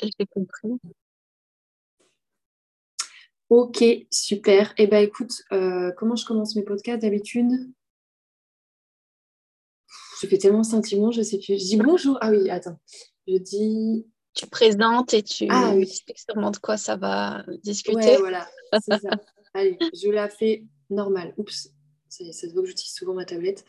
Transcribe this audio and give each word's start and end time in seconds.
j'ai 0.00 0.26
compris. 0.26 0.68
Ok, 3.48 3.84
super. 4.10 4.74
Eh 4.76 4.86
bien, 4.86 5.00
écoute, 5.00 5.42
euh, 5.52 5.92
comment 5.96 6.16
je 6.16 6.26
commence 6.26 6.56
mes 6.56 6.62
podcasts 6.62 7.02
d'habitude? 7.02 7.72
Je 10.20 10.26
fais 10.26 10.38
tellement 10.38 10.64
sentiment, 10.64 11.12
je 11.12 11.22
sais 11.22 11.38
plus. 11.38 11.58
Je 11.60 11.64
dis 11.64 11.76
bonjour. 11.76 12.18
Ah 12.20 12.30
oui, 12.30 12.50
attends. 12.50 12.78
Je 13.28 13.36
dis. 13.36 14.06
Tu 14.34 14.46
présentes 14.46 15.14
et 15.14 15.22
tu 15.22 15.46
ah, 15.48 15.72
oui. 15.74 15.82
expliques 15.82 16.18
sûrement 16.18 16.50
de 16.50 16.58
quoi 16.58 16.76
ça 16.76 16.96
va 16.96 17.44
discuter. 17.62 17.96
Ouais, 17.96 18.16
voilà, 18.18 18.46
c'est 18.72 19.00
ça. 19.00 19.10
Allez, 19.54 19.78
je 19.94 20.10
la 20.10 20.28
fais 20.28 20.64
normale. 20.90 21.32
Oups, 21.38 21.70
ça, 22.08 22.24
ça 22.32 22.48
se 22.48 22.52
voit 22.52 22.62
que 22.62 22.68
j'utilise 22.68 22.92
souvent 22.92 23.14
ma 23.14 23.24
tablette. 23.24 23.64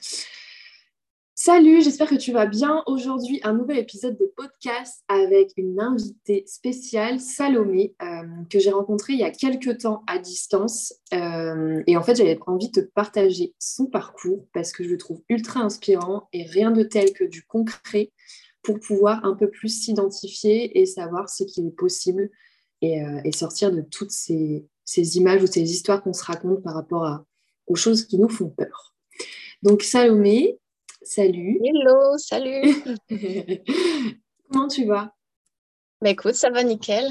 Salut, 1.40 1.84
j'espère 1.84 2.10
que 2.10 2.16
tu 2.16 2.32
vas 2.32 2.48
bien. 2.48 2.82
Aujourd'hui, 2.88 3.40
un 3.44 3.54
nouvel 3.54 3.78
épisode 3.78 4.18
de 4.18 4.26
podcast 4.36 5.04
avec 5.08 5.54
une 5.56 5.80
invitée 5.80 6.44
spéciale, 6.48 7.20
Salomé, 7.20 7.94
euh, 8.02 8.24
que 8.50 8.58
j'ai 8.58 8.72
rencontrée 8.72 9.14
il 9.14 9.20
y 9.20 9.24
a 9.24 9.30
quelques 9.30 9.78
temps 9.78 10.02
à 10.08 10.18
distance. 10.18 10.96
Euh, 11.14 11.84
et 11.86 11.96
en 11.96 12.02
fait, 12.02 12.16
j'avais 12.16 12.40
envie 12.48 12.72
de 12.72 12.82
te 12.82 12.86
partager 12.88 13.54
son 13.60 13.86
parcours 13.86 14.48
parce 14.52 14.72
que 14.72 14.84
je 14.84 14.90
le 14.90 14.98
trouve 14.98 15.22
ultra 15.30 15.60
inspirant 15.60 16.28
et 16.34 16.44
rien 16.44 16.72
de 16.72 16.82
tel 16.82 17.14
que 17.14 17.24
du 17.24 17.44
concret 17.44 18.12
pour 18.64 18.80
pouvoir 18.80 19.24
un 19.24 19.36
peu 19.36 19.48
plus 19.48 19.70
s'identifier 19.70 20.82
et 20.82 20.88
savoir 20.88 21.30
ce 21.30 21.44
qu'il 21.44 21.68
est 21.68 21.78
possible 21.78 22.32
et, 22.82 23.04
euh, 23.04 23.32
sortir 23.32 23.72
de 23.72 23.82
toutes 23.82 24.12
ces, 24.12 24.66
images 25.16 25.44
ou 25.44 25.48
ces 25.48 25.62
histoires 25.62 26.02
qu'on 26.02 26.14
se 26.14 26.24
raconte 26.24 26.64
par 26.64 26.74
rapport 26.74 27.24
aux 27.68 27.76
choses 27.76 28.06
qui 28.06 28.18
nous 28.18 28.28
font 28.28 28.50
peur. 28.50 28.96
Donc, 29.62 29.84
Salomé, 29.84 30.58
Salut. 31.08 31.58
Hello, 31.64 32.18
salut. 32.18 32.84
Comment 34.52 34.68
tu 34.68 34.84
vas? 34.84 35.16
Bah, 36.02 36.10
Écoute, 36.10 36.36
ça 36.36 36.50
va 36.50 36.64
nickel. 36.64 37.10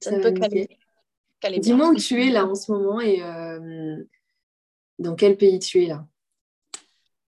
Ça, 0.00 0.10
ne 0.10 0.20
peut 0.20 0.32
qu'aller. 0.32 1.60
Dis-moi 1.60 1.90
où 1.90 1.94
tu 1.94 2.26
es 2.26 2.30
là 2.30 2.44
en 2.44 2.56
ce 2.56 2.72
moment 2.72 3.00
et 3.00 3.22
euh, 3.22 4.02
dans 4.98 5.14
quel 5.14 5.36
pays 5.36 5.60
tu 5.60 5.84
es 5.84 5.86
là? 5.86 6.08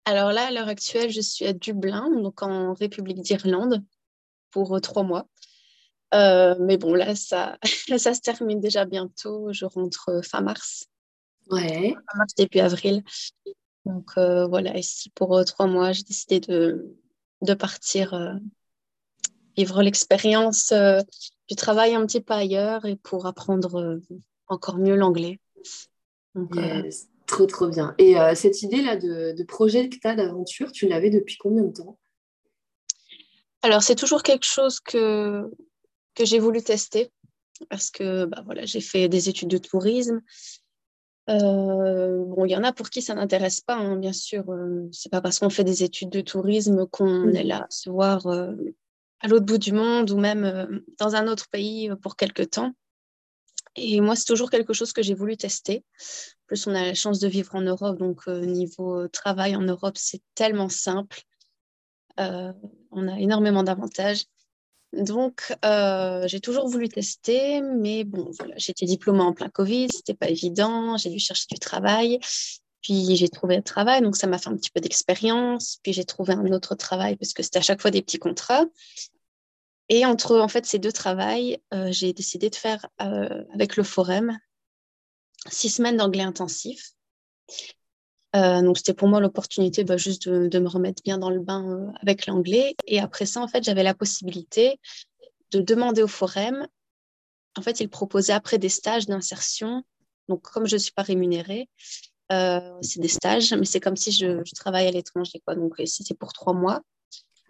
Alors 0.06 0.32
là, 0.32 0.48
à 0.48 0.50
l'heure 0.50 0.66
actuelle, 0.66 1.10
je 1.10 1.20
suis 1.20 1.46
à 1.46 1.52
Dublin, 1.52 2.10
donc 2.20 2.42
en 2.42 2.74
République 2.74 3.20
d'Irlande, 3.20 3.84
pour 4.50 4.74
euh, 4.74 4.80
trois 4.80 5.04
mois. 5.04 5.28
Euh, 6.14 6.56
mais 6.58 6.78
bon, 6.78 6.94
là 6.94 7.14
ça, 7.14 7.58
ça 7.96 8.12
se 8.12 8.20
termine 8.20 8.58
déjà 8.58 8.86
bientôt. 8.86 9.52
Je 9.52 9.64
rentre 9.64 10.20
fin 10.24 10.40
mars. 10.40 10.86
Ouais. 11.48 11.92
Fin 11.92 12.18
mars, 12.18 12.34
début 12.34 12.58
avril. 12.58 13.04
Donc 13.86 14.10
euh, 14.18 14.48
voilà, 14.48 14.76
ici 14.76 15.10
pour 15.10 15.38
euh, 15.38 15.44
trois 15.44 15.68
mois, 15.68 15.92
j'ai 15.92 16.02
décidé 16.02 16.40
de, 16.40 16.96
de 17.40 17.54
partir 17.54 18.14
euh, 18.14 18.34
vivre 19.56 19.80
l'expérience 19.80 20.72
du 21.48 21.54
travail 21.54 21.94
un 21.94 22.04
petit 22.04 22.20
peu 22.20 22.34
ailleurs 22.34 22.84
et 22.84 22.96
pour 22.96 23.26
apprendre 23.26 24.00
encore 24.48 24.78
mieux 24.78 24.96
l'anglais. 24.96 25.38
Trop, 27.26 27.46
trop 27.46 27.68
bien. 27.68 27.94
Et 27.98 28.14
cette 28.34 28.62
idée-là 28.62 28.96
de, 28.96 29.32
de, 29.32 29.44
projet 29.44 29.88
que 29.88 29.96
tu 29.96 30.06
as 30.06 30.14
d'aventure, 30.14 30.70
tu 30.70 30.86
l'avais 30.86 31.10
depuis 31.10 31.36
combien 31.38 31.64
de 31.64 31.72
temps? 31.72 31.98
Alors, 33.62 33.82
c'est 33.82 33.96
toujours 33.96 34.22
quelque 34.22 34.44
chose 34.44 34.78
que, 34.78 35.50
que 36.14 36.24
j'ai 36.24 36.38
voulu 36.38 36.62
tester 36.62 37.10
parce 37.70 37.90
que 37.90 38.26
bah, 38.26 38.42
voilà, 38.44 38.64
j'ai 38.64 38.80
fait 38.80 39.08
des 39.08 39.28
études 39.28 39.48
de 39.48 39.58
tourisme. 39.58 40.20
Euh, 41.28 42.24
bon, 42.24 42.44
il 42.44 42.50
y 42.50 42.56
en 42.56 42.62
a 42.62 42.72
pour 42.72 42.88
qui 42.90 43.02
ça 43.02 43.14
n'intéresse 43.14 43.60
pas, 43.60 43.76
hein, 43.76 43.96
bien 43.96 44.12
sûr. 44.12 44.48
Euh, 44.50 44.88
c'est 44.92 45.10
pas 45.10 45.20
parce 45.20 45.38
qu'on 45.38 45.50
fait 45.50 45.64
des 45.64 45.82
études 45.82 46.10
de 46.10 46.20
tourisme 46.20 46.86
qu'on 46.86 47.30
est 47.30 47.42
là 47.42 47.64
à 47.64 47.70
se 47.70 47.90
voir 47.90 48.26
euh, 48.26 48.54
à 49.20 49.28
l'autre 49.28 49.46
bout 49.46 49.58
du 49.58 49.72
monde 49.72 50.10
ou 50.10 50.18
même 50.18 50.82
dans 50.98 51.16
un 51.16 51.26
autre 51.26 51.48
pays 51.48 51.90
pour 52.02 52.16
quelque 52.16 52.42
temps. 52.42 52.72
Et 53.74 54.00
moi, 54.00 54.16
c'est 54.16 54.24
toujours 54.24 54.50
quelque 54.50 54.72
chose 54.72 54.92
que 54.92 55.02
j'ai 55.02 55.14
voulu 55.14 55.36
tester. 55.36 55.84
En 56.44 56.46
plus, 56.46 56.66
on 56.66 56.74
a 56.74 56.84
la 56.86 56.94
chance 56.94 57.18
de 57.18 57.28
vivre 57.28 57.54
en 57.54 57.60
Europe, 57.60 57.98
donc 57.98 58.26
niveau 58.26 59.08
travail 59.08 59.56
en 59.56 59.62
Europe, 59.62 59.96
c'est 59.98 60.22
tellement 60.34 60.68
simple. 60.68 61.22
on 62.18 63.08
a 63.08 63.18
énormément 63.18 63.62
d'avantages. 63.62 64.24
Donc, 64.96 65.54
euh, 65.64 66.26
j'ai 66.26 66.40
toujours 66.40 66.68
voulu 66.68 66.88
tester, 66.88 67.60
mais 67.60 68.04
bon, 68.04 68.30
voilà, 68.38 68.54
j'étais 68.56 68.86
diplômée 68.86 69.20
en 69.20 69.32
plein 69.32 69.48
Covid, 69.48 69.88
c'était 69.90 70.14
pas 70.14 70.28
évident, 70.28 70.96
j'ai 70.96 71.10
dû 71.10 71.18
chercher 71.18 71.46
du 71.50 71.58
travail, 71.58 72.18
puis 72.82 73.16
j'ai 73.16 73.28
trouvé 73.28 73.56
un 73.56 73.62
travail, 73.62 74.00
donc 74.00 74.16
ça 74.16 74.26
m'a 74.26 74.38
fait 74.38 74.48
un 74.48 74.56
petit 74.56 74.70
peu 74.70 74.80
d'expérience, 74.80 75.78
puis 75.82 75.92
j'ai 75.92 76.04
trouvé 76.04 76.34
un 76.34 76.52
autre 76.52 76.74
travail 76.74 77.16
parce 77.16 77.32
que 77.32 77.42
c'était 77.42 77.58
à 77.58 77.62
chaque 77.62 77.80
fois 77.80 77.90
des 77.90 78.02
petits 78.02 78.18
contrats. 78.18 78.64
Et 79.88 80.04
entre 80.04 80.38
en 80.38 80.48
fait 80.48 80.66
ces 80.66 80.78
deux 80.78 80.92
travails, 80.92 81.58
euh, 81.72 81.92
j'ai 81.92 82.12
décidé 82.12 82.50
de 82.50 82.56
faire 82.56 82.86
euh, 83.00 83.44
avec 83.52 83.76
le 83.76 83.84
Forum 83.84 84.38
six 85.48 85.70
semaines 85.70 85.96
d'anglais 85.96 86.24
intensif. 86.24 86.92
Euh, 88.36 88.60
donc, 88.60 88.76
c'était 88.76 88.94
pour 88.94 89.08
moi 89.08 89.20
l'opportunité 89.20 89.82
bah, 89.82 89.96
juste 89.96 90.28
de, 90.28 90.58
me 90.58 90.68
remettre 90.68 91.02
bien 91.02 91.16
dans 91.16 91.30
le 91.30 91.40
bain 91.40 91.64
euh, 91.68 91.90
avec 92.02 92.26
l'anglais. 92.26 92.74
Et 92.86 93.00
après 93.00 93.24
ça, 93.24 93.40
en 93.40 93.48
fait, 93.48 93.64
j'avais 93.64 93.82
la 93.82 93.94
possibilité 93.94 94.78
de 95.52 95.60
demander 95.60 96.02
au 96.02 96.08
forum. 96.08 96.66
En 97.56 97.62
fait, 97.62 97.80
il 97.80 97.88
proposait 97.88 98.34
après 98.34 98.58
des 98.58 98.68
stages 98.68 99.06
d'insertion. 99.06 99.82
Donc, 100.28 100.42
comme 100.42 100.66
je 100.66 100.76
ne 100.76 100.80
suis 100.80 100.92
pas 100.92 101.02
rémunérée, 101.02 101.68
euh, 102.32 102.60
c'est 102.82 103.00
des 103.00 103.08
stages, 103.08 103.54
mais 103.54 103.64
c'est 103.64 103.80
comme 103.80 103.96
si 103.96 104.12
je, 104.12 104.42
travaille 104.54 104.86
à 104.86 104.90
l'étranger. 104.90 105.40
Donc, 105.48 105.76
ici, 105.78 106.04
c'est 106.06 106.18
pour 106.18 106.32
trois 106.32 106.52
mois. 106.52 106.82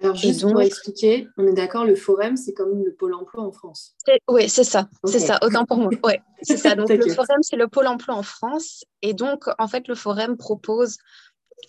Alors, 0.03 0.15
juste 0.15 0.43
pour 0.43 0.61
expliquer, 0.61 1.29
on 1.39 1.47
est 1.47 1.55
d'accord, 1.55 1.85
le 1.85 1.95
Forum, 1.95 2.37
c'est 2.37 2.53
comme 2.53 2.85
le 2.85 2.93
Pôle 2.93 3.15
emploi 3.15 3.43
en 3.43 3.53
France. 3.53 3.95
Oui, 4.29 4.49
c'est 4.49 4.65
ça, 4.65 4.89
c'est 5.05 5.21
ça, 5.21 5.39
autant 5.43 5.65
pour 5.65 5.79
moi. 5.79 5.91
Ouais, 6.05 6.21
c'est 6.43 6.59
ça. 6.59 6.75
Donc, 6.75 6.89
le 6.91 7.09
Forum, 7.13 7.39
c'est 7.43 7.57
le 7.57 7.69
Pôle 7.69 7.87
emploi 7.87 8.15
en 8.15 8.23
France. 8.23 8.85
Et 9.03 9.15
donc, 9.15 9.45
en 9.59 9.69
fait, 9.69 9.89
le 9.89 9.95
Forum 9.95 10.37
propose 10.37 10.99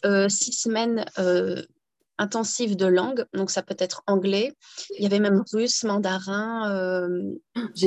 euh, 0.05 0.27
six 0.27 0.51
semaines 0.51 1.05
euh, 1.19 1.61
intensives 2.17 2.75
de 2.75 2.85
langue. 2.85 3.25
Donc, 3.33 3.49
ça 3.49 3.63
peut 3.63 3.77
être 3.79 4.03
anglais. 4.07 4.53
Il 4.97 5.03
y 5.03 5.05
avait 5.05 5.19
même 5.19 5.44
russe, 5.53 5.83
mandarin, 5.83 6.75
euh, 6.75 7.07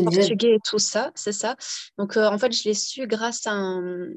portugais 0.05 0.55
et 0.55 0.61
tout 0.65 0.79
ça, 0.79 1.11
c'est 1.15 1.33
ça. 1.33 1.57
Donc, 1.99 2.17
en 2.17 2.39
fait, 2.39 2.53
je 2.53 2.65
l'ai 2.65 2.75
su 2.75 3.07
grâce 3.07 3.47
à 3.47 3.53
un, 3.53 4.09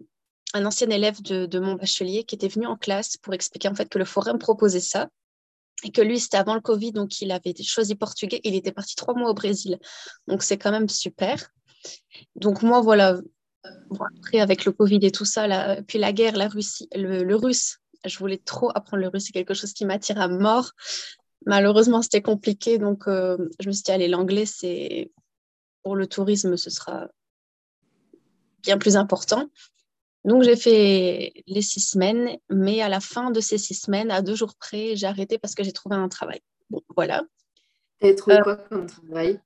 un 0.53 0.65
ancien 0.65 0.89
élève 0.89 1.21
de, 1.21 1.45
de, 1.45 1.59
mon 1.59 1.73
bachelier 1.73 2.23
qui 2.23 2.35
était 2.35 2.47
venu 2.47 2.65
en 2.65 2.77
classe 2.77 3.17
pour 3.17 3.33
expliquer 3.33 3.67
en 3.67 3.75
fait 3.75 3.89
que 3.89 3.99
le 3.99 4.05
Forum 4.05 4.37
proposait 4.37 4.79
ça 4.79 5.09
et 5.83 5.91
que 5.91 6.01
lui, 6.01 6.19
c'était 6.19 6.37
avant 6.37 6.55
le 6.55 6.61
Covid, 6.61 6.91
donc 6.91 7.21
il 7.21 7.31
avait 7.31 7.53
choisi 7.61 7.95
portugais. 7.95 8.39
Il 8.43 8.55
était 8.55 8.71
parti 8.71 8.95
trois 8.95 9.13
mois 9.13 9.29
au 9.29 9.33
Brésil. 9.33 9.79
Donc, 10.27 10.43
c'est 10.43 10.57
quand 10.57 10.71
même 10.71 10.89
super. 10.89 11.49
Donc, 12.35 12.61
moi, 12.61 12.81
voilà, 12.81 13.19
après, 14.17 14.39
avec 14.39 14.65
le 14.65 14.71
Covid 14.71 14.99
et 15.01 15.11
tout 15.11 15.25
ça, 15.25 15.77
puis 15.87 15.99
la 15.99 16.13
guerre, 16.13 16.35
la 16.35 16.47
Russie, 16.47 16.87
le, 16.95 17.35
russe, 17.35 17.79
je 18.05 18.17
voulais 18.17 18.37
trop 18.37 18.71
apprendre 18.75 19.01
le 19.01 19.09
russe. 19.09 19.25
C'est 19.25 19.33
quelque 19.33 19.53
chose 19.53 19.73
qui 19.73 19.85
m'attire 19.85 20.19
à 20.19 20.27
mort. 20.27 20.71
Malheureusement, 21.45 22.01
c'était 22.01 22.21
compliqué. 22.21 22.77
Donc, 22.77 23.07
euh, 23.07 23.37
je 23.59 23.67
me 23.67 23.73
suis 23.73 23.83
dit, 23.83 23.91
allez, 23.91 24.07
l'anglais, 24.07 24.45
c'est 24.45 25.11
pour 25.83 25.95
le 25.95 26.07
tourisme, 26.07 26.55
ce 26.55 26.69
sera 26.69 27.09
bien 28.61 28.77
plus 28.77 28.95
important. 28.95 29.49
Donc, 30.25 30.43
j'ai 30.43 30.55
fait 30.55 31.33
les 31.47 31.61
six 31.61 31.81
semaines, 31.81 32.37
mais 32.49 32.81
à 32.81 32.87
la 32.87 33.01
fin 33.01 33.29
de 33.29 33.41
ces 33.41 33.57
six 33.57 33.73
semaines, 33.73 34.09
à 34.09 34.21
deux 34.21 34.35
jours 34.35 34.55
près, 34.55 34.95
j'ai 34.95 35.05
arrêté 35.05 35.37
parce 35.37 35.53
que 35.53 35.63
j'ai 35.63 35.73
trouvé 35.73 35.95
un 35.97 36.07
travail. 36.07 36.39
Bon, 36.69 36.81
voilà. 36.95 37.23
Tu 37.99 38.07
as 38.07 38.15
trouvé 38.15 38.37
euh, 38.37 38.41
quoi 38.43 38.55
comme 38.55 38.87
travail? 38.87 39.41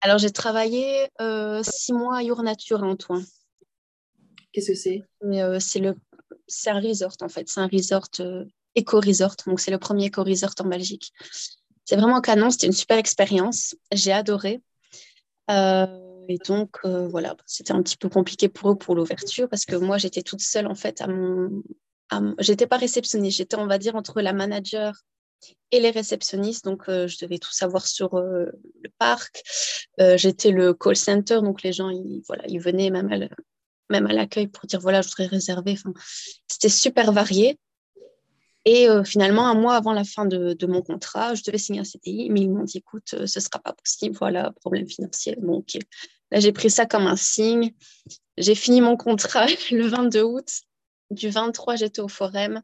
Alors, 0.00 0.18
j'ai 0.18 0.30
travaillé 0.30 1.08
euh, 1.20 1.62
six 1.62 1.92
mois 1.92 2.18
à 2.18 2.22
Your 2.22 2.42
Nature 2.42 2.82
à 2.82 2.86
Antoine. 2.86 3.24
Qu'est-ce 4.52 4.68
que 4.68 4.74
c'est? 4.74 5.02
Euh, 5.22 5.58
C'est 5.60 5.80
le... 5.80 5.96
un 6.66 6.80
resort, 6.80 7.16
en 7.20 7.28
fait. 7.28 7.48
C'est 7.48 7.60
un 7.60 7.68
resort, 7.68 8.08
éco-resort. 8.74 9.36
Donc, 9.46 9.60
c'est 9.60 9.70
le 9.70 9.78
premier 9.78 10.06
éco-resort 10.06 10.54
en 10.60 10.64
Belgique. 10.64 11.12
C'est 11.84 11.96
vraiment 11.96 12.22
canon. 12.22 12.50
C'était 12.50 12.68
une 12.68 12.72
super 12.72 12.96
expérience. 12.96 13.74
J'ai 13.92 14.12
adoré. 14.12 14.62
Et 16.32 16.38
donc, 16.38 16.78
euh, 16.86 17.08
voilà, 17.08 17.36
c'était 17.44 17.72
un 17.72 17.82
petit 17.82 17.98
peu 17.98 18.08
compliqué 18.08 18.48
pour 18.48 18.70
eux 18.70 18.74
pour 18.74 18.94
l'ouverture 18.94 19.50
parce 19.50 19.66
que 19.66 19.76
moi, 19.76 19.98
j'étais 19.98 20.22
toute 20.22 20.40
seule 20.40 20.66
en 20.66 20.74
fait 20.74 21.02
à 21.02 21.06
mon. 21.06 21.62
J'étais 22.38 22.66
pas 22.66 22.78
réceptionniste, 22.78 23.36
j'étais, 23.36 23.56
on 23.56 23.66
va 23.66 23.76
dire, 23.76 23.96
entre 23.96 24.22
la 24.22 24.32
manager 24.32 24.94
et 25.72 25.80
les 25.80 25.90
réceptionnistes. 25.90 26.64
Donc, 26.64 26.88
euh, 26.88 27.06
je 27.06 27.18
devais 27.18 27.36
tout 27.36 27.52
savoir 27.52 27.86
sur 27.86 28.14
euh, 28.14 28.46
le 28.82 28.90
parc. 28.98 29.42
j'étais 30.16 30.52
le 30.52 30.72
call 30.72 30.96
center, 30.96 31.40
donc 31.42 31.62
les 31.62 31.74
gens, 31.74 31.90
ils, 31.90 32.22
voilà, 32.26 32.44
ils 32.48 32.60
venaient 32.60 32.88
même 32.88 33.10
à, 34.06 34.12
l'accueil 34.14 34.46
pour 34.46 34.64
dire 34.64 34.80
voilà, 34.80 35.02
je 35.02 35.08
voudrais 35.08 35.26
réserver. 35.26 35.76
C'était 36.48 36.70
super 36.70 37.12
varié. 37.12 37.58
Et 38.64 38.86
finalement, 39.04 39.48
un 39.48 39.54
mois 39.54 39.74
avant 39.74 39.92
la 39.92 40.04
fin 40.04 40.24
de, 40.24 40.54
de, 40.54 40.66
mon 40.66 40.82
contrat, 40.82 41.34
je 41.34 41.42
devais 41.42 41.58
signer 41.58 41.80
un 41.80 41.84
CDI, 41.84 42.30
mais 42.30 42.42
ils 42.42 42.50
m'ont 42.50 42.62
dit 42.62 42.78
écoute, 42.78 43.08
ce 43.08 43.16
ne 43.22 43.26
sera 43.26 43.58
pas 43.58 43.72
possible, 43.72 44.16
voilà, 44.16 44.52
problème 44.60 44.88
financier. 44.88 45.36
Bon, 45.40 45.58
ok. 45.58 45.78
Là, 46.32 46.40
j'ai 46.40 46.52
pris 46.52 46.70
ça 46.70 46.86
comme 46.86 47.06
un 47.06 47.16
signe. 47.16 47.72
J'ai 48.38 48.54
fini 48.54 48.80
mon 48.80 48.96
contrat 48.96 49.46
le 49.70 49.86
22 49.86 50.22
août. 50.22 50.48
Du 51.10 51.28
23, 51.28 51.76
j'étais 51.76 52.00
au 52.00 52.08
Forum. 52.08 52.62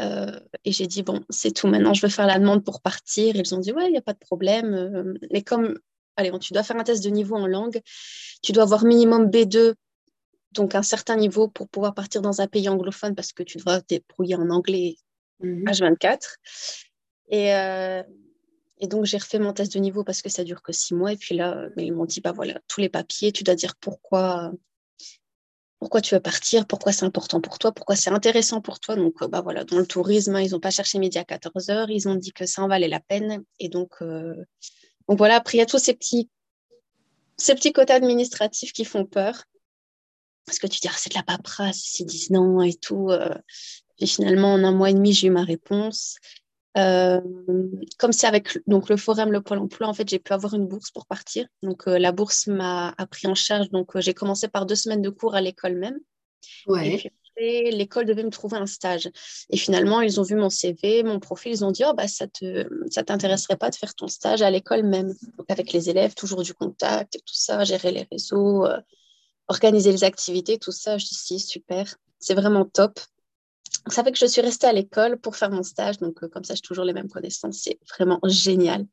Euh, 0.00 0.40
et 0.64 0.72
j'ai 0.72 0.88
dit, 0.88 1.02
bon, 1.02 1.22
c'est 1.30 1.52
tout, 1.52 1.68
maintenant 1.68 1.94
je 1.94 2.02
veux 2.02 2.08
faire 2.08 2.26
la 2.26 2.40
demande 2.40 2.64
pour 2.64 2.80
partir. 2.80 3.36
Ils 3.36 3.54
ont 3.54 3.58
dit, 3.58 3.72
ouais, 3.72 3.86
il 3.86 3.92
n'y 3.92 3.98
a 3.98 4.02
pas 4.02 4.14
de 4.14 4.18
problème. 4.18 4.74
Euh, 4.74 5.14
mais 5.30 5.42
comme 5.42 5.78
allez, 6.16 6.36
tu 6.40 6.52
dois 6.52 6.64
faire 6.64 6.76
un 6.76 6.82
test 6.82 7.04
de 7.04 7.10
niveau 7.10 7.36
en 7.36 7.46
langue. 7.46 7.80
Tu 8.42 8.50
dois 8.50 8.64
avoir 8.64 8.84
minimum 8.84 9.30
B2, 9.30 9.74
donc 10.50 10.74
un 10.74 10.82
certain 10.82 11.16
niveau 11.16 11.46
pour 11.46 11.68
pouvoir 11.68 11.94
partir 11.94 12.20
dans 12.20 12.40
un 12.40 12.48
pays 12.48 12.68
anglophone 12.68 13.14
parce 13.14 13.32
que 13.32 13.44
tu 13.44 13.58
devras 13.58 13.80
te 13.80 13.94
débrouiller 13.94 14.34
en 14.34 14.50
anglais 14.50 14.96
H24. 15.40 16.18
Mhm. 17.30 17.38
Et, 17.38 17.54
euh, 17.54 18.02
et 18.82 18.88
donc, 18.88 19.04
j'ai 19.04 19.16
refait 19.16 19.38
mon 19.38 19.52
test 19.52 19.72
de 19.72 19.78
niveau 19.78 20.02
parce 20.02 20.22
que 20.22 20.28
ça 20.28 20.42
dure 20.42 20.60
que 20.60 20.72
six 20.72 20.92
mois. 20.92 21.12
Et 21.12 21.16
puis 21.16 21.36
là, 21.36 21.68
ils 21.76 21.92
m'ont 21.92 22.04
dit, 22.04 22.20
bah 22.20 22.32
voilà, 22.32 22.58
tous 22.66 22.80
les 22.80 22.88
papiers, 22.88 23.30
tu 23.30 23.44
dois 23.44 23.54
dire 23.54 23.76
pourquoi, 23.76 24.50
pourquoi 25.78 26.00
tu 26.00 26.16
veux 26.16 26.20
partir, 26.20 26.66
pourquoi 26.66 26.90
c'est 26.90 27.04
important 27.04 27.40
pour 27.40 27.60
toi, 27.60 27.70
pourquoi 27.70 27.94
c'est 27.94 28.10
intéressant 28.10 28.60
pour 28.60 28.80
toi. 28.80 28.96
Donc, 28.96 29.22
euh, 29.22 29.28
bah 29.28 29.40
voilà, 29.40 29.62
dans 29.62 29.78
le 29.78 29.86
tourisme, 29.86 30.36
ils 30.40 30.50
n'ont 30.50 30.58
pas 30.58 30.72
cherché 30.72 30.98
midi 30.98 31.16
à 31.16 31.22
14 31.22 31.70
heures, 31.70 31.90
ils 31.90 32.08
ont 32.08 32.16
dit 32.16 32.32
que 32.32 32.44
ça 32.44 32.60
en 32.60 32.66
valait 32.66 32.88
la 32.88 32.98
peine. 32.98 33.44
Et 33.60 33.68
donc, 33.68 33.92
euh, 34.02 34.34
donc 35.08 35.16
voilà, 35.16 35.36
après, 35.36 35.58
il 35.58 35.60
y 35.60 35.62
a 35.62 35.66
tous 35.66 35.78
ces 35.78 35.94
petits, 35.94 36.28
ces 37.36 37.54
petits 37.54 37.72
quotas 37.72 37.94
administratifs 37.94 38.72
qui 38.72 38.84
font 38.84 39.06
peur. 39.06 39.44
Parce 40.44 40.58
que 40.58 40.66
tu 40.66 40.80
dis, 40.80 40.88
ah, 40.88 40.96
c'est 40.96 41.10
de 41.10 41.14
la 41.14 41.22
paperasse, 41.22 42.00
ils 42.00 42.06
disent 42.06 42.30
non 42.30 42.62
et 42.62 42.74
tout. 42.74 43.10
Euh. 43.10 43.32
Et 44.00 44.06
finalement, 44.06 44.54
en 44.54 44.64
un 44.64 44.72
mois 44.72 44.90
et 44.90 44.94
demi, 44.94 45.12
j'ai 45.12 45.28
eu 45.28 45.30
ma 45.30 45.44
réponse. 45.44 46.16
Comme 46.74 48.12
c'est 48.12 48.26
avec 48.26 48.58
donc, 48.66 48.88
le 48.88 48.96
Forum, 48.96 49.32
le 49.32 49.42
Pôle 49.42 49.58
emploi, 49.58 49.88
en 49.88 49.94
fait, 49.94 50.08
j'ai 50.08 50.18
pu 50.18 50.32
avoir 50.32 50.54
une 50.54 50.66
bourse 50.66 50.90
pour 50.90 51.06
partir. 51.06 51.46
Donc, 51.62 51.86
la 51.86 52.12
bourse 52.12 52.46
m'a 52.46 52.94
pris 53.10 53.26
en 53.26 53.34
charge. 53.34 53.70
Donc, 53.70 53.98
j'ai 53.98 54.14
commencé 54.14 54.48
par 54.48 54.66
deux 54.66 54.74
semaines 54.74 55.02
de 55.02 55.10
cours 55.10 55.34
à 55.34 55.40
l'école 55.40 55.76
même. 55.76 55.98
Ouais. 56.66 56.94
Et 56.94 56.98
puis 56.98 57.10
l'école 57.72 58.06
devait 58.06 58.24
me 58.24 58.30
trouver 58.30 58.56
un 58.56 58.66
stage. 58.66 59.10
Et 59.50 59.56
finalement, 59.56 60.00
ils 60.00 60.20
ont 60.20 60.22
vu 60.22 60.34
mon 60.34 60.50
CV, 60.50 61.02
mon 61.02 61.18
profil, 61.18 61.52
ils 61.52 61.64
ont 61.64 61.70
dit, 61.70 61.82
oh, 61.86 61.94
bah, 61.94 62.08
ça 62.08 62.26
ne 62.42 62.64
ça 62.90 63.02
t'intéresserait 63.02 63.56
pas 63.56 63.70
de 63.70 63.74
faire 63.74 63.94
ton 63.94 64.08
stage 64.08 64.42
à 64.42 64.50
l'école 64.50 64.82
même. 64.82 65.14
Donc, 65.38 65.46
avec 65.50 65.72
les 65.72 65.90
élèves, 65.90 66.14
toujours 66.14 66.42
du 66.42 66.54
contact 66.54 67.16
et 67.16 67.20
tout 67.20 67.34
ça, 67.34 67.64
gérer 67.64 67.92
les 67.92 68.06
réseaux, 68.10 68.66
euh, 68.66 68.78
organiser 69.48 69.92
les 69.92 70.04
activités, 70.04 70.58
tout 70.58 70.72
ça. 70.72 70.98
Je 70.98 71.06
dis, 71.06 71.14
si, 71.14 71.40
super, 71.40 71.96
c'est 72.18 72.34
vraiment 72.34 72.64
top. 72.64 73.00
Ça 73.88 74.04
fait 74.04 74.12
que 74.12 74.18
je 74.18 74.26
suis 74.26 74.40
restée 74.40 74.66
à 74.66 74.72
l'école 74.72 75.18
pour 75.18 75.36
faire 75.36 75.50
mon 75.50 75.62
stage. 75.62 75.98
Donc, 75.98 76.22
euh, 76.22 76.28
comme 76.28 76.44
ça, 76.44 76.54
j'ai 76.54 76.60
toujours 76.60 76.84
les 76.84 76.92
mêmes 76.92 77.08
connaissances. 77.10 77.58
C'est 77.58 77.78
vraiment 77.96 78.20
génial. 78.24 78.86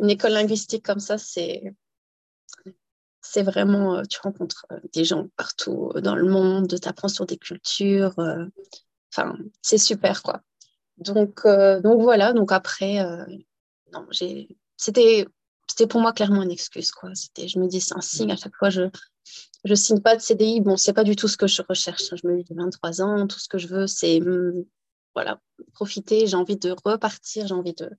Une 0.00 0.10
école 0.10 0.32
linguistique 0.32 0.84
comme 0.84 1.00
ça, 1.00 1.18
c'est 1.18 1.74
c'est 3.22 3.42
vraiment, 3.42 3.96
euh, 3.96 4.02
tu 4.08 4.18
rencontres 4.20 4.66
euh, 4.72 4.80
des 4.94 5.04
gens 5.04 5.28
partout 5.36 5.92
dans 6.02 6.16
le 6.16 6.28
monde, 6.28 6.80
tu 6.80 6.88
apprends 6.88 7.08
sur 7.08 7.26
des 7.26 7.36
cultures. 7.36 8.14
Enfin, 9.12 9.36
c'est 9.62 9.78
super, 9.78 10.22
quoi. 10.22 10.42
Donc, 10.96 11.42
donc 11.44 12.02
voilà, 12.02 12.32
donc 12.32 12.52
après, 12.52 13.02
non, 13.92 14.06
j'ai, 14.10 14.48
c'était, 14.76 15.26
c'était 15.68 15.86
pour 15.86 16.00
moi 16.00 16.12
clairement 16.12 16.42
une 16.42 16.50
excuse, 16.50 16.92
quoi. 16.92 17.14
C'était, 17.14 17.48
je 17.48 17.58
me 17.58 17.66
dis, 17.66 17.80
c'est 17.80 17.96
un 17.96 18.00
signe, 18.00 18.32
à 18.32 18.36
chaque 18.36 18.56
fois, 18.56 18.70
je 18.70 18.82
je 19.64 19.74
signe 19.74 20.00
pas 20.00 20.16
de 20.16 20.20
CDI. 20.20 20.60
Bon, 20.60 20.76
c'est 20.76 20.92
pas 20.92 21.04
du 21.04 21.16
tout 21.16 21.28
ce 21.28 21.36
que 21.36 21.46
je 21.46 21.62
recherche. 21.68 22.12
Hein. 22.12 22.16
Je 22.22 22.28
me 22.28 22.42
dis, 22.42 22.54
23 22.54 23.02
ans, 23.02 23.26
tout 23.26 23.38
ce 23.38 23.48
que 23.48 23.58
je 23.58 23.68
veux, 23.68 23.86
c'est, 23.86 24.20
mm, 24.20 24.64
voilà, 25.14 25.40
profiter. 25.74 26.26
J'ai 26.26 26.36
envie 26.36 26.56
de 26.56 26.74
repartir, 26.84 27.46
j'ai 27.46 27.54
envie 27.54 27.74
de, 27.74 27.90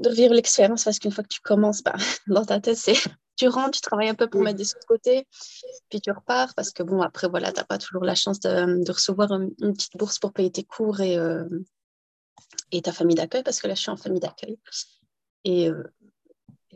de 0.00 0.08
revivre 0.08 0.34
l'expérience 0.34 0.84
parce 0.84 0.98
qu'une 0.98 1.12
fois 1.12 1.24
que 1.24 1.28
tu 1.28 1.40
commences, 1.40 1.82
bah, 1.82 1.94
dans 2.26 2.44
ta 2.44 2.60
tête, 2.60 2.76
c'est 2.76 2.96
tu 3.36 3.48
rentres, 3.48 3.72
tu 3.72 3.80
travailles 3.80 4.08
un 4.08 4.14
peu 4.14 4.28
pour 4.28 4.42
mettre 4.42 4.58
des 4.58 4.64
sous 4.64 4.78
de 4.78 4.84
côté, 4.84 5.26
puis 5.88 6.00
tu 6.00 6.10
repars 6.10 6.54
parce 6.54 6.70
que 6.70 6.82
bon, 6.82 7.02
après, 7.02 7.28
voilà, 7.28 7.52
tu 7.52 7.58
n'as 7.58 7.64
pas 7.64 7.78
toujours 7.78 8.04
la 8.04 8.14
chance 8.14 8.40
de, 8.40 8.90
recevoir 8.90 9.32
une, 9.32 9.50
petite 9.72 9.96
bourse 9.96 10.18
pour 10.18 10.32
payer 10.32 10.52
tes 10.52 10.62
cours 10.62 11.00
et, 11.00 11.18
euh, 11.18 11.44
et 12.70 12.82
ta 12.82 12.92
famille 12.92 13.16
d'accueil 13.16 13.42
parce 13.42 13.60
que 13.60 13.66
là, 13.66 13.74
je 13.74 13.80
suis 13.80 13.90
en 13.90 13.96
famille 13.96 14.20
d'accueil. 14.20 14.58
Et, 15.44 15.68
euh, 15.68 15.82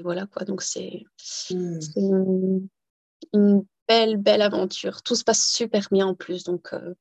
voilà 0.01 0.27
quoi, 0.27 0.45
donc 0.45 0.63
c'est 0.63 1.05
hmm. 1.51 2.67
Une, 3.33 3.65
belle, 3.89 4.17
belle 4.17 4.43
aventure. 4.43 5.03
Tout 5.03 5.15
se 5.15 5.25
passe 5.25 5.49
super 5.49 5.89
bien 5.91 6.07
en 6.07 6.15
plus, 6.15 6.45
donc. 6.45 6.73
Euh, 6.73 6.95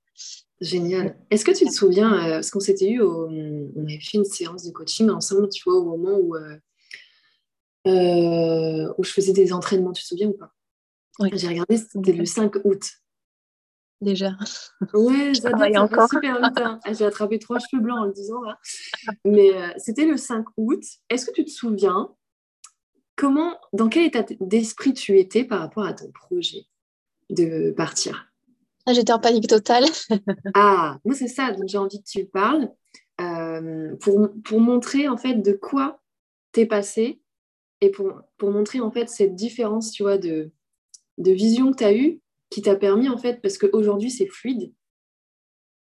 Génial. 0.60 1.16
Est-ce 1.30 1.46
que 1.46 1.52
tu 1.52 1.66
te 1.66 1.72
souviens, 1.72 2.10
parce 2.10 2.50
qu'on 2.50 2.60
s'était 2.60 2.90
eu, 2.90 3.02
on 3.02 3.84
avait 3.84 4.00
fait 4.00 4.18
une 4.18 4.26
séance 4.26 4.64
de 4.64 4.72
coaching 4.72 5.10
ensemble, 5.12 5.50
tu 5.50 5.62
vois, 5.70 5.78
au 5.78 5.84
moment 5.84 6.18
où 6.18 6.36
euh, 7.88 8.92
où 8.98 9.04
je 9.04 9.12
faisais 9.12 9.34
des 9.34 9.54
entraînements, 9.54 9.94
tu 9.94 10.04
te 10.04 10.08
souviens 10.08 10.28
ou 10.28 10.34
pas? 10.34 10.52
Oui. 11.20 11.30
J'ai 11.34 11.48
regardé, 11.48 11.78
c'était 11.78 12.14
le 12.14 12.26
5 12.26 12.56
août. 12.64 12.82
Déjà. 14.02 14.34
Ouais, 14.94 15.34
ça 15.42 15.50
encore. 15.82 16.10
super 16.10 16.42
vite. 16.42 16.58
Hein. 16.58 16.80
Ah, 16.84 16.94
j'ai 16.94 17.06
attrapé 17.06 17.40
trois 17.40 17.60
cheveux 17.60 17.82
blancs 17.82 18.00
en 18.00 18.06
le 18.06 18.14
disant 18.14 18.42
là. 18.42 18.60
Mais 19.26 19.56
euh, 19.56 19.70
c'était 19.78 20.06
le 20.06 20.18
5 20.18 20.46
août. 20.58 20.84
Est-ce 21.10 21.26
que 21.26 21.32
tu 21.32 21.46
te 21.46 21.50
souviens 21.50 22.14
comment, 23.18 23.58
dans 23.74 23.90
quel 23.90 24.06
état 24.06 24.24
d'esprit 24.40 24.94
tu 24.94 25.20
étais 25.20 25.44
par 25.44 25.60
rapport 25.60 25.84
à 25.84 25.94
ton 25.94 26.10
projet 26.12 26.68
de 27.30 27.72
partir? 27.72 28.32
Ah, 28.86 28.94
J'étais 28.94 29.12
en 29.12 29.20
panique 29.20 29.48
totale. 29.48 29.84
ah, 30.54 31.00
moi 31.04 31.14
c'est 31.14 31.28
ça. 31.28 31.52
Donc 31.52 31.68
j'ai 31.68 31.78
envie 31.78 32.02
que 32.02 32.08
tu 32.08 32.26
parles 32.26 32.72
euh, 33.20 33.96
pour, 33.98 34.30
pour 34.46 34.62
montrer 34.62 35.10
en 35.10 35.18
fait 35.18 35.34
de 35.34 35.52
quoi 35.52 36.00
t'es 36.54 36.66
passé 36.66 37.20
et 37.82 37.90
pour, 37.90 38.22
pour, 38.38 38.52
montrer 38.52 38.80
en 38.80 38.92
fait 38.92 39.10
cette 39.10 39.36
différence, 39.36 39.92
tu 39.92 40.04
vois, 40.04 40.18
de, 40.18 40.52
de 41.18 41.32
vision 41.32 41.72
que 41.72 41.78
tu 41.78 41.84
as 41.84 41.94
eue, 41.94 42.22
qui 42.50 42.62
t'a 42.62 42.76
permis 42.76 43.10
en 43.10 43.18
fait, 43.18 43.42
parce 43.42 43.58
qu'aujourd'hui 43.58 44.10
c'est 44.10 44.28
fluide, 44.28 44.74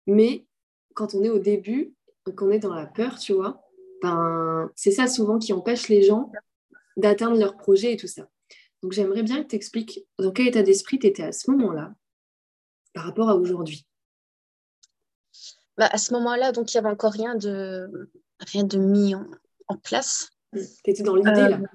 mais 0.07 0.47
quand 0.95 1.15
on 1.15 1.23
est 1.23 1.31
au 1.31 1.39
début, 1.39 1.95
qu'on 2.37 2.51
est 2.51 2.59
dans 2.59 2.75
la 2.75 2.87
peur, 2.87 3.19
tu 3.19 3.33
vois, 3.33 3.63
ben, 4.03 4.71
c'est 4.75 4.91
ça 4.91 5.07
souvent 5.07 5.39
qui 5.39 5.53
empêche 5.53 5.89
les 5.89 6.03
gens 6.03 6.33
d'atteindre 6.97 7.39
leur 7.39 7.57
projet 7.57 7.93
et 7.93 7.97
tout 7.97 8.07
ça. 8.07 8.29
Donc 8.83 8.93
j'aimerais 8.93 9.23
bien 9.23 9.43
que 9.43 9.49
tu 9.49 9.57
expliques 9.57 10.01
dans 10.19 10.31
quel 10.31 10.49
état 10.49 10.63
d'esprit 10.63 10.99
tu 10.99 11.07
étais 11.07 11.23
à 11.23 11.33
ce 11.33 11.51
moment-là 11.51 11.95
par 12.93 13.05
rapport 13.05 13.29
à 13.29 13.35
aujourd'hui. 13.35 13.87
Bah, 15.77 15.89
à 15.91 15.99
ce 15.99 16.13
moment-là, 16.15 16.53
donc 16.53 16.73
il 16.73 16.77
n'y 16.77 16.79
avait 16.79 16.93
encore 16.93 17.13
rien 17.13 17.35
de, 17.35 18.11
rien 18.41 18.65
de 18.65 18.79
mis 18.79 19.15
en, 19.15 19.27
en 19.69 19.77
place. 19.77 20.31
Tu 20.53 20.61
étais 20.85 21.03
dans 21.03 21.17
l'idée 21.17 21.49
là 21.49 21.59
euh, 21.59 21.67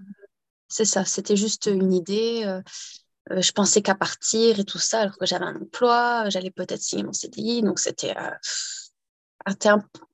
C'est 0.67 0.85
ça, 0.85 1.03
c'était 1.03 1.35
juste 1.35 1.65
une 1.65 1.93
idée. 1.93 2.43
Euh, 2.45 2.61
euh, 3.31 3.41
je 3.41 3.51
pensais 3.51 3.81
qu'à 3.81 3.95
partir 3.95 4.59
et 4.59 4.63
tout 4.63 4.77
ça, 4.77 5.01
alors 5.01 5.17
que 5.17 5.25
j'avais 5.25 5.45
un 5.45 5.55
emploi, 5.55 6.29
j'allais 6.29 6.51
peut-être 6.51 6.81
signer 6.81 7.03
mon 7.03 7.13
CDI. 7.13 7.61
Donc 7.61 7.79
c'était. 7.79 8.15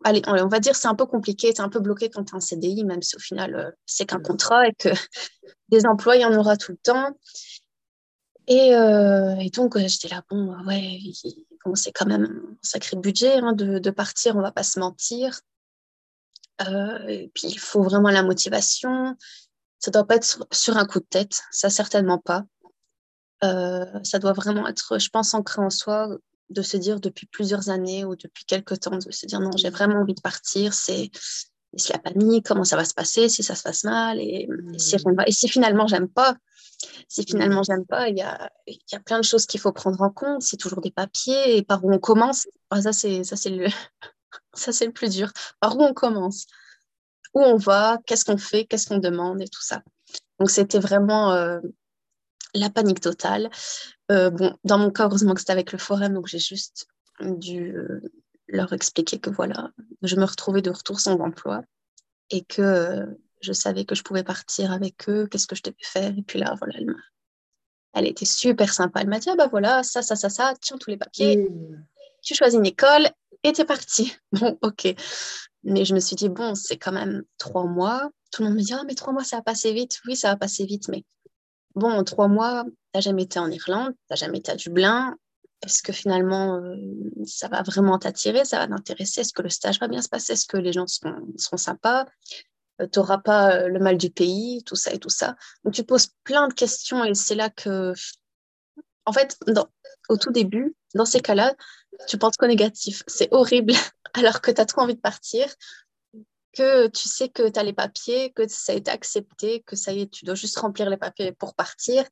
Allez, 0.04 0.22
on 0.28 0.48
va 0.48 0.60
dire 0.60 0.76
c'est 0.76 0.88
un 0.88 0.96
peu 0.96 1.06
compliqué, 1.06 1.52
c'est 1.56 1.62
un 1.62 1.70
peu 1.70 1.80
bloqué 1.80 2.10
quand 2.10 2.24
tu 2.24 2.34
es 2.34 2.36
en 2.36 2.40
CDI, 2.40 2.84
même 2.84 3.02
si 3.02 3.16
au 3.16 3.20
final 3.20 3.76
c'est 3.86 4.06
qu'un 4.06 4.20
contrat 4.20 4.68
et 4.68 4.74
que 4.74 4.90
des 5.70 5.86
emplois, 5.86 6.16
il 6.16 6.22
y 6.22 6.26
en 6.26 6.38
aura 6.38 6.58
tout 6.58 6.72
le 6.72 6.78
temps. 6.78 7.12
Et, 8.48 8.70
et 8.70 9.50
donc 9.50 9.78
j'étais 9.78 10.10
là, 10.10 10.22
bon, 10.30 10.56
ouais, 10.66 11.00
c'est 11.74 11.92
quand 11.92 12.06
même 12.06 12.26
un 12.26 12.58
sacré 12.62 12.96
budget 12.96 13.38
hein, 13.38 13.54
de, 13.54 13.80
de, 13.80 13.90
partir, 13.90 14.36
on 14.36 14.42
va 14.42 14.52
pas 14.52 14.62
se 14.62 14.80
mentir. 14.80 15.40
Euh, 16.62 17.08
et 17.08 17.32
puis, 17.34 17.48
il 17.48 17.60
faut 17.60 17.82
vraiment 17.82 18.10
la 18.10 18.22
motivation. 18.22 19.16
Ça 19.80 19.90
ne 19.90 19.94
doit 19.94 20.06
pas 20.06 20.16
être 20.16 20.46
sur, 20.52 20.78
un 20.78 20.86
coup 20.86 21.00
de 21.00 21.06
tête, 21.06 21.42
ça 21.52 21.70
certainement 21.70 22.20
pas. 22.20 22.44
Euh, 23.44 23.86
ça 24.04 24.20
doit 24.20 24.34
vraiment 24.34 24.68
être, 24.68 25.00
je 25.00 25.10
pense, 25.10 25.34
ancré 25.34 25.62
en 25.62 25.70
soi, 25.70 26.10
de 26.50 26.62
se 26.62 26.78
dire 26.78 27.00
depuis 27.00 27.26
plusieurs 27.26 27.70
années 27.70 28.06
ou 28.06 28.16
depuis 28.16 28.46
quelques 28.46 28.80
temps, 28.82 28.98
de 28.98 29.12
se 29.12 29.26
dire 29.26 29.40
non, 29.40 29.52
j'ai 29.56 29.70
vraiment 29.70 30.02
envie 30.02 30.14
de 30.14 30.22
partir, 30.22 30.74
c'est 30.74 31.12
la 31.90 32.00
panique, 32.00 32.46
comment 32.46 32.64
ça 32.64 32.78
va 32.78 32.86
se 32.86 32.94
passer, 32.94 33.28
si 33.28 33.44
ça 33.44 33.56
se 33.56 33.64
passe 33.64 33.84
mal, 33.84 34.20
et, 34.20 34.48
si, 34.78 34.96
mmh. 34.96 35.24
et 35.28 35.32
si 35.32 35.50
finalement 35.50 35.88
j'aime 35.88 36.08
pas, 36.08 36.36
si 37.10 37.22
mmh. 37.22 37.26
finalement 37.26 37.64
j'aime 37.64 37.86
pas, 37.86 38.08
il 38.08 38.18
y 38.18 38.22
a, 38.22 38.50
y 38.68 38.96
a 38.96 39.00
plein 39.00 39.20
de 39.20 39.26
choses 39.26 39.46
qu'il 39.46 39.60
faut 39.60 39.74
prendre 39.74 40.02
en 40.02 40.10
compte, 40.10 40.42
c'est 40.42 40.58
toujours 40.58 40.82
des 40.82 40.92
papiers, 40.92 41.58
et 41.58 41.64
par 41.64 41.84
où 41.84 41.92
on 41.92 42.00
commence, 42.00 42.48
ah, 42.70 42.82
ça 42.82 42.94
c'est 42.94 43.50
le, 43.50 43.68
ça, 44.54 44.72
c'est 44.72 44.86
le 44.86 44.92
plus 44.92 45.10
dur. 45.10 45.32
Par 45.60 45.78
où 45.78 45.84
on 45.84 45.94
commence? 45.94 46.48
Où 47.34 47.42
on 47.42 47.58
va? 47.58 48.00
Qu'est-ce 48.06 48.26
qu'on 48.26 48.38
fait? 48.38 48.66
Qu'est-ce 48.66 48.88
qu'on 48.88 48.98
demande 48.98 49.42
Et 49.42 49.48
tout 49.48 49.62
ça. 49.62 49.82
Donc, 50.40 50.50
c'était 50.50 50.80
vraiment 50.80 51.32
euh, 51.34 51.60
la 52.54 52.70
panique 52.70 53.02
totale. 53.02 53.50
Euh, 54.12 54.30
bon, 54.30 54.56
dans 54.64 54.78
mon 54.78 54.92
cas, 54.92 55.06
heureusement 55.06 55.34
que 55.34 55.40
c'était 55.40 55.52
avec 55.52 55.72
le 55.72 55.78
forum, 55.78 56.14
donc 56.14 56.28
j'ai 56.28 56.40
juste 56.40 56.88
dû 57.22 57.76
euh, 57.76 58.02
leur 58.48 58.74
expliquer 58.74 59.20
que 59.20 59.30
voilà, 59.30 59.72
je 60.02 60.16
me 60.16 60.26
retrouvais 60.26 60.62
de 60.62 60.70
retour 60.70 61.00
sans 61.00 61.20
emploi 61.20 61.64
et 62.30 62.44
que 62.44 63.06
je 63.42 63.54
savais 63.54 63.86
que 63.86 63.96
je 63.96 64.04
pouvais 64.04 64.24
partir 64.24 64.72
avec 64.72 65.10
eux, 65.10 65.28
qu'est-ce 65.28 65.48
que 65.48 65.56
je 65.56 65.64
devais 65.64 65.76
faire. 65.82 66.18
Et 66.18 66.22
puis 66.22 66.40
là, 66.40 66.56
voilà, 66.60 66.76
elle, 66.78 66.96
elle 67.94 68.08
était 68.08 68.26
super 68.26 68.74
sympa. 68.74 69.02
Elle 69.02 69.08
m'a 69.08 69.20
dit, 69.20 69.30
ah 69.30 69.36
bah 69.36 69.48
voilà, 69.48 69.84
ça, 69.84 70.02
ça, 70.02 70.16
ça, 70.16 70.30
ça, 70.30 70.54
tiens 70.62 70.78
tous 70.78 70.90
les 70.90 70.98
papiers. 70.98 71.38
Mmh. 71.38 71.86
Tu 72.22 72.36
choisis 72.36 72.58
une 72.58 72.66
école 72.66 73.08
et 73.44 73.54
t'es 73.54 73.66
parti. 73.66 74.16
Bon, 74.32 74.58
ok. 74.62 74.94
Mais 75.64 75.86
je 75.86 75.96
me 75.96 76.00
suis 76.00 76.16
dit, 76.16 76.30
bon, 76.30 76.56
c'est 76.56 76.78
quand 76.78 76.92
même 76.92 77.24
trois 77.38 77.66
mois. 77.66 78.10
Tout 78.32 78.44
le 78.44 78.50
monde 78.50 78.58
me 78.58 78.64
dit, 78.64 78.74
ah, 78.74 78.84
mais 78.86 78.96
trois 78.96 79.14
mois, 79.14 79.24
ça 79.24 79.38
va 79.38 79.42
passer 79.42 79.74
vite. 79.74 80.02
Oui, 80.06 80.16
ça 80.16 80.30
va 80.30 80.36
passer 80.36 80.66
vite, 80.66 80.90
mais 80.90 81.04
bon, 81.76 81.92
en 81.92 82.04
trois 82.04 82.28
mois, 82.28 82.66
t'as 82.92 83.02
jamais 83.02 83.24
été 83.24 83.40
en 83.40 83.50
Irlande, 83.52 83.94
t'as 84.08 84.16
jamais 84.16 84.40
été 84.40 84.52
à 84.52 84.56
Dublin. 84.56 85.16
Est-ce 85.64 85.82
que 85.82 85.94
finalement, 85.94 86.58
euh, 86.58 86.76
ça 87.26 87.48
va 87.48 87.62
vraiment 87.64 87.98
t'attirer, 87.98 88.46
ça 88.46 88.60
va 88.60 88.68
t'intéresser? 88.68 89.22
Est-ce 89.22 89.34
que 89.34 89.42
le 89.42 89.50
stage 89.50 89.80
va 89.80 89.88
bien 89.88 90.02
se 90.02 90.10
passer? 90.10 90.34
Est-ce 90.34 90.46
que 90.46 90.58
les 90.58 90.74
gens 90.74 90.86
seront, 90.88 91.58
sympas? 91.58 92.06
Tu 92.80 93.00
n'auras 93.00 93.20
pas 93.20 93.68
le 93.68 93.80
mal 93.80 93.98
du 93.98 94.10
pays, 94.10 94.64
tout 94.66 94.76
ça 94.76 94.92
et 94.92 95.00
tout 95.00 95.10
ça. 95.10 95.36
Donc, 95.64 95.74
tu 95.74 95.84
poses 95.84 96.08
plein 96.24 96.48
de 96.48 96.54
questions 96.54 97.04
et 97.06 97.14
c'est 97.14 97.36
là 97.36 97.50
que, 97.50 97.94
en 99.06 99.14
fait, 99.14 99.38
au 100.10 100.18
tout 100.18 100.32
début, 100.32 100.76
dans 100.94 101.06
ces 101.06 101.22
cas-là, 101.22 101.56
tu 102.08 102.18
penses 102.18 102.36
qu'au 102.38 102.48
négatif. 102.48 103.04
C'est 103.08 103.30
horrible 103.32 103.74
alors 104.14 104.42
que 104.42 104.52
tu 104.52 104.62
as 104.62 104.66
trop 104.66 104.82
envie 104.82 104.96
de 104.96 105.02
partir, 105.02 105.48
que 106.56 106.88
tu 106.88 107.08
sais 107.10 107.30
que 107.30 107.50
tu 107.50 107.60
as 107.60 107.64
les 107.64 107.74
papiers, 107.74 108.32
que 108.32 108.48
ça 108.48 108.74
a 108.74 108.76
été 108.76 108.92
accepté, 108.92 109.62
que 109.62 109.76
ça 109.76 109.92
y 109.94 110.02
est, 110.02 110.12
tu 110.12 110.26
dois 110.26 110.36
juste 110.36 110.58
remplir 110.58 110.90
les 110.90 110.98
papiers 110.98 111.32
pour 111.32 111.54
partir, 111.56 112.04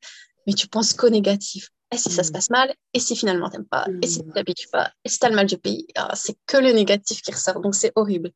mais 0.45 0.53
tu 0.53 0.67
penses 0.67 0.93
qu'au 0.93 1.09
négatif. 1.09 1.69
Et 1.91 1.97
si 1.97 2.09
ça 2.09 2.23
se 2.23 2.29
mm. 2.29 2.33
passe 2.33 2.49
mal? 2.49 2.73
Et 2.93 2.99
si 2.99 3.15
finalement 3.15 3.49
t'aimes 3.49 3.65
pas? 3.65 3.85
Et 4.01 4.07
si 4.07 4.21
tu 4.21 4.29
mm. 4.29 4.33
t'habitues 4.33 4.67
pas? 4.71 4.91
Et 5.05 5.09
si 5.09 5.19
tu 5.19 5.25
as 5.25 5.29
le 5.29 5.35
mal 5.35 5.45
du 5.45 5.57
pays? 5.57 5.85
Ah, 5.95 6.15
C'est 6.15 6.35
que 6.45 6.57
le 6.57 6.71
négatif 6.71 7.21
qui 7.21 7.31
ressort, 7.31 7.61
donc 7.61 7.75
c'est 7.75 7.91
horrible. 7.95 8.31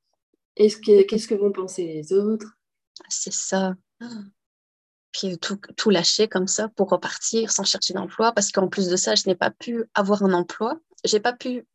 Qu'est-ce 0.55 1.27
que 1.27 1.35
vont 1.35 1.51
penser 1.51 1.83
les 1.85 2.13
autres? 2.13 2.47
C'est 3.09 3.33
ça. 3.33 3.75
Puis 5.11 5.37
tout, 5.39 5.59
tout 5.75 5.89
lâcher 5.89 6.27
comme 6.27 6.47
ça 6.47 6.67
pour 6.69 6.89
repartir 6.89 7.51
sans 7.51 7.63
chercher 7.63 7.93
d'emploi, 7.93 8.31
parce 8.31 8.51
qu'en 8.51 8.67
plus 8.67 8.87
de 8.87 8.95
ça, 8.95 9.15
je 9.15 9.23
n'ai 9.27 9.35
pas 9.35 9.51
pu 9.51 9.85
avoir 9.93 10.23
un 10.23 10.33
emploi. 10.33 10.79
J'ai 11.03 11.19
pas 11.19 11.33
pu 11.33 11.65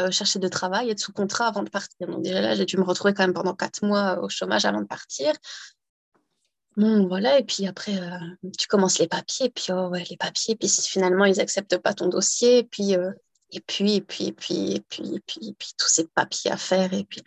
euh, 0.00 0.10
chercher 0.10 0.38
de 0.38 0.48
travail, 0.48 0.90
être 0.90 0.98
sous 0.98 1.12
contrat 1.12 1.46
avant 1.46 1.62
de 1.62 1.70
partir. 1.70 2.08
Donc 2.08 2.22
déjà 2.22 2.40
là, 2.40 2.54
j'ai 2.54 2.64
dû 2.64 2.76
me 2.76 2.84
retrouver 2.84 3.14
quand 3.14 3.22
même 3.22 3.34
pendant 3.34 3.54
quatre 3.54 3.84
mois 3.84 4.18
au 4.20 4.28
chômage 4.28 4.64
avant 4.64 4.80
de 4.80 4.86
partir. 4.86 5.32
Bon, 6.76 7.06
voilà, 7.06 7.38
et 7.38 7.44
puis 7.44 7.66
après, 7.68 7.96
euh, 7.96 8.50
tu 8.58 8.66
commences 8.66 8.98
les 8.98 9.06
papiers, 9.06 9.48
puis 9.48 9.66
oh, 9.70 9.88
ouais, 9.90 10.04
les 10.10 10.16
papiers, 10.16 10.56
puis 10.56 10.68
finalement, 10.68 11.24
ils 11.24 11.36
n'acceptent 11.36 11.78
pas 11.78 11.94
ton 11.94 12.08
dossier, 12.08 12.58
et 12.58 12.64
puis, 12.64 12.96
euh, 12.96 13.12
et 13.52 13.60
puis, 13.60 13.94
et 13.94 14.00
puis, 14.00 14.26
et 14.26 14.32
puis, 14.32 14.72
et 14.72 14.80
puis, 14.80 15.14
et 15.14 15.20
puis, 15.20 15.48
et 15.50 15.54
puis, 15.54 15.72
tous 15.78 15.86
ces 15.86 16.08
papiers 16.08 16.50
à 16.50 16.56
faire, 16.56 16.92
et 16.92 17.04
puis 17.04 17.22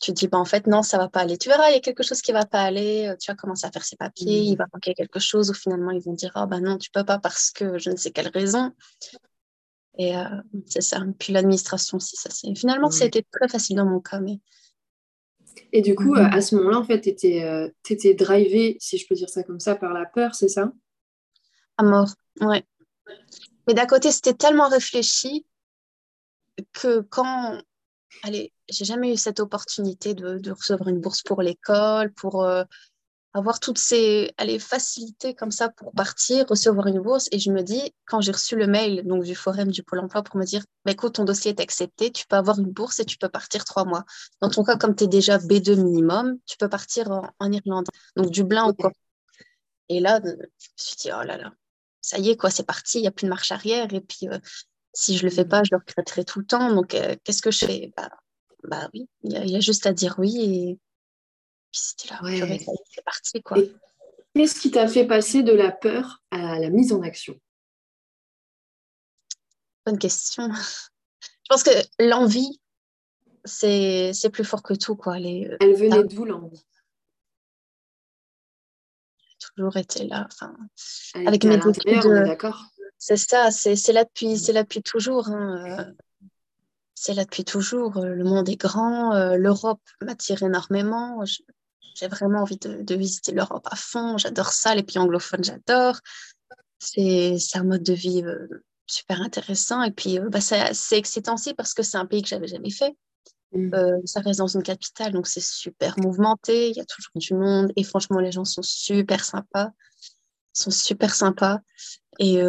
tu 0.00 0.12
te 0.12 0.18
dis, 0.18 0.26
bah, 0.26 0.38
en 0.38 0.44
fait, 0.44 0.66
non, 0.66 0.82
ça 0.82 0.98
va 0.98 1.08
pas 1.08 1.20
aller. 1.20 1.38
Tu 1.38 1.48
verras, 1.48 1.70
il 1.70 1.74
y 1.74 1.76
a 1.76 1.80
quelque 1.80 2.02
chose 2.02 2.20
qui 2.20 2.32
va 2.32 2.44
pas 2.46 2.62
aller, 2.62 3.14
tu 3.20 3.30
vas 3.30 3.36
commencer 3.36 3.64
à 3.64 3.70
faire 3.70 3.84
ces 3.84 3.96
papiers, 3.96 4.40
il 4.40 4.54
mmh. 4.54 4.58
va 4.58 4.66
manquer 4.74 4.94
quelque 4.94 5.20
chose, 5.20 5.50
ou 5.50 5.54
finalement, 5.54 5.92
ils 5.92 6.02
vont 6.02 6.14
dire, 6.14 6.32
oh, 6.34 6.46
bah 6.46 6.58
non, 6.58 6.76
tu 6.76 6.90
peux 6.90 7.04
pas 7.04 7.20
parce 7.20 7.52
que 7.52 7.78
je 7.78 7.90
ne 7.90 7.96
sais 7.96 8.10
quelle 8.10 8.28
raison. 8.28 8.72
Et 9.96 10.16
euh, 10.16 10.24
c'est 10.66 10.80
ça. 10.80 11.00
Puis 11.18 11.32
l'administration 11.32 11.96
aussi, 11.96 12.16
ça 12.16 12.30
c'est. 12.30 12.52
Finalement, 12.54 12.90
été 12.90 13.24
très 13.30 13.48
facile 13.48 13.76
dans 13.76 13.86
mon 13.86 14.00
cas. 14.00 14.20
Mais... 14.20 14.40
Et 15.72 15.82
du 15.82 15.94
coup, 15.94 16.14
mhm. 16.14 16.32
à 16.32 16.40
ce 16.40 16.56
moment-là, 16.56 16.78
en 16.78 16.84
fait, 16.84 17.00
tu 17.00 17.08
étais, 17.10 17.44
euh, 17.44 17.68
étais 17.88 18.14
drivé, 18.14 18.76
si 18.80 18.98
je 18.98 19.06
peux 19.06 19.14
dire 19.14 19.28
ça 19.28 19.42
comme 19.42 19.60
ça, 19.60 19.76
par 19.76 19.92
la 19.92 20.06
peur, 20.06 20.34
c'est 20.34 20.48
ça? 20.48 20.72
À 21.76 21.82
mort, 21.84 22.12
ouais. 22.40 22.64
Mais 23.66 23.74
d'un 23.74 23.86
côté, 23.86 24.10
c'était 24.10 24.34
tellement 24.34 24.68
réfléchi 24.68 25.46
que 26.72 27.00
quand. 27.00 27.60
Allez, 28.22 28.52
j'ai 28.68 28.84
jamais 28.84 29.12
eu 29.12 29.16
cette 29.16 29.40
opportunité 29.40 30.14
de, 30.14 30.38
de 30.38 30.50
recevoir 30.52 30.88
une 30.88 31.00
bourse 31.00 31.22
pour 31.22 31.42
l'école, 31.42 32.12
pour. 32.12 32.44
Euh, 32.44 32.64
avoir 33.34 33.58
toutes 33.58 33.78
ces 33.78 34.32
allez, 34.38 34.60
facilités 34.60 35.34
comme 35.34 35.50
ça 35.50 35.68
pour 35.68 35.92
partir, 35.92 36.46
recevoir 36.48 36.86
une 36.86 37.00
bourse. 37.00 37.28
Et 37.32 37.40
je 37.40 37.50
me 37.50 37.62
dis, 37.62 37.92
quand 38.06 38.20
j'ai 38.20 38.30
reçu 38.30 38.54
le 38.54 38.68
mail 38.68 39.02
donc, 39.04 39.24
du 39.24 39.34
forum 39.34 39.70
du 39.70 39.82
Pôle 39.82 39.98
emploi 39.98 40.22
pour 40.22 40.36
me 40.36 40.44
dire, 40.44 40.64
bah, 40.84 40.92
écoute, 40.92 41.16
ton 41.16 41.24
dossier 41.24 41.50
est 41.50 41.60
accepté, 41.60 42.12
tu 42.12 42.26
peux 42.26 42.36
avoir 42.36 42.60
une 42.60 42.70
bourse 42.70 43.00
et 43.00 43.04
tu 43.04 43.18
peux 43.18 43.28
partir 43.28 43.64
trois 43.64 43.84
mois. 43.84 44.04
Dans 44.40 44.48
ton 44.48 44.62
cas, 44.62 44.76
comme 44.76 44.94
tu 44.94 45.04
es 45.04 45.06
déjà 45.08 45.38
B2 45.38 45.74
minimum, 45.74 46.38
tu 46.46 46.56
peux 46.56 46.68
partir 46.68 47.10
en, 47.10 47.52
Irlande, 47.52 47.86
donc 48.16 48.30
Dublin 48.30 48.68
ou 48.68 48.72
quoi. 48.72 48.92
Et 49.88 50.00
là, 50.00 50.20
je 50.24 50.30
me 50.30 50.46
suis 50.76 50.96
dit, 50.96 51.10
oh 51.12 51.24
là 51.24 51.36
là, 51.36 51.52
ça 52.00 52.18
y 52.18 52.30
est, 52.30 52.36
quoi, 52.36 52.50
c'est 52.50 52.64
parti, 52.64 52.98
il 52.98 53.02
n'y 53.02 53.08
a 53.08 53.10
plus 53.10 53.24
de 53.24 53.30
marche 53.30 53.50
arrière. 53.50 53.92
Et 53.92 54.00
puis, 54.00 54.28
euh, 54.28 54.38
si 54.92 55.16
je 55.16 55.24
ne 55.24 55.30
le 55.30 55.34
fais 55.34 55.44
pas, 55.44 55.64
je 55.64 55.70
le 55.72 55.78
regretterai 55.78 56.24
tout 56.24 56.38
le 56.38 56.46
temps. 56.46 56.72
Donc, 56.72 56.94
euh, 56.94 57.16
qu'est-ce 57.24 57.42
que 57.42 57.50
je 57.50 57.66
fais? 57.66 57.92
Bah, 57.96 58.10
bah 58.62 58.88
oui, 58.94 59.08
il 59.24 59.32
y, 59.32 59.50
y, 59.50 59.56
a 59.56 59.60
juste 59.60 59.86
à 59.86 59.92
dire 59.92 60.14
oui 60.18 60.36
et 60.40 60.78
c'était 61.74 62.14
là, 62.14 62.20
c'est 62.90 63.04
parti. 63.04 63.42
Quoi. 63.42 63.58
Qu'est-ce 64.34 64.60
qui 64.60 64.70
t'a 64.70 64.88
fait 64.88 65.06
passer 65.06 65.42
de 65.42 65.52
la 65.52 65.70
peur 65.70 66.22
à 66.30 66.58
la 66.58 66.70
mise 66.70 66.92
en 66.92 67.02
action? 67.02 67.38
Bonne 69.86 69.98
question. 69.98 70.50
Je 70.52 71.48
pense 71.48 71.62
que 71.62 71.70
l'envie, 71.98 72.60
c'est, 73.44 74.12
plus 74.32 74.44
fort 74.44 74.62
que 74.62 74.74
tout. 74.74 74.96
Quoi. 74.96 75.18
Les, 75.18 75.46
euh, 75.46 75.56
Elle 75.60 75.74
venait 75.74 76.04
d'où 76.04 76.24
l'envie? 76.24 76.64
Toujours 79.56 79.76
été 79.76 80.06
là. 80.06 80.26
Enfin, 80.32 80.56
avec 81.26 81.44
mes 81.44 81.56
études, 81.56 82.06
euh, 82.06 82.26
d'accord? 82.26 82.64
C'est 82.98 83.18
ça, 83.18 83.50
c'est, 83.50 83.92
là 83.92 84.04
depuis, 84.04 84.38
c'est 84.38 84.52
là 84.52 84.62
depuis 84.62 84.82
toujours. 84.82 85.28
Hein, 85.28 85.80
euh, 85.80 86.28
c'est 86.94 87.12
là 87.12 87.24
depuis 87.24 87.44
toujours. 87.44 88.00
Le 88.00 88.24
monde 88.24 88.48
est 88.48 88.56
grand. 88.56 89.34
L'Europe 89.36 89.82
m'attire 90.00 90.42
énormément. 90.42 91.22
J'ai 91.94 92.08
vraiment 92.08 92.40
envie 92.40 92.58
de, 92.58 92.94
visiter 92.94 93.32
l'Europe 93.32 93.66
à 93.70 93.76
fond. 93.76 94.18
J'adore 94.18 94.52
ça. 94.52 94.74
Les 94.74 94.82
pays 94.82 94.98
anglophones, 94.98 95.44
j'adore. 95.44 96.00
C'est 96.78 97.38
un 97.54 97.64
mode 97.64 97.82
de 97.82 97.92
vie 97.92 98.22
euh, 98.24 98.48
super 98.86 99.20
intéressant. 99.20 99.82
Et 99.82 99.92
puis, 99.92 100.18
euh, 100.18 100.28
bah, 100.28 100.40
c'est 100.40 100.98
excitant 100.98 101.34
aussi 101.34 101.54
parce 101.54 101.72
que 101.72 101.82
c'est 101.82 101.96
un 101.96 102.06
pays 102.06 102.22
que 102.22 102.28
j'avais 102.28 102.48
jamais 102.48 102.70
fait. 102.70 102.96
Mm. 103.52 103.74
Euh, 103.74 104.00
ça 104.04 104.20
reste 104.20 104.40
dans 104.40 104.48
une 104.48 104.62
capitale, 104.62 105.12
donc 105.12 105.28
c'est 105.28 105.42
super 105.42 105.98
mouvementé. 105.98 106.70
Il 106.70 106.76
y 106.76 106.80
a 106.80 106.84
toujours 106.84 107.12
du 107.14 107.34
monde. 107.34 107.72
Et 107.76 107.84
franchement, 107.84 108.18
les 108.18 108.32
gens 108.32 108.44
sont 108.44 108.62
super 108.62 109.24
sympas. 109.24 109.70
Ils 110.56 110.60
sont 110.60 110.70
super 110.70 111.14
sympas. 111.14 111.60
Et 112.20 112.40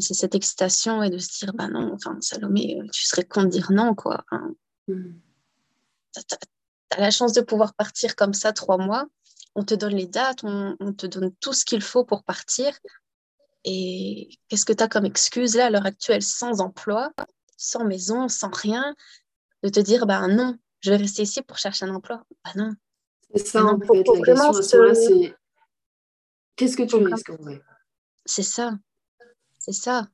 c'est 0.00 0.12
cette 0.12 0.34
excitation 0.34 1.02
et 1.02 1.08
de 1.08 1.16
se 1.16 1.38
dire, 1.38 1.54
bah 1.54 1.68
non, 1.68 1.94
enfin, 1.94 2.18
Salomé, 2.20 2.78
tu 2.92 3.06
serais 3.06 3.24
con 3.24 3.44
de 3.44 3.48
dire 3.48 3.72
non, 3.72 3.94
quoi. 3.94 4.22
Hein. 4.30 4.50
Mm 4.86 5.12
tu 6.92 6.98
as 6.98 7.00
la 7.00 7.10
chance 7.10 7.32
de 7.32 7.40
pouvoir 7.40 7.74
partir 7.74 8.16
comme 8.16 8.34
ça 8.34 8.52
trois 8.52 8.78
mois. 8.78 9.06
On 9.54 9.64
te 9.64 9.74
donne 9.74 9.94
les 9.94 10.06
dates, 10.06 10.44
on, 10.44 10.92
te 10.94 11.06
donne 11.06 11.34
tout 11.40 11.52
ce 11.52 11.64
qu'il 11.64 11.82
faut 11.82 12.04
pour 12.04 12.24
partir. 12.24 12.78
Et 13.64 14.30
qu'est-ce 14.48 14.64
que 14.64 14.72
tu 14.72 14.82
as 14.82 14.88
comme 14.88 15.04
excuse 15.04 15.56
là 15.56 15.66
à 15.66 15.70
l'heure 15.70 15.86
actuelle 15.86 16.22
sans 16.22 16.60
emploi, 16.60 17.12
sans 17.56 17.84
maison, 17.84 18.28
sans 18.28 18.50
rien, 18.50 18.94
de 19.62 19.68
te 19.68 19.80
dire 19.80 20.06
bah 20.06 20.26
non, 20.26 20.56
je 20.80 20.90
vais 20.90 20.96
rester 20.96 21.22
ici 21.22 21.42
pour 21.42 21.58
chercher 21.58 21.84
un 21.84 21.94
emploi? 21.94 22.24
Bah 22.44 22.52
non. 22.56 22.72
C'est 23.34 23.46
ça 23.46 23.64
en 23.64 23.78
fait, 23.78 23.86
la 23.86 24.02
question 24.02 24.50
à 24.50 24.62
ce 24.62 24.76
moment-là, 24.76 24.94
c'est 24.94 25.36
qu'est-ce 26.56 26.76
que 26.76 26.82
tu 26.82 26.96
risques 26.96 27.30
en 27.30 27.36
vrai? 27.36 27.62
C'est 28.26 28.42
ça, 28.42 28.72
c'est 29.58 29.72
ça. 29.72 30.08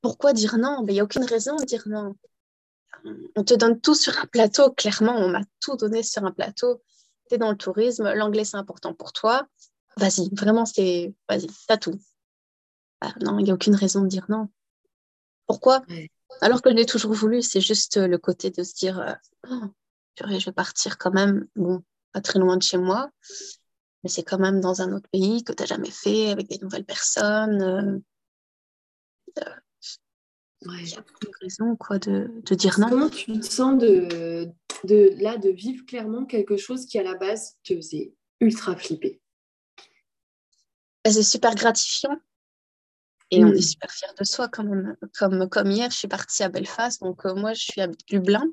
Pourquoi 0.00 0.32
dire 0.32 0.56
non? 0.58 0.78
Il 0.82 0.86
ben, 0.86 0.92
n'y 0.92 1.00
a 1.00 1.04
aucune 1.04 1.24
raison 1.24 1.56
de 1.56 1.64
dire 1.64 1.82
non 1.86 2.14
on 3.36 3.44
te 3.44 3.54
donne 3.54 3.80
tout 3.80 3.94
sur 3.94 4.16
un 4.18 4.26
plateau. 4.26 4.70
Clairement, 4.72 5.16
on 5.16 5.28
m'a 5.28 5.42
tout 5.60 5.76
donné 5.76 6.02
sur 6.02 6.24
un 6.24 6.32
plateau. 6.32 6.82
Tu 7.28 7.34
es 7.34 7.38
dans 7.38 7.50
le 7.50 7.56
tourisme, 7.56 8.12
l'anglais 8.14 8.44
c'est 8.44 8.56
important 8.56 8.94
pour 8.94 9.12
toi. 9.12 9.46
Vas-y, 9.96 10.28
vraiment, 10.34 10.66
c'est. 10.66 11.14
Vas-y, 11.28 11.46
t'as 11.66 11.76
tout. 11.76 11.98
Ah, 13.00 13.14
non, 13.20 13.38
il 13.38 13.44
n'y 13.44 13.50
a 13.50 13.54
aucune 13.54 13.74
raison 13.74 14.02
de 14.02 14.08
dire 14.08 14.26
non. 14.28 14.48
Pourquoi? 15.46 15.82
Alors 16.40 16.62
que 16.62 16.70
je 16.70 16.74
l'ai 16.74 16.86
toujours 16.86 17.12
voulu, 17.12 17.42
c'est 17.42 17.60
juste 17.60 17.96
le 17.96 18.18
côté 18.18 18.50
de 18.50 18.62
se 18.62 18.74
dire 18.74 18.98
euh, 18.98 19.12
oh, 19.50 19.68
je 20.16 20.44
vais 20.44 20.52
partir 20.52 20.98
quand 20.98 21.12
même, 21.12 21.46
bon, 21.54 21.82
pas 22.12 22.20
très 22.20 22.38
loin 22.38 22.56
de 22.56 22.62
chez 22.62 22.78
moi, 22.78 23.10
mais 24.02 24.10
c'est 24.10 24.22
quand 24.22 24.38
même 24.38 24.60
dans 24.60 24.80
un 24.82 24.92
autre 24.92 25.08
pays 25.10 25.44
que 25.44 25.52
tu 25.52 25.62
n'as 25.62 25.66
jamais 25.66 25.90
fait, 25.90 26.30
avec 26.30 26.48
des 26.48 26.58
nouvelles 26.58 26.84
personnes. 26.84 27.62
Euh, 27.62 27.98
euh, 29.40 29.54
il 30.72 30.88
y 30.88 30.94
a 30.94 31.00
de 31.00 31.30
raison 31.40 31.76
quoi, 31.76 31.98
de, 31.98 32.30
de, 32.44 32.54
dire 32.54 32.78
non. 32.78 32.88
Comment 32.88 33.10
tu 33.10 33.38
te 33.38 33.44
sens 33.44 33.78
de, 33.78 34.48
de, 34.84 35.10
là, 35.22 35.36
de 35.36 35.50
vivre 35.50 35.84
clairement 35.86 36.24
quelque 36.24 36.56
chose 36.56 36.86
qui, 36.86 36.98
à 36.98 37.02
la 37.02 37.14
base, 37.14 37.56
te 37.64 37.74
faisait 37.74 38.12
ultra 38.40 38.76
flipper? 38.76 39.20
Bah, 41.04 41.10
C'est 41.10 41.22
super 41.22 41.54
gratifiant. 41.54 42.16
Et 43.30 43.42
on 43.42 43.48
est 43.48 43.58
hmm. 43.58 43.62
super 43.62 43.90
fiers 43.90 44.14
de 44.18 44.24
soi 44.24 44.48
quand 44.48 44.64
même. 44.64 44.96
Comme, 45.18 45.48
comme 45.48 45.70
hier, 45.70 45.90
je 45.90 45.96
suis 45.96 46.08
partie 46.08 46.42
à 46.42 46.48
Belfast. 46.48 47.00
Donc, 47.00 47.24
euh, 47.26 47.34
moi, 47.34 47.52
je 47.54 47.62
suis 47.62 47.80
à 47.80 47.88
Dublin. 48.08 48.44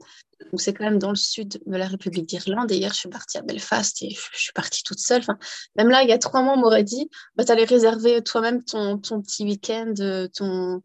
Donc, 0.51 0.61
c'est 0.61 0.73
quand 0.73 0.85
même 0.85 0.97
dans 0.97 1.09
le 1.09 1.15
sud 1.15 1.61
de 1.65 1.77
la 1.77 1.87
République 1.87 2.25
d'Irlande. 2.25 2.71
Et 2.71 2.77
hier, 2.77 2.91
je 2.93 2.99
suis 2.99 3.09
partie 3.09 3.37
à 3.37 3.41
Belfast 3.41 4.01
et 4.01 4.09
je, 4.09 4.39
suis 4.39 4.53
partie 4.53 4.83
toute 4.83 4.99
seule. 4.99 5.21
Enfin, 5.21 5.37
même 5.75 5.89
là, 5.89 6.03
il 6.03 6.09
y 6.09 6.13
a 6.13 6.17
trois 6.17 6.41
mois, 6.41 6.53
on 6.53 6.57
m'aurait 6.57 6.83
dit 6.83 7.09
bah, 7.35 7.43
tu 7.43 7.51
allais 7.51 7.65
réserver 7.65 8.23
toi-même 8.23 8.63
ton, 8.63 8.97
ton 8.97 9.21
petit 9.21 9.43
week-end, 9.43 9.93
euh, 9.99 10.27
ton, 10.33 10.81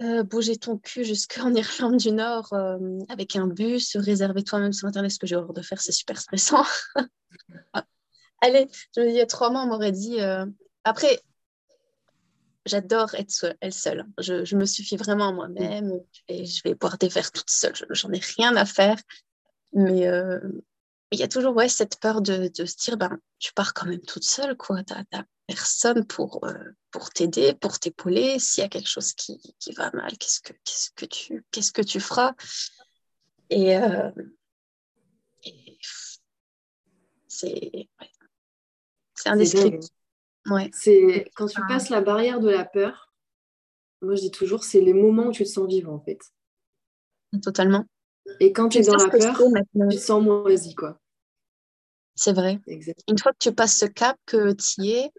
euh, 0.00 0.22
bouger 0.22 0.56
ton 0.56 0.78
cul 0.78 1.04
jusqu'en 1.04 1.52
Irlande 1.54 1.96
du 1.96 2.12
Nord 2.12 2.52
euh, 2.52 2.78
avec 3.08 3.34
un 3.34 3.48
bus, 3.48 3.96
réserver 3.96 4.44
toi-même 4.44 4.72
sur 4.72 4.86
Internet, 4.86 5.10
ce 5.10 5.18
que 5.18 5.26
j'ai 5.26 5.34
horreur 5.34 5.52
de 5.52 5.62
faire, 5.62 5.80
c'est 5.80 5.92
super 5.92 6.20
stressant. 6.20 6.64
Allez, 8.40 8.68
je 8.94 9.00
me 9.00 9.06
dis, 9.06 9.12
il 9.12 9.16
y 9.16 9.20
a 9.20 9.26
trois 9.26 9.50
mois, 9.50 9.62
on 9.62 9.66
m'aurait 9.66 9.90
dit. 9.90 10.20
Euh, 10.20 10.46
après, 10.84 11.20
j'adore 12.64 13.12
être 13.16 13.32
seule, 13.32 13.56
elle 13.60 13.72
seule. 13.72 14.06
Je, 14.18 14.54
me 14.54 14.64
suffis 14.64 14.96
vraiment 14.96 15.30
à 15.30 15.32
moi-même 15.32 15.92
et 16.28 16.46
je 16.46 16.62
vais 16.62 16.74
boire 16.74 16.98
des 16.98 17.08
verres 17.08 17.32
toute 17.32 17.50
seule. 17.50 17.74
J'en 17.90 18.12
ai 18.12 18.20
rien 18.36 18.54
à 18.54 18.64
faire. 18.64 18.96
Mais 19.72 20.06
il 21.10 21.18
y 21.18 21.22
a 21.24 21.28
toujours 21.28 21.60
cette 21.68 21.98
peur 21.98 22.22
de, 22.22 22.48
se 22.54 22.76
dire, 22.76 22.96
ben, 22.96 23.18
tu 23.40 23.52
pars 23.52 23.74
quand 23.74 23.86
même 23.86 24.00
toute 24.02 24.24
seule, 24.24 24.56
quoi. 24.56 24.82
Personne 25.48 26.04
pour, 26.04 26.44
euh, 26.44 26.52
pour 26.92 27.10
t'aider, 27.10 27.54
pour 27.54 27.80
t'épauler. 27.80 28.38
S'il 28.38 28.62
y 28.62 28.64
a 28.64 28.68
quelque 28.68 28.88
chose 28.88 29.12
qui, 29.14 29.40
qui 29.58 29.72
va 29.72 29.90
mal, 29.92 30.16
qu'est-ce 30.18 30.40
que, 30.40 30.52
qu'est-ce, 30.52 30.90
que 30.94 31.06
tu, 31.06 31.44
qu'est-ce 31.50 31.72
que 31.72 31.82
tu 31.82 31.98
feras? 31.98 32.34
Et, 33.50 33.76
euh, 33.76 34.10
c'est 37.26 37.88
c'est 39.14 39.28
indescriptible. 39.30 39.84
Ouais. 40.46 40.70
C'est 40.72 41.30
quand 41.34 41.46
tu 41.46 41.60
passes 41.66 41.88
la 41.88 42.00
barrière 42.00 42.40
de 42.40 42.50
la 42.50 42.64
peur. 42.64 43.12
Moi, 44.00 44.14
je 44.14 44.20
dis 44.20 44.30
toujours, 44.30 44.62
c'est 44.62 44.80
les 44.80 44.92
moments 44.94 45.26
où 45.26 45.32
tu 45.32 45.42
te 45.42 45.48
sens 45.48 45.66
vivant, 45.66 45.94
en 45.94 46.00
fait. 46.00 46.20
Totalement. 47.42 47.84
Et 48.38 48.52
quand 48.52 48.68
tu 48.68 48.78
es 48.78 48.82
dans 48.82 48.94
la 48.94 49.08
peur, 49.08 49.36
tu 49.36 49.96
te 49.96 50.00
sens 50.00 50.22
moisi, 50.22 50.74
quoi. 50.74 51.00
C'est 52.14 52.32
vrai. 52.32 52.60
Une 53.08 53.18
fois 53.18 53.32
que 53.32 53.38
tu 53.40 53.52
passes 53.52 53.76
ce 53.76 53.86
cap, 53.86 54.16
que 54.26 54.52
tu 54.52 54.82
y 54.82 54.90
es, 54.92 55.12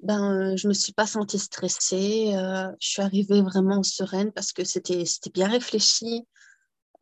ben, 0.00 0.56
je 0.56 0.66
ne 0.66 0.70
me 0.70 0.74
suis 0.74 0.92
pas 0.92 1.06
sentie 1.06 1.38
stressée. 1.38 2.32
Euh, 2.34 2.68
je 2.80 2.88
suis 2.88 3.02
arrivée 3.02 3.42
vraiment 3.42 3.82
sereine 3.82 4.32
parce 4.32 4.52
que 4.52 4.64
c'était 4.64 5.04
bien 5.32 5.48
réfléchi. 5.48 6.26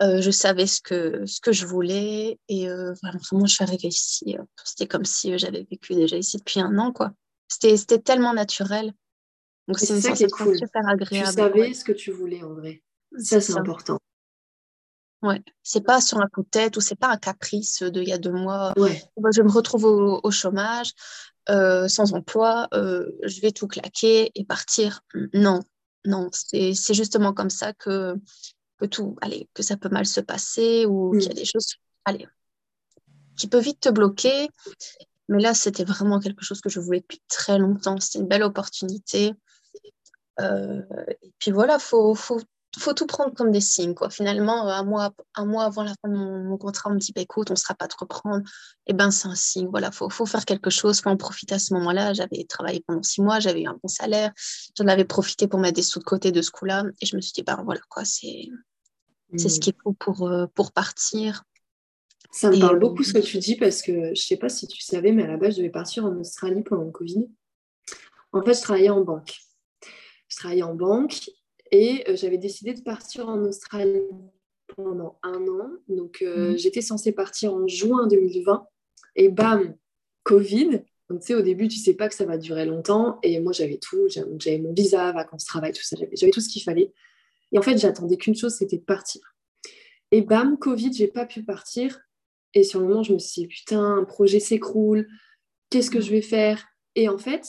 Euh, 0.02 0.20
je 0.20 0.30
savais 0.30 0.66
ce 0.66 0.80
que, 0.80 1.24
ce 1.24 1.40
que 1.40 1.52
je 1.52 1.66
voulais 1.66 2.38
et 2.48 2.68
euh, 2.68 2.92
vraiment, 3.02 3.46
je 3.46 3.54
suis 3.54 3.64
arrivée 3.64 3.88
ici. 3.88 4.36
C'était 4.64 4.86
comme 4.86 5.04
si 5.04 5.38
j'avais 5.38 5.66
vécu 5.70 5.94
déjà 5.94 6.16
ici 6.16 6.36
depuis 6.36 6.60
un 6.60 6.78
an. 6.78 6.92
quoi. 6.92 7.12
C'était 7.48 7.98
tellement 7.98 8.34
naturel. 8.34 8.92
Donc, 9.68 9.78
c'est 9.78 10.00
ça 10.00 10.12
qui 10.12 10.24
est 10.24 10.30
cool. 10.30 10.56
super 10.56 10.86
agréable. 10.88 11.28
Tu 11.28 11.34
savais 11.34 11.74
ce 11.74 11.84
que 11.84 11.92
tu 11.92 12.12
voulais 12.12 12.42
en 12.42 12.54
vrai. 12.54 12.82
Ça, 13.18 13.40
c'est 13.40 13.56
important. 13.56 13.98
Ouais, 15.26 15.42
c'est 15.64 15.84
pas 15.84 16.00
sur 16.00 16.18
un 16.20 16.28
coup 16.28 16.42
de 16.42 16.48
tête 16.48 16.76
ou 16.76 16.80
c'est 16.80 16.94
pas 16.94 17.08
un 17.08 17.16
caprice 17.16 17.82
de 17.82 18.00
il 18.00 18.08
y 18.08 18.12
a 18.12 18.18
deux 18.18 18.30
mois. 18.30 18.72
Ouais. 18.76 19.02
Je 19.34 19.42
me 19.42 19.50
retrouve 19.50 19.84
au, 19.84 20.30
chômage, 20.30 20.92
euh, 21.48 21.88
sans 21.88 22.14
emploi, 22.14 22.68
euh, 22.74 23.10
je 23.24 23.40
vais 23.40 23.50
tout 23.50 23.66
claquer 23.66 24.30
et 24.36 24.44
partir. 24.44 25.00
Non, 25.34 25.60
non, 26.04 26.28
c'est 26.32 26.94
justement 26.94 27.32
comme 27.32 27.50
ça 27.50 27.72
que, 27.72 28.14
que 28.78 28.86
tout, 28.86 29.16
allez, 29.20 29.48
que 29.52 29.64
ça 29.64 29.76
peut 29.76 29.88
mal 29.88 30.06
se 30.06 30.20
passer 30.20 30.86
ou 30.86 31.10
qu'il 31.10 31.28
y 31.28 31.30
a 31.30 31.34
des 31.34 31.44
choses, 31.44 31.74
allez, 32.04 32.28
qui 33.36 33.48
peuvent 33.48 33.64
vite 33.64 33.80
te 33.80 33.88
bloquer. 33.88 34.48
Mais 35.28 35.42
là, 35.42 35.54
c'était 35.54 35.84
vraiment 35.84 36.20
quelque 36.20 36.44
chose 36.44 36.60
que 36.60 36.68
je 36.68 36.78
voulais 36.78 37.00
depuis 37.00 37.20
très 37.26 37.58
longtemps. 37.58 37.98
C'était 37.98 38.20
une 38.20 38.28
belle 38.28 38.44
opportunité. 38.44 39.32
Euh, 40.40 40.82
et 41.20 41.32
puis 41.40 41.50
voilà, 41.50 41.80
faut, 41.80 42.14
faut 42.14 42.40
faut 42.80 42.92
tout 42.92 43.06
prendre 43.06 43.34
comme 43.34 43.50
des 43.50 43.60
signes. 43.60 43.94
Quoi. 43.94 44.10
Finalement, 44.10 44.68
un 44.68 44.84
mois, 44.84 45.12
un 45.34 45.44
mois 45.44 45.64
avant 45.64 45.82
la 45.82 45.94
fin 46.02 46.08
de 46.08 46.16
mon, 46.16 46.56
contrat, 46.58 46.90
on 46.90 46.94
me 46.94 46.98
dit 46.98 47.12
bah, 47.12 47.22
écoute, 47.22 47.50
on 47.50 47.54
ne 47.54 47.58
sera 47.58 47.74
pas 47.74 47.86
de 47.86 47.94
reprendre. 47.98 48.42
Eh 48.86 48.92
ben, 48.92 49.10
c'est 49.10 49.28
un 49.28 49.34
signe. 49.34 49.68
Voilà, 49.70 49.90
faut, 49.90 50.10
faut 50.10 50.26
faire 50.26 50.44
quelque 50.44 50.70
chose. 50.70 51.00
Faut 51.00 51.10
en 51.10 51.16
profiter 51.16 51.54
à 51.54 51.58
ce 51.58 51.74
moment-là. 51.74 52.12
J'avais 52.12 52.44
travaillé 52.44 52.82
pendant 52.86 53.02
six 53.02 53.22
mois, 53.22 53.40
j'avais 53.40 53.62
eu 53.62 53.66
un 53.66 53.78
bon 53.82 53.88
salaire. 53.88 54.32
J'en 54.76 54.88
avais 54.88 55.04
profité 55.04 55.48
pour 55.48 55.60
mettre 55.60 55.76
des 55.76 55.82
sous 55.82 55.98
de 55.98 56.04
côté 56.04 56.32
de 56.32 56.42
ce 56.42 56.50
coup-là. 56.50 56.84
Et 57.00 57.06
je 57.06 57.16
me 57.16 57.20
suis 57.20 57.32
dit 57.32 57.42
ben 57.42 57.60
voilà 57.64 57.80
quoi, 57.88 58.04
c'est 58.04 58.48
c'est 59.36 59.48
ce 59.48 59.56
mmh. 59.56 59.60
qu'il 59.60 59.74
faut 59.82 59.92
pour, 59.92 60.28
euh, 60.28 60.46
pour 60.54 60.72
partir. 60.72 61.42
Ça 62.32 62.50
me 62.50 62.60
parle 62.60 62.78
beaucoup 62.78 63.02
ce 63.02 63.12
que 63.12 63.18
tu 63.18 63.38
dis 63.38 63.56
parce 63.56 63.82
que 63.82 64.14
je 64.14 64.22
sais 64.22 64.36
pas 64.36 64.48
si 64.48 64.66
tu 64.66 64.82
savais, 64.82 65.12
mais 65.12 65.24
à 65.24 65.26
la 65.26 65.36
base, 65.36 65.54
je 65.54 65.58
devais 65.58 65.70
partir 65.70 66.04
en 66.04 66.14
Australie 66.16 66.62
pendant 66.62 66.84
le 66.84 66.90
Covid. 66.90 67.28
En 68.32 68.42
fait, 68.42 68.54
je 68.54 68.62
travaillais 68.62 68.90
en 68.90 69.02
banque. 69.02 69.34
Je 70.28 70.36
travaillais 70.36 70.62
en 70.62 70.74
banque 70.74 71.30
et 71.70 72.04
euh, 72.08 72.16
j'avais 72.16 72.38
décidé 72.38 72.74
de 72.74 72.80
partir 72.80 73.28
en 73.28 73.42
Australie 73.44 74.02
pendant 74.74 75.18
un 75.22 75.46
an. 75.48 75.70
Donc, 75.88 76.22
euh, 76.22 76.50
mhm. 76.50 76.58
j'étais 76.58 76.82
censée 76.82 77.12
partir 77.12 77.54
en 77.54 77.66
juin 77.66 78.06
2020. 78.06 78.66
Et 79.16 79.28
bam, 79.28 79.74
Covid. 80.22 80.82
Donc, 81.08 81.20
tu 81.20 81.28
sais, 81.28 81.34
au 81.34 81.42
début, 81.42 81.68
tu 81.68 81.78
sais 81.78 81.94
pas 81.94 82.08
que 82.08 82.14
ça 82.14 82.24
va 82.24 82.36
durer 82.36 82.66
longtemps. 82.66 83.18
Et 83.22 83.40
moi, 83.40 83.52
j'avais 83.52 83.78
tout. 83.78 84.08
J'avais 84.08 84.58
mon 84.58 84.72
visa, 84.72 85.12
vacances, 85.12 85.44
travail, 85.44 85.72
tout 85.72 85.82
ça. 85.82 85.96
J'avais 86.12 86.32
tout 86.32 86.40
ce 86.40 86.48
qu'il 86.48 86.62
fallait. 86.62 86.92
Et 87.52 87.58
en 87.58 87.62
fait, 87.62 87.78
j'attendais 87.78 88.16
qu'une 88.16 88.34
chose, 88.34 88.54
c'était 88.54 88.78
de 88.78 88.84
partir. 88.84 89.22
Et 90.10 90.22
bam, 90.22 90.58
Covid, 90.58 90.92
j'ai 90.92 91.08
pas 91.08 91.26
pu 91.26 91.42
partir. 91.42 92.00
Et 92.54 92.62
sur 92.62 92.80
le 92.80 92.86
moment, 92.86 93.02
je 93.02 93.12
me 93.12 93.18
suis 93.18 93.42
dit, 93.42 93.48
putain, 93.48 93.82
un 93.82 94.04
projet 94.04 94.40
s'écroule. 94.40 95.06
Qu'est-ce 95.70 95.90
que 95.90 96.00
je 96.00 96.10
vais 96.10 96.22
faire? 96.22 96.64
Et 96.94 97.08
en 97.08 97.18
fait, 97.18 97.44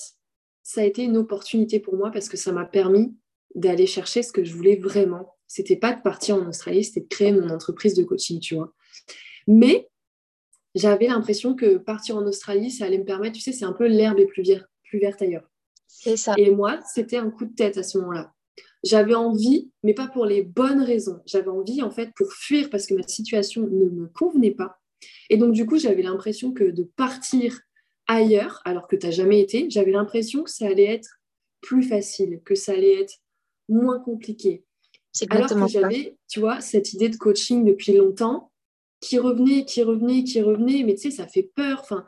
ça 0.63 0.81
a 0.81 0.83
été 0.83 1.03
une 1.03 1.17
opportunité 1.17 1.79
pour 1.79 1.95
moi 1.95 2.11
parce 2.11 2.29
que 2.29 2.37
ça 2.37 2.51
m'a 2.51 2.65
permis 2.65 3.15
d'aller 3.57 3.87
chercher 3.87 4.23
ce 4.23 4.31
que 4.31 4.45
je 4.45 4.53
voulais 4.53 4.77
vraiment. 4.77 5.35
C'était 5.47 5.75
pas 5.75 5.93
de 5.93 6.01
partir 6.01 6.35
en 6.35 6.47
Australie, 6.47 6.85
c'était 6.85 7.01
de 7.01 7.07
créer 7.07 7.31
mon 7.31 7.49
entreprise 7.49 7.95
de 7.95 8.03
coaching, 8.03 8.39
tu 8.39 8.55
vois. 8.55 8.73
Mais 9.47 9.89
j'avais 10.75 11.07
l'impression 11.07 11.55
que 11.55 11.77
partir 11.77 12.17
en 12.17 12.25
Australie, 12.25 12.71
ça 12.71 12.85
allait 12.85 12.99
me 12.99 13.05
permettre, 13.05 13.35
tu 13.35 13.41
sais, 13.41 13.51
c'est 13.51 13.65
un 13.65 13.73
peu 13.73 13.87
l'herbe 13.87 14.19
est 14.19 14.27
plus, 14.27 14.43
plus 14.83 14.99
verte 14.99 15.21
ailleurs. 15.21 15.49
C'est 15.87 16.17
ça. 16.17 16.35
Et 16.37 16.51
moi, 16.51 16.79
c'était 16.93 17.17
un 17.17 17.31
coup 17.31 17.45
de 17.45 17.55
tête 17.55 17.77
à 17.77 17.83
ce 17.83 17.97
moment-là. 17.97 18.33
J'avais 18.83 19.15
envie, 19.15 19.71
mais 19.83 19.95
pas 19.95 20.07
pour 20.07 20.25
les 20.25 20.43
bonnes 20.43 20.81
raisons. 20.81 21.21
J'avais 21.25 21.49
envie, 21.49 21.81
en 21.81 21.89
fait, 21.89 22.11
pour 22.15 22.31
fuir 22.31 22.69
parce 22.69 22.85
que 22.85 22.93
ma 22.93 23.03
situation 23.03 23.63
ne 23.63 23.89
me 23.89 24.07
convenait 24.07 24.51
pas. 24.51 24.77
Et 25.29 25.37
donc, 25.37 25.53
du 25.53 25.65
coup, 25.65 25.79
j'avais 25.79 26.03
l'impression 26.03 26.53
que 26.53 26.65
de 26.65 26.83
partir 26.83 27.59
ailleurs, 28.05 28.61
alors 28.65 28.87
que 28.87 28.95
tu 28.95 29.07
n'as 29.07 29.11
jamais 29.11 29.39
été, 29.39 29.67
j'avais 29.69 29.91
l'impression 29.91 30.43
que 30.43 30.51
ça 30.51 30.67
allait 30.67 30.93
être 30.93 31.19
plus 31.61 31.83
facile, 31.83 32.41
que 32.45 32.55
ça 32.55 32.73
allait 32.73 33.01
être 33.01 33.15
moins 33.69 33.99
compliqué. 33.99 34.63
Alors 35.29 35.49
que 35.49 35.67
j'avais, 35.67 36.17
tu 36.27 36.39
vois, 36.39 36.61
cette 36.61 36.93
idée 36.93 37.09
de 37.09 37.17
coaching 37.17 37.65
depuis 37.65 37.93
longtemps 37.93 38.51
qui 38.99 39.17
revenait, 39.19 39.65
qui 39.65 39.83
revenait, 39.83 40.23
qui 40.23 40.41
revenait, 40.41 40.83
mais 40.83 40.95
tu 40.95 41.03
sais, 41.03 41.11
ça 41.11 41.27
fait 41.27 41.49
peur. 41.55 41.79
Enfin, 41.81 42.05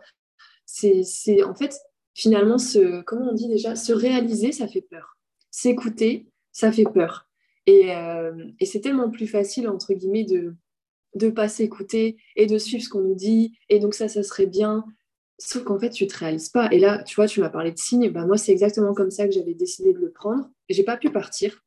c'est 0.66 1.44
en 1.44 1.56
fait, 1.56 1.80
finalement, 2.14 2.58
ce, 2.58 3.02
comment 3.02 3.32
on 3.32 3.34
dit 3.34 3.48
déjà, 3.48 3.76
se 3.76 3.94
réaliser, 3.94 4.52
ça 4.52 4.68
fait 4.68 4.82
peur. 4.82 5.18
S'écouter, 5.52 6.28
ça 6.52 6.72
fait 6.72 6.84
peur. 6.84 7.28
Et, 7.66 7.96
euh, 7.96 8.46
et 8.60 8.66
c'est 8.66 8.82
tellement 8.82 9.10
plus 9.10 9.28
facile, 9.28 9.68
entre 9.68 9.94
guillemets, 9.94 10.24
de 10.24 10.56
ne 11.16 11.30
pas 11.30 11.48
s'écouter 11.48 12.18
et 12.36 12.46
de 12.46 12.58
suivre 12.58 12.84
ce 12.84 12.90
qu'on 12.90 13.02
nous 13.02 13.16
dit. 13.16 13.58
Et 13.70 13.80
donc 13.80 13.94
ça, 13.94 14.08
ça 14.08 14.24
serait 14.24 14.48
bien. 14.48 14.86
Sauf 15.38 15.64
qu'en 15.64 15.80
fait, 15.80 15.92
tu 15.92 16.04
ne 16.04 16.10
te 16.10 16.18
réalises 16.18 16.50
pas. 16.50 16.68
Et 16.72 16.80
là, 16.80 17.04
tu 17.04 17.16
vois, 17.16 17.28
tu 17.28 17.40
m'as 17.40 17.50
parlé 17.50 17.72
de 17.72 17.78
signes. 17.78 18.10
Ben, 18.10 18.26
moi, 18.26 18.38
c'est 18.38 18.52
exactement 18.52 18.94
comme 18.94 19.12
ça 19.12 19.26
que 19.26 19.34
j'avais 19.34 19.54
décidé 19.54 19.94
de 19.94 20.00
le 20.00 20.12
prendre. 20.12 20.50
J'ai 20.70 20.84
pas 20.84 20.98
pu 20.98 21.10
partir. 21.12 21.64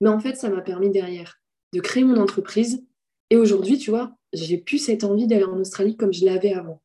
Mais 0.00 0.08
en 0.08 0.20
fait, 0.20 0.36
ça 0.36 0.50
m'a 0.50 0.60
permis 0.60 0.90
derrière 0.90 1.40
de 1.72 1.80
créer 1.80 2.04
mon 2.04 2.20
entreprise. 2.20 2.84
Et 3.30 3.36
aujourd'hui, 3.36 3.78
tu 3.78 3.90
vois, 3.90 4.16
j'ai 4.32 4.58
plus 4.58 4.78
cette 4.78 5.04
envie 5.04 5.26
d'aller 5.26 5.44
en 5.44 5.58
Australie 5.58 5.96
comme 5.96 6.12
je 6.12 6.24
l'avais 6.24 6.52
avant. 6.52 6.82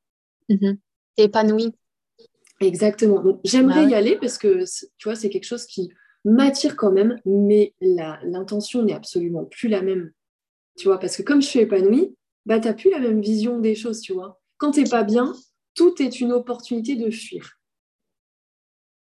Mm 0.49 0.73
Épanouie. 1.19 1.73
Exactement. 2.61 3.23
Donc, 3.23 3.39
j'aimerais 3.43 3.85
bah 3.85 3.89
y 3.89 3.95
aller 3.95 4.17
parce 4.17 4.37
que, 4.37 4.63
tu 4.97 5.07
vois, 5.07 5.15
c'est 5.15 5.29
quelque 5.29 5.45
chose 5.45 5.65
qui 5.65 5.91
m'attire 6.25 6.75
quand 6.75 6.91
même. 6.91 7.19
Mais 7.25 7.73
l'intention 7.81 8.83
n'est 8.83 8.93
absolument 8.93 9.45
plus 9.45 9.67
la 9.67 9.81
même. 9.81 10.11
Tu 10.77 10.87
vois, 10.87 10.99
parce 10.99 11.17
que 11.17 11.23
comme 11.23 11.41
je 11.41 11.47
suis 11.47 11.59
épanouie, 11.59 12.15
bah, 12.45 12.59
tu 12.59 12.67
n'as 12.67 12.75
plus 12.75 12.91
la 12.91 12.99
même 12.99 13.19
vision 13.19 13.59
des 13.59 13.73
choses, 13.73 13.99
tu 13.99 14.13
vois. 14.13 14.39
Quand 14.57 14.71
tu 14.71 14.83
n'es 14.83 14.89
pas 14.89 15.03
bien, 15.03 15.33
tout 15.73 16.01
est 16.01 16.19
une 16.19 16.31
opportunité 16.31 16.95
de 16.95 17.09
fuir. 17.09 17.59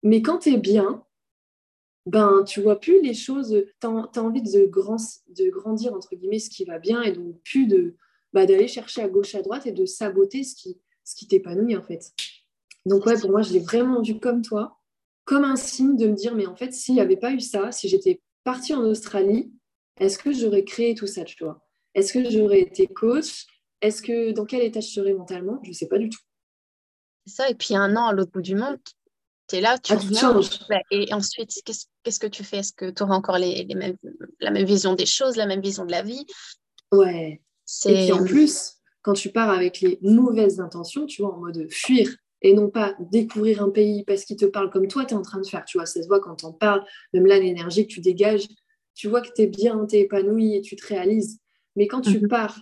Mais 0.03 0.21
quand 0.21 0.39
tu 0.39 0.53
es 0.53 0.57
bien, 0.57 1.03
ben, 2.07 2.43
tu 2.45 2.61
vois 2.61 2.79
plus 2.79 3.01
les 3.01 3.13
choses, 3.13 3.49
tu 3.79 3.87
as, 3.87 4.21
envie 4.21 4.41
de, 4.41 4.65
grandir, 4.65 5.93
entre 5.93 6.15
guillemets, 6.15 6.39
ce 6.39 6.49
qui 6.49 6.65
va 6.65 6.79
bien, 6.79 7.01
et 7.01 7.11
donc 7.11 7.41
plus 7.43 7.67
de 7.67 7.95
bah, 8.33 8.45
d'aller 8.45 8.67
chercher 8.67 9.01
à 9.01 9.07
gauche, 9.07 9.35
à 9.35 9.41
droite, 9.41 9.67
et 9.67 9.71
de 9.71 9.85
saboter 9.85 10.43
ce 10.43 10.55
qui, 10.55 10.79
ce 11.03 11.15
qui 11.15 11.27
t'épanouit, 11.27 11.75
en 11.75 11.83
fait. 11.83 12.13
Donc 12.85 13.05
ouais, 13.05 13.19
pour 13.19 13.29
moi, 13.29 13.41
je 13.41 13.53
l'ai 13.53 13.59
vraiment 13.59 14.01
vu 14.01 14.19
comme 14.19 14.41
toi, 14.41 14.79
comme 15.25 15.43
un 15.43 15.55
signe 15.55 15.97
de 15.97 16.07
me 16.07 16.13
dire, 16.13 16.33
mais 16.33 16.47
en 16.47 16.55
fait, 16.55 16.73
s'il 16.73 16.95
n'y 16.95 17.01
avait 17.01 17.17
pas 17.17 17.33
eu 17.33 17.41
ça, 17.41 17.71
si 17.71 17.89
j'étais 17.89 18.21
partie 18.43 18.73
en 18.73 18.83
Australie, 18.83 19.51
est-ce 19.99 20.17
que 20.17 20.31
j'aurais 20.31 20.63
créé 20.63 20.95
tout 20.95 21.07
ça, 21.07 21.23
tu 21.23 21.43
vois? 21.43 21.61
Est-ce 21.93 22.13
que 22.13 22.29
j'aurais 22.29 22.61
été 22.61 22.87
coach? 22.87 23.45
Est-ce 23.81 24.01
que 24.01 24.31
dans 24.31 24.45
quel 24.45 24.61
état 24.61 24.79
je 24.79 24.87
serais 24.87 25.13
mentalement? 25.13 25.59
Je 25.63 25.69
ne 25.69 25.73
sais 25.73 25.87
pas 25.87 25.97
du 25.97 26.09
tout 26.09 26.19
ça. 27.25 27.49
Et 27.49 27.55
puis 27.55 27.75
un 27.75 27.95
an 27.95 28.07
à 28.07 28.13
l'autre 28.13 28.31
bout 28.31 28.41
du 28.41 28.55
monde, 28.55 28.79
tu 29.47 29.55
es 29.55 29.61
là, 29.61 29.77
tu 29.77 29.93
ah, 29.93 29.99
changes. 30.13 30.59
Et 30.91 31.13
ensuite, 31.13 31.51
qu'est-ce 31.65 32.19
que 32.19 32.27
tu 32.27 32.43
fais? 32.43 32.57
Est-ce 32.57 32.73
que 32.73 32.89
tu 32.89 33.03
auras 33.03 33.15
encore 33.15 33.37
les, 33.37 33.63
les 33.63 33.75
mêmes, 33.75 33.97
la 34.39 34.51
même 34.51 34.65
vision 34.65 34.93
des 34.93 35.05
choses, 35.05 35.35
la 35.35 35.45
même 35.45 35.61
vision 35.61 35.85
de 35.85 35.91
la 35.91 36.01
vie? 36.01 36.25
Ouais. 36.91 37.41
Et 37.85 37.93
puis 37.93 38.11
en 38.11 38.23
plus, 38.23 38.75
quand 39.01 39.13
tu 39.13 39.31
pars 39.31 39.49
avec 39.49 39.81
les 39.81 39.99
mauvaises 40.01 40.59
intentions, 40.59 41.05
tu 41.05 41.21
vois, 41.21 41.33
en 41.33 41.39
mode 41.39 41.67
fuir 41.71 42.15
et 42.41 42.53
non 42.53 42.69
pas 42.69 42.95
découvrir 42.99 43.63
un 43.63 43.69
pays 43.69 44.03
parce 44.03 44.25
qu'il 44.25 44.37
te 44.37 44.45
parle 44.45 44.69
comme 44.69 44.87
toi, 44.87 45.05
tu 45.05 45.13
es 45.13 45.17
en 45.17 45.21
train 45.21 45.41
de 45.41 45.47
faire. 45.47 45.65
Tu 45.65 45.77
vois, 45.77 45.85
ça 45.85 46.01
se 46.01 46.07
voit 46.07 46.19
quand 46.19 46.35
t'en 46.35 46.53
parles, 46.53 46.85
même 47.13 47.25
là, 47.25 47.39
l'énergie 47.39 47.87
que 47.87 47.93
tu 47.93 47.99
dégages, 47.99 48.47
tu 48.93 49.07
vois 49.07 49.21
que 49.21 49.29
tu 49.33 49.43
es 49.43 49.47
bien, 49.47 49.85
tu 49.85 49.95
es 49.95 50.01
épanoui 50.01 50.55
et 50.55 50.61
tu 50.61 50.75
te 50.75 50.85
réalises. 50.87 51.39
Mais 51.75 51.87
quand 51.87 52.01
tu 52.01 52.19
mhm. 52.19 52.27
pars 52.27 52.59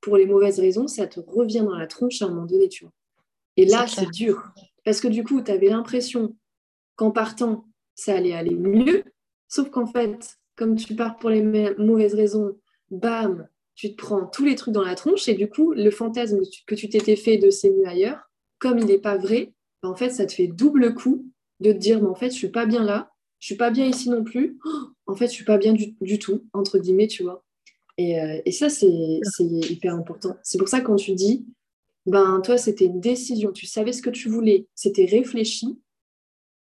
pour 0.00 0.16
les 0.16 0.26
mauvaises 0.26 0.60
raisons, 0.60 0.86
ça 0.86 1.06
te 1.06 1.20
revient 1.20 1.64
dans 1.64 1.76
la 1.76 1.86
tronche 1.86 2.22
à 2.22 2.26
un 2.26 2.28
moment 2.28 2.46
donné, 2.46 2.68
tu 2.68 2.84
vois. 2.84 2.92
Et 3.56 3.64
là, 3.64 3.86
c'est 3.86 4.10
dur. 4.10 4.52
Parce 4.86 5.00
que 5.00 5.08
du 5.08 5.24
coup, 5.24 5.42
tu 5.42 5.50
avais 5.50 5.68
l'impression 5.68 6.36
qu'en 6.94 7.10
partant, 7.10 7.64
ça 7.96 8.14
allait 8.14 8.34
aller 8.34 8.54
mieux. 8.54 9.02
Sauf 9.48 9.68
qu'en 9.68 9.86
fait, 9.86 10.38
comme 10.54 10.76
tu 10.76 10.94
pars 10.94 11.16
pour 11.18 11.28
les 11.28 11.42
mauvaises 11.42 12.14
raisons, 12.14 12.56
bam, 12.92 13.48
tu 13.74 13.90
te 13.90 13.96
prends 13.96 14.26
tous 14.26 14.44
les 14.44 14.54
trucs 14.54 14.72
dans 14.72 14.84
la 14.84 14.94
tronche. 14.94 15.28
Et 15.28 15.34
du 15.34 15.48
coup, 15.48 15.72
le 15.72 15.90
fantasme 15.90 16.38
que 16.68 16.76
tu 16.76 16.88
t'étais 16.88 17.16
fait 17.16 17.36
de 17.36 17.50
c'est 17.50 17.70
mieux 17.70 17.88
ailleurs, 17.88 18.30
comme 18.60 18.78
il 18.78 18.86
n'est 18.86 18.98
pas 18.98 19.16
vrai, 19.16 19.52
bah, 19.82 19.88
en 19.88 19.96
fait, 19.96 20.10
ça 20.10 20.24
te 20.24 20.32
fait 20.32 20.46
double 20.46 20.94
coup 20.94 21.26
de 21.58 21.72
te 21.72 21.78
dire, 21.78 22.00
mais 22.00 22.08
en 22.08 22.14
fait, 22.14 22.30
je 22.30 22.36
suis 22.36 22.50
pas 22.50 22.64
bien 22.64 22.84
là, 22.84 23.10
je 23.40 23.46
suis 23.46 23.56
pas 23.56 23.70
bien 23.70 23.86
ici 23.86 24.08
non 24.08 24.22
plus. 24.22 24.56
en 25.08 25.16
fait, 25.16 25.26
je 25.26 25.32
suis 25.32 25.44
pas 25.44 25.58
bien 25.58 25.72
du, 25.72 26.18
tout, 26.20 26.44
entre 26.52 26.78
guillemets, 26.78 27.08
tu 27.08 27.24
vois. 27.24 27.44
Et, 27.98 28.20
euh, 28.20 28.40
et 28.44 28.52
ça, 28.52 28.68
c'est 28.68 28.86
hyper 29.42 29.96
important. 29.96 30.36
C'est 30.44 30.58
pour 30.58 30.68
ça 30.68 30.80
quand 30.80 30.94
tu 30.94 31.12
dis, 31.14 31.44
ben 32.06 32.40
toi, 32.42 32.56
c'était 32.56 32.86
une 32.86 33.00
décision, 33.00 33.52
tu 33.52 33.66
savais 33.66 33.92
ce 33.92 34.02
que 34.02 34.10
tu 34.10 34.28
voulais, 34.28 34.66
c'était 34.74 35.04
réfléchi, 35.06 35.78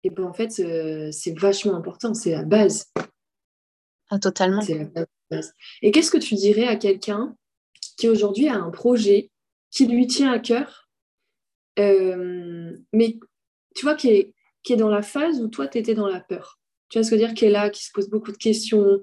et 0.04 0.10
ben 0.10 0.24
en 0.24 0.32
fait, 0.32 0.50
c'est 0.50 1.38
vachement 1.38 1.74
important, 1.74 2.14
c'est 2.14 2.32
la 2.32 2.44
base. 2.44 2.92
Ah, 4.10 4.18
totalement. 4.18 4.60
C'est 4.60 4.78
la 4.94 5.06
base. 5.30 5.54
Et 5.82 5.90
qu'est-ce 5.90 6.10
que 6.10 6.18
tu 6.18 6.34
dirais 6.34 6.66
à 6.66 6.76
quelqu'un 6.76 7.36
qui 7.96 8.08
aujourd'hui 8.08 8.48
a 8.48 8.54
un 8.54 8.70
projet 8.70 9.30
qui 9.70 9.86
lui 9.86 10.06
tient 10.06 10.32
à 10.32 10.38
cœur, 10.38 10.88
euh, 11.78 12.76
mais 12.92 13.18
tu 13.76 13.84
vois, 13.84 13.94
qui 13.94 14.08
est, 14.08 14.34
qui 14.62 14.72
est 14.72 14.76
dans 14.76 14.88
la 14.88 15.02
phase 15.02 15.40
où 15.40 15.48
toi, 15.48 15.68
tu 15.68 15.78
étais 15.78 15.94
dans 15.94 16.08
la 16.08 16.20
peur? 16.20 16.58
Tu 16.88 16.98
vois 16.98 17.04
ce 17.04 17.10
que 17.10 17.16
je 17.16 17.20
veux 17.20 17.26
dire? 17.26 17.34
Qui 17.34 17.44
est 17.44 17.50
là, 17.50 17.70
qui 17.70 17.84
se 17.84 17.92
pose 17.92 18.10
beaucoup 18.10 18.32
de 18.32 18.36
questions. 18.36 19.00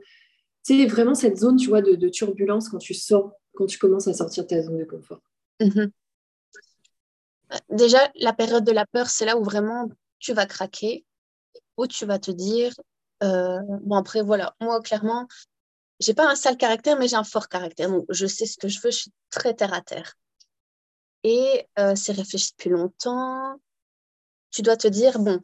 C'est 0.64 0.86
vraiment 0.88 1.16
cette 1.16 1.38
zone, 1.38 1.56
tu 1.56 1.70
vois, 1.70 1.82
de, 1.82 2.10
turbulence 2.10 2.70
quand 2.70 2.80
tu 2.80 2.94
sors, 2.94 3.32
quand 3.54 3.66
tu 3.66 3.78
commences 3.78 4.08
à 4.08 4.14
sortir 4.14 4.44
de 4.44 4.50
ta 4.50 4.62
zone 4.62 4.78
de 4.78 4.84
confort. 4.84 5.22
Mhm. 5.62 5.92
Déjà, 7.70 8.12
la 8.16 8.34
période 8.34 8.64
de 8.64 8.72
la 8.72 8.86
peur, 8.86 9.10
c'est 9.10 9.26
là 9.26 9.38
où 9.38 9.44
vraiment 9.44 9.90
tu 10.20 10.34
vas 10.34 10.46
craquer, 10.46 11.06
où 11.78 11.88
tu 11.88 12.06
vas 12.06 12.20
te 12.20 12.32
dire, 12.32 12.74
euh, 13.24 13.60
bon 13.82 13.96
après 13.96 14.22
voilà, 14.22 14.56
moi 14.60 14.82
clairement, 14.82 15.28
j'ai 16.00 16.14
pas 16.14 16.30
un 16.30 16.36
sale 16.36 16.58
caractère, 16.58 16.98
mais 17.00 17.08
j'ai 17.08 17.16
un 17.16 17.24
fort 17.24 17.50
caractère. 17.50 17.90
Donc 17.90 18.06
je 18.10 18.28
sais 18.28 18.46
ce 18.46 18.58
que 18.58 18.68
je 18.68 18.80
veux, 18.82 18.92
je 18.92 18.98
suis 18.98 19.14
très 19.30 19.54
terre 19.54 19.74
à 19.74 19.82
terre. 19.82 20.14
Et 21.24 21.68
euh, 21.80 21.96
c'est 21.96 22.14
réfléchi 22.14 22.52
depuis 22.52 22.70
longtemps. 22.70 23.60
Tu 24.52 24.62
dois 24.62 24.78
te 24.78 24.88
dire, 24.88 25.20
bon, 25.20 25.40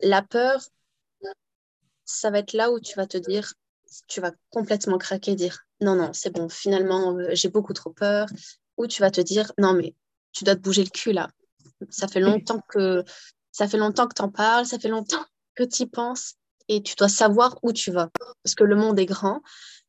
la 0.00 0.22
peur, 0.22 0.60
ça 2.04 2.30
va 2.30 2.38
être 2.38 2.52
là 2.52 2.70
où 2.70 2.80
tu 2.80 2.94
vas 2.96 3.06
te 3.06 3.18
dire, 3.18 3.52
tu 4.08 4.20
vas 4.20 4.32
complètement 4.50 4.98
craquer, 4.98 5.34
dire, 5.34 5.66
non, 5.80 5.94
non, 5.94 6.12
c'est 6.12 6.30
bon, 6.30 6.48
finalement, 6.48 7.16
euh, 7.16 7.30
j'ai 7.32 7.48
beaucoup 7.48 7.72
trop 7.72 7.90
peur. 7.90 8.28
Ou 8.76 8.86
tu 8.86 9.00
vas 9.02 9.10
te 9.10 9.20
dire, 9.20 9.52
non, 9.58 9.72
mais 9.74 9.94
tu 10.36 10.44
dois 10.44 10.54
te 10.54 10.60
bouger 10.60 10.84
le 10.84 10.90
cul 10.90 11.12
là. 11.12 11.30
Ça 11.88 12.08
fait 12.08 12.20
longtemps 12.20 12.60
que 12.68 13.04
ça 13.52 13.66
fait 13.66 13.78
longtemps 13.78 14.06
que 14.06 14.14
tu 14.14 14.22
en 14.22 14.30
parles, 14.30 14.66
ça 14.66 14.78
fait 14.78 14.88
longtemps 14.88 15.24
que 15.54 15.64
tu 15.64 15.84
y 15.84 15.86
penses 15.86 16.34
et 16.68 16.82
tu 16.82 16.94
dois 16.94 17.08
savoir 17.08 17.58
où 17.62 17.72
tu 17.72 17.90
vas. 17.90 18.10
Parce 18.42 18.54
que 18.54 18.64
le 18.64 18.76
monde 18.76 18.98
est 18.98 19.06
grand, 19.06 19.40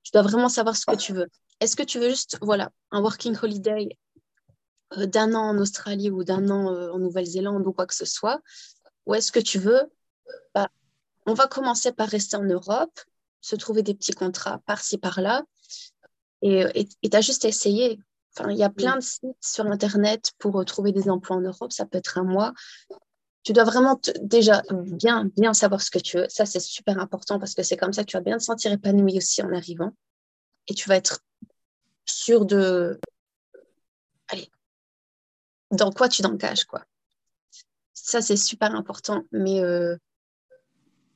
tu 0.03 0.11
dois 0.13 0.21
vraiment 0.21 0.47
savoir 0.47 0.77
ce 0.77 0.85
que 0.85 0.95
tu 0.95 1.11
veux. 1.11 1.27
Est-ce 1.59 1.75
que 1.75 1.83
tu 1.83 1.99
veux 1.99 2.09
juste, 2.09 2.37
voilà, 2.41 2.71
un 2.91 3.01
working 3.01 3.35
holiday 3.41 3.89
euh, 4.97 5.05
d'un 5.05 5.33
an 5.33 5.49
en 5.49 5.57
Australie 5.57 6.11
ou 6.11 6.23
d'un 6.23 6.49
an 6.49 6.71
euh, 6.71 6.91
en 6.91 6.99
Nouvelle-Zélande 6.99 7.67
ou 7.67 7.73
quoi 7.73 7.85
que 7.85 7.95
ce 7.95 8.05
soit 8.05 8.39
Ou 9.05 9.15
est-ce 9.15 9.33
que 9.33 9.39
tu 9.39 9.59
veux, 9.59 9.81
bah, 10.53 10.69
on 11.25 11.33
va 11.33 11.47
commencer 11.47 11.91
par 11.91 12.07
rester 12.07 12.37
en 12.37 12.43
Europe, 12.43 12.97
se 13.41 13.57
trouver 13.57 13.83
des 13.83 13.93
petits 13.93 14.13
contrats 14.13 14.61
par-ci, 14.65 14.97
par-là, 14.97 15.43
et 16.41 16.87
tu 17.01 17.17
as 17.17 17.21
juste 17.21 17.43
essayé. 17.43 17.99
Enfin, 18.37 18.51
il 18.51 18.57
y 18.57 18.63
a 18.63 18.69
plein 18.69 18.95
de 18.95 19.01
sites 19.01 19.35
sur 19.41 19.65
Internet 19.65 20.31
pour 20.37 20.59
euh, 20.59 20.63
trouver 20.63 20.91
des 20.91 21.09
emplois 21.09 21.37
en 21.37 21.41
Europe, 21.41 21.71
ça 21.71 21.85
peut 21.85 21.97
être 21.97 22.17
un 22.17 22.23
mois 22.23 22.53
tu 23.47 23.53
dois 23.53 23.63
vraiment 23.63 23.97
déjà 24.23 24.61
bien, 24.69 25.31
bien 25.37 25.53
savoir 25.53 25.81
ce 25.81 25.89
que 25.89 25.99
tu 25.99 26.17
veux. 26.17 26.25
Ça, 26.27 26.45
c'est 26.45 26.59
super 26.59 26.99
important 26.99 27.39
parce 27.39 27.53
que 27.53 27.63
c'est 27.63 27.77
comme 27.77 27.93
ça 27.93 28.03
que 28.03 28.09
tu 28.09 28.17
vas 28.17 28.21
bien 28.21 28.37
te 28.37 28.43
sentir 28.43 28.73
épanoui 28.73 29.15
aussi 29.15 29.41
en 29.41 29.53
arrivant. 29.53 29.93
Et 30.67 30.73
tu 30.73 30.89
vas 30.89 30.97
être 30.97 31.21
sûr 32.03 32.45
de. 32.45 32.99
Allez, 34.27 34.51
dans 35.71 35.91
quoi 35.91 36.09
tu 36.09 36.21
t'engages, 36.21 36.65
quoi. 36.65 36.83
Ça, 37.93 38.21
c'est 38.21 38.35
super 38.35 38.75
important. 38.75 39.23
Mais 39.31 39.61
euh, 39.61 39.95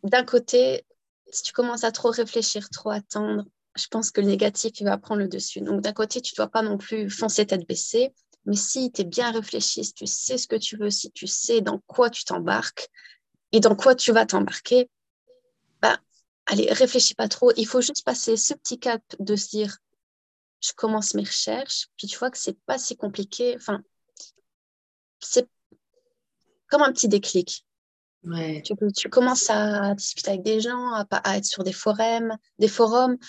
d'un 0.04 0.24
côté, 0.24 0.86
si 1.32 1.44
tu 1.44 1.52
commences 1.52 1.84
à 1.84 1.92
trop 1.92 2.12
réfléchir, 2.12 2.70
trop 2.70 2.92
attendre, 2.92 3.44
je 3.76 3.88
pense 3.88 4.12
que 4.12 4.22
le 4.22 4.28
négatif, 4.28 4.80
il 4.80 4.86
va 4.86 4.98
prendre 4.98 5.22
le 5.22 5.28
dessus. 5.28 5.62
Donc, 5.62 5.82
d'un 5.82 5.94
côté, 5.94 6.22
tu 6.22 6.34
ne 6.34 6.38
dois 6.38 6.50
pas 6.50 6.62
non 6.62 6.78
plus 6.78 7.10
foncer 7.10 7.46
tête 7.46 7.68
baissée. 7.68 8.14
Mais 8.46 8.56
si 8.56 8.92
tu 8.92 9.02
es 9.02 9.04
bien 9.04 9.32
réfléchi, 9.32 9.84
si 9.86 9.94
tu 9.94 10.08
sais 10.08 10.38
ce 10.38 10.48
que 10.48 10.56
tu 10.56 10.78
veux, 10.78 10.90
si 10.90 11.12
tu 11.12 11.28
sais 11.28 11.62
dans 11.62 11.80
quoi 11.88 12.10
tu 12.10 12.26
t'embarques 12.26 12.90
et 13.52 13.60
dans 13.60 13.76
quoi 13.76 13.96
tu 13.96 14.12
vas 14.12 14.26
t'embarquer, 14.26 14.90
bah, 15.82 16.00
allez, 16.48 16.72
réfléchis 16.72 17.16
pas 17.16 17.28
trop. 17.28 17.52
Il 17.56 17.68
faut 17.68 17.82
juste 17.82 18.04
passer 18.04 18.38
ce 18.38 18.54
petit 18.54 18.80
cap 18.80 19.02
de 19.20 19.36
se 19.36 19.50
dire, 19.50 19.78
je 20.62 20.72
commence 20.76 21.14
mes 21.14 21.24
recherches, 21.24 21.88
puis 21.98 22.08
tu 22.08 22.18
vois 22.18 22.32
que 22.32 22.38
c'est 22.38 22.60
pas 22.66 22.78
si 22.78 22.96
compliqué. 22.96 23.56
Enfin, 23.56 23.82
c'est 25.20 25.48
comme 26.68 26.82
un 26.82 26.92
petit 26.92 27.08
déclic. 27.08 27.66
Ouais. 28.24 28.62
Tu, 28.64 28.74
tu, 28.96 29.10
commences 29.10 29.50
à 29.50 29.96
discuter 29.96 30.32
avec 30.32 30.44
des 30.44 30.60
gens, 30.60 30.94
à, 30.94 31.06
à 31.24 31.38
être 31.38 31.46
sur 31.46 31.64
des 31.64 31.74
forums, 31.74 32.36
des 32.60 32.68
forums. 32.68 33.18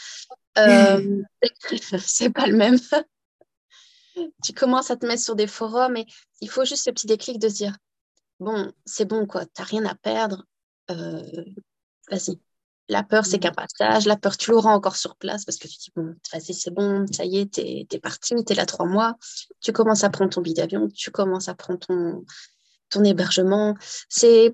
Euh, 0.58 1.22
c'est 1.98 2.28
pas 2.28 2.46
le 2.46 2.54
même 2.54 2.76
tu 4.42 4.52
commences 4.52 4.90
à 4.90 4.96
te 4.96 5.06
mettre 5.06 5.22
sur 5.22 5.36
des 5.36 5.46
forums 5.46 5.96
et 5.96 6.06
il 6.40 6.50
faut 6.50 6.64
juste 6.64 6.84
ce 6.84 6.90
petit 6.90 7.06
déclic 7.06 7.38
de 7.38 7.48
se 7.48 7.54
dire 7.54 7.76
bon, 8.40 8.72
c'est 8.84 9.04
bon, 9.04 9.26
quoi, 9.26 9.46
t'as 9.46 9.64
rien 9.64 9.84
à 9.86 9.94
perdre, 9.94 10.44
euh, 10.90 11.44
vas-y. 12.10 12.38
La 12.88 13.04
peur, 13.04 13.24
c'est 13.24 13.38
qu'un 13.38 13.52
passage. 13.52 14.06
La 14.06 14.16
peur, 14.16 14.36
tu 14.36 14.50
l'auras 14.50 14.72
encore 14.72 14.96
sur 14.96 15.16
place 15.16 15.44
parce 15.44 15.56
que 15.56 15.68
tu 15.68 15.78
dis, 15.78 15.92
bon, 15.94 16.14
vas-y, 16.32 16.52
c'est 16.52 16.72
bon, 16.72 17.06
ça 17.10 17.24
y 17.24 17.38
est, 17.38 17.54
t'es 17.54 17.86
es 17.90 17.98
parti, 18.00 18.34
t'es 18.44 18.54
là 18.54 18.66
trois 18.66 18.86
mois. 18.86 19.16
Tu 19.60 19.72
commences 19.72 20.04
à 20.04 20.10
prendre 20.10 20.30
ton 20.30 20.40
billet 20.40 20.56
d'avion, 20.56 20.88
tu 20.88 21.10
commences 21.10 21.48
à 21.48 21.54
prendre 21.54 21.78
ton, 21.78 22.24
ton 22.90 23.04
hébergement. 23.04 23.76
C'est 24.08 24.52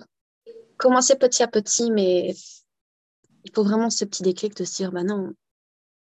commencer 0.78 1.16
petit 1.16 1.42
à 1.42 1.48
petit, 1.48 1.90
mais 1.90 2.34
il 3.44 3.52
faut 3.54 3.64
vraiment 3.64 3.90
ce 3.90 4.04
petit 4.04 4.22
déclic 4.22 4.56
de 4.56 4.64
se 4.64 4.76
dire, 4.76 4.92
bah 4.92 5.04
non, 5.04 5.32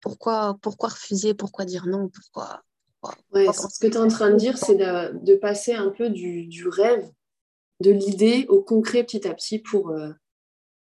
pourquoi, 0.01 0.59
pourquoi 0.63 0.91
refuser, 0.91 1.35
pourquoi 1.35 1.65
dire 1.65 1.87
non, 1.87 2.09
pourquoi, 2.09 2.63
Ouais, 3.33 3.47
ce 3.53 3.79
que 3.79 3.87
tu 3.87 3.95
es 3.95 3.99
en 3.99 4.09
train 4.09 4.31
de 4.31 4.37
dire, 4.37 4.59
c'est 4.59 4.77
de, 4.77 5.35
passer 5.37 5.75
un 5.75 5.91
peu 5.91 6.11
du, 6.11 6.69
rêve, 6.69 7.09
de 7.81 7.91
l'idée 7.91 8.47
au 8.49 8.63
concret 8.63 9.05
petit 9.05 9.27
à 9.27 9.35
petit 9.35 9.59
pour, 9.59 9.91
euh, 9.91 10.11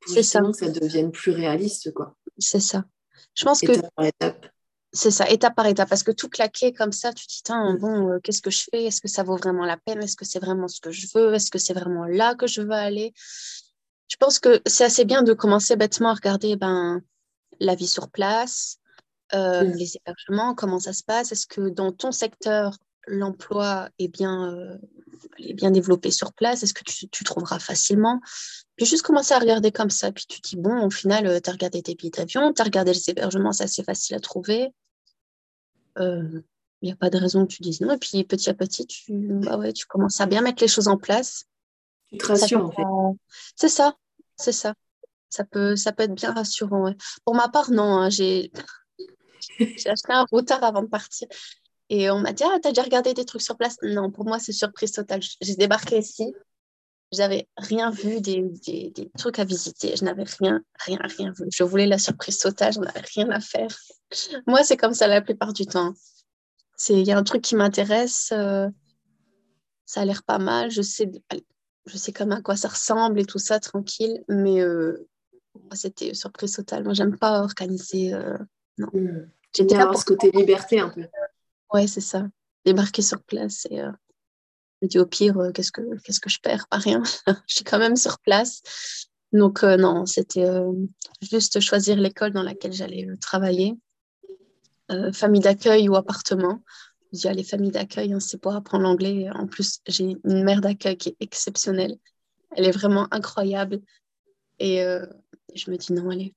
ça. 0.07 0.41
que 0.41 0.53
ça 0.53 0.69
devienne 0.69 1.11
plus 1.11 1.33
réaliste. 1.33 1.93
quoi. 1.93 2.17
C'est 2.39 2.61
ça. 2.61 2.85
Je 3.35 3.45
pense 3.45 3.63
étape 3.63 3.77
que. 3.77 3.89
Par 3.95 4.05
étape. 4.07 4.47
C'est 4.93 5.11
ça, 5.11 5.29
étape 5.29 5.55
par 5.55 5.67
étape. 5.67 5.89
Parce 5.89 6.03
que 6.03 6.13
tout 6.13 6.29
claquer 6.29 6.73
comme 6.73 6.93
ça, 6.93 7.13
tu 7.13 7.27
te 7.27 7.33
dis, 7.33 7.53
mm. 7.53 7.79
bon, 7.79 8.11
euh, 8.13 8.19
qu'est-ce 8.23 8.41
que 8.41 8.51
je 8.51 8.65
fais? 8.71 8.85
Est-ce 8.85 9.01
que 9.01 9.09
ça 9.09 9.23
vaut 9.23 9.37
vraiment 9.37 9.67
la 9.67 9.77
peine? 9.77 10.03
Est-ce 10.03 10.17
que 10.17 10.25
c'est 10.25 10.39
vraiment 10.39 10.69
ce 10.69 10.81
que 10.81 10.91
je 10.91 11.07
veux? 11.15 11.35
Est-ce 11.35 11.51
que 11.51 11.59
c'est 11.59 11.75
vraiment 11.75 12.05
là 12.05 12.35
que 12.35 12.47
je 12.47 12.63
veux 12.63 12.73
aller? 12.73 13.13
Je 14.09 14.17
pense 14.17 14.39
que 14.39 14.61
c'est 14.67 14.85
assez 14.85 15.05
bien 15.05 15.23
de 15.23 15.33
commencer 15.33 15.77
bêtement 15.77 16.11
à 16.11 16.15
regarder 16.15 16.57
ben, 16.57 17.03
la 17.61 17.75
vie 17.75 17.89
sur 17.89 18.09
place, 18.09 18.79
euh, 19.35 19.65
mm. 19.65 19.73
les 19.73 19.97
hébergements, 19.97 20.55
comment 20.55 20.79
ça 20.79 20.93
se 20.93 21.03
passe 21.03 21.33
Est-ce 21.33 21.47
que 21.47 21.69
dans 21.69 21.93
ton 21.93 22.13
secteur, 22.13 22.79
l'emploi 23.07 23.89
est 23.99 24.09
bien, 24.09 24.53
euh, 24.53 24.77
est 25.39 25.55
bien 25.55 25.71
développé 25.71 26.11
sur 26.11 26.33
place? 26.33 26.63
Est-ce 26.63 26.75
que 26.75 26.85
tu, 26.85 27.09
tu, 27.09 27.25
trouveras 27.25 27.59
facilement? 27.59 28.21
Puis 28.77 28.87
juste 28.87 29.03
commencer 29.03 29.35
à 29.35 29.39
regarder 29.39 29.73
comme 29.73 29.91
ça. 29.91 30.13
Puis 30.13 30.27
tu 30.29 30.41
te 30.41 30.49
dis, 30.49 30.57
bon, 30.57 30.85
au 30.85 30.91
final, 30.91 31.27
euh, 31.27 31.41
tu 31.41 31.51
as 31.51 31.53
regardé 31.53 31.83
tes 31.83 31.95
billets 31.95 32.11
d'avion, 32.11 32.53
tu 32.53 32.63
as 32.63 32.65
regardé 32.65 32.93
les 32.93 33.11
hébergements, 33.11 33.53
c'est 33.53 33.65
assez 33.65 33.83
facile 33.83 34.17
à 34.17 34.21
trouver. 34.21 34.73
Il 35.99 36.87
n'y 36.87 36.93
a 36.93 36.97
pas 36.97 37.09
de 37.09 37.17
raison 37.17 37.47
que 37.47 37.55
tu 37.55 37.63
dises 37.63 37.81
non. 37.81 37.95
Et 37.95 37.99
puis 37.99 38.23
petit 38.25 38.51
à 38.51 38.55
petit, 38.55 38.87
tu, 38.87 39.13
bah 39.13 39.57
ouais, 39.57 39.73
tu 39.73 39.87
commences 39.87 40.21
à 40.21 40.27
bien 40.27 40.43
mettre 40.43 40.63
les 40.63 40.69
choses 40.69 40.89
en 40.89 40.99
place. 40.99 41.47
Tu 42.11 42.19
te 42.19 42.27
rassures 42.27 42.65
en 42.65 42.71
fait. 42.71 43.19
C'est 43.57 43.69
ça, 43.69 43.97
c'est 44.37 44.53
ça. 44.53 44.75
Ça 45.29 45.45
peut, 45.45 45.77
ça 45.77 45.93
peut 45.93 46.05
être 46.05 46.15
bien 46.15 46.33
rassurant. 46.33 46.93
Pour 47.25 47.35
ma 47.35 47.49
part, 47.49 47.71
non. 47.71 47.99
Hein, 47.99 48.11
j'ai 48.11 48.51
j'ai 49.59 49.89
acheté 49.89 50.13
un 50.13 50.25
routard 50.31 50.63
avant 50.65 50.83
de 50.83 50.89
partir. 50.89 51.29
Et 51.89 52.11
on 52.11 52.19
m'a 52.19 52.33
dit, 52.33 52.43
ah, 52.45 52.59
t'as 52.61 52.71
déjà 52.71 52.83
regardé 52.83 53.15
des 53.15 53.25
trucs 53.25 53.43
sur 53.43 53.57
place? 53.57 53.77
Non, 53.83 54.11
pour 54.11 54.25
moi, 54.25 54.39
c'est 54.39 54.53
surprise 54.53 54.93
totale. 54.93 55.21
J'ai 55.41 55.55
débarqué 55.55 55.99
ici, 55.99 56.35
j'avais 57.13 57.49
rien 57.57 57.91
vu 57.91 58.21
des, 58.21 58.43
des, 58.67 58.91
des, 58.91 59.11
trucs 59.17 59.39
à 59.39 59.45
visiter. 59.45 59.95
Je 59.97 60.05
n'avais 60.05 60.25
rien, 60.41 60.63
rien, 60.81 60.99
rien 61.03 61.33
vu. 61.33 61.47
Je 61.53 61.63
voulais 61.63 61.87
la 61.87 61.99
surprise 61.99 62.39
totale, 62.39 62.73
j'en 62.73 62.83
avais 62.83 63.03
rien 63.15 63.31
à 63.31 63.41
faire. 63.41 63.71
Moi, 64.47 64.65
c'est 64.65 64.77
comme 64.77 64.95
ça 64.95 65.07
la 65.07 65.21
plupart 65.21 65.53
du 65.53 65.67
temps. 65.67 65.95
Il 66.89 67.07
y 67.07 67.13
a 67.13 67.19
un 67.19 67.25
truc 67.25 67.43
qui 67.43 67.55
m'intéresse, 67.57 68.33
euh, 68.33 68.69
ça 69.87 70.01
a 70.03 70.05
l'air 70.05 70.23
pas 70.25 70.39
mal, 70.39 70.71
je 70.71 70.83
sais, 70.83 71.11
je 71.87 71.97
sais 71.97 72.13
comme 72.13 72.33
à 72.33 72.43
quoi 72.43 72.57
ça 72.57 72.69
ressemble 72.69 73.21
et 73.21 73.25
tout 73.25 73.39
ça, 73.39 73.61
tranquille, 73.61 74.25
mais 74.29 74.61
euh, 74.61 75.09
c'était 75.73 76.15
surprise 76.15 76.53
totale. 76.53 76.85
Moi, 76.85 76.95
j'aime 76.95 77.17
pas 77.17 77.43
organiser. 77.43 78.13
Euh, 78.13 78.39
non. 78.79 78.89
Pour 78.91 79.99
ce 79.99 80.05
côté 80.05 80.31
liberté 80.31 80.81
un 80.81 80.91
peu. 80.91 81.07
Ouais, 81.73 81.87
c'est 81.87 82.01
ça. 82.01 82.27
Débarquer 82.65 83.03
sur 83.03 83.23
place 83.23 83.67
et 83.71 83.81
euh, 83.81 83.91
je 84.83 84.89
dis 84.89 84.99
au 84.99 85.07
pire, 85.07 85.39
euh, 85.39 85.51
qu'est-ce 85.53 85.73
que 85.73 85.97
qu'est-ce 86.03 86.21
que 86.21 86.29
je 86.29 86.41
perds? 86.41 86.67
Pas 86.69 86.79
rien. 86.79 87.03
je 87.47 87.55
suis 87.55 87.65
quand 87.65 87.79
même 87.79 87.97
sur 87.97 88.19
place. 88.19 88.63
Donc 89.33 89.63
non, 89.63 90.07
c'était 90.07 90.47
juste 91.21 91.61
choisir 91.61 91.97
l'école 91.97 92.33
dans 92.33 92.45
laquelle 92.45 92.73
j'allais 92.73 93.07
travailler. 93.21 93.75
famille 95.13 95.41
d'accueil 95.41 95.89
ou 95.89 95.97
appartement. 95.97 96.63
Dis, 97.13 97.29
les 97.33 97.45
familles 97.45 97.71
d'accueil, 97.71 98.13
hein, 98.13 98.21
c'est 98.21 98.41
pour 98.41 98.55
apprendre 98.55 98.85
l'anglais. 98.85 99.29
En 99.31 99.47
plus, 99.47 99.81
j'ai 99.87 100.17
une 100.25 100.45
mère 100.45 100.61
d'accueil 100.61 100.97
qui 100.97 101.11
est 101.11 101.17
exceptionnelle. 101.21 101.97
Elle 102.57 102.67
est 102.67 102.73
vraiment 102.73 103.07
incroyable. 103.13 103.81
Et 104.59 104.83
je 105.55 105.71
me 105.71 105.77
dis, 105.77 105.93
non, 105.93 106.11
allez, 106.11 106.35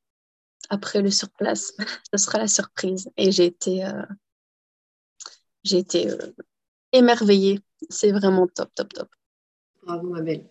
après 0.69 1.01
le 1.01 1.12
surplace, 1.12 1.73
ce 2.13 2.17
sera 2.17 2.39
la 2.39 2.47
surprise. 2.47 3.10
Et 3.17 3.32
j'ai 3.32 3.45
été, 3.45 3.86
euh, 3.86 4.03
été 5.71 6.10
euh, 6.10 6.17
émerveillée 6.91 7.60
C'est 7.89 8.12
vraiment 8.12 8.47
top, 8.47 8.69
top, 8.75 8.93
top. 8.93 9.10
Bravo, 9.84 10.10
ma 10.10 10.21
belle. 10.21 10.45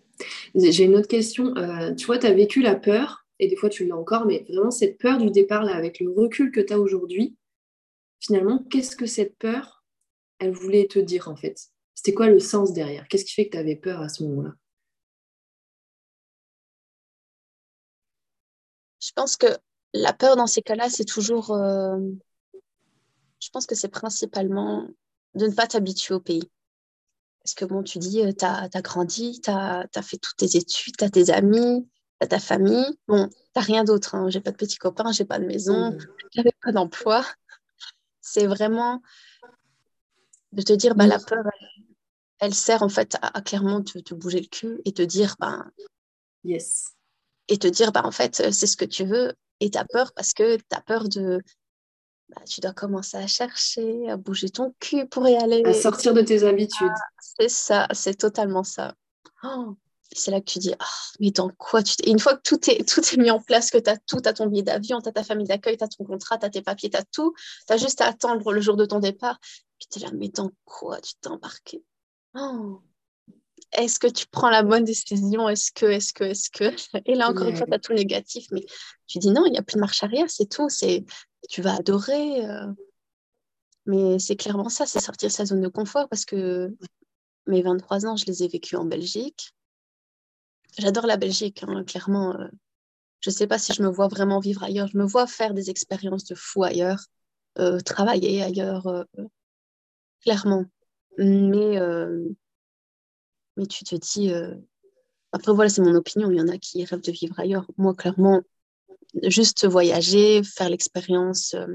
J'ai 0.54 0.84
une 0.84 0.96
autre 0.96 1.08
question. 1.08 1.56
Euh, 1.56 1.94
tu 1.94 2.06
vois, 2.06 2.18
tu 2.18 2.26
as 2.26 2.32
vécu 2.32 2.60
la 2.60 2.74
peur, 2.74 3.26
et 3.38 3.48
des 3.48 3.56
fois 3.56 3.68
tu 3.68 3.86
l'as 3.86 3.96
encore, 3.96 4.26
mais 4.26 4.44
vraiment 4.48 4.70
cette 4.70 4.98
peur 4.98 5.18
du 5.18 5.30
départ, 5.30 5.62
là, 5.62 5.76
avec 5.76 6.00
le 6.00 6.10
recul 6.10 6.50
que 6.50 6.60
tu 6.60 6.72
as 6.72 6.80
aujourd'hui, 6.80 7.36
finalement, 8.20 8.64
qu'est-ce 8.70 8.96
que 8.96 9.06
cette 9.06 9.36
peur, 9.38 9.77
elle 10.38 10.52
voulait 10.52 10.86
te 10.86 10.98
dire 10.98 11.28
en 11.28 11.36
fait 11.36 11.58
C'était 11.94 12.14
quoi 12.14 12.28
le 12.28 12.40
sens 12.40 12.72
derrière? 12.72 13.08
Qu'est-ce 13.08 13.24
qui 13.24 13.34
fait 13.34 13.46
que 13.46 13.52
tu 13.52 13.58
avais 13.58 13.76
peur 13.76 14.00
à 14.00 14.08
ce 14.08 14.22
moment-là? 14.24 14.54
Je 19.00 19.12
pense 19.14 19.36
que 19.36 19.46
la 19.94 20.12
peur 20.12 20.36
dans 20.36 20.46
ces 20.46 20.62
cas-là, 20.62 20.90
c'est 20.90 21.04
toujours. 21.04 21.52
Euh, 21.52 21.98
je 23.40 23.50
pense 23.50 23.66
que 23.66 23.74
c'est 23.74 23.88
principalement 23.88 24.88
de 25.34 25.46
ne 25.46 25.54
pas 25.54 25.66
t'habituer 25.66 26.14
au 26.14 26.20
pays. 26.20 26.50
Parce 27.42 27.54
que 27.54 27.64
bon, 27.64 27.82
tu 27.82 27.98
dis, 27.98 28.20
tu 28.36 28.44
as, 28.44 28.68
grandi, 28.82 29.40
tu 29.40 29.50
as, 29.50 29.88
fait 30.02 30.18
toutes 30.18 30.36
tes 30.36 30.56
études, 30.56 30.96
tu 30.96 31.04
as 31.04 31.10
tes 31.10 31.30
amis, 31.30 31.88
tu 32.20 32.24
as 32.24 32.26
ta 32.26 32.40
famille. 32.40 32.86
Bon, 33.06 33.28
tu 33.28 33.62
rien 33.62 33.84
d'autre. 33.84 34.14
Hein. 34.14 34.28
J'ai 34.28 34.40
pas 34.40 34.50
de 34.50 34.56
petits 34.56 34.76
copains, 34.76 35.12
j'ai 35.12 35.24
pas 35.24 35.38
de 35.38 35.46
maison, 35.46 35.92
mmh. 35.92 35.98
j'avais 36.32 36.52
pas 36.62 36.72
d'emploi. 36.72 37.24
C'est 38.20 38.46
vraiment 38.46 39.00
de 40.52 40.62
te 40.62 40.72
dire, 40.72 40.94
bah, 40.94 41.06
la 41.06 41.18
peur, 41.18 41.44
elle, 42.40 42.54
sert 42.54 42.82
en 42.82 42.88
fait 42.88 43.16
à, 43.20 43.40
clairement 43.42 43.82
te, 43.82 43.98
te, 43.98 44.14
bouger 44.14 44.40
le 44.40 44.46
cul 44.46 44.80
et 44.84 44.92
te 44.92 45.02
dire, 45.02 45.36
ben, 45.38 45.70
yes. 46.44 46.94
Et 47.48 47.58
te 47.58 47.68
dire, 47.68 47.92
bah, 47.92 48.02
en 48.04 48.10
fait, 48.12 48.36
c'est 48.52 48.66
ce 48.66 48.76
que 48.76 48.84
tu 48.84 49.04
veux 49.04 49.34
et 49.60 49.70
tu 49.70 49.78
as 49.78 49.84
peur 49.84 50.12
parce 50.12 50.32
que 50.32 50.56
tu 50.56 50.64
as 50.72 50.80
peur 50.80 51.08
de, 51.08 51.42
bah, 52.28 52.42
tu 52.48 52.60
dois 52.60 52.72
commencer 52.72 53.16
à 53.16 53.26
chercher, 53.26 54.08
à 54.10 54.16
bouger 54.16 54.50
ton 54.50 54.74
cul 54.80 55.06
pour 55.06 55.26
y 55.28 55.36
aller. 55.36 55.62
À 55.64 55.74
sortir 55.74 56.14
de 56.14 56.22
tes 56.22 56.44
habitudes. 56.44 56.92
c'est 57.20 57.48
ça, 57.48 57.88
c'est 57.92 58.16
totalement 58.16 58.64
ça. 58.64 58.94
Oh, 59.42 59.76
c'est 60.12 60.30
là 60.30 60.40
que 60.40 60.50
tu 60.50 60.58
dis, 60.58 60.74
ah, 60.78 60.84
mais 61.20 61.30
dans 61.30 61.50
quoi 61.50 61.82
tu 61.82 61.94
Une 62.06 62.18
fois 62.18 62.36
que 62.36 62.42
tout 62.42 62.70
est, 62.70 62.86
tout 62.88 63.00
est 63.00 63.16
mis 63.16 63.30
en 63.30 63.40
place, 63.40 63.70
que 63.70 63.78
tu 63.78 63.90
as 63.90 63.96
tout, 63.96 64.20
tu 64.20 64.28
as 64.28 64.32
ton 64.32 64.46
billet 64.46 64.62
d'avion, 64.62 65.00
tu 65.00 65.08
as 65.08 65.12
ta 65.12 65.24
famille 65.24 65.46
d'accueil, 65.46 65.76
tu 65.76 65.84
as 65.84 65.88
ton 65.88 66.04
contrat, 66.04 66.38
tu 66.38 66.46
as 66.46 66.50
tes 66.50 66.62
papiers, 66.62 66.90
tu 66.90 66.96
as 66.96 67.04
tout, 67.04 67.34
tu 67.66 67.72
as 67.72 67.76
juste 67.76 68.00
à 68.00 68.06
attendre 68.06 68.52
le 68.52 68.60
jour 68.60 68.76
de 68.76 68.84
ton 68.84 68.98
départ. 69.00 69.38
Puis 69.78 69.88
tu 69.90 69.98
es 69.98 70.02
là, 70.02 70.10
mais 70.14 70.28
dans 70.28 70.50
quoi 70.64 71.00
tu 71.00 71.14
t'es 71.20 71.28
embarqué? 71.28 71.84
Oh 72.34 72.82
est-ce 73.72 73.98
que 73.98 74.06
tu 74.06 74.26
prends 74.26 74.50
la 74.50 74.62
bonne 74.62 74.84
décision? 74.84 75.48
Est-ce 75.48 75.72
que, 75.72 75.86
est-ce 75.86 76.12
que, 76.12 76.24
est-ce 76.24 76.50
que? 76.50 76.64
Et 77.06 77.14
là, 77.14 77.28
encore 77.28 77.48
une 77.48 77.56
fois, 77.56 77.66
tu 77.66 77.74
as 77.74 77.78
tout 77.78 77.92
négatif, 77.92 78.46
mais 78.52 78.64
tu 79.06 79.18
dis 79.18 79.30
non, 79.30 79.44
il 79.46 79.52
n'y 79.52 79.58
a 79.58 79.62
plus 79.62 79.74
de 79.74 79.80
marche 79.80 80.02
arrière, 80.02 80.28
c'est 80.28 80.48
tout. 80.48 80.68
C'est, 80.68 81.04
tu 81.48 81.62
vas 81.62 81.74
adorer. 81.76 82.46
Euh. 82.46 82.72
Mais 83.86 84.18
c'est 84.18 84.36
clairement 84.36 84.68
ça, 84.68 84.86
c'est 84.86 85.00
sortir 85.00 85.28
de 85.28 85.32
sa 85.32 85.46
zone 85.46 85.60
de 85.60 85.68
confort 85.68 86.08
parce 86.08 86.24
que 86.24 86.74
mes 87.46 87.62
23 87.62 88.06
ans, 88.06 88.16
je 88.16 88.26
les 88.26 88.42
ai 88.42 88.48
vécus 88.48 88.78
en 88.78 88.84
Belgique. 88.84 89.52
J'adore 90.78 91.06
la 91.06 91.16
Belgique, 91.16 91.62
hein, 91.66 91.84
clairement. 91.84 92.38
Euh. 92.38 92.48
Je 93.20 93.30
ne 93.30 93.34
sais 93.34 93.46
pas 93.46 93.58
si 93.58 93.72
je 93.72 93.82
me 93.82 93.88
vois 93.88 94.08
vraiment 94.08 94.38
vivre 94.38 94.62
ailleurs. 94.62 94.88
Je 94.88 94.96
me 94.96 95.04
vois 95.04 95.26
faire 95.26 95.52
des 95.52 95.70
expériences 95.70 96.24
de 96.24 96.34
fou 96.36 96.62
ailleurs, 96.62 97.00
euh, 97.58 97.80
travailler 97.80 98.42
ailleurs, 98.42 98.86
clairement. 100.22 100.64
Mais 101.18 101.78
mais 103.58 103.66
tu 103.66 103.84
te 103.84 103.96
dis. 103.96 104.32
Euh, 104.32 104.54
après, 105.32 105.52
voilà, 105.52 105.68
c'est 105.68 105.82
mon 105.82 105.94
opinion. 105.94 106.30
Il 106.30 106.38
y 106.38 106.40
en 106.40 106.48
a 106.48 106.56
qui 106.56 106.82
rêvent 106.84 107.02
de 107.02 107.12
vivre 107.12 107.38
ailleurs. 107.38 107.66
Moi, 107.76 107.94
clairement, 107.94 108.40
juste 109.24 109.66
voyager, 109.66 110.42
faire 110.42 110.70
l'expérience 110.70 111.54
euh, 111.54 111.66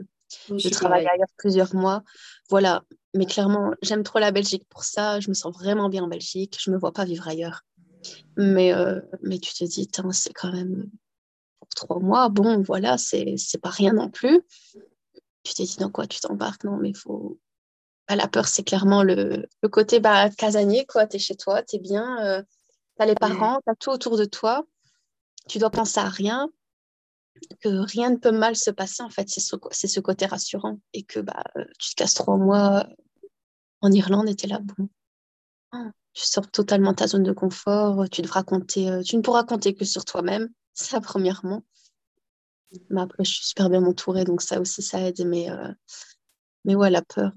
de 0.50 0.70
travailler 0.70 1.08
ailleurs 1.08 1.28
plusieurs 1.38 1.76
mois. 1.76 2.04
Voilà. 2.50 2.84
Mais 3.14 3.28
clairement, 3.28 3.74
j'aime 3.84 4.02
trop 4.02 4.18
la 4.18 4.32
Belgique 4.32 4.66
pour 4.70 4.84
ça. 4.84 5.20
Je 5.20 5.30
me 5.30 5.36
sens 5.36 5.54
vraiment 5.54 5.90
bien 5.90 6.04
en 6.04 6.08
Belgique. 6.08 6.58
Je 6.60 6.72
ne 6.72 6.76
me 6.76 6.80
vois 6.80 6.94
pas 6.94 7.06
vivre 7.06 7.28
ailleurs. 7.28 7.62
Mais, 8.38 8.74
euh, 8.74 9.00
mais 9.22 9.38
tu 9.38 9.54
te 9.54 9.66
dis, 9.66 9.88
c'est 10.14 10.34
quand 10.34 10.52
même 10.52 10.90
pour 11.60 11.70
trois 11.76 12.00
mois. 12.00 12.30
Bon, 12.30 12.62
voilà, 12.64 12.98
c'est 12.98 13.36
pas 13.62 13.70
rien 13.70 13.94
non 13.94 14.10
plus. 14.10 14.42
Tu 15.44 15.54
te 15.54 15.62
dis, 15.62 15.76
dans 15.78 15.92
quoi 15.92 16.08
tu 16.08 16.20
t'embarques? 16.22 16.64
Non, 16.64 16.78
mais 16.78 16.90
il 16.90 16.98
faut, 16.98 17.40
bah, 18.16 18.22
la 18.24 18.28
peur, 18.28 18.48
c'est 18.48 18.64
clairement 18.64 19.04
le, 19.04 19.48
côté 19.72 20.00
bah, 20.00 20.30
casanier, 20.30 20.86
quoi. 20.86 21.08
Tu 21.08 21.18
es 21.18 21.20
chez 21.20 21.36
toi, 21.36 21.64
tu 21.64 21.78
es 21.78 21.80
bien, 21.80 22.24
euh, 22.24 22.42
tu 22.98 23.04
as 23.04 23.06
les 23.06 23.16
parents, 23.16 23.60
tu 23.66 23.72
as 23.72 23.76
tout 23.76 23.90
autour 23.90 24.18
de 24.18 24.26
toi. 24.26 24.66
Tu 25.50 25.58
dois 25.58 25.72
penser 25.72 26.00
à 26.00 26.10
rien, 26.10 26.50
que 27.62 27.70
rien 27.70 28.12
ne 28.12 28.18
peut 28.18 28.32
mal 28.32 28.56
se 28.56 28.70
passer, 28.72 29.04
en 29.04 29.10
fait. 29.10 29.30
C'est 29.30 29.40
ce, 29.42 29.56
ce, 29.72 30.00
côté 30.00 30.26
rassurant. 30.26 30.80
Et 30.94 31.04
que 31.04 31.20
bah, 31.20 31.44
tu 31.80 31.92
te 31.92 31.96
casses 31.96 32.14
trois 32.14 32.38
mois 32.38 32.88
en 33.82 33.92
Irlande 33.92 34.30
et 34.30 34.36
tu 34.36 34.46
es 34.46 34.50
là, 34.50 34.60
bon. 34.60 34.90
Ah, 35.72 35.92
tu 36.14 36.26
sors 36.26 36.50
totalement 36.50 36.94
ta 36.94 37.08
zone 37.08 37.24
de 37.24 37.34
confort, 37.34 38.08
tu, 38.10 38.22
devras 38.22 38.44
compter, 38.44 38.90
euh, 38.90 39.02
tu 39.02 39.18
ne 39.18 39.22
pourras 39.22 39.44
compter 39.44 39.74
que 39.74 39.86
sur 39.86 40.06
toi-même, 40.06 40.50
ça 40.74 41.02
premièrement. 41.02 41.64
Mais 42.90 43.02
après, 43.02 43.24
je 43.24 43.32
suis 43.32 43.46
super 43.46 43.70
bien 43.70 43.84
entourée, 43.84 44.24
donc 44.24 44.42
ça 44.42 44.60
aussi, 44.62 44.84
ça 44.84 45.02
aide. 45.02 45.26
Mais, 45.26 45.50
euh, 45.50 45.72
mais 46.64 46.76
ouais, 46.76 46.90
la 46.90 47.02
peur, 47.02 47.34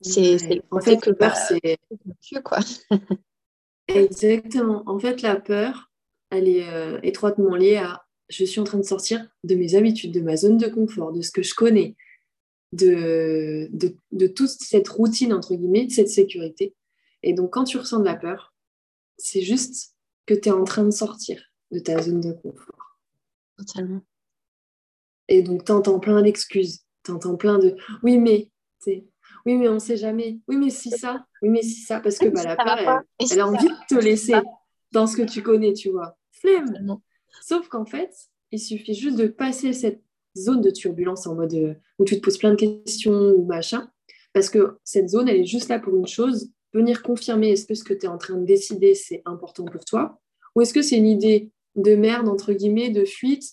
c'est 0.00 0.62
en 0.70 0.80
fait 0.80 0.98
que 0.98 1.10
peur, 1.10 1.34
c'est 1.36 2.42
quoi. 2.42 2.58
Exactement. 3.88 4.82
En 4.86 4.98
fait, 4.98 5.22
la 5.22 5.36
peur, 5.36 5.90
elle 6.30 6.48
est 6.48 6.68
euh, 6.68 7.00
étroitement 7.02 7.54
liée 7.56 7.76
à 7.76 8.04
je 8.28 8.44
suis 8.44 8.60
en 8.60 8.64
train 8.64 8.78
de 8.78 8.84
sortir 8.84 9.26
de 9.44 9.54
mes 9.54 9.74
habitudes, 9.74 10.12
de 10.12 10.20
ma 10.20 10.36
zone 10.36 10.58
de 10.58 10.68
confort, 10.68 11.12
de 11.12 11.22
ce 11.22 11.30
que 11.30 11.42
je 11.42 11.54
connais, 11.54 11.96
de, 12.72 13.68
de, 13.72 13.96
de 14.12 14.26
toute 14.26 14.50
cette 14.50 14.88
routine, 14.88 15.32
entre 15.32 15.54
guillemets, 15.54 15.86
de 15.86 15.92
cette 15.92 16.10
sécurité. 16.10 16.74
Et 17.22 17.32
donc, 17.32 17.54
quand 17.54 17.64
tu 17.64 17.78
ressens 17.78 18.00
de 18.00 18.04
la 18.04 18.16
peur, 18.16 18.54
c'est 19.16 19.40
juste 19.40 19.94
que 20.26 20.34
tu 20.34 20.50
es 20.50 20.52
en 20.52 20.64
train 20.64 20.84
de 20.84 20.90
sortir 20.90 21.42
de 21.70 21.78
ta 21.78 22.00
zone 22.02 22.20
de 22.20 22.32
confort. 22.32 23.00
Totalement. 23.56 24.02
Et 25.28 25.42
donc, 25.42 25.64
tu 25.64 25.72
entends 25.72 25.98
plein 25.98 26.22
d'excuses, 26.22 26.84
tu 27.04 27.12
entends 27.12 27.36
plein 27.36 27.58
de 27.58 27.76
oui, 28.02 28.18
mais, 28.18 28.50
oui, 29.48 29.56
mais 29.56 29.68
on 29.68 29.74
ne 29.74 29.78
sait 29.78 29.96
jamais. 29.96 30.38
Oui, 30.46 30.58
mais 30.58 30.68
si 30.68 30.90
ça. 30.90 31.24
Oui, 31.40 31.48
mais 31.48 31.62
si 31.62 31.80
ça. 31.80 32.00
Parce 32.00 32.18
que 32.18 32.28
bah, 32.28 32.42
la 32.44 32.54
peur, 32.54 33.00
elle, 33.18 33.40
a 33.40 33.46
envie 33.46 33.66
de 33.66 33.86
te 33.88 33.94
laisser 33.94 34.34
dans 34.92 35.06
ce 35.06 35.16
que 35.16 35.22
tu 35.22 35.42
connais, 35.42 35.72
tu 35.72 35.88
vois. 35.88 36.18
Flemme. 36.32 36.98
Sauf 37.42 37.66
qu'en 37.68 37.86
fait, 37.86 38.14
il 38.52 38.60
suffit 38.60 38.92
juste 38.92 39.16
de 39.16 39.26
passer 39.26 39.72
cette 39.72 40.02
zone 40.36 40.60
de 40.60 40.68
turbulence 40.68 41.26
en 41.26 41.34
mode 41.34 41.54
euh, 41.54 41.74
où 41.98 42.04
tu 42.04 42.16
te 42.16 42.20
poses 42.20 42.36
plein 42.36 42.50
de 42.50 42.56
questions 42.56 43.30
ou 43.30 43.46
machin. 43.46 43.90
Parce 44.34 44.50
que 44.50 44.76
cette 44.84 45.08
zone, 45.08 45.30
elle 45.30 45.40
est 45.40 45.46
juste 45.46 45.70
là 45.70 45.78
pour 45.78 45.96
une 45.96 46.06
chose, 46.06 46.50
venir 46.74 47.02
confirmer 47.02 47.52
est-ce 47.52 47.64
que 47.64 47.74
ce 47.74 47.84
que 47.84 47.94
tu 47.94 48.04
es 48.04 48.08
en 48.08 48.18
train 48.18 48.36
de 48.36 48.44
décider, 48.44 48.94
c'est 48.94 49.22
important 49.24 49.64
pour 49.64 49.86
toi 49.86 50.20
Ou 50.56 50.60
est-ce 50.60 50.74
que 50.74 50.82
c'est 50.82 50.98
une 50.98 51.06
idée 51.06 51.50
de 51.74 51.94
merde, 51.94 52.28
entre 52.28 52.52
guillemets, 52.52 52.90
de 52.90 53.06
fuite 53.06 53.44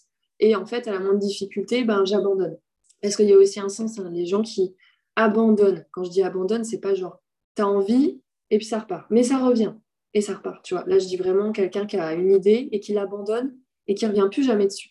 Et 0.41 0.57
en 0.57 0.65
fait, 0.65 0.89
à 0.89 0.91
la 0.91 0.99
moindre 0.99 1.19
difficulté, 1.19 1.85
ben, 1.85 2.03
j'abandonne. 2.03 2.57
Parce 3.01 3.15
qu'il 3.15 3.29
y 3.29 3.33
a 3.33 3.37
aussi 3.37 3.61
un 3.61 3.69
sens, 3.69 3.97
hein, 3.97 4.09
les 4.11 4.25
gens 4.25 4.41
qui 4.41 4.75
abandonne. 5.15 5.85
Quand 5.91 6.03
je 6.03 6.09
dis 6.09 6.23
abandonne, 6.23 6.63
c'est 6.63 6.79
pas 6.79 6.93
genre 6.93 7.21
tu 7.55 7.61
as 7.61 7.67
envie 7.67 8.21
et 8.49 8.57
puis 8.57 8.65
ça 8.65 8.79
repart. 8.79 9.07
Mais 9.09 9.23
ça 9.23 9.37
revient 9.37 9.73
et 10.13 10.21
ça 10.21 10.35
repart. 10.35 10.63
Tu 10.63 10.73
vois, 10.73 10.83
là, 10.87 10.99
je 10.99 11.07
dis 11.07 11.17
vraiment 11.17 11.51
quelqu'un 11.51 11.85
qui 11.85 11.97
a 11.97 12.13
une 12.13 12.31
idée 12.31 12.69
et 12.71 12.79
qui 12.79 12.93
l'abandonne 12.93 13.55
et 13.87 13.95
qui 13.95 14.05
revient 14.05 14.27
plus 14.31 14.43
jamais 14.43 14.65
dessus. 14.65 14.89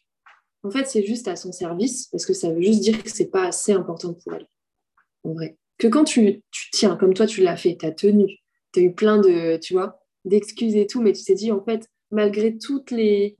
En 0.63 0.71
fait, 0.71 0.87
c'est 0.87 1.05
juste 1.05 1.29
à 1.29 1.37
son 1.37 1.53
service 1.53 2.07
parce 2.09 2.25
que 2.25 2.33
ça 2.33 2.51
veut 2.51 2.63
juste 2.63 2.81
dire 2.81 3.03
que 3.03 3.11
c'est 3.11 3.31
pas 3.31 3.47
assez 3.47 3.73
important 3.73 4.15
pour 4.15 4.35
elle. 4.35 4.47
En 5.25 5.35
vrai. 5.35 5.59
Que 5.79 5.89
quand 5.89 6.05
tu, 6.05 6.43
tiens, 6.73 6.97
comme 6.97 7.15
toi, 7.15 7.27
tu 7.27 7.43
l'as 7.43 7.57
fait, 7.57 7.77
tu 7.77 7.85
as 7.85 7.93
tenu, 7.93 8.39
tu 8.73 8.81
as 8.81 8.83
eu 8.85 8.95
plein 8.95 9.19
de, 9.19 9.57
tu 9.59 9.75
vois, 9.75 9.99
d'excuses 10.25 10.77
et 10.77 10.87
tout, 10.87 11.03
mais 11.03 11.13
tu 11.13 11.25
t'es 11.25 11.35
dit, 11.35 11.51
en 11.51 11.63
fait, 11.63 11.89
malgré 12.11 12.57
toutes 12.57 12.93
les, 12.93 13.37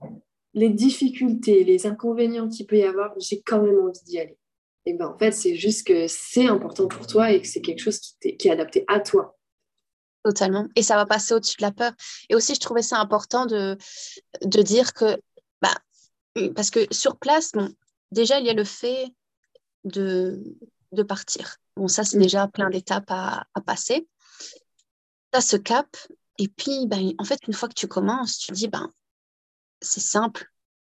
les 0.53 0.69
difficultés, 0.69 1.63
les 1.63 1.87
inconvénients 1.87 2.49
qu'il 2.49 2.67
peut 2.67 2.77
y 2.77 2.83
avoir, 2.83 3.13
j'ai 3.19 3.41
quand 3.41 3.63
même 3.63 3.79
envie 3.79 4.03
d'y 4.05 4.19
aller 4.19 4.37
et 4.85 4.93
ben 4.93 5.07
en 5.07 5.17
fait, 5.17 5.31
c'est 5.31 5.55
juste 5.55 5.87
que 5.87 6.07
c'est 6.07 6.47
important 6.47 6.87
pour 6.87 7.07
toi 7.07 7.31
et 7.31 7.41
que 7.41 7.47
c'est 7.47 7.61
quelque 7.61 7.79
chose 7.79 7.99
qui, 7.99 8.29
est, 8.29 8.37
qui 8.37 8.47
est 8.47 8.51
adapté 8.51 8.85
à 8.87 8.99
toi. 8.99 9.37
Totalement. 10.23 10.67
Et 10.75 10.83
ça 10.83 10.95
va 10.95 11.05
passer 11.05 11.33
au-dessus 11.33 11.57
de 11.57 11.63
la 11.63 11.71
peur. 11.71 11.91
Et 12.29 12.35
aussi, 12.35 12.55
je 12.55 12.59
trouvais 12.59 12.81
ça 12.81 12.99
important 12.99 13.45
de, 13.45 13.77
de 14.41 14.61
dire 14.61 14.93
que, 14.93 15.19
bah, 15.61 15.75
parce 16.55 16.69
que 16.69 16.91
sur 16.93 17.17
place, 17.17 17.51
bon, 17.53 17.73
déjà, 18.11 18.39
il 18.39 18.45
y 18.45 18.49
a 18.49 18.53
le 18.53 18.63
fait 18.63 19.07
de, 19.83 20.41
de 20.91 21.03
partir. 21.03 21.57
Bon, 21.75 21.87
ça, 21.87 22.03
c'est 22.03 22.17
mm. 22.17 22.21
déjà 22.21 22.47
plein 22.47 22.69
d'étapes 22.69 23.09
à, 23.09 23.45
à, 23.53 23.61
passer. 23.61 24.07
Tu 24.39 25.37
as 25.37 25.41
ce 25.41 25.57
cap. 25.57 25.87
Et 26.37 26.47
puis, 26.47 26.85
ben, 26.87 27.13
en 27.17 27.23
fait, 27.23 27.39
une 27.47 27.53
fois 27.53 27.69
que 27.69 27.75
tu 27.75 27.87
commences, 27.87 28.37
tu 28.37 28.47
te 28.47 28.53
dis, 28.53 28.67
ben, 28.67 28.91
c'est 29.81 30.01
simple 30.01 30.51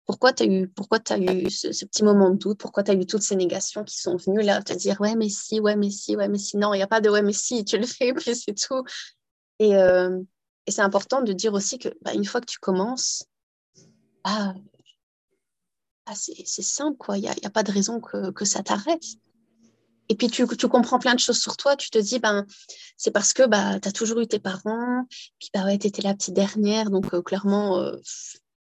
pourquoi 0.07 0.31
tu 0.31 0.43
as 0.43 0.45
eu, 0.45 0.69
pourquoi 0.69 0.99
eu 1.17 1.49
ce, 1.49 1.85
petit 1.85 2.03
moment 2.03 2.29
de 2.29 2.37
doute, 2.37 2.57
pourquoi 2.57 2.81
tu 2.81 2.91
as 2.91 2.93
eu 2.93 3.05
toutes 3.05 3.21
ces 3.21 3.35
négations 3.35 3.83
qui 3.83 3.97
sont 3.97 4.15
venues 4.15 4.41
là, 4.41 4.63
te 4.63 4.73
dire 4.73 4.99
ouais, 5.01 5.15
mais 5.15 5.27
si, 5.27 5.59
ouais, 5.59 5.75
mais 5.75 5.91
si, 5.91 6.15
ouais, 6.15 6.29
mais 6.29 6.37
si? 6.37 6.55
Non, 6.55 6.73
il 6.73 6.77
n'y 6.77 6.83
a 6.83 6.87
pas 6.87 7.01
de 7.01 7.09
ouais, 7.09 7.21
mais 7.21 7.33
si, 7.33 7.65
tu 7.65 7.77
le 7.77 7.85
fais, 7.85 8.13
puis 8.15 8.33
c'est 8.33 8.55
tout. 8.55 8.83
Et, 9.59 9.75
euh, 9.75 10.17
et 10.65 10.71
c'est 10.71 10.81
important 10.81 11.21
de 11.21 11.33
dire 11.33 11.53
aussi 11.53 11.77
que 11.77 11.89
bah, 12.01 12.13
une 12.13 12.23
fois 12.23 12.39
que 12.39 12.45
tu 12.45 12.57
commences, 12.57 13.25
ah, 14.23 14.53
ah 16.05 16.15
c'est 16.15 16.61
simple, 16.61 16.97
quoi. 16.97 17.17
Il 17.17 17.21
n'y 17.21 17.29
a, 17.29 17.35
a, 17.43 17.49
pas 17.49 17.63
de 17.63 17.71
raison 17.71 17.99
que, 17.99 18.31
que 18.31 18.45
ça 18.45 18.63
t'arrête. 18.63 19.03
et 20.07 20.15
puis 20.15 20.29
tu, 20.29 20.47
tu, 20.47 20.67
comprends 20.69 20.99
plein 20.99 21.15
de 21.15 21.19
choses 21.19 21.39
sur 21.39 21.57
toi. 21.57 21.75
Tu 21.75 21.89
te 21.89 21.97
dis, 21.97 22.19
ben, 22.19 22.45
c'est 22.95 23.11
parce 23.11 23.33
que 23.33 23.43
bah, 23.45 23.77
tu 23.81 23.89
as 23.89 23.91
toujours 23.91 24.21
eu 24.21 24.27
tes 24.27 24.39
parents, 24.39 25.05
puis 25.37 25.49
bah 25.53 25.65
ouais, 25.65 25.77
tu 25.77 25.87
étais 25.87 26.01
la 26.01 26.13
petite 26.13 26.33
dernière, 26.33 26.89
donc 26.89 27.13
euh, 27.13 27.21
clairement, 27.21 27.79
euh, 27.79 27.97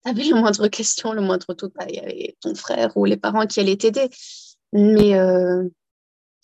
tu 0.03 0.09
avais 0.09 0.23
le 0.23 0.35
moindre 0.35 0.67
question, 0.67 1.13
le 1.13 1.21
moindre 1.21 1.53
tout, 1.53 1.71
bah, 1.75 1.85
il 1.89 1.95
y 1.95 1.99
avait 1.99 2.37
ton 2.41 2.55
frère 2.55 2.95
ou 2.95 3.05
les 3.05 3.17
parents 3.17 3.45
qui 3.47 3.59
allaient 3.59 3.77
t'aider. 3.77 4.09
Mais, 4.73 5.15
euh, 5.15 5.67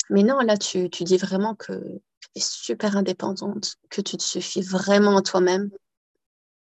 mais 0.09 0.23
non, 0.23 0.39
là, 0.39 0.57
tu, 0.57 0.89
tu 0.89 1.03
dis 1.03 1.17
vraiment 1.17 1.55
que 1.55 1.73
tu 1.73 2.29
es 2.35 2.39
super 2.39 2.97
indépendante, 2.97 3.75
que 3.89 4.01
tu 4.01 4.17
te 4.17 4.23
suffis 4.23 4.61
vraiment 4.61 5.17
à 5.17 5.21
toi-même, 5.21 5.69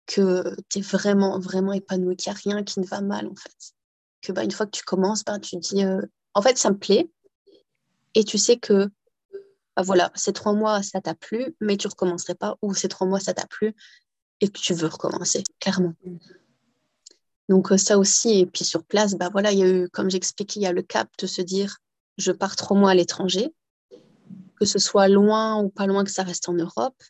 que 0.06 0.54
tu 0.68 0.78
es 0.78 0.82
vraiment, 0.82 1.38
vraiment 1.38 1.72
épanouie, 1.72 2.16
qu'il 2.16 2.32
n'y 2.32 2.38
a 2.38 2.40
rien 2.42 2.64
qui 2.64 2.80
ne 2.80 2.86
va 2.86 3.00
mal, 3.00 3.26
en 3.26 3.36
fait. 3.36 3.74
Que 4.22 4.32
bah, 4.32 4.44
une 4.44 4.50
fois 4.50 4.66
que 4.66 4.72
tu 4.72 4.84
commences, 4.84 5.24
bah, 5.24 5.38
tu 5.38 5.56
dis, 5.56 5.84
en 6.34 6.42
fait, 6.42 6.58
ça 6.58 6.70
me 6.70 6.78
plaît, 6.78 7.10
et 8.14 8.24
tu 8.24 8.38
sais 8.38 8.56
que 8.56 8.90
bah 9.76 9.82
voilà, 9.82 10.10
ces 10.14 10.32
trois 10.32 10.52
mois, 10.52 10.82
ça 10.82 11.00
t'a 11.00 11.14
plu, 11.14 11.54
mais 11.60 11.76
tu 11.76 11.86
recommencerais 11.86 12.34
pas, 12.34 12.56
ou 12.62 12.74
ces 12.74 12.88
trois 12.88 13.06
mois, 13.06 13.20
ça 13.20 13.34
t'a 13.34 13.46
plu, 13.46 13.74
et 14.40 14.48
que 14.48 14.58
tu 14.58 14.74
veux 14.74 14.88
recommencer, 14.88 15.44
clairement. 15.60 15.94
Donc 17.50 17.72
euh, 17.72 17.76
ça 17.76 17.98
aussi, 17.98 18.38
et 18.38 18.46
puis 18.46 18.64
sur 18.64 18.84
place, 18.84 19.16
bah 19.16 19.28
voilà, 19.28 19.50
il 19.50 19.58
y 19.58 19.64
a 19.64 19.68
eu, 19.68 19.88
comme 19.88 20.08
j'expliquais, 20.08 20.60
il 20.60 20.62
y 20.62 20.66
a 20.66 20.72
le 20.72 20.82
cap 20.82 21.10
de 21.18 21.26
se 21.26 21.42
dire, 21.42 21.78
je 22.16 22.30
pars 22.30 22.54
trois 22.54 22.76
mois 22.76 22.92
à 22.92 22.94
l'étranger, 22.94 23.52
que 24.60 24.64
ce 24.64 24.78
soit 24.78 25.08
loin 25.08 25.60
ou 25.60 25.68
pas 25.68 25.88
loin, 25.88 26.04
que 26.04 26.12
ça 26.12 26.22
reste 26.22 26.48
en 26.48 26.52
Europe, 26.52 27.02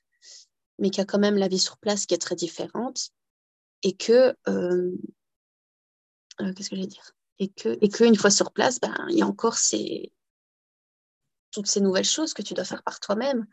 mais 0.79 0.89
qu'il 0.89 0.97
y 0.97 1.03
a 1.03 1.05
quand 1.05 1.19
même 1.19 1.37
la 1.37 1.47
vie 1.47 1.59
sur 1.59 1.77
place 1.77 2.07
qui 2.07 2.15
est 2.15 2.19
très 2.19 2.37
différente, 2.37 3.11
et 3.83 3.95
que, 3.95 4.35
euh, 4.49 4.91
euh, 6.41 6.55
qu'est-ce 6.55 6.71
que 6.71 6.77
et 7.39 7.49
que, 7.49 7.77
et 7.83 7.91
que 7.91 8.05
une 8.05 8.17
fois 8.17 8.31
sur 8.31 8.51
place, 8.51 8.81
ben, 8.81 8.95
il 9.11 9.19
y 9.19 9.23
a 9.23 9.27
encore 9.27 9.59
toutes 11.53 11.67
ces 11.67 11.81
nouvelles 11.83 12.05
choses 12.05 12.33
que 12.33 12.41
tu 12.43 12.55
dois 12.55 12.65
faire 12.65 12.83
par 12.83 12.99
toi-même. 13.01 13.47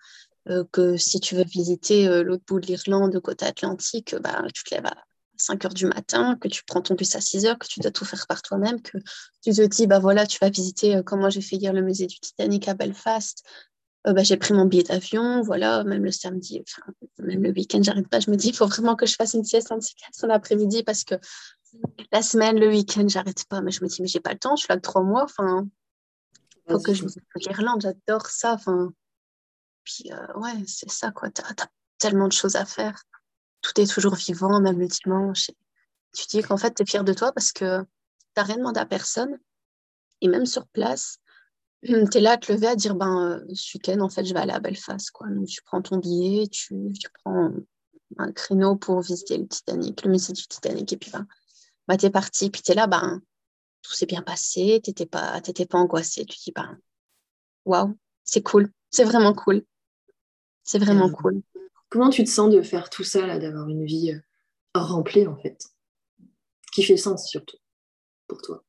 Que 0.72 0.96
si 0.96 1.20
tu 1.20 1.36
veux 1.36 1.44
visiter 1.44 2.24
l'autre 2.24 2.44
bout 2.48 2.60
de 2.62 2.68
l'Irlande, 2.68 3.20
côté 3.20 3.46
atlantique, 3.46 4.16
bah, 4.16 4.46
tu 4.54 4.64
te 4.64 4.76
lèves 4.76 4.86
à 4.86 5.07
5 5.38 5.66
heures 5.66 5.74
du 5.74 5.86
matin, 5.86 6.38
que 6.40 6.48
tu 6.48 6.64
prends 6.66 6.82
ton 6.82 6.96
bus 6.96 7.16
à 7.16 7.22
6 7.22 7.46
heures, 7.46 7.58
que 7.58 7.68
tu 7.68 7.80
dois 7.80 7.92
tout 7.92 8.06
faire 8.06 8.26
par 8.28 8.42
toi-même, 8.42 8.82
que 8.82 8.98
tu 9.44 9.54
te 9.54 9.66
dis, 9.68 9.88
bah 9.88 10.00
voilà, 10.00 10.26
tu 10.28 10.38
vas 10.42 10.50
visiter, 10.50 10.98
euh, 10.98 11.04
comme 11.04 11.20
moi 11.20 11.30
j'ai 11.30 11.42
fait 11.42 11.56
hier 11.58 11.74
le 11.74 11.82
musée 11.82 12.08
du 12.08 12.20
Titanic 12.20 12.68
à 12.68 12.74
Belfast. 12.74 13.44
bah, 14.06 14.24
j'ai 14.24 14.38
pris 14.38 14.54
mon 14.54 14.66
billet 14.66 14.84
d'avion, 14.84 15.42
voilà, 15.42 15.84
même 15.84 16.04
le 16.04 16.12
samedi, 16.12 16.64
enfin, 16.68 16.92
même 17.20 17.44
le 17.44 17.52
week-end, 17.52 17.82
j'arrête 17.84 18.08
pas. 18.08 18.20
Je 18.20 18.32
me 18.32 18.36
dis, 18.36 18.50
il 18.50 18.56
faut 18.56 18.68
vraiment 18.68 18.96
que 18.96 19.06
je 19.06 19.16
fasse 19.16 19.34
une 19.34 19.44
sieste 19.44 19.72
en 19.72 20.30
après-midi 20.30 20.84
parce 20.84 21.04
que 21.04 21.16
la 22.12 22.22
semaine, 22.22 22.60
le 22.60 22.70
week-end, 22.70 23.08
j'arrête 23.08 23.46
pas. 23.46 23.62
Mais 23.62 23.72
je 23.72 23.84
me 23.84 23.90
dis, 23.90 24.02
mais 24.02 24.08
j'ai 24.08 24.20
pas 24.20 24.34
le 24.34 24.40
temps, 24.40 24.56
je 24.56 24.64
suis 24.64 24.68
là 24.70 24.78
que 24.78 24.82
trois 24.82 25.04
mois. 25.04 25.24
Enfin, 25.24 25.68
faut 26.70 26.80
que 26.80 26.94
je 26.94 27.04
visite 27.04 27.24
l'Irlande, 27.36 27.82
j'adore 27.82 28.28
ça. 28.28 28.54
Enfin, 28.54 28.92
puis 29.84 30.12
euh, 30.12 30.40
ouais, 30.40 30.64
c'est 30.66 30.90
ça 30.90 31.12
quoi. 31.12 31.30
T'as 31.30 31.44
as 31.50 31.68
tellement 31.98 32.28
de 32.28 32.34
choses 32.34 32.56
à 32.56 32.66
faire. 32.66 33.02
Tout 33.68 33.82
est 33.82 33.92
toujours 33.92 34.16
vivant, 34.16 34.62
même 34.62 34.80
le 34.80 34.88
dimanche. 34.88 35.52
tu 36.14 36.26
dis 36.28 36.42
qu'en 36.42 36.56
fait, 36.56 36.74
tu 36.74 36.84
es 36.84 36.86
fier 36.86 37.04
de 37.04 37.14
toi 37.14 37.34
parce 37.34 37.52
que 37.52 37.86
t'as 38.34 38.44
rien 38.44 38.58
demandé 38.58 38.80
à 38.80 38.86
personne. 38.86 39.38
Et 40.22 40.30
même 40.30 40.46
sur 40.46 40.66
place, 40.68 41.18
tu 41.84 41.92
es 41.94 42.22
là 42.22 42.32
à 42.32 42.38
te 42.38 42.52
lever 42.52 42.68
à 42.68 42.76
dire 42.76 42.96
ben, 42.96 43.42
euh, 43.42 43.54
ce 43.54 43.78
week-end, 43.78 44.00
en 44.00 44.10
fait, 44.10 44.24
je 44.24 44.34
vais 44.34 44.40
aller 44.40 44.54
à 44.54 44.60
Belfast. 44.60 45.12
Quoi. 45.12 45.28
Donc, 45.28 45.48
tu 45.48 45.62
prends 45.64 45.82
ton 45.82 45.98
billet, 45.98 46.48
tu, 46.48 46.94
tu 46.94 47.10
prends 47.24 47.52
un 48.18 48.32
créneau 48.32 48.78
pour 48.78 49.02
visiter 49.02 49.38
le 49.38 49.48
Titanic, 49.48 50.02
le 50.04 50.12
musée 50.12 50.32
du 50.32 50.48
Titanic, 50.48 50.94
et 50.94 50.98
puis 50.98 51.12
ben, 51.12 51.28
bah, 51.90 51.98
tu 51.98 52.06
es 52.06 52.10
parti. 52.10 52.50
Puis 52.50 52.62
tu 52.62 52.72
es 52.72 52.76
là, 52.76 52.88
ben, 52.88 53.22
tout 53.82 53.92
s'est 53.92 54.06
bien 54.06 54.22
passé, 54.22 54.80
tu 54.82 54.92
n'étais 54.92 55.06
pas, 55.06 55.42
pas 55.42 55.78
angoissée. 55.78 56.26
Tu 56.26 56.38
dis, 56.38 56.52
ben, 56.56 56.80
waouh, 57.66 57.98
c'est 58.24 58.44
cool, 58.44 58.72
c'est 58.92 59.04
vraiment 59.04 59.34
cool. 59.34 59.66
C'est 60.64 60.80
vraiment 60.80 61.10
cool. 61.10 61.42
Comment 61.90 62.10
tu 62.10 62.24
te 62.24 62.30
sens 62.30 62.54
de 62.54 62.62
faire 62.62 62.90
tout 62.90 63.04
ça, 63.04 63.26
là, 63.26 63.40
d'avoir 63.40 63.68
une 63.70 63.86
vie 63.86 64.12
euh, 64.12 64.20
remplie, 64.80 65.28
en 65.28 65.38
fait? 65.38 65.66
Qui 66.74 66.84
fait 66.84 66.98
sens, 66.98 67.30
surtout, 67.30 67.58
pour 68.28 68.42
toi? 68.42 68.64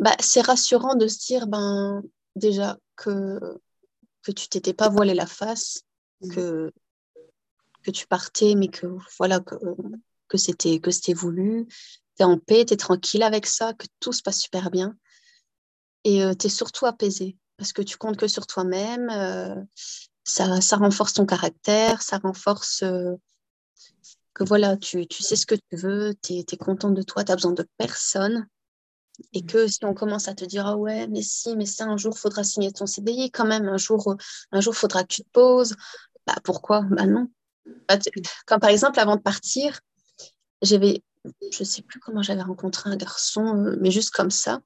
Bah, 0.00 0.16
C'est 0.20 0.40
rassurant 0.40 0.94
de 0.94 1.06
se 1.08 1.18
dire, 1.26 1.46
ben, 1.46 2.02
déjà, 2.34 2.78
que, 2.96 3.38
que 4.22 4.32
tu 4.32 4.48
t'étais 4.48 4.74
pas 4.74 4.88
voilé 4.88 5.14
la 5.14 5.26
face, 5.26 5.82
mmh. 6.20 6.34
que, 6.34 6.72
que 7.82 7.90
tu 7.90 8.06
partais, 8.06 8.54
mais 8.54 8.68
que, 8.68 8.86
voilà, 9.18 9.40
que, 9.40 9.56
que 10.28 10.38
c'était 10.38 11.14
voulu, 11.14 11.66
tu 12.16 12.22
es 12.22 12.24
en 12.24 12.38
paix, 12.38 12.64
tu 12.64 12.74
es 12.74 12.76
tranquille 12.76 13.22
avec 13.22 13.46
ça, 13.46 13.74
que 13.74 13.86
tout 14.00 14.12
se 14.12 14.22
passe 14.22 14.40
super 14.40 14.70
bien. 14.70 14.96
Et 16.04 16.22
euh, 16.22 16.34
tu 16.34 16.46
es 16.46 16.50
surtout 16.50 16.86
apaisé 16.86 17.36
parce 17.56 17.72
que 17.72 17.82
tu 17.82 17.96
comptes 17.96 18.16
que 18.16 18.28
sur 18.28 18.46
toi-même. 18.46 19.10
Euh, 19.10 19.54
ça, 20.26 20.60
ça, 20.60 20.76
renforce 20.76 21.14
ton 21.14 21.24
caractère, 21.24 22.02
ça 22.02 22.18
renforce 22.18 22.82
euh, 22.82 23.14
que 24.34 24.44
voilà, 24.44 24.76
tu, 24.76 25.06
tu, 25.06 25.22
sais 25.22 25.36
ce 25.36 25.46
que 25.46 25.54
tu 25.54 25.76
veux, 25.76 26.14
tu 26.22 26.34
es, 26.34 26.40
es, 26.40 26.56
content 26.56 26.90
de 26.90 27.02
toi, 27.02 27.24
tu 27.24 27.32
as 27.32 27.36
besoin 27.36 27.52
de 27.52 27.66
personne. 27.78 28.46
Et 29.32 29.42
mmh. 29.42 29.46
que 29.46 29.66
si 29.66 29.84
on 29.84 29.94
commence 29.94 30.28
à 30.28 30.34
te 30.34 30.44
dire, 30.44 30.66
ah 30.66 30.76
ouais, 30.76 31.06
mais 31.06 31.22
si, 31.22 31.56
mais 31.56 31.64
ça, 31.64 31.84
un 31.84 31.96
jour, 31.96 32.18
faudra 32.18 32.44
signer 32.44 32.70
ton 32.70 32.86
CDI 32.86 33.30
quand 33.30 33.46
même, 33.46 33.66
un 33.66 33.78
jour, 33.78 34.16
un 34.52 34.60
jour, 34.60 34.76
faudra 34.76 35.04
que 35.04 35.14
tu 35.14 35.22
te 35.22 35.30
poses. 35.30 35.74
Bah, 36.26 36.34
pourquoi? 36.44 36.82
Bah 36.90 37.06
non. 37.06 37.28
Bah, 37.88 37.96
quand 38.46 38.58
par 38.58 38.70
exemple, 38.70 39.00
avant 39.00 39.16
de 39.16 39.22
partir, 39.22 39.80
j'avais 40.60 41.02
je 41.50 41.64
sais 41.64 41.82
plus 41.82 42.00
comment 42.00 42.22
j'avais 42.22 42.42
rencontré 42.42 42.90
un 42.90 42.96
garçon, 42.96 43.56
euh, 43.56 43.76
mais 43.80 43.90
juste 43.90 44.10
comme 44.10 44.30
ça. 44.30 44.60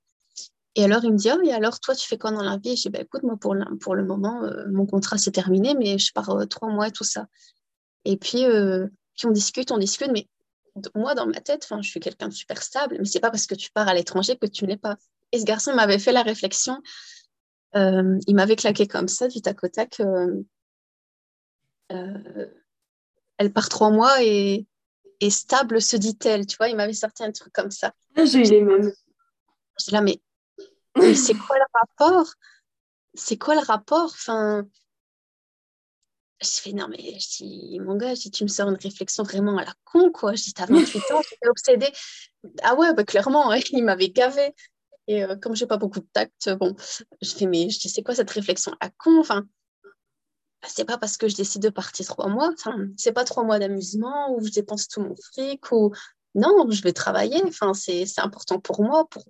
Et 0.77 0.85
alors, 0.85 1.05
il 1.05 1.13
me 1.13 1.17
dit, 1.17 1.29
oh, 1.33 1.41
et 1.43 1.53
alors, 1.53 1.81
toi, 1.81 1.95
tu 1.95 2.07
fais 2.07 2.17
quoi 2.17 2.31
dans 2.31 2.43
la 2.43 2.57
vie? 2.57 2.77
Je 2.77 2.83
dis, 2.83 2.91
bah, 2.91 3.01
écoute, 3.01 3.23
moi, 3.23 3.37
pour, 3.37 3.55
le, 3.55 3.65
pour 3.79 3.95
le 3.95 4.05
moment, 4.05 4.45
euh, 4.45 4.67
mon 4.71 4.87
contrat, 4.87 5.19
s'est 5.19 5.33
terminé, 5.33 5.75
mais 5.75 5.99
je 5.99 6.13
pars 6.13 6.31
euh, 6.31 6.47
trois 6.47 6.69
mois 6.69 6.89
et 6.89 6.93
tout 6.93 7.05
ça. 7.05 7.27
Et 8.05 8.17
puis, 8.17 8.45
puis, 9.17 9.27
on 9.27 9.31
discute, 9.31 9.73
on 9.73 9.79
discute, 9.79 10.11
mais 10.13 10.29
moi, 10.95 11.15
dans 11.15 11.27
ma 11.27 11.41
tête, 11.41 11.67
je 11.83 11.89
suis 11.89 12.01
quelqu'un 12.01 12.29
de 12.29 12.33
super 12.33 12.63
stable, 12.63 12.97
mais 12.99 13.05
c'est 13.05 13.21
pas 13.21 13.31
parce 13.31 13.47
que 13.47 13.55
tu 13.55 13.71
pars 13.73 13.89
à 13.89 13.95
l'étranger 13.95 14.37
que 14.37 14.47
tu 14.47 14.65
ne 14.65 14.71
l'es 14.71 14.77
pas. 14.77 14.97
Et 15.33 15.41
ce 15.41 15.45
garçon 15.45 15.75
m'avait 15.75 15.99
fait 15.99 16.13
la 16.13 16.23
réflexion, 16.23 16.81
il 17.75 18.35
m'avait 18.35 18.57
claqué 18.57 18.87
comme 18.87 19.09
ça, 19.09 19.29
du 19.29 19.43
tac 19.43 19.63
au 19.63 19.69
tac. 19.69 20.01
elle 21.91 23.53
part 23.53 23.69
trois 23.69 23.91
mois 23.91 24.23
et, 24.23 24.67
et 25.21 25.31
stable, 25.31 25.83
se 25.83 25.97
dit-elle. 25.97 26.47
Tu 26.47 26.57
vois, 26.57 26.69
il 26.69 26.77
m'avait 26.77 26.95
sorti 26.95 27.23
un 27.23 27.33
truc 27.33 27.53
comme 27.53 27.71
ça. 27.71 27.93
Ah, 28.17 28.25
j'ai 28.25 28.39
eu 28.39 28.51
les 28.51 28.63
mêmes. 28.63 28.93
J'étais 29.79 29.93
là, 29.93 30.01
mais, 30.01 30.21
mais 30.97 31.15
c'est 31.15 31.35
quoi 31.35 31.57
le 31.57 31.65
rapport? 31.73 32.33
C'est 33.15 33.39
quoi 33.39 33.55
le 33.55 33.61
rapport? 33.61 34.05
Enfin, 34.05 34.67
je 36.43 36.49
fais, 36.49 36.73
non, 36.73 36.89
mais 36.89 37.19
je 37.19 37.37
dis, 37.37 37.81
mon 37.81 37.97
gars, 37.97 38.15
je 38.15 38.23
dis, 38.23 38.31
tu 38.31 38.45
me 38.45 38.49
sors 38.49 38.69
une 38.69 38.77
réflexion 38.77 39.25
vraiment 39.25 39.59
à 39.59 39.65
la 39.65 39.75
con, 39.85 40.11
quoi. 40.11 40.35
Je 40.35 40.45
dis, 40.45 40.55
t'as 40.55 40.67
28 40.67 40.99
ans, 41.13 41.21
j'étais 41.29 41.49
obsédée. 41.49 41.93
Ah 42.63 42.75
ouais, 42.75 42.95
bah, 42.95 43.05
clairement, 43.05 43.53
il 43.73 43.85
m'avait 43.85 44.09
gavé. 44.09 44.55
Et 45.07 45.25
euh, 45.25 45.37
comme 45.37 45.57
j'ai 45.57 45.67
pas 45.67 45.77
beaucoup 45.77 46.01
de 46.01 46.09
tact, 46.13 46.51
bon, 46.55 46.75
je 47.21 47.31
fais, 47.31 47.47
mais 47.47 47.69
je 47.69 47.79
dis, 47.81 47.89
c'est 47.89 48.03
quoi 48.03 48.15
cette 48.15 48.31
réflexion 48.31 48.73
à 48.81 48.91
con? 48.91 49.21
Enfin, 49.21 49.45
c'est 50.67 50.85
pas 50.85 50.99
parce 50.99 51.17
que 51.17 51.29
je 51.29 51.37
décide 51.37 51.63
de 51.63 51.71
partir 51.71 52.07
trois 52.07 52.29
mois, 52.29 52.51
enfin, 52.53 52.77
c'est 52.97 53.13
pas 53.13 53.25
trois 53.25 53.45
mois 53.45 53.59
d'amusement 53.59 54.35
où 54.35 54.45
je 54.45 54.51
dépense 54.51 54.89
tout 54.89 55.01
mon 55.01 55.17
fric 55.17 55.73
ou 55.73 55.93
non, 56.35 56.71
je 56.71 56.83
vais 56.83 56.93
travailler. 56.93 57.43
Enfin, 57.47 57.75
c'est 57.75 58.07
important 58.19 58.61
pour 58.61 58.83
moi, 58.83 59.07
pour, 59.09 59.25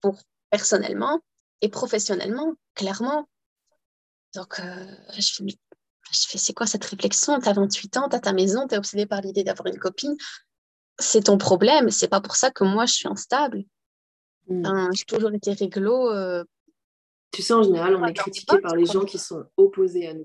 pour 0.00 0.18
personnellement 0.50 1.20
et 1.60 1.68
professionnellement, 1.68 2.54
clairement. 2.74 3.28
Donc, 4.34 4.60
euh, 4.60 4.86
je 5.18 5.32
fais, 5.32 5.44
je 6.12 6.28
fais 6.28 6.38
c'est 6.38 6.52
quoi 6.52 6.66
cette 6.66 6.84
réflexion? 6.84 7.40
Tu 7.40 7.48
as 7.48 7.52
28 7.52 7.96
ans, 7.96 8.08
tu 8.08 8.16
as 8.16 8.20
ta 8.20 8.32
maison, 8.32 8.66
tu 8.66 8.74
es 8.74 8.78
obsédée 8.78 9.06
par 9.06 9.20
l'idée 9.20 9.44
d'avoir 9.44 9.66
une 9.66 9.78
copine. 9.78 10.16
C'est 10.98 11.24
ton 11.24 11.38
problème, 11.38 11.90
c'est 11.90 12.08
pas 12.08 12.20
pour 12.20 12.36
ça 12.36 12.50
que 12.50 12.64
moi 12.64 12.86
je 12.86 12.92
suis 12.92 13.08
instable. 13.08 13.64
Mmh. 14.48 14.90
j'ai 14.94 15.04
toujours 15.04 15.32
été 15.32 15.52
réglo 15.52 16.10
euh, 16.10 16.42
tu 17.32 17.42
sais, 17.42 17.52
en 17.52 17.62
général, 17.62 17.94
on 17.96 18.04
est 18.04 18.12
critiqué 18.12 18.58
par 18.58 18.74
les 18.74 18.86
gens 18.86 19.04
qui 19.04 19.18
sont 19.18 19.44
opposés 19.56 20.06
à 20.08 20.14
nous. 20.14 20.24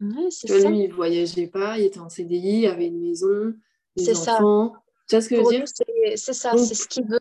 Ouais, 0.00 0.28
tu 0.28 0.46
vois, 0.46 0.70
lui, 0.70 0.84
il 0.84 0.88
ne 0.88 0.94
voyageait 0.94 1.46
pas, 1.46 1.78
il 1.78 1.86
était 1.86 1.98
en 1.98 2.08
CDI, 2.08 2.60
il 2.60 2.66
avait 2.66 2.86
une 2.86 3.00
maison, 3.00 3.54
des 3.96 4.10
enfants. 4.10 4.74
Ça. 4.74 4.80
Tu 5.08 5.16
vois 5.16 5.22
ce 5.22 5.28
que 5.28 5.36
je 5.36 5.40
veux 5.40 5.48
dire? 5.50 6.16
C'est 6.16 6.32
ça, 6.32 6.56
c'est 6.56 6.74
ce 6.74 6.88
qu'il 6.88 7.06
veut. 7.06 7.20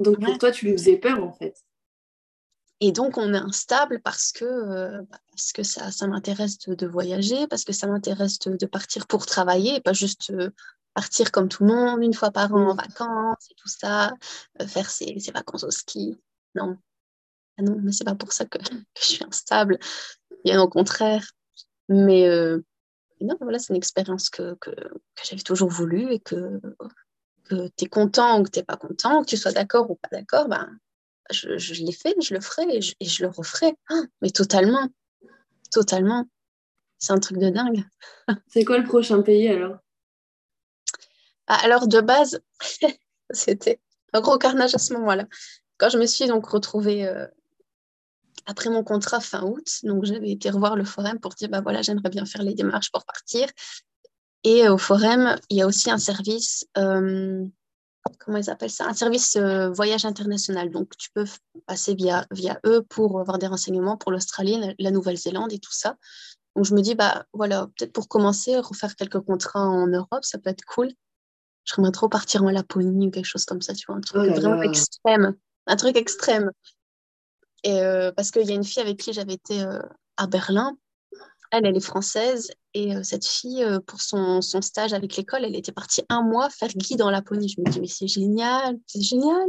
Donc 0.00 0.20
pour 0.20 0.38
toi, 0.38 0.50
tu 0.50 0.66
lui 0.66 0.72
faisais 0.72 0.96
peur 0.96 1.22
en 1.22 1.32
fait. 1.32 1.64
Et 2.80 2.92
donc 2.92 3.18
on 3.18 3.34
est 3.34 3.38
instable 3.38 4.00
parce 4.02 4.30
que, 4.30 4.44
euh, 4.44 5.02
bah, 5.10 5.18
parce 5.30 5.52
que 5.52 5.62
ça, 5.64 5.90
ça 5.90 6.06
m'intéresse 6.06 6.58
de, 6.58 6.86
voyager, 6.86 7.48
parce 7.48 7.64
que 7.64 7.72
ça 7.72 7.88
m'intéresse 7.88 8.38
de, 8.38 8.66
partir 8.66 9.06
pour 9.08 9.26
travailler, 9.26 9.76
et 9.76 9.80
pas 9.80 9.92
juste 9.92 10.30
euh, 10.30 10.50
partir 10.94 11.32
comme 11.32 11.48
tout 11.48 11.64
le 11.64 11.74
monde, 11.74 12.02
une 12.04 12.14
fois 12.14 12.30
par 12.30 12.54
an 12.54 12.70
en 12.70 12.74
mm. 12.74 12.76
vacances 12.76 13.50
et 13.50 13.54
tout 13.56 13.68
ça, 13.68 14.14
euh, 14.60 14.66
faire 14.66 14.90
ses, 14.90 15.18
ses 15.18 15.32
vacances 15.32 15.64
au 15.64 15.70
ski. 15.72 16.20
Non, 16.54 16.76
ah 17.58 17.62
non, 17.62 17.76
mais 17.82 17.90
c'est 17.90 18.04
pas 18.04 18.14
pour 18.14 18.32
ça 18.32 18.44
que, 18.44 18.58
je 19.00 19.04
suis 19.04 19.24
instable, 19.24 19.78
bien 20.44 20.62
au 20.62 20.68
contraire. 20.68 21.32
Mais 21.88 22.28
non, 23.20 23.36
voilà, 23.40 23.58
c'est 23.58 23.72
une 23.72 23.76
expérience 23.76 24.30
que, 24.30 24.54
que, 24.60 24.70
j'avais 25.24 25.42
toujours 25.42 25.70
voulu 25.70 26.12
et 26.12 26.20
que, 26.20 26.60
que 27.48 27.68
tu 27.76 27.84
es 27.84 27.88
content 27.88 28.40
ou 28.40 28.44
que 28.44 28.50
tu 28.50 28.58
n'es 28.58 28.64
pas 28.64 28.76
content, 28.76 29.22
que 29.22 29.28
tu 29.28 29.36
sois 29.36 29.52
d'accord 29.52 29.90
ou 29.90 29.96
pas 29.96 30.08
d'accord, 30.12 30.48
ben, 30.48 30.78
je, 31.30 31.58
je 31.58 31.74
l'ai 31.84 31.92
fait, 31.92 32.14
je 32.22 32.34
le 32.34 32.40
ferai 32.40 32.64
et 32.76 32.80
je, 32.80 32.94
et 33.00 33.04
je 33.04 33.22
le 33.22 33.30
referai. 33.30 33.74
Ah, 33.90 34.02
mais 34.22 34.30
totalement, 34.30 34.88
totalement. 35.70 36.26
C'est 36.98 37.12
un 37.12 37.20
truc 37.20 37.38
de 37.38 37.50
dingue. 37.50 37.84
C'est 38.48 38.64
quoi 38.64 38.78
le 38.78 38.84
prochain 38.84 39.22
pays 39.22 39.48
alors? 39.48 39.78
Ah, 41.46 41.58
Alors 41.62 41.86
de 41.86 42.00
base, 42.00 42.40
c'était 43.30 43.80
un 44.12 44.20
gros 44.20 44.38
carnage 44.38 44.74
à 44.74 44.78
ce 44.78 44.92
moment-là. 44.94 45.26
Quand 45.78 45.88
je 45.90 45.98
me 45.98 46.06
suis 46.06 46.26
donc 46.26 46.46
retrouvée 46.46 47.06
euh, 47.06 47.26
après 48.46 48.70
mon 48.70 48.82
contrat 48.82 49.20
fin 49.20 49.44
août, 49.44 49.66
donc 49.84 50.04
j'avais 50.04 50.30
été 50.30 50.50
revoir 50.50 50.76
le 50.76 50.84
forum 50.84 51.20
pour 51.20 51.34
dire 51.34 51.48
bah 51.48 51.60
voilà, 51.60 51.82
j'aimerais 51.82 52.10
bien 52.10 52.24
faire 52.24 52.42
les 52.42 52.54
démarches 52.54 52.90
pour 52.90 53.04
partir. 53.04 53.46
Et 54.44 54.66
euh, 54.66 54.74
au 54.74 54.78
forum, 54.78 55.36
il 55.50 55.58
y 55.58 55.62
a 55.62 55.66
aussi 55.66 55.90
un 55.90 55.98
service, 55.98 56.66
euh, 56.76 57.44
comment 58.20 58.38
ils 58.38 58.50
appellent 58.50 58.70
ça? 58.70 58.86
Un 58.86 58.94
service 58.94 59.36
voyage 59.36 60.04
international. 60.04 60.70
Donc 60.70 60.96
tu 60.96 61.10
peux 61.12 61.24
passer 61.66 61.94
via, 61.94 62.26
via 62.30 62.60
eux 62.66 62.82
pour 62.82 63.20
avoir 63.20 63.38
des 63.38 63.46
renseignements 63.46 63.96
pour 63.96 64.12
l'Australie, 64.12 64.74
la 64.78 64.90
Nouvelle-Zélande 64.90 65.52
et 65.52 65.58
tout 65.58 65.72
ça. 65.72 65.96
Donc 66.56 66.64
je 66.64 66.74
me 66.74 66.80
dis, 66.80 66.94
bah 66.94 67.24
voilà, 67.32 67.68
peut-être 67.76 67.92
pour 67.92 68.08
commencer, 68.08 68.58
refaire 68.58 68.96
quelques 68.96 69.20
contrats 69.20 69.66
en 69.66 69.86
Europe, 69.86 70.24
ça 70.24 70.38
peut 70.38 70.50
être 70.50 70.64
cool. 70.64 70.90
J'aimerais 71.64 71.92
trop 71.92 72.08
partir 72.08 72.42
en 72.42 72.50
Laponie 72.50 73.08
ou 73.08 73.10
quelque 73.10 73.26
chose 73.26 73.44
comme 73.44 73.60
ça, 73.60 73.74
tu 73.74 73.86
vois, 73.86 73.96
un 73.96 74.00
truc 74.00 74.22
Oh 74.22 74.26
là 74.26 74.32
vraiment 74.32 74.54
là. 74.56 74.64
extrême. 74.64 75.34
Un 75.66 75.76
truc 75.76 75.96
extrême. 75.96 76.50
Et 77.62 77.80
euh, 77.80 78.10
parce 78.12 78.30
qu'il 78.30 78.46
y 78.46 78.52
a 78.52 78.54
une 78.54 78.64
fille 78.64 78.82
avec 78.82 78.98
qui 78.98 79.12
j'avais 79.12 79.34
été 79.34 79.62
euh, 79.62 79.78
à 80.16 80.26
Berlin. 80.26 80.76
Elle, 81.50 81.66
elle 81.66 81.76
est 81.76 81.80
française. 81.80 82.50
Et 82.74 82.94
euh, 82.94 83.02
cette 83.02 83.26
fille, 83.26 83.64
euh, 83.64 83.80
pour 83.80 84.00
son, 84.00 84.42
son 84.42 84.60
stage 84.60 84.92
avec 84.92 85.16
l'école, 85.16 85.44
elle 85.44 85.56
était 85.56 85.72
partie 85.72 86.02
un 86.08 86.22
mois 86.22 86.50
faire 86.50 86.68
guide 86.68 87.02
en 87.02 87.10
Laponie. 87.10 87.48
Je 87.48 87.60
me 87.60 87.70
dis, 87.70 87.80
mais 87.80 87.86
c'est 87.86 88.06
génial, 88.08 88.78
c'est 88.86 89.00
génial. 89.00 89.46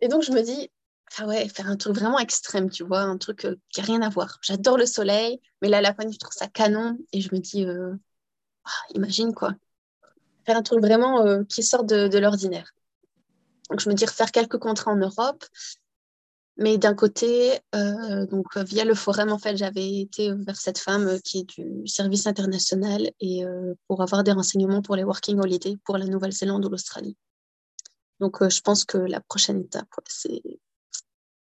Et 0.00 0.08
donc, 0.08 0.22
je 0.22 0.32
me 0.32 0.42
dis, 0.42 0.70
ah 1.18 1.26
ouais, 1.26 1.48
faire 1.48 1.68
un 1.68 1.76
truc 1.76 1.94
vraiment 1.94 2.18
extrême, 2.18 2.70
tu 2.70 2.84
vois, 2.84 3.00
un 3.00 3.16
truc 3.16 3.44
euh, 3.44 3.56
qui 3.70 3.80
n'a 3.80 3.86
rien 3.86 4.02
à 4.02 4.08
voir. 4.08 4.38
J'adore 4.42 4.76
le 4.76 4.86
soleil, 4.86 5.40
mais 5.62 5.68
la 5.68 5.80
Laponie, 5.80 6.12
je 6.12 6.18
trouve 6.18 6.32
ça 6.32 6.48
canon. 6.48 6.98
Et 7.12 7.20
je 7.20 7.34
me 7.34 7.40
dis, 7.40 7.64
ah, 8.64 8.70
imagine 8.94 9.34
quoi. 9.34 9.52
Faire 10.44 10.56
un 10.56 10.62
truc 10.62 10.80
vraiment 10.80 11.44
qui 11.44 11.62
sort 11.62 11.84
de, 11.84 12.08
de 12.08 12.18
l'ordinaire. 12.18 12.72
Donc, 13.70 13.80
je 13.80 13.88
me 13.88 13.94
dis 13.94 14.04
refaire 14.04 14.32
quelques 14.32 14.58
contrats 14.58 14.92
en 14.92 14.96
Europe. 14.96 15.44
Mais 16.58 16.76
d'un 16.76 16.94
côté, 16.94 17.58
euh, 17.74 18.26
donc 18.26 18.56
euh, 18.56 18.62
via 18.62 18.84
le 18.84 18.94
forum, 18.94 19.30
en 19.32 19.38
fait, 19.38 19.56
j'avais 19.56 20.00
été 20.00 20.32
vers 20.34 20.56
cette 20.56 20.78
femme 20.78 21.08
euh, 21.08 21.18
qui 21.18 21.38
est 21.40 21.44
du 21.60 21.86
service 21.86 22.26
international 22.26 23.10
et 23.20 23.44
euh, 23.44 23.74
pour 23.88 24.02
avoir 24.02 24.22
des 24.22 24.32
renseignements 24.32 24.82
pour 24.82 24.94
les 24.96 25.02
working 25.04 25.38
holidays 25.40 25.78
pour 25.84 25.96
la 25.96 26.04
Nouvelle-Zélande 26.04 26.64
ou 26.66 26.68
l'Australie. 26.68 27.16
Donc, 28.20 28.42
euh, 28.42 28.50
je 28.50 28.60
pense 28.60 28.84
que 28.84 28.98
la 28.98 29.20
prochaine 29.20 29.60
étape, 29.62 29.88
ouais, 29.96 30.58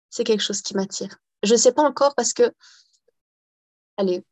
c'est 0.09 0.23
quelque 0.23 0.41
chose 0.41 0.61
qui 0.61 0.73
m'attire. 0.75 1.17
Je 1.43 1.51
ne 1.53 1.57
sais 1.57 1.73
pas 1.73 1.83
encore 1.83 2.15
parce 2.15 2.31
que, 2.33 2.49
allez, 3.97 4.23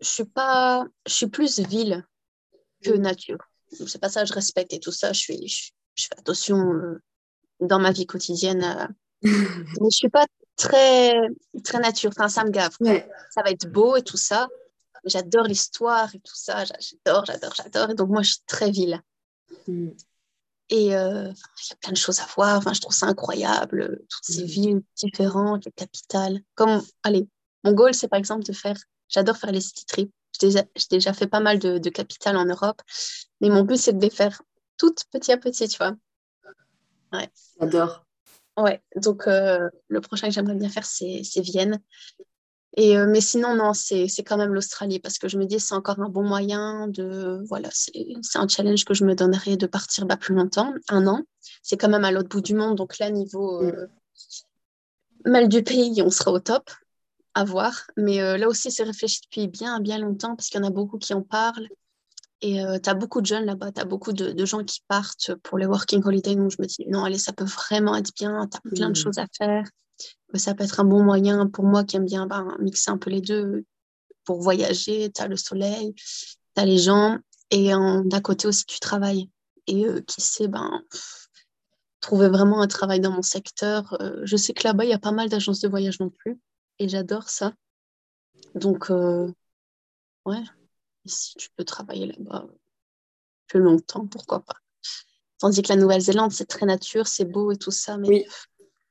je 0.00 0.08
suis 0.08 0.24
pas, 0.24 0.86
je 1.06 1.12
suis 1.12 1.26
plus 1.28 1.58
ville 1.60 2.04
que 2.82 2.92
Mm. 2.92 3.00
nature. 3.02 3.38
C'est 3.70 4.00
pas 4.00 4.08
ça, 4.08 4.24
je 4.24 4.32
respecte 4.32 4.72
et 4.72 4.80
tout 4.80 4.92
ça. 4.92 5.12
Je 5.12 5.20
suis, 5.20 5.46
je, 5.48 5.70
je 5.96 6.06
fais 6.06 6.18
attention 6.18 6.64
dans 7.60 7.78
ma 7.78 7.92
vie 7.92 8.06
quotidienne. 8.06 8.62
à- 8.64 8.88
Mais 9.80 9.90
je 9.90 9.96
suis 9.96 10.08
pas 10.08 10.26
très, 10.56 11.12
très 11.64 11.78
nature. 11.80 12.10
Enfin, 12.16 12.28
ça 12.28 12.44
me 12.44 12.50
gave. 12.50 12.74
Ouais, 12.80 13.08
Ça 13.30 13.42
va 13.42 13.50
être 13.50 13.70
beau 13.70 13.96
et 13.96 14.02
tout 14.02 14.16
ça. 14.16 14.48
J'adore 15.04 15.44
l'histoire 15.44 16.14
et 16.14 16.20
tout 16.20 16.34
ça. 16.34 16.64
J'a- 16.64 16.74
J'adore, 16.80 17.24
j'adore, 17.26 17.54
j'adore. 17.54 17.90
Et 17.90 17.94
donc, 17.94 18.08
moi, 18.08 18.22
je 18.22 18.30
suis 18.32 18.42
très 18.46 18.70
ville. 18.70 19.00
Mm. 19.68 19.90
Et 20.68 20.96
euh, 20.96 21.28
il 21.30 21.70
y 21.70 21.72
a 21.72 21.76
plein 21.80 21.92
de 21.92 21.96
choses 21.96 22.18
à 22.20 22.26
voir. 22.34 22.58
Enfin, 22.58 22.72
je 22.72 22.80
trouve 22.80 22.94
ça 22.94 23.06
incroyable, 23.06 23.82
euh, 23.82 24.06
toutes 24.10 24.24
ces 24.24 24.42
Mhm. 24.42 24.46
villes 24.48 24.82
différentes, 24.96 25.64
les 25.64 25.70
capitales. 25.72 26.40
Comme, 26.56 26.82
allez, 27.04 27.28
mon 27.62 27.72
goal, 27.72 27.94
c'est 27.94 28.08
par 28.08 28.18
exemple 28.18 28.42
de 28.44 28.52
faire, 28.52 28.76
j'adore 29.08 29.36
faire 29.36 29.52
les 29.52 29.60
city 29.60 29.84
trips. 29.86 30.12
J'ai 30.40 30.50
déjà, 30.90 31.12
fait 31.14 31.28
pas 31.28 31.40
mal 31.40 31.58
de, 31.58 31.78
de 31.78 31.88
capitales 31.88 32.36
en 32.36 32.44
Europe, 32.44 32.82
mais 33.40 33.48
mon 33.48 33.62
but, 33.62 33.78
c'est 33.78 33.96
de 33.96 34.02
les 34.02 34.10
faire 34.10 34.42
toutes 34.76 35.04
petit 35.10 35.32
à 35.32 35.38
petit, 35.38 35.66
tu 35.68 35.78
vois. 35.78 35.94
j'adore. 37.60 38.04
Ouais, 38.56 38.82
donc 38.96 39.26
euh, 39.26 39.68
le 39.88 40.00
prochain 40.00 40.28
que 40.28 40.32
j'aimerais 40.32 40.54
bien 40.54 40.70
faire, 40.70 40.86
c'est 40.86 41.22
Vienne. 41.40 41.80
Et, 42.78 42.96
euh, 42.96 43.06
mais 43.06 43.20
sinon, 43.20 43.54
non, 43.54 43.72
c'est 43.74 44.08
quand 44.24 44.36
même 44.36 44.52
l'Australie 44.52 44.98
parce 44.98 45.18
que 45.18 45.28
je 45.28 45.38
me 45.38 45.44
dis 45.46 45.60
c'est 45.60 45.74
encore 45.74 46.00
un 46.00 46.08
bon 46.08 46.22
moyen 46.22 46.88
de. 46.88 47.42
Voilà, 47.48 47.68
c'est 47.72 48.38
un 48.38 48.48
challenge 48.48 48.84
que 48.84 48.94
je 48.94 49.04
me 49.04 49.14
donnerais 49.14 49.56
de 49.56 49.66
partir 49.66 50.06
bah, 50.06 50.16
plus 50.16 50.34
longtemps, 50.34 50.72
un 50.88 51.06
an. 51.06 51.22
C'est 51.62 51.76
quand 51.76 51.88
même 51.88 52.04
à 52.04 52.10
l'autre 52.10 52.28
bout 52.28 52.40
du 52.40 52.54
monde, 52.54 52.76
donc 52.76 52.98
là, 52.98 53.10
niveau 53.10 53.62
euh, 53.62 53.88
mal 55.24 55.48
du 55.48 55.62
pays, 55.62 56.02
on 56.02 56.10
sera 56.10 56.32
au 56.32 56.38
top, 56.38 56.70
à 57.34 57.44
voir. 57.44 57.86
Mais 57.96 58.18
là 58.38 58.48
aussi, 58.48 58.70
c'est 58.70 58.84
réfléchi 58.84 59.20
depuis 59.22 59.48
bien, 59.48 59.80
bien 59.80 59.98
longtemps 59.98 60.34
parce 60.34 60.48
qu'il 60.48 60.60
y 60.60 60.64
en 60.64 60.66
a 60.66 60.70
beaucoup 60.70 60.98
qui 60.98 61.12
en 61.14 61.22
parlent. 61.22 61.68
Et 62.42 62.60
tu 62.82 62.90
as 62.90 62.94
beaucoup 62.94 63.20
de 63.22 63.26
jeunes 63.26 63.44
là-bas, 63.46 63.72
tu 63.72 63.80
as 63.80 63.84
beaucoup 63.84 64.12
de, 64.12 64.32
de 64.32 64.44
gens 64.44 64.62
qui 64.62 64.80
partent 64.88 65.34
pour 65.42 65.56
les 65.58 65.66
working 65.66 66.02
holidays. 66.04 66.36
Donc 66.36 66.50
je 66.50 66.60
me 66.60 66.66
dis, 66.66 66.84
non, 66.88 67.04
allez, 67.04 67.18
ça 67.18 67.32
peut 67.32 67.44
vraiment 67.44 67.96
être 67.96 68.12
bien, 68.14 68.46
tu 68.46 68.56
as 68.56 68.60
plein 68.60 68.86
de 68.90 68.90
Mhm. 68.90 68.94
choses 68.96 69.18
à 69.18 69.26
faire. 69.36 69.64
Euh, 70.34 70.38
Ça 70.38 70.54
peut 70.54 70.64
être 70.64 70.80
un 70.80 70.84
bon 70.84 71.02
moyen 71.02 71.46
pour 71.46 71.64
moi 71.64 71.82
qui 71.84 71.96
aime 71.96 72.04
bien 72.04 72.26
ben, 72.26 72.56
mixer 72.60 72.90
un 72.90 72.98
peu 72.98 73.08
les 73.10 73.22
deux 73.22 73.64
pour 74.24 74.40
voyager. 74.42 75.10
Tu 75.10 75.22
as 75.22 75.28
le 75.28 75.36
soleil, 75.36 75.94
tu 75.94 76.34
as 76.56 76.66
les 76.66 76.78
gens, 76.78 77.16
et 77.50 77.74
en- 77.74 78.04
d'à 78.04 78.20
côté 78.20 78.46
aussi, 78.48 78.66
tu 78.66 78.80
travailles. 78.80 79.30
Et 79.66 79.86
euh, 79.86 80.00
qui 80.02 80.20
sait, 80.20 80.48
ben, 80.48 80.82
pff, 80.90 81.28
trouver 82.00 82.28
vraiment 82.28 82.60
un 82.60 82.66
travail 82.66 83.00
dans 83.00 83.10
mon 83.12 83.22
secteur. 83.22 83.96
Euh, 84.02 84.20
je 84.24 84.36
sais 84.36 84.52
que 84.52 84.66
là-bas, 84.68 84.84
il 84.84 84.90
y 84.90 84.94
a 84.94 84.98
pas 84.98 85.12
mal 85.12 85.28
d'agences 85.30 85.60
de 85.60 85.68
voyage 85.68 85.98
non 86.00 86.10
plus, 86.10 86.38
et 86.78 86.88
j'adore 86.88 87.30
ça. 87.30 87.52
Donc, 88.54 88.90
euh, 88.90 89.32
ouais, 90.26 90.42
et 91.06 91.08
si 91.08 91.34
tu 91.36 91.48
peux 91.56 91.64
travailler 91.64 92.06
là-bas 92.06 92.46
plus 93.48 93.60
longtemps, 93.60 94.06
pourquoi 94.06 94.40
pas. 94.40 94.56
Tandis 95.38 95.62
que 95.62 95.68
la 95.68 95.76
Nouvelle-Zélande, 95.76 96.32
c'est 96.32 96.46
très 96.46 96.66
nature, 96.66 97.06
c'est 97.06 97.24
beau 97.24 97.52
et 97.52 97.56
tout 97.56 97.70
ça, 97.70 97.96
mais 97.98 98.08
Oui, 98.08 98.24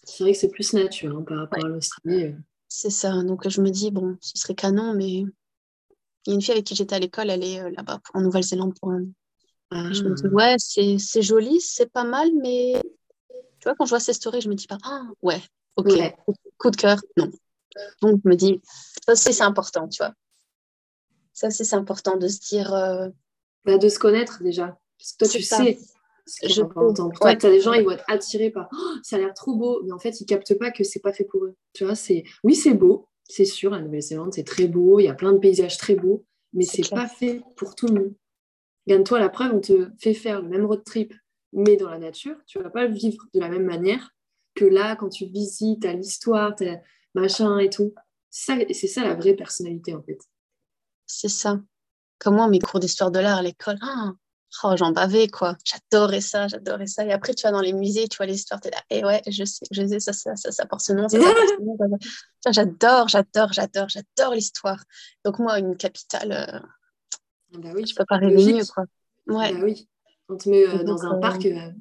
c'est 0.03 0.23
vrai 0.23 0.33
que 0.33 0.37
c'est 0.39 0.49
plus 0.49 0.73
nature 0.73 1.17
hein, 1.17 1.23
par 1.27 1.39
rapport 1.39 1.65
à 1.65 1.67
l'Australie. 1.67 2.23
euh. 2.25 2.33
c'est 2.67 2.89
ça. 2.89 3.21
Donc 3.23 3.47
je 3.49 3.61
me 3.61 3.69
dis, 3.69 3.91
bon, 3.91 4.17
ce 4.21 4.37
serait 4.37 4.55
canon, 4.55 4.93
mais 4.93 5.09
il 5.09 5.27
y 6.27 6.31
a 6.31 6.33
une 6.35 6.41
fille 6.41 6.53
avec 6.53 6.65
qui 6.65 6.75
j'étais 6.75 6.95
à 6.95 6.99
l'école, 6.99 7.29
elle 7.29 7.43
est 7.43 7.59
euh, 7.61 7.69
là-bas 7.71 7.99
en 8.13 8.21
Nouvelle-Zélande 8.21 8.77
pour 8.79 8.91
un. 8.91 9.05
Ah. 9.71 9.91
Je 9.91 10.03
me 10.03 10.13
dis, 10.15 10.27
ouais, 10.27 10.55
c'est 10.59 10.97
c'est 10.99 11.21
joli, 11.23 11.59
c'est 11.59 11.91
pas 11.91 12.03
mal, 12.03 12.29
mais 12.41 12.81
tu 13.59 13.63
vois, 13.63 13.75
quand 13.75 13.85
je 13.85 13.89
vois 13.89 13.99
ces 13.99 14.13
stories, 14.13 14.41
je 14.41 14.49
me 14.49 14.53
dis 14.55 14.67
pas, 14.67 14.77
ah, 14.83 15.01
ouais, 15.23 15.41
ok, 15.75 15.87
Ouais. 15.87 16.15
coup 16.57 16.69
de 16.69 16.75
cœur, 16.77 16.99
non. 17.17 17.29
Donc 18.01 18.21
je 18.23 18.29
me 18.29 18.35
dis, 18.35 18.61
ça 19.05 19.13
aussi, 19.13 19.33
c'est 19.33 19.43
important, 19.43 19.87
tu 19.89 19.97
vois. 20.03 20.13
Ça 21.35 21.47
aussi, 21.47 21.63
c'est 21.65 21.75
important 21.75 22.17
de 22.17 22.27
se 22.27 22.39
dire, 22.39 22.73
euh, 22.73 23.09
Bah, 23.65 23.77
de 23.77 23.89
se 23.89 23.99
connaître 23.99 24.41
déjà. 24.41 24.79
Parce 24.97 25.11
que 25.11 25.17
toi, 25.19 25.27
tu 25.27 25.41
ça. 25.43 25.57
sais 25.57 25.77
ce 26.25 26.47
Je 26.47 26.63
peux, 26.63 26.93
Toi, 26.93 27.11
ouais. 27.21 27.37
tu 27.37 27.45
as 27.45 27.49
des 27.51 27.59
gens, 27.61 27.73
ils 27.73 27.83
vont 27.83 27.91
être 27.91 28.03
attirés 28.07 28.49
par 28.49 28.67
Oh, 28.71 28.77
ça 29.03 29.17
a 29.17 29.19
l'air 29.19 29.33
trop 29.35 29.55
beau, 29.55 29.83
mais 29.83 29.91
en 29.91 29.99
fait, 29.99 30.19
ils 30.21 30.25
captent 30.25 30.57
pas 30.57 30.71
que 30.71 30.83
c'est 30.83 31.01
pas 31.01 31.13
fait 31.13 31.25
pour 31.25 31.43
eux. 31.45 31.55
Tu 31.73 31.85
vois, 31.85 31.93
c'est 31.93 32.23
oui, 32.43 32.55
c'est 32.55 32.73
beau, 32.73 33.07
c'est 33.29 33.45
sûr, 33.45 33.69
la 33.71 33.81
Nouvelle-Zélande, 33.81 34.33
c'est 34.33 34.43
très 34.43 34.67
beau, 34.67 34.99
il 34.99 35.03
y 35.03 35.07
a 35.07 35.13
plein 35.13 35.33
de 35.33 35.37
paysages 35.37 35.77
très 35.77 35.93
beaux, 35.95 36.25
mais 36.53 36.63
C'est 36.65 36.89
pas 36.89 37.07
fait 37.07 37.43
pour 37.57 37.75
tout 37.75 37.87
le 37.87 37.93
monde. 37.93 38.13
Gagne-toi 38.87 39.19
la 39.19 39.29
preuve, 39.29 39.53
on 39.53 39.59
te 39.61 39.89
fait 39.99 40.13
faire 40.15 40.41
le 40.41 40.47
même 40.49 40.65
road 40.65 40.83
trip, 40.83 41.13
mais 41.53 41.75
dans 41.75 41.89
la 41.89 41.99
nature, 41.99 42.37
tu 42.47 42.59
vas 42.59 42.69
pas 42.69 42.85
le 42.87 42.93
vivre 42.93 43.23
de 43.33 43.39
la 43.39 43.49
même 43.49 43.65
manière 43.65 44.11
que 44.55 44.65
là, 44.65 44.95
quand 44.95 45.09
tu 45.09 45.25
visites, 45.25 45.81
t'as 45.81 45.93
l'histoire, 45.93 46.55
machin 47.13 47.59
et 47.59 47.69
tout. 47.69 47.93
C'est 48.31 48.53
ça, 48.53 48.65
c'est 48.73 48.87
ça 48.87 49.03
la 49.03 49.13
vraie 49.15 49.33
personnalité, 49.35 49.93
en 49.93 50.01
fait. 50.01 50.17
C'est 51.05 51.29
ça. 51.29 51.59
Comme 52.19 52.35
moi, 52.35 52.47
mes 52.47 52.59
cours 52.59 52.79
d'histoire 52.79 53.11
de 53.11 53.19
l'art 53.19 53.39
à 53.39 53.41
l'école, 53.41 53.77
ah, 53.81 54.11
oh, 54.63 54.73
j'en 54.75 54.91
bavais, 54.91 55.27
quoi. 55.27 55.57
J'adorais 55.63 56.21
ça, 56.21 56.47
j'adorais 56.47 56.87
ça. 56.87 57.05
Et 57.05 57.11
après, 57.11 57.33
tu 57.33 57.43
vas 57.43 57.51
dans 57.51 57.61
les 57.61 57.73
musées, 57.73 58.07
tu 58.07 58.17
vois 58.17 58.25
les 58.25 58.35
histoires, 58.35 58.61
tu 58.61 58.69
es 58.69 58.71
là, 58.71 58.81
et 58.89 59.03
ouais, 59.03 59.21
je 59.27 59.43
sais, 59.43 59.65
je 59.69 59.85
sais, 59.85 59.99
ça, 59.99 60.13
ça, 60.13 60.35
ça, 60.35 60.51
ça 60.51 60.65
porte 60.65 60.81
ce 60.81 60.93
nom, 60.93 61.07
ça, 61.09 61.17
J'adore, 62.51 63.07
j'adore, 63.07 63.53
j'adore, 63.53 63.89
j'adore 63.89 64.33
l'histoire. 64.33 64.81
Donc, 65.23 65.39
moi, 65.39 65.59
une 65.59 65.75
capitale, 65.77 66.31
euh, 66.31 66.59
Ah 67.53 67.57
Bah 67.57 67.69
oui, 67.75 67.85
je 67.85 67.95
peux 67.95 68.05
pas 68.05 68.17
rêver 68.17 68.53
mieux, 68.53 68.65
quoi. 68.65 68.85
Ouais, 69.27 69.53
Bah 69.53 69.59
oui. 69.63 69.87
On 70.29 70.37
te 70.37 70.49
met 70.49 70.67
euh, 70.67 70.83
Donc, 70.83 70.97
dans 70.97 71.05
un 71.05 71.17
euh, 71.17 71.19
parc, 71.19 71.45
euh, 71.45 71.71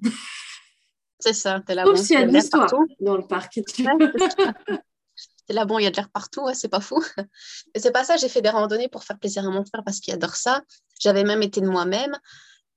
c'est 1.19 1.33
ça. 1.33 1.63
T'es 1.67 1.75
là, 1.75 1.85
sauf 1.85 1.97
bon, 1.97 2.03
de 2.03 2.09
l'air 2.09 2.27
l'histoire 2.27 2.71
dans 3.01 3.17
le 3.17 3.27
parc. 3.27 3.61
Tu 3.67 3.87
Ouais, 3.87 3.93
là, 5.53 5.65
bon, 5.67 5.79
il 5.79 5.85
y 5.85 5.87
a 5.87 5.91
de 5.91 5.97
l'air 5.97 6.09
partout, 6.09 6.43
ouais, 6.45 6.55
c'est 6.55 6.69
pas 6.69 6.81
fou. 6.81 7.03
Et 7.75 7.79
c'est 7.81 7.93
pas 7.93 8.05
ça, 8.05 8.17
j'ai 8.17 8.29
fait 8.29 8.43
des 8.43 8.49
randonnées 8.49 8.89
pour 8.89 9.05
faire 9.05 9.19
plaisir 9.19 9.47
à 9.47 9.51
mon 9.51 9.65
frère 9.65 9.83
parce 9.85 10.01
qu'il 10.01 10.15
adore 10.15 10.37
ça. 10.37 10.63
J'avais 11.01 11.25
même 11.25 11.43
été 11.43 11.61
de 11.61 11.69
moi-même. 11.69 12.17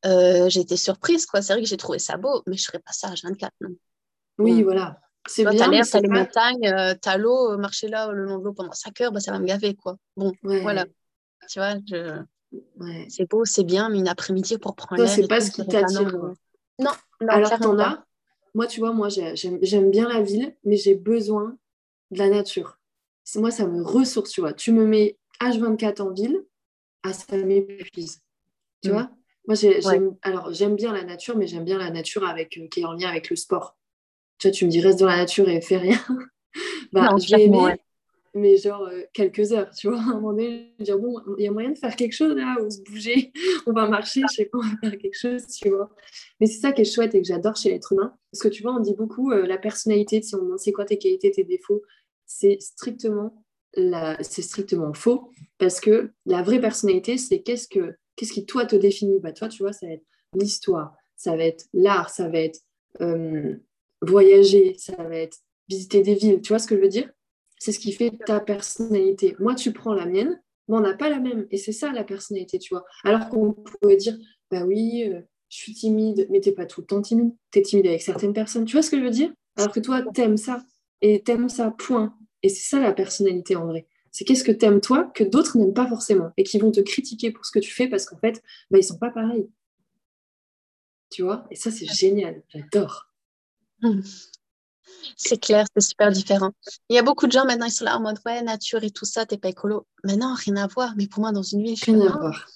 Euh, 0.05 0.49
j'ai 0.49 0.59
été 0.61 0.77
surprise, 0.77 1.25
quoi. 1.25 1.41
C'est 1.41 1.53
vrai 1.53 1.61
que 1.61 1.67
j'ai 1.67 1.77
trouvé 1.77 1.99
ça 1.99 2.17
beau, 2.17 2.43
mais 2.45 2.57
je 2.57 2.65
ferais 2.65 2.79
pas 2.79 2.91
ça 2.91 3.07
à 3.07 3.13
24, 3.23 3.53
non. 3.61 3.69
Oui, 4.39 4.57
Bon. 4.59 4.63
voilà. 4.63 4.99
C'est 5.27 5.43
t'as 5.43 5.51
bien, 5.51 5.67
mais 5.69 5.77
l'air, 5.77 5.85
t'as 5.89 5.99
les 5.99 6.07
montagnes, 6.07 6.67
euh, 6.67 6.93
t'as 7.01 7.17
l'eau, 7.17 7.51
euh, 7.51 7.57
marcher 7.57 7.89
là 7.89 8.11
le 8.11 8.23
long 8.23 8.37
de 8.39 8.45
l'eau 8.45 8.53
pendant 8.53 8.71
5 8.71 9.01
heures, 9.01 9.11
bah, 9.11 9.19
ça 9.19 9.31
va 9.31 9.39
me 9.39 9.45
gaver, 9.45 9.75
quoi. 9.75 9.97
Bon, 10.15 10.31
Ouais, 10.43 10.61
voilà. 10.61 10.85
Tu 11.49 11.59
vois, 11.59 11.75
je... 11.85 12.21
c'est 13.09 13.29
beau, 13.29 13.43
c'est 13.43 13.65
bien, 13.65 13.89
mais 13.89 13.97
une 13.99 14.07
après-midi 14.07 14.57
pour 14.57 14.75
prendre 14.75 15.01
l'air 15.01 15.11
c'est 15.11 15.27
pas 15.27 15.41
ce 15.41 15.51
qui 15.51 15.65
t'attire, 15.67 16.03
mais- 16.05 16.11
quoi. 16.11 16.33
Non, 16.79 16.91
non, 17.21 17.27
Alors, 17.29 17.59
t'en 17.59 17.79
as 17.79 18.03
moi, 18.53 18.65
tu 18.65 18.79
vois, 18.79 18.91
moi, 18.91 19.07
j'aime 19.09 19.91
bien 19.91 20.07
la 20.09 20.21
ville, 20.21 20.55
mais 20.63 20.77
j'ai 20.77 20.95
besoin 20.95 21.57
de 22.11 22.19
la 22.19 22.29
nature. 22.29 22.79
Moi, 23.35 23.51
ça 23.51 23.67
me 23.67 23.83
ressource, 23.83 24.31
tu 24.31 24.41
vois. 24.41 24.53
Tu 24.53 24.71
me 24.71 24.85
mets 24.85 25.17
H24 25.41 26.01
en 26.01 26.11
ville, 26.11 26.43
ah, 27.03 27.13
ça 27.13 27.37
m'épuise. 27.37 28.21
Tu 28.81 28.89
mm. 28.89 28.93
vois? 28.93 29.09
Moi, 29.47 29.55
j'aime 29.55 30.15
alors 30.21 30.51
j'aime 30.53 30.75
bien 30.75 30.91
la 30.93 31.03
nature, 31.03 31.37
mais 31.37 31.47
j'aime 31.47 31.63
bien 31.63 31.77
la 31.77 31.89
nature 31.89 32.25
avec, 32.25 32.57
euh, 32.57 32.67
qui 32.67 32.81
est 32.81 32.85
en 32.85 32.93
lien 32.93 33.09
avec 33.09 33.29
le 33.29 33.35
sport. 33.35 33.77
Tu 34.39 34.47
vois, 34.47 34.53
tu 34.53 34.65
me 34.65 34.69
dis 34.69 34.81
reste 34.81 34.99
dans 34.99 35.07
la 35.07 35.17
nature 35.17 35.47
et 35.47 35.61
fais 35.61 35.77
rien. 35.77 35.99
bah, 36.91 37.15
je 37.17 37.35
vais 37.35 37.45
aimer, 37.45 37.75
mais 38.37 38.57
genre 38.57 38.83
euh, 38.83 39.01
quelques 39.13 39.51
heures, 39.51 39.69
tu 39.71 39.87
vois. 39.87 39.97
À 40.07 40.11
un 40.11 40.13
moment 40.15 40.31
donné, 40.31 40.73
dire 40.79 40.97
bon, 40.97 41.19
il 41.37 41.43
y 41.43 41.47
a 41.47 41.51
moyen 41.51 41.71
de 41.71 41.77
faire 41.77 41.95
quelque 41.95 42.13
chose 42.13 42.35
là, 42.35 42.55
ou 42.61 42.69
se 42.69 42.81
bouger, 42.81 43.31
on 43.67 43.73
va 43.73 43.87
marcher, 43.87 44.21
je 44.29 44.35
sais 44.35 44.45
pas, 44.45 44.59
on 44.59 44.61
va 44.61 44.77
faire 44.81 44.97
quelque 44.97 45.17
chose, 45.17 45.45
tu 45.47 45.69
vois. 45.69 45.89
Mais 46.39 46.47
c'est 46.47 46.59
ça 46.59 46.71
qui 46.71 46.81
est 46.81 46.85
chouette 46.85 47.15
et 47.15 47.21
que 47.21 47.27
j'adore 47.27 47.55
chez 47.55 47.69
l'être 47.69 47.93
humain. 47.93 48.13
Parce 48.31 48.41
que 48.43 48.47
tu 48.47 48.63
vois, 48.63 48.73
on 48.73 48.79
dit 48.79 48.93
beaucoup 48.93 49.31
euh, 49.31 49.45
la 49.45 49.57
personnalité, 49.57 50.21
si 50.21 50.35
on 50.35 50.43
demande 50.43 50.59
c'est 50.59 50.71
quoi 50.71 50.85
tes 50.85 50.97
qualités, 50.97 51.31
tes 51.31 51.43
défauts, 51.43 51.81
c'est 52.25 52.57
strictement, 52.61 53.43
la... 53.73 54.21
strictement 54.23 54.93
faux. 54.93 55.31
Parce 55.57 55.79
que 55.79 56.11
la 56.25 56.41
vraie 56.43 56.59
personnalité, 56.61 57.17
c'est 57.17 57.41
qu'est-ce, 57.41 57.67
que... 57.67 57.95
qu'est-ce 58.15 58.33
qui 58.33 58.45
toi 58.45 58.65
te 58.65 58.75
définit? 58.75 59.19
Bah, 59.19 59.31
Toi, 59.31 59.49
tu 59.49 59.63
vois, 59.63 59.73
ça 59.73 59.87
va 59.87 59.93
être 59.93 60.05
l'histoire, 60.33 60.95
ça 61.15 61.35
va 61.35 61.43
être 61.43 61.65
l'art, 61.73 62.09
ça 62.09 62.27
va 62.27 62.39
être 62.39 62.59
euh, 63.01 63.55
voyager, 64.01 64.75
ça 64.77 64.95
va 64.95 65.15
être 65.15 65.37
visiter 65.67 66.01
des 66.01 66.15
villes. 66.15 66.41
Tu 66.41 66.49
vois 66.49 66.59
ce 66.59 66.67
que 66.67 66.75
je 66.75 66.81
veux 66.81 66.87
dire? 66.87 67.09
C'est 67.59 67.71
ce 67.71 67.79
qui 67.79 67.91
fait 67.91 68.11
ta 68.25 68.39
personnalité. 68.39 69.35
Moi, 69.39 69.55
tu 69.55 69.71
prends 69.73 69.93
la 69.93 70.05
mienne, 70.05 70.41
mais 70.67 70.77
on 70.77 70.81
n'a 70.81 70.93
pas 70.93 71.09
la 71.09 71.19
même. 71.19 71.47
Et 71.51 71.57
c'est 71.57 71.71
ça 71.71 71.91
la 71.91 72.03
personnalité, 72.03 72.59
tu 72.59 72.73
vois. 72.73 72.85
Alors 73.03 73.29
qu'on 73.29 73.53
pourrait 73.53 73.97
dire, 73.97 74.17
bah 74.51 74.63
oui, 74.65 75.03
euh, 75.07 75.21
je 75.49 75.57
suis 75.57 75.73
timide, 75.73 76.27
mais 76.29 76.39
t'es 76.39 76.51
pas 76.51 76.65
tout 76.65 76.81
le 76.81 76.87
temps 76.87 77.01
timide. 77.01 77.33
Tu 77.51 77.59
es 77.59 77.61
timide 77.61 77.87
avec 77.87 78.01
certaines 78.01 78.33
personnes. 78.33 78.65
Tu 78.65 78.73
vois 78.73 78.81
ce 78.81 78.91
que 78.91 78.97
je 78.97 79.03
veux 79.03 79.09
dire? 79.09 79.31
Alors 79.55 79.71
que 79.71 79.79
toi, 79.79 80.03
t'aimes 80.13 80.37
ça. 80.37 80.63
Et 81.01 81.23
t'aimes 81.23 81.49
ça, 81.49 81.71
point. 81.71 82.15
Et 82.43 82.49
c'est 82.49 82.69
ça 82.69 82.79
la 82.79 82.93
personnalité 82.93 83.55
en 83.55 83.65
vrai. 83.65 83.87
C'est 84.11 84.25
qu'est-ce 84.25 84.43
que 84.43 84.51
t'aimes 84.51 84.81
toi 84.81 85.11
que 85.13 85.23
d'autres 85.23 85.57
n'aiment 85.57 85.73
pas 85.73 85.87
forcément 85.87 86.31
et 86.37 86.43
qui 86.43 86.57
vont 86.59 86.71
te 86.71 86.79
critiquer 86.79 87.31
pour 87.31 87.45
ce 87.45 87.51
que 87.51 87.59
tu 87.59 87.71
fais 87.71 87.87
parce 87.87 88.05
qu'en 88.05 88.17
fait, 88.17 88.41
bah, 88.71 88.79
ils 88.79 88.83
sont 88.83 88.97
pas 88.97 89.11
pareils. 89.11 89.49
Tu 91.09 91.23
vois? 91.23 91.45
Et 91.51 91.55
ça, 91.55 91.71
c'est 91.71 91.85
génial. 91.85 92.43
J'adore. 92.49 93.09
Mmh. 93.81 94.01
C'est 95.15 95.37
clair, 95.37 95.65
c'est 95.75 95.87
super 95.87 96.11
différent. 96.11 96.51
Il 96.89 96.95
y 96.95 96.99
a 96.99 97.03
beaucoup 97.03 97.27
de 97.27 97.31
gens 97.31 97.45
maintenant, 97.45 97.65
ils 97.65 97.71
sont 97.71 97.85
là 97.85 97.97
en 97.97 98.01
mode 98.01 98.19
ouais, 98.25 98.41
nature 98.41 98.83
et 98.83 98.91
tout 98.91 99.05
ça, 99.05 99.25
t'es 99.25 99.37
pas 99.37 99.49
écolo. 99.49 99.85
Mais 100.03 100.15
non, 100.15 100.33
rien 100.33 100.57
à 100.57 100.67
voir. 100.67 100.93
Mais 100.97 101.07
pour 101.07 101.21
moi, 101.21 101.31
dans 101.31 101.43
une 101.43 101.63
ville, 101.63 101.75
je 101.75 101.83
suis 101.83 101.91
rien 101.93 102.07
à 102.07 102.17
voir 102.17 102.47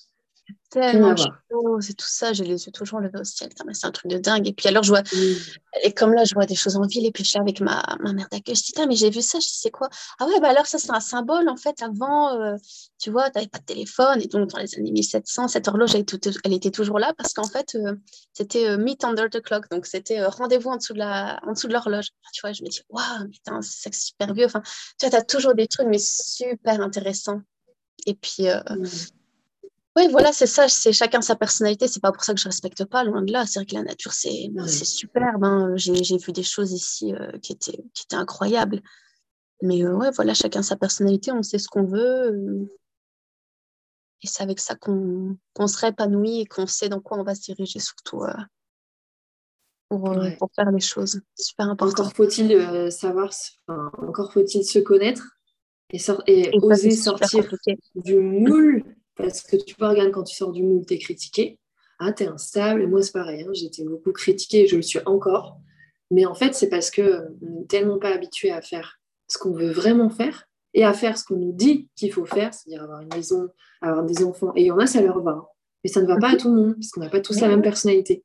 tellement 0.70 1.16
chaud, 1.16 1.82
c'est 1.82 1.94
tout 1.94 2.08
ça, 2.08 2.34
j'ai 2.34 2.44
les 2.44 2.66
yeux 2.66 2.72
toujours 2.72 3.00
levés 3.00 3.20
au 3.20 3.24
ciel, 3.24 3.50
c'est 3.74 3.86
un 3.86 3.92
truc 3.92 4.10
de 4.10 4.18
dingue. 4.18 4.48
Et 4.48 4.54
puis 4.54 4.68
alors, 4.68 4.84
je 4.84 4.90
vois, 4.90 5.04
et 5.84 5.92
comme 5.94 6.14
là, 6.14 6.24
je 6.24 6.34
vois 6.34 6.46
des 6.46 6.56
choses 6.56 6.78
en 6.78 6.86
ville, 6.86 7.06
et 7.06 7.12
puis 7.12 7.24
je 7.24 7.30
suis 7.30 7.40
avec 7.40 7.60
ma, 7.62 7.84
ma 8.00 8.14
mère 8.14 8.28
d'accueil, 8.32 8.56
je 8.56 8.64
dis, 8.64 8.88
mais 8.88 8.96
j'ai 8.96 9.10
vu 9.10 9.22
ça, 9.22 9.40
je 9.40 9.48
dis, 9.48 9.58
c'est 9.58 9.72
quoi? 9.72 9.90
Ah 10.20 10.26
ouais, 10.28 10.40
bah 10.40 10.50
alors 10.50 10.66
ça, 10.66 10.80
c'est 10.80 10.92
un 10.92 11.00
symbole, 11.00 11.50
en 11.50 11.58
fait, 11.58 11.82
avant, 11.82 12.40
euh, 12.40 12.56
tu 13.00 13.12
vois, 13.12 13.30
tu 13.30 13.38
n'avais 13.38 13.50
pas 13.50 13.60
de 13.60 13.66
téléphone, 13.66 14.22
et 14.22 14.28
donc 14.28 14.50
dans 14.50 14.60
les 14.60 14.76
années 14.78 14.92
1700, 14.92 15.50
cette 15.50 15.68
horloge, 15.68 15.94
elle, 15.96 16.06
elle 16.44 16.54
était 16.54 16.72
toujours 16.72 17.00
là, 17.00 17.14
parce 17.18 17.34
qu'en 17.34 17.48
fait, 17.48 17.76
euh, 17.76 17.96
c'était 18.34 18.70
euh, 18.70 18.78
meet 18.78 19.04
under 19.04 19.30
the 19.30 19.42
clock, 19.42 19.70
donc 19.70 19.86
c'était 19.86 20.24
rendez-vous 20.26 20.70
en 20.70 20.78
dessous 20.78 20.94
de 20.94 21.00
la, 21.00 21.40
en 21.46 21.52
dessous 21.52 21.68
de 21.68 21.74
l'horloge. 21.74 22.10
Tu 22.34 22.42
vois, 22.42 22.54
je 22.54 22.64
me 22.64 22.70
dis, 22.70 22.82
waouh, 22.90 23.30
putain, 23.30 23.60
c'est 23.62 23.94
super 23.94 24.34
vieux. 24.34 24.46
Enfin, 24.46 24.62
tu 24.98 25.06
vois, 25.06 25.10
tu 25.10 25.16
as 25.16 25.22
toujours 25.22 25.54
des 25.54 25.68
trucs, 25.68 25.88
mais 25.88 26.00
super 26.00 26.80
intéressants. 26.80 27.42
Et 28.06 28.16
puis, 28.16 28.48
oui, 29.98 30.08
voilà, 30.10 30.32
c'est 30.32 30.48
ça, 30.48 30.70
c'est 30.70 30.94
chacun 30.94 31.22
sa 31.22 31.36
personnalité. 31.36 31.88
C'est 31.88 32.00
pas 32.02 32.14
pour 32.14 32.24
ça 32.24 32.34
que 32.34 32.40
je 32.40 32.46
respecte 32.46 32.86
pas, 32.86 33.04
loin 33.04 33.24
de 33.24 33.32
là. 33.32 33.46
C'est 33.46 33.60
vrai 33.60 33.66
que 33.66 33.76
la 33.76 33.84
nature, 33.84 34.14
c'est 34.14 34.50
c'est 34.66 34.86
superbe. 34.86 35.44
Hein. 35.44 35.74
J'ai 35.76 36.18
vu 36.18 36.32
des 36.32 36.44
choses 36.44 36.72
ici 36.72 37.14
euh, 37.14 37.38
qui, 37.40 37.52
étaient, 37.52 37.84
qui 37.94 38.04
étaient 38.06 38.16
incroyables. 38.16 38.82
Mais 39.62 39.84
euh, 39.84 39.94
ouais, 39.94 40.10
voilà, 40.12 40.34
chacun 40.34 40.64
sa 40.64 40.78
personnalité, 40.78 41.34
on 41.34 41.44
sait 41.44 41.60
ce 41.60 41.68
qu'on 41.68 41.84
veut. 41.84 42.32
Euh, 42.32 42.72
et 44.24 44.28
c'est 44.28 44.44
avec 44.44 44.60
ça 44.60 44.76
qu'on 44.76 45.38
qu 45.60 45.68
se 45.68 45.78
réépanouit 45.80 46.42
et 46.42 46.46
qu'on 46.46 46.68
sait 46.68 46.88
dans 46.88 47.02
quoi 47.02 47.20
on 47.20 47.24
va 47.24 47.36
se 47.36 47.42
diriger, 47.42 47.80
surtout 47.80 48.24
pour, 49.90 50.16
pour, 50.38 50.50
faire 50.56 50.72
les 50.72 50.80
choses. 50.80 51.20
Super 51.36 51.70
important. 51.70 52.04
Encore 52.04 52.14
faut-il 52.14 52.92
savoir, 52.92 53.32
encore 53.68 54.32
faut-il 54.32 54.64
se 54.64 54.80
connaître 54.80 55.38
et, 55.90 55.98
et, 56.28 56.60
oser 56.62 56.92
sortir 56.92 57.44
du 57.96 58.20
moule 58.20 58.84
parce 59.22 59.42
que 59.42 59.56
tu 59.58 59.76
vois, 59.78 59.90
regarde, 59.90 60.12
quand 60.12 60.24
tu 60.24 60.36
sors 60.36 60.52
du 60.52 60.64
moule, 60.64 60.86
tu 60.86 60.94
es 60.94 60.98
critiqué. 60.98 61.60
Ah, 62.00 62.12
tu 62.14 62.24
es 62.24 62.28
instable. 62.28 62.82
Et 62.82 62.88
moi, 62.88 63.02
c'est 63.02 63.12
pareil. 63.12 63.44
Hein, 63.44 63.52
J'étais 63.54 63.84
beaucoup 63.84 64.12
critiquée 64.12 64.64
et 64.64 64.68
je 64.68 64.76
le 64.76 64.82
suis 64.82 65.00
encore. 65.06 65.58
Mais 66.10 66.26
en 66.26 66.34
fait, 66.34 66.54
c'est 66.54 66.70
parce 66.70 66.92
qu'on 66.92 67.38
n'est 67.42 67.66
tellement 67.68 68.00
pas 68.00 68.14
habitué 68.14 68.52
à 68.52 68.62
faire 68.62 69.00
ce 69.28 69.38
qu'on 69.38 69.54
veut 69.54 69.72
vraiment 69.72 70.10
faire 70.10 70.46
et 70.74 70.84
à 70.84 70.94
faire 70.94 71.18
ce 71.18 71.24
qu'on 71.24 71.38
nous 71.38 71.54
dit 71.54 71.90
qu'il 71.96 72.12
faut 72.12 72.26
faire, 72.26 72.54
c'est-à-dire 72.54 72.84
avoir 72.84 73.02
une 73.02 73.14
maison, 73.14 73.50
avoir 73.82 74.06
des 74.06 74.24
enfants. 74.24 74.52
Et 74.56 74.62
il 74.62 74.68
y 74.68 74.72
en 74.72 74.80
a, 74.80 74.88
ça 74.88 75.02
leur 75.02 75.22
va. 75.22 75.32
Hein. 75.32 75.46
Mais 75.84 75.90
ça 75.90 76.02
ne 76.02 76.08
va 76.08 76.18
pas 76.18 76.34
à 76.34 76.36
tout 76.36 76.54
le 76.54 76.62
monde, 76.62 76.74
parce 76.76 76.92
qu'on 76.92 77.02
n'a 77.02 77.10
pas 77.10 77.22
tous 77.22 77.40
la 77.40 77.48
même 77.48 77.62
personnalité. 77.62 78.24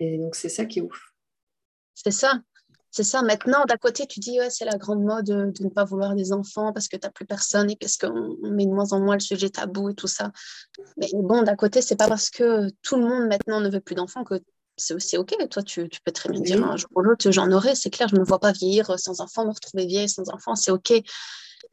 Et 0.00 0.18
donc, 0.18 0.34
c'est 0.34 0.48
ça 0.48 0.64
qui 0.64 0.78
est 0.78 0.82
ouf. 0.82 1.12
C'est 1.94 2.10
ça. 2.10 2.40
C'est 2.98 3.04
ça. 3.04 3.22
Maintenant, 3.22 3.64
d'un 3.64 3.76
côté, 3.76 4.08
tu 4.08 4.18
dis, 4.18 4.40
ouais, 4.40 4.50
c'est 4.50 4.64
la 4.64 4.76
grande 4.76 5.04
mode 5.04 5.26
de 5.26 5.52
ne 5.62 5.68
pas 5.68 5.84
vouloir 5.84 6.16
des 6.16 6.32
enfants 6.32 6.72
parce 6.72 6.88
que 6.88 6.96
tu 6.96 7.06
n'as 7.06 7.12
plus 7.12 7.26
personne 7.26 7.70
et 7.70 7.76
parce 7.76 7.96
qu'on 7.96 8.36
met 8.42 8.66
de 8.66 8.72
moins 8.72 8.92
en 8.92 8.98
moins 8.98 9.14
le 9.14 9.20
sujet 9.20 9.50
tabou 9.50 9.90
et 9.90 9.94
tout 9.94 10.08
ça. 10.08 10.32
Mais 10.96 11.06
bon, 11.14 11.42
d'un 11.42 11.54
côté, 11.54 11.80
c'est 11.80 11.94
pas 11.94 12.08
parce 12.08 12.28
que 12.28 12.68
tout 12.82 12.96
le 12.96 13.02
monde 13.02 13.28
maintenant 13.28 13.60
ne 13.60 13.70
veut 13.70 13.78
plus 13.78 13.94
d'enfants 13.94 14.24
que 14.24 14.34
c'est 14.76 14.94
aussi 14.94 15.16
OK. 15.16 15.32
Toi, 15.48 15.62
tu, 15.62 15.88
peux 16.04 16.10
très 16.10 16.28
bien 16.28 16.40
dire 16.40 16.66
un 16.66 16.76
jour 16.76 16.90
ou 16.96 17.02
l'autre, 17.02 17.30
j'en 17.30 17.52
aurai. 17.52 17.76
C'est 17.76 17.90
clair, 17.90 18.08
je 18.08 18.16
ne 18.16 18.20
me 18.20 18.24
vois 18.24 18.40
pas 18.40 18.50
vieillir 18.50 18.98
sans 18.98 19.20
enfants, 19.20 19.44
me 19.44 19.52
retrouver 19.52 19.86
vieille 19.86 20.08
sans 20.08 20.28
enfants, 20.30 20.56
c'est 20.56 20.72
OK. 20.72 20.92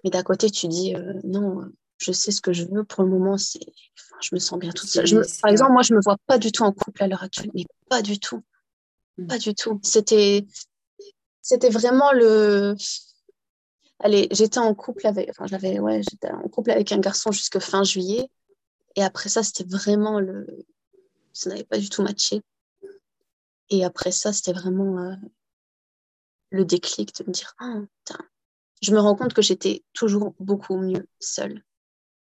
Mais 0.04 0.12
d'un 0.12 0.22
côté, 0.22 0.52
tu 0.52 0.68
dis, 0.68 0.94
euh, 0.94 1.14
non, 1.24 1.64
je 1.98 2.12
sais 2.12 2.30
ce 2.30 2.40
que 2.40 2.54
je 2.54 2.66
veux. 2.66 2.84
Pour 2.84 3.02
le 3.02 3.10
moment, 3.10 3.40
c'est, 3.40 3.66
je 4.22 4.30
me 4.32 4.40
sens 4.40 4.60
bien 4.60 4.70
toute 4.70 4.90
seule. 4.90 5.26
Par 5.42 5.50
exemple, 5.50 5.72
moi, 5.72 5.82
je 5.82 5.94
ne 5.94 5.98
me 5.98 6.04
vois 6.04 6.18
pas 6.28 6.38
du 6.38 6.52
tout 6.52 6.62
en 6.62 6.72
couple 6.72 7.02
à 7.02 7.08
l'heure 7.08 7.24
actuelle, 7.24 7.50
mais 7.56 7.66
pas 7.90 8.04
du 8.04 8.20
tout. 8.20 8.44
Mmh. 9.18 9.26
Pas 9.26 9.40
du 9.40 9.56
tout. 9.56 9.80
C'était 9.82 10.46
c'était 11.46 11.70
vraiment 11.70 12.12
le. 12.12 12.76
Allez, 14.00 14.28
j'étais 14.32 14.58
en 14.58 14.74
couple 14.74 15.06
avec, 15.06 15.30
enfin, 15.30 15.46
j'avais, 15.46 15.80
ouais, 15.80 16.02
j'étais 16.02 16.32
en 16.32 16.50
couple 16.50 16.72
avec 16.72 16.92
un 16.92 16.98
garçon 16.98 17.32
jusque 17.32 17.60
fin 17.60 17.84
juillet. 17.84 18.28
Et 18.96 19.04
après 19.04 19.30
ça, 19.30 19.44
c'était 19.44 19.64
vraiment 19.64 20.20
le. 20.20 20.48
Ça 21.34 21.52
n'avait 21.52 21.64
pas 21.64 21.78
du 21.78 21.88
tout 21.88 22.02
matché. 22.02 22.42
Et 23.70 23.86
après 23.86 24.12
ça, 24.12 24.34
c'était 24.34 24.54
vraiment 24.54 24.98
euh, 24.98 25.16
le 26.50 26.66
déclic 26.66 27.16
de 27.16 27.26
me 27.28 27.32
dire 27.32 27.54
ah, 27.60 27.82
Je 28.82 28.92
me 28.92 29.00
rends 29.00 29.16
compte 29.16 29.36
que 29.36 29.44
j'étais 29.44 29.84
toujours 29.94 30.34
beaucoup 30.40 30.78
mieux 30.78 31.08
seule. 31.20 31.64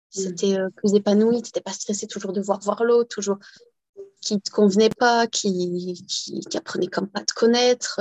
C'était 0.09 0.59
euh, 0.59 0.71
plus 0.77 0.95
épanoui, 0.95 1.43
tu 1.43 1.49
n'étais 1.49 1.61
pas 1.61 1.73
stressée 1.75 2.07
toujours 2.07 2.33
de 2.33 2.41
voir, 2.41 2.59
voir 2.61 2.85
l'autre, 2.85 3.15
toujours 3.15 3.39
qui 4.23 4.35
ne 4.35 4.41
te 4.41 4.51
convenait 4.51 4.91
pas, 4.91 5.27
qui, 5.27 6.05
qui, 6.09 6.41
qui, 6.41 6.57
apprenait 6.57 6.87
comme 6.87 7.09
pas 7.09 7.23
te 7.23 7.35
connaître 7.35 8.01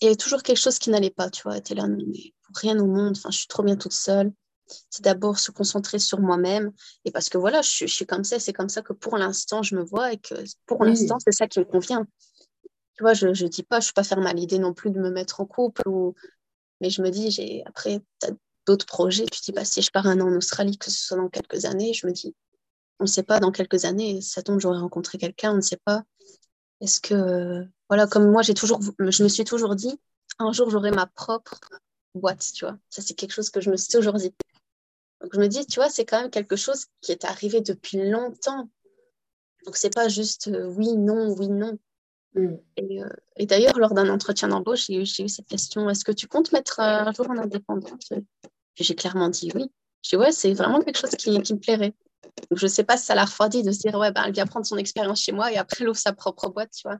il 0.00 0.04
y 0.04 0.08
avait 0.08 0.16
toujours 0.16 0.42
quelque 0.42 0.58
chose 0.58 0.78
qui 0.78 0.90
n'allait 0.90 1.10
pas, 1.10 1.30
tu 1.30 1.42
vois. 1.42 1.60
Tu 1.60 1.74
là, 1.74 1.86
mais 1.86 2.04
pour 2.42 2.56
rien 2.56 2.78
au 2.78 2.86
monde, 2.86 3.14
enfin, 3.16 3.30
je 3.30 3.38
suis 3.38 3.48
trop 3.48 3.62
bien 3.62 3.76
toute 3.76 3.92
seule. 3.92 4.32
C'est 4.88 5.04
d'abord 5.04 5.38
se 5.38 5.50
concentrer 5.50 5.98
sur 5.98 6.20
moi-même. 6.20 6.72
Et 7.04 7.10
parce 7.10 7.28
que 7.28 7.38
voilà, 7.38 7.60
je, 7.60 7.86
suis 7.86 8.06
comme 8.06 8.24
ça, 8.24 8.38
c'est 8.38 8.52
comme 8.52 8.68
ça 8.68 8.82
que 8.82 8.92
pour 8.92 9.18
l'instant, 9.18 9.62
je 9.62 9.74
me 9.74 9.82
vois 9.82 10.12
et 10.12 10.16
que 10.16 10.34
pour 10.66 10.84
l'instant, 10.84 11.18
c'est 11.18 11.32
ça 11.32 11.48
qui 11.48 11.58
me 11.58 11.64
convient. 11.64 12.06
Tu 12.96 13.02
vois, 13.02 13.14
je 13.14 13.26
ne 13.26 13.48
dis 13.48 13.62
pas, 13.62 13.76
je 13.76 13.84
ne 13.84 13.84
suis 13.86 13.92
pas 13.92 14.04
ferme 14.04 14.26
à 14.26 14.32
l'idée 14.32 14.58
non 14.58 14.72
plus 14.72 14.90
de 14.90 14.98
me 14.98 15.10
mettre 15.10 15.40
en 15.40 15.46
couple. 15.46 15.86
Ou... 15.86 16.14
Mais 16.80 16.88
je 16.88 17.02
me 17.02 17.10
dis, 17.10 17.30
j'ai 17.30 17.62
après, 17.66 18.00
tu 18.20 18.28
as 18.28 18.32
d'autres 18.66 18.86
projets. 18.86 19.26
Tu 19.26 19.40
dis, 19.42 19.52
bah, 19.52 19.64
si 19.64 19.82
je 19.82 19.90
pars 19.90 20.06
un 20.06 20.20
an 20.20 20.28
en 20.28 20.36
Australie, 20.36 20.78
que 20.78 20.90
ce 20.90 21.04
soit 21.04 21.16
dans 21.16 21.28
quelques 21.28 21.64
années, 21.64 21.92
je 21.92 22.06
me 22.06 22.12
dis, 22.12 22.34
on 23.00 23.04
ne 23.04 23.08
sait 23.08 23.22
pas, 23.22 23.40
dans 23.40 23.50
quelques 23.50 23.84
années, 23.84 24.20
ça 24.20 24.42
tombe, 24.42 24.60
j'aurais 24.60 24.78
rencontré 24.78 25.18
quelqu'un, 25.18 25.52
on 25.52 25.56
ne 25.56 25.60
sait 25.62 25.80
pas. 25.84 26.04
Est-ce 26.80 27.00
que 27.00 27.66
voilà, 27.90 28.06
comme 28.06 28.30
moi, 28.30 28.42
j'ai 28.42 28.54
toujours, 28.54 28.80
je 29.00 29.22
me 29.24 29.28
suis 29.28 29.44
toujours 29.44 29.74
dit, 29.74 29.98
un 30.38 30.52
jour, 30.52 30.70
j'aurai 30.70 30.92
ma 30.92 31.06
propre 31.06 31.58
boîte, 32.14 32.46
tu 32.54 32.64
vois. 32.64 32.78
Ça, 32.88 33.02
c'est 33.02 33.14
quelque 33.14 33.32
chose 33.32 33.50
que 33.50 33.60
je 33.60 33.68
me 33.68 33.76
suis 33.76 33.92
toujours 33.92 34.14
dit. 34.14 34.32
Donc, 35.20 35.34
je 35.34 35.40
me 35.40 35.48
dis, 35.48 35.66
tu 35.66 35.80
vois, 35.80 35.90
c'est 35.90 36.04
quand 36.04 36.20
même 36.20 36.30
quelque 36.30 36.54
chose 36.54 36.86
qui 37.00 37.10
est 37.10 37.24
arrivé 37.24 37.60
depuis 37.60 37.98
longtemps. 38.08 38.70
Donc, 39.66 39.76
c'est 39.76 39.92
pas 39.92 40.08
juste 40.08 40.46
euh, 40.46 40.66
oui, 40.66 40.96
non, 40.96 41.34
oui, 41.36 41.48
non. 41.48 41.78
Mm. 42.34 42.54
Euh, 42.78 43.08
et, 43.36 43.46
d'ailleurs, 43.46 43.76
lors 43.76 43.92
d'un 43.92 44.08
entretien 44.08 44.46
d'embauche, 44.46 44.86
j'ai 44.86 45.02
eu, 45.02 45.28
cette 45.28 45.48
question 45.48 45.90
est-ce 45.90 46.04
que 46.04 46.12
tu 46.12 46.28
comptes 46.28 46.52
mettre 46.52 46.78
euh, 46.78 47.08
un 47.08 47.12
jour 47.12 47.28
en 47.28 47.38
indépendante? 47.38 48.12
J'ai 48.76 48.94
clairement 48.94 49.30
dit 49.30 49.50
oui. 49.56 49.68
Je 50.04 50.10
dis 50.10 50.16
ouais, 50.16 50.30
c'est 50.30 50.54
vraiment 50.54 50.80
quelque 50.80 50.98
chose 50.98 51.10
qui, 51.10 51.42
qui 51.42 51.54
me 51.54 51.58
plairait. 51.58 51.92
Donc, 52.50 52.58
je 52.60 52.66
ne 52.66 52.70
sais 52.70 52.84
pas 52.84 52.96
si 52.96 53.06
ça 53.06 53.16
l'a 53.16 53.24
refroidi 53.24 53.64
de 53.64 53.72
se 53.72 53.80
dire 53.80 53.96
ouais, 53.96 54.12
ben, 54.12 54.22
elle 54.26 54.32
vient 54.32 54.46
prendre 54.46 54.64
son 54.64 54.76
expérience 54.76 55.22
chez 55.22 55.32
moi 55.32 55.50
et 55.52 55.56
après, 55.56 55.78
elle 55.80 55.88
ouvre 55.88 55.98
sa 55.98 56.12
propre 56.12 56.48
boîte, 56.48 56.70
tu 56.70 56.88
vois. 56.88 56.98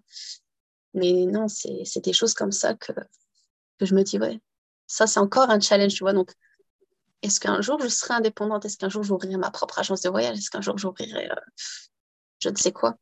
Mais 0.95 1.27
non, 1.27 1.47
c'est 1.49 2.05
des 2.05 2.13
choses 2.13 2.35
comme 2.35 2.53
ça 2.53 2.75
que, 2.75 2.93
que 3.79 3.87
je 3.87 3.95
me 3.95 4.03
dis, 4.03 4.19
ouais, 4.19 4.41
ça 4.87 5.07
c'est 5.07 5.21
encore 5.21 5.51
un 5.51 5.61
challenge, 5.61 5.95
tu 5.95 6.05
vois. 6.05 6.13
Donc, 6.13 6.33
est-ce 7.23 7.39
qu'un 7.39 7.61
jour 7.61 7.79
je 7.81 7.89
serai 7.89 8.15
indépendante? 8.15 8.65
Est-ce 8.65 8.77
qu'un 8.77 8.89
jour 8.89 9.03
j'ouvrirai 9.03 9.37
ma 9.37 9.51
propre 9.51 9.79
agence 9.79 10.03
de 10.03 10.09
voyage? 10.09 10.39
Est-ce 10.39 10.51
qu'un 10.51 10.63
jour 10.63 10.79
j'ouvrirai 10.79 11.31
euh, 11.31 11.35
je 12.41 12.49
ne 12.49 12.57
sais 12.57 12.73
quoi 12.73 12.97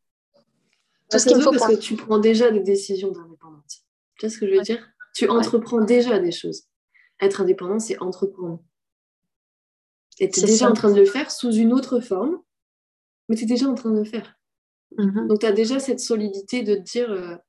Tout 1.11 1.19
ce 1.19 1.29
qu'il 1.29 1.41
faut 1.41 1.53
parce 1.53 1.75
que 1.75 1.81
tu 1.81 1.97
prends 1.97 2.19
déjà 2.19 2.51
des 2.51 2.61
décisions 2.61 3.11
d'indépendance. 3.13 3.85
Tu 4.19 4.27
vois 4.27 4.35
ce 4.35 4.39
que 4.39 4.49
je 4.49 4.55
veux 4.55 4.63
dire? 4.63 4.87
Tu 5.15 5.29
entreprends 5.29 5.81
déjà 5.81 6.19
des 6.19 6.33
choses. 6.33 6.65
Être 7.21 7.41
indépendant, 7.41 7.79
c'est 7.79 7.99
entreprendre. 8.01 8.63
Et 10.21 10.31
tu 10.31 10.41
es 10.41 10.43
déjà 10.45 10.69
en 10.69 10.75
train 10.75 10.91
de 10.91 10.99
le 10.99 11.07
faire 11.07 11.31
sous 11.31 11.53
une 11.53 11.73
autre 11.73 12.01
forme, 12.01 12.43
mais 13.29 13.37
tu 13.37 13.45
es 13.45 13.47
déjà 13.47 13.67
en 13.67 13.75
train 13.75 13.91
de 13.91 13.99
le 13.99 14.05
faire. 14.05 14.37
Mhm. 14.97 15.29
Donc, 15.29 15.41
tu 15.41 15.47
as 15.47 15.53
déjà 15.53 15.79
cette 15.79 16.01
solidité 16.01 16.63
de 16.63 16.75
te 16.75 16.81
dire, 16.81 17.11
euh, 17.11 17.37
bah, 17.37 17.43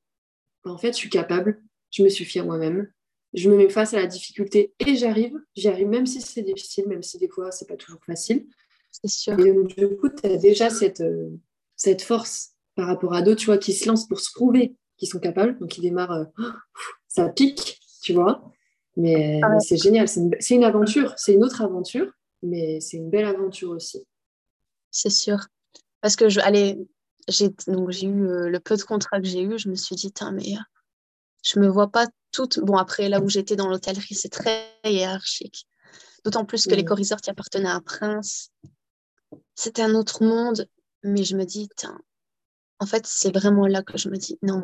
en 0.66 0.78
fait, 0.78 0.94
je 0.94 0.98
suis 0.98 1.10
capable, 1.10 1.62
je 1.92 2.04
me 2.04 2.10
suffis 2.10 2.40
à 2.40 2.44
moi-même, 2.44 2.92
je 3.34 3.50
me 3.50 3.58
mets 3.58 3.70
face 3.70 3.94
à 3.94 3.98
la 3.98 4.08
difficulté 4.08 4.74
et 4.80 4.96
j'arrive. 4.96 5.34
J'y 5.56 5.68
arrive 5.68 5.88
même 5.88 6.06
si 6.06 6.22
c'est 6.22 6.42
difficile, 6.42 6.88
même 6.88 7.04
si 7.04 7.18
des 7.18 7.30
fois, 7.30 7.52
c'est 7.52 7.68
pas 7.68 7.76
toujours 7.76 8.04
facile. 8.04 8.48
C'est 8.92 9.10
sûr. 9.10 9.40
Et 9.40 9.54
donc, 9.54 9.76
du 9.76 9.96
coup, 9.98 10.10
tu 10.10 10.28
as 10.28 10.38
déjà 10.38 10.70
cette, 10.70 11.02
euh, 11.02 11.30
cette 11.76 12.02
force 12.02 12.54
par 12.76 12.88
rapport 12.88 13.14
à 13.14 13.22
d'autres, 13.22 13.42
tu 13.42 13.46
vois, 13.46 13.58
qui 13.58 13.74
se 13.74 13.88
lancent 13.88 14.08
pour 14.08 14.20
se 14.20 14.32
prouver 14.34 14.76
qu'ils 14.98 15.10
sont 15.10 15.20
capables, 15.20 15.58
donc 15.60 15.78
ils 15.78 15.82
démarrent, 15.82 16.12
euh, 16.12 16.26
ça 17.08 17.30
pique, 17.30 17.80
tu 18.02 18.14
vois. 18.14 18.44
Mais, 18.98 19.40
ah 19.44 19.60
c'est 19.60 19.78
génial, 19.78 20.08
c'est 20.08 20.20
une, 20.20 20.36
une, 20.50 20.64
aventure, 20.64 21.14
c'est 21.18 21.34
une 21.34 21.44
autre 21.44 21.62
aventure, 21.62 22.12
mais 22.44 22.82
c'est 22.82 22.98
une 22.98 23.10
belle 23.10 23.26
aventure 23.26 23.70
aussi. 23.70 24.06
C'est 24.92 25.10
sûr. 25.10 25.38
Parce 26.02 26.16
que, 26.16 26.28
je, 26.28 26.40
allez, 26.42 26.78
j'ai 27.30 27.50
donc 27.68 27.92
j'ai 27.92 28.08
eu 28.08 28.28
euh, 28.28 28.50
le 28.50 28.60
peu 28.60 28.76
de 28.76 28.84
contrats 28.84 29.20
que 29.20 29.28
j'ai 29.28 29.42
eu, 29.42 29.58
je 29.58 29.70
me 29.70 29.76
suis 29.76 29.96
dit, 29.96 30.14
mais 30.34 30.56
euh, 30.56 30.62
je 31.44 31.60
me 31.60 31.68
vois 31.68 31.92
pas 31.92 32.08
toutes. 32.32 32.60
Bon, 32.60 32.78
après, 32.78 33.10
là 33.10 33.22
où 33.22 33.30
j'étais 33.30 33.56
dans 33.56 33.68
l'hôtellerie, 33.68 34.16
c'est 34.16 34.30
très 34.30 34.68
hiérarchique. 34.84 35.68
D'autant 36.26 36.46
plus 36.46 36.68
que 36.68 36.76
les 36.76 36.84
corriseurs 36.84 37.22
qui 37.22 37.30
appartenaient 37.30 37.70
à 37.70 37.82
Prince, 37.82 38.52
c'était 39.56 39.82
un 39.82 39.96
autre 39.96 40.24
monde. 40.24 40.68
Mais 41.04 41.24
je 41.24 41.38
me 41.38 41.46
dis, 41.46 41.70
en 42.80 42.86
fait, 42.86 43.08
c'est 43.08 43.34
vraiment 43.34 43.68
là 43.68 43.84
que 43.84 43.98
je 43.98 44.10
me 44.10 44.18
dis, 44.18 44.38
non, 44.42 44.62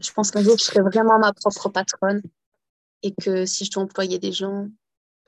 je 0.00 0.12
pense 0.12 0.30
qu'un 0.30 0.42
jour, 0.42 0.58
je 0.58 0.64
serai 0.64 0.82
vraiment 0.82 1.18
ma 1.18 1.32
propre 1.32 1.70
patronne 1.70 2.20
et 3.02 3.14
que 3.14 3.46
si 3.46 3.64
je 3.64 3.70
dois 3.70 3.84
employer 3.84 4.18
des 4.18 4.32
gens, 4.32 4.68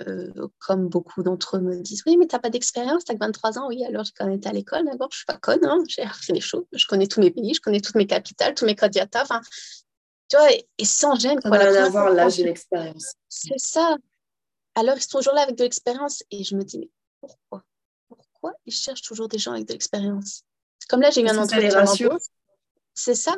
euh, 0.06 0.48
comme 0.58 0.88
beaucoup 0.88 1.22
d'entre 1.22 1.56
eux 1.56 1.60
me 1.60 1.80
disent, 1.80 2.02
oui, 2.06 2.16
mais 2.16 2.26
tu 2.26 2.34
n'as 2.34 2.40
pas 2.40 2.50
d'expérience, 2.50 3.04
tu 3.04 3.12
as 3.12 3.16
23 3.16 3.58
ans, 3.58 3.68
oui, 3.68 3.84
alors 3.84 4.04
j'ai 4.04 4.12
quand 4.16 4.26
même 4.26 4.36
été 4.36 4.48
à 4.48 4.52
l'école, 4.52 4.84
d'abord, 4.84 5.08
je 5.10 5.16
ne 5.16 5.18
suis 5.18 5.26
pas 5.26 5.36
conne, 5.36 5.64
hein, 5.64 5.82
j'ai 5.88 6.02
appris 6.02 6.32
les 6.32 6.40
choses, 6.40 6.64
je 6.72 6.86
connais 6.86 7.06
tous 7.06 7.20
mes 7.20 7.30
pays, 7.30 7.54
je 7.54 7.60
connais 7.60 7.80
toutes 7.80 7.96
mes 7.96 8.06
capitales, 8.06 8.54
tous 8.54 8.64
mes 8.64 8.76
codes 8.76 8.96
enfin, 9.14 9.40
tu 10.28 10.36
vois, 10.36 10.52
et, 10.52 10.84
sans 10.84 11.14
gêne. 11.16 11.40
Ça 11.40 11.48
n'a 11.48 11.58
rien 11.58 11.84
à 11.84 11.88
voir, 11.88 12.10
là, 12.10 12.28
j'ai 12.28 12.44
l'expérience. 12.44 13.14
C'est 13.28 13.58
ça. 13.58 13.96
Alors, 14.74 14.96
ils 14.96 15.02
sont 15.02 15.18
toujours 15.18 15.34
là 15.34 15.42
avec 15.42 15.56
de 15.56 15.64
l'expérience, 15.64 16.22
et 16.30 16.44
je 16.44 16.54
me 16.54 16.62
dis, 16.62 16.78
mais 16.78 16.90
pourquoi? 17.20 17.64
Pourquoi 18.08 18.52
ils 18.66 18.72
cherchent 18.72 19.02
toujours 19.02 19.28
des 19.28 19.38
gens 19.38 19.52
avec 19.52 19.66
de 19.66 19.72
l'expérience? 19.72 20.44
Comme 20.88 21.00
là, 21.00 21.10
j'ai 21.10 21.22
eu 21.22 21.28
un 21.28 21.38
entretien 21.38 22.18
C'est 22.94 23.14
ça. 23.14 23.36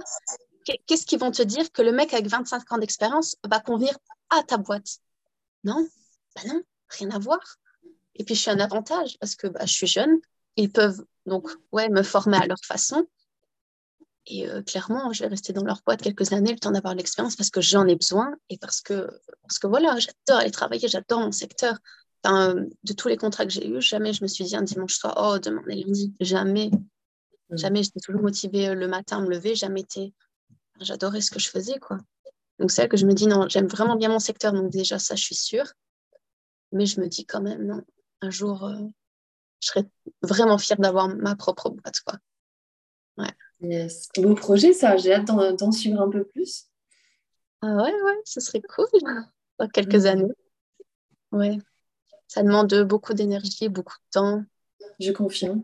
Qu'est-ce 0.86 1.06
qu'ils 1.06 1.18
vont 1.18 1.30
te 1.30 1.42
dire 1.42 1.72
que 1.72 1.80
le 1.80 1.90
mec 1.90 2.12
avec 2.12 2.26
25 2.26 2.70
ans 2.72 2.78
d'expérience 2.78 3.36
va 3.48 3.60
convenir 3.60 3.96
à 4.28 4.42
ta 4.42 4.58
boîte? 4.58 4.98
Non 5.64 5.88
ben 6.36 6.52
non, 6.52 6.62
rien 6.88 7.10
à 7.10 7.18
voir. 7.18 7.40
Et 8.14 8.24
puis, 8.24 8.34
je 8.34 8.40
suis 8.40 8.50
un 8.50 8.60
avantage 8.60 9.18
parce 9.18 9.34
que 9.36 9.46
bah, 9.46 9.64
je 9.64 9.72
suis 9.72 9.86
jeune. 9.86 10.18
Ils 10.56 10.70
peuvent 10.70 11.04
donc 11.26 11.48
ouais, 11.72 11.88
me 11.88 12.02
former 12.02 12.36
à 12.38 12.46
leur 12.46 12.58
façon. 12.64 13.06
Et 14.26 14.48
euh, 14.48 14.62
clairement, 14.62 15.12
je 15.12 15.22
vais 15.22 15.28
rester 15.28 15.52
dans 15.52 15.64
leur 15.64 15.80
boîte 15.84 16.02
quelques 16.02 16.32
années, 16.32 16.52
le 16.52 16.58
temps 16.58 16.70
d'avoir 16.70 16.94
l'expérience 16.94 17.36
parce 17.36 17.50
que 17.50 17.60
j'en 17.60 17.86
ai 17.86 17.96
besoin 17.96 18.32
et 18.48 18.58
parce 18.58 18.80
que, 18.80 19.08
parce 19.42 19.58
que 19.58 19.66
voilà, 19.66 19.98
j'adore 19.98 20.40
aller 20.40 20.50
travailler, 20.50 20.88
j'adore 20.88 21.20
mon 21.20 21.32
secteur. 21.32 21.78
de 22.24 22.92
tous 22.92 23.08
les 23.08 23.16
contrats 23.16 23.46
que 23.46 23.52
j'ai 23.52 23.66
eus, 23.68 23.80
jamais 23.80 24.12
je 24.12 24.22
me 24.22 24.28
suis 24.28 24.44
dit 24.44 24.56
un 24.56 24.62
dimanche 24.62 24.94
soir, 24.94 25.14
oh, 25.16 25.38
demain 25.38 25.62
est 25.68 25.76
lundi. 25.76 26.14
Jamais. 26.20 26.70
Mm. 27.50 27.56
Jamais. 27.56 27.82
J'étais 27.82 28.00
toujours 28.00 28.22
motivée 28.22 28.68
euh, 28.68 28.74
le 28.74 28.88
matin 28.88 29.18
à 29.18 29.20
me 29.20 29.30
lever. 29.30 29.54
Jamais 29.54 29.80
été. 29.80 30.14
J'adorais 30.80 31.20
ce 31.20 31.30
que 31.30 31.40
je 31.40 31.48
faisais, 31.48 31.78
quoi. 31.78 31.98
Donc, 32.58 32.70
c'est 32.70 32.82
là 32.82 32.88
que 32.88 32.96
je 32.96 33.06
me 33.06 33.14
dis, 33.14 33.26
non, 33.26 33.48
j'aime 33.48 33.66
vraiment 33.66 33.96
bien 33.96 34.10
mon 34.10 34.18
secteur. 34.18 34.52
Donc, 34.52 34.70
déjà, 34.70 34.98
ça, 34.98 35.14
je 35.14 35.22
suis 35.22 35.34
sûre. 35.34 35.72
Mais 36.72 36.86
je 36.86 37.00
me 37.00 37.06
dis 37.08 37.26
quand 37.26 37.40
même, 37.40 37.66
non, 37.66 37.82
un 38.20 38.30
jour, 38.30 38.64
euh, 38.64 38.76
je 39.60 39.68
serais 39.68 39.84
vraiment 40.22 40.58
fière 40.58 40.78
d'avoir 40.78 41.08
ma 41.08 41.36
propre 41.36 41.70
boîte. 41.70 42.00
Quoi. 42.00 42.18
Ouais. 43.18 43.32
Yes. 43.60 44.08
Beau 44.16 44.34
projet, 44.34 44.72
ça. 44.72 44.96
J'ai 44.96 45.14
hâte 45.14 45.26
d'en 45.26 45.72
suivre 45.72 46.00
un 46.00 46.08
peu 46.08 46.24
plus. 46.24 46.66
Ah 47.62 47.74
ouais, 47.76 48.02
ouais, 48.02 48.20
ce 48.24 48.40
serait 48.40 48.62
cool 48.62 48.86
dans 49.58 49.68
quelques 49.68 50.06
années. 50.06 50.32
Ouais. 51.32 51.58
Ça 52.26 52.42
demande 52.42 52.72
beaucoup 52.84 53.12
d'énergie, 53.12 53.68
beaucoup 53.68 53.96
de 53.96 54.10
temps. 54.12 54.44
Je 54.98 55.12
confirme. 55.12 55.62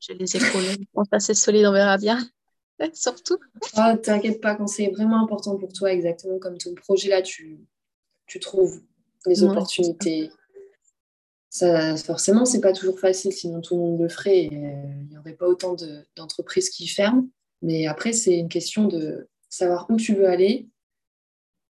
J'ai 0.00 0.14
les 0.14 0.36
épaules 0.36 1.04
assez 1.10 1.34
solides, 1.34 1.66
on 1.66 1.72
verra 1.72 1.98
bien. 1.98 2.18
Surtout. 2.94 3.38
Ah, 3.74 3.96
T'inquiète 3.96 4.40
pas, 4.40 4.54
quand 4.54 4.66
c'est 4.66 4.88
vraiment 4.88 5.22
important 5.22 5.56
pour 5.56 5.72
toi, 5.72 5.92
exactement 5.92 6.38
comme 6.38 6.58
ton 6.58 6.74
projet 6.74 7.08
là, 7.08 7.22
tu, 7.22 7.58
tu 8.26 8.40
trouves 8.40 8.82
les 9.26 9.42
opportunités. 9.42 10.30
Ça, 11.54 11.96
forcément, 11.96 12.44
c'est 12.44 12.60
pas 12.60 12.72
toujours 12.72 12.98
facile, 12.98 13.32
sinon 13.32 13.60
tout 13.60 13.76
le 13.76 13.80
monde 13.80 14.00
le 14.00 14.08
ferait 14.08 14.46
et 14.46 14.48
euh, 14.48 14.72
il 15.02 15.08
n'y 15.10 15.18
aurait 15.18 15.34
pas 15.34 15.46
autant 15.46 15.76
d'entreprises 16.16 16.68
qui 16.68 16.88
ferment. 16.88 17.28
Mais 17.62 17.86
après, 17.86 18.12
c'est 18.12 18.36
une 18.36 18.48
question 18.48 18.88
de 18.88 19.28
savoir 19.48 19.86
où 19.88 19.96
tu 19.96 20.16
veux 20.16 20.28
aller, 20.28 20.68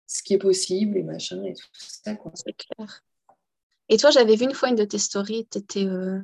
ce 0.06 0.22
qui 0.22 0.34
est 0.34 0.38
possible 0.38 0.98
et 0.98 1.04
machin 1.04 1.42
et 1.46 1.54
tout 1.54 1.64
ça. 1.78 2.14
C'est 2.34 2.58
clair. 2.58 3.06
Et 3.88 3.96
toi, 3.96 4.10
j'avais 4.10 4.36
vu 4.36 4.44
une 4.44 4.54
fois 4.54 4.68
une 4.68 4.76
de 4.76 4.84
tes 4.84 4.98
stories, 4.98 5.48
tu 5.50 5.60
étais, 5.60 5.86
euh, 5.86 6.20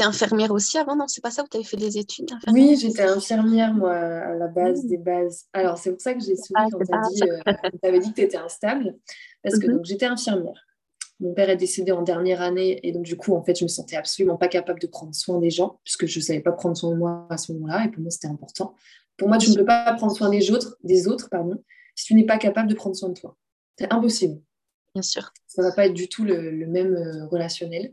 infirmière 0.00 0.50
aussi 0.50 0.76
avant, 0.76 0.96
non? 0.96 1.06
C'est 1.06 1.22
pas 1.22 1.30
ça 1.30 1.44
où 1.44 1.46
tu 1.48 1.56
avais 1.56 1.64
fait 1.64 1.76
des 1.76 1.96
études 1.96 2.32
Oui, 2.48 2.76
j'étais 2.76 3.04
infirmière, 3.04 3.72
moi, 3.72 3.94
à 3.94 4.34
la 4.34 4.48
base 4.48 4.82
mmh. 4.82 4.88
des 4.88 4.98
bases. 4.98 5.44
Alors, 5.52 5.78
c'est 5.78 5.92
pour 5.92 6.00
ça 6.00 6.12
que 6.12 6.24
j'ai 6.24 6.34
souri 6.34 6.54
ah, 6.56 6.66
quand 6.72 6.78
tu 6.80 7.14
dit, 7.14 7.22
euh, 7.22 7.98
dit 8.00 8.10
que 8.10 8.14
tu 8.16 8.22
étais 8.22 8.36
instable, 8.36 8.96
parce 9.44 9.60
que 9.60 9.68
mmh 9.68 9.84
j'étais 9.84 10.06
infirmière. 10.06 10.60
Mon 11.20 11.32
père 11.32 11.48
est 11.48 11.56
décédé 11.56 11.92
en 11.92 12.02
dernière 12.02 12.40
année 12.40 12.80
et 12.82 12.92
donc 12.92 13.04
du 13.04 13.16
coup, 13.16 13.34
en 13.34 13.42
fait, 13.42 13.58
je 13.58 13.64
me 13.64 13.68
sentais 13.68 13.96
absolument 13.96 14.36
pas 14.36 14.48
capable 14.48 14.80
de 14.80 14.86
prendre 14.86 15.14
soin 15.14 15.38
des 15.38 15.50
gens 15.50 15.80
puisque 15.84 16.06
je 16.06 16.18
ne 16.18 16.24
savais 16.24 16.40
pas 16.40 16.52
prendre 16.52 16.76
soin 16.76 16.90
de 16.90 16.96
moi 16.96 17.26
à 17.30 17.38
ce 17.38 17.52
moment-là 17.52 17.84
et 17.84 17.90
pour 17.90 18.02
moi, 18.02 18.10
c'était 18.10 18.28
important. 18.28 18.74
Pour 19.16 19.28
moi, 19.28 19.38
tu 19.38 19.50
ne 19.50 19.54
peux 19.54 19.64
pas 19.64 19.92
prendre 19.94 20.14
soin 20.14 20.28
des 20.28 20.50
autres, 20.50 20.76
des 20.82 21.06
autres 21.06 21.28
pardon, 21.30 21.62
si 21.94 22.06
tu 22.06 22.14
n'es 22.14 22.26
pas 22.26 22.38
capable 22.38 22.68
de 22.68 22.74
prendre 22.74 22.96
soin 22.96 23.10
de 23.10 23.14
toi. 23.14 23.36
C'est 23.78 23.92
impossible. 23.92 24.40
Bien 24.94 25.02
sûr. 25.02 25.32
Ça 25.46 25.62
ne 25.62 25.68
va 25.68 25.74
pas 25.74 25.86
être 25.86 25.94
du 25.94 26.08
tout 26.08 26.24
le, 26.24 26.66
même 26.66 26.94
euh, 26.94 27.26
relationnel. 27.26 27.92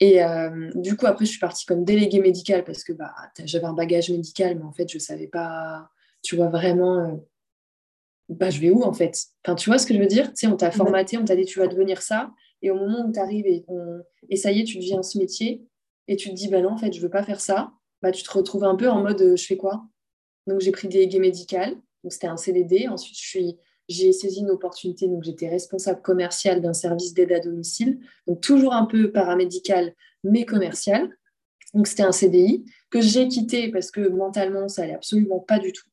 Et 0.00 0.22
euh, 0.22 0.70
du 0.74 0.96
coup, 0.96 1.06
après, 1.06 1.24
je 1.24 1.30
suis 1.30 1.38
partie 1.38 1.64
comme 1.64 1.84
déléguée 1.84 2.20
médicale 2.20 2.64
parce 2.64 2.82
que 2.82 2.92
bah, 2.92 3.14
j'avais 3.44 3.66
un 3.66 3.72
bagage 3.72 4.10
médical, 4.10 4.58
mais 4.58 4.64
en 4.64 4.72
fait, 4.72 4.88
je 4.88 4.96
ne 4.96 5.00
savais 5.00 5.28
pas, 5.28 5.88
tu 6.22 6.36
vois, 6.36 6.48
vraiment 6.48 6.98
euh, 6.98 7.16
bah, 8.36 8.50
je 8.50 8.60
vais 8.60 8.70
où 8.70 8.82
en 8.82 8.92
fait? 8.92 9.16
Enfin, 9.44 9.54
Tu 9.54 9.70
vois 9.70 9.78
ce 9.78 9.86
que 9.86 9.94
je 9.94 9.98
veux 9.98 10.06
dire? 10.06 10.28
Tu 10.28 10.32
sais, 10.36 10.46
On 10.46 10.56
t'a 10.56 10.70
formaté, 10.70 11.18
on 11.18 11.24
t'a 11.24 11.36
dit 11.36 11.44
tu 11.44 11.58
vas 11.58 11.66
devenir 11.66 12.02
ça, 12.02 12.30
et 12.62 12.70
au 12.70 12.74
moment 12.74 13.06
où 13.06 13.12
tu 13.12 13.18
arrives 13.18 13.46
et, 13.46 13.64
et, 14.28 14.36
ça 14.36 14.52
y 14.52 14.60
est, 14.60 14.64
tu 14.64 14.78
deviens 14.78 15.02
ce 15.02 15.18
métier, 15.18 15.66
et 16.08 16.16
tu 16.16 16.30
te 16.30 16.34
dis 16.34 16.48
bah 16.48 16.60
non, 16.60 16.70
en 16.70 16.76
fait, 16.76 16.92
je 16.92 17.00
veux 17.00 17.10
pas 17.10 17.22
faire 17.22 17.40
ça, 17.40 17.72
bah, 18.02 18.10
tu 18.12 18.22
te 18.22 18.30
retrouves 18.30 18.64
un 18.64 18.76
peu 18.76 18.88
en 18.88 19.02
mode 19.02 19.20
euh, 19.20 19.36
je 19.36 19.46
fais 19.46 19.56
quoi? 19.56 19.84
Donc 20.46 20.60
j'ai 20.60 20.72
pris 20.72 20.88
délégué 20.88 21.18
médical, 21.18 21.74
donc 22.02 22.12
c'était 22.12 22.26
un 22.26 22.36
CDD, 22.36 22.88
ensuite 22.88 23.16
je 23.16 23.26
suis 23.26 23.56
j'ai 23.88 24.12
saisi 24.12 24.40
une 24.40 24.50
opportunité, 24.50 25.08
donc 25.08 25.22
j'étais 25.22 25.48
responsable 25.48 26.02
commercial 26.02 26.60
d'un 26.60 26.72
service 26.72 27.14
d'aide 27.14 27.32
à 27.32 27.40
domicile, 27.40 28.00
donc 28.26 28.40
toujours 28.40 28.72
un 28.72 28.86
peu 28.86 29.12
paramédical, 29.12 29.94
mais 30.24 30.44
commercial. 30.44 31.10
Donc 31.74 31.86
c'était 31.86 32.02
un 32.02 32.12
CDI 32.12 32.64
que 32.90 33.00
j'ai 33.00 33.28
quitté 33.28 33.70
parce 33.70 33.90
que 33.90 34.08
mentalement, 34.08 34.68
ça 34.68 34.82
allait 34.82 34.94
absolument 34.94 35.40
pas 35.40 35.58
du 35.58 35.72
tout 35.72 35.88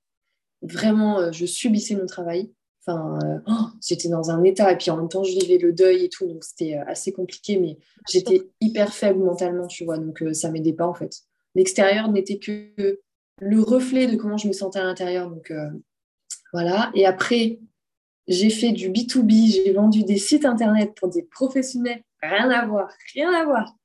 vraiment, 0.61 1.19
euh, 1.19 1.31
je 1.31 1.45
subissais 1.45 1.95
mon 1.95 2.05
travail. 2.05 2.51
Enfin, 2.85 3.19
euh, 3.23 3.39
oh, 3.47 3.67
j'étais 3.85 4.09
dans 4.09 4.31
un 4.31 4.43
état 4.43 4.71
et 4.71 4.77
puis 4.77 4.89
en 4.89 4.97
même 4.97 5.09
temps, 5.09 5.23
je 5.23 5.37
vivais 5.37 5.57
le 5.57 5.73
deuil 5.73 6.05
et 6.05 6.09
tout, 6.09 6.25
donc 6.25 6.43
c'était 6.43 6.77
euh, 6.77 6.83
assez 6.87 7.11
compliqué, 7.11 7.57
mais 7.57 7.77
j'étais 8.09 8.49
hyper 8.61 8.93
faible 8.93 9.19
mentalement, 9.19 9.67
tu 9.67 9.85
vois, 9.85 9.97
donc 9.97 10.23
ça 10.33 10.49
m'aidait 10.49 10.73
pas 10.73 10.87
en 10.87 10.93
fait. 10.93 11.21
L'extérieur 11.55 12.09
n'était 12.09 12.39
que 12.39 12.99
le 13.41 13.61
reflet 13.61 14.07
de 14.07 14.15
comment 14.15 14.37
je 14.37 14.47
me 14.47 14.53
sentais 14.53 14.79
à 14.79 14.83
l'intérieur, 14.83 15.29
donc 15.29 15.51
voilà. 16.53 16.91
Et 16.93 17.05
après, 17.05 17.59
j'ai 18.27 18.49
fait 18.49 18.71
du 18.71 18.89
B2B, 18.89 19.51
j'ai 19.51 19.73
vendu 19.73 20.03
des 20.03 20.17
sites 20.17 20.45
internet 20.45 20.93
pour 20.95 21.09
des 21.09 21.23
professionnels, 21.23 22.03
rien 22.21 22.49
à 22.49 22.65
voir, 22.65 22.89
rien 23.13 23.31
à 23.33 23.43
voir. 23.43 23.75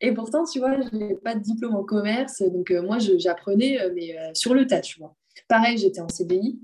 Et 0.00 0.12
pourtant, 0.12 0.44
tu 0.44 0.58
vois, 0.58 0.76
je 0.80 0.96
n'ai 0.96 1.14
pas 1.14 1.34
de 1.34 1.40
diplôme 1.40 1.76
en 1.76 1.84
commerce, 1.84 2.42
donc 2.42 2.70
moi, 2.70 2.98
j'apprenais, 2.98 3.78
mais 3.94 4.14
sur 4.34 4.52
le 4.52 4.66
tas, 4.66 4.80
tu 4.80 4.98
vois. 4.98 5.16
Pareil, 5.52 5.76
j'étais 5.76 6.00
en 6.00 6.08
CDI. 6.08 6.58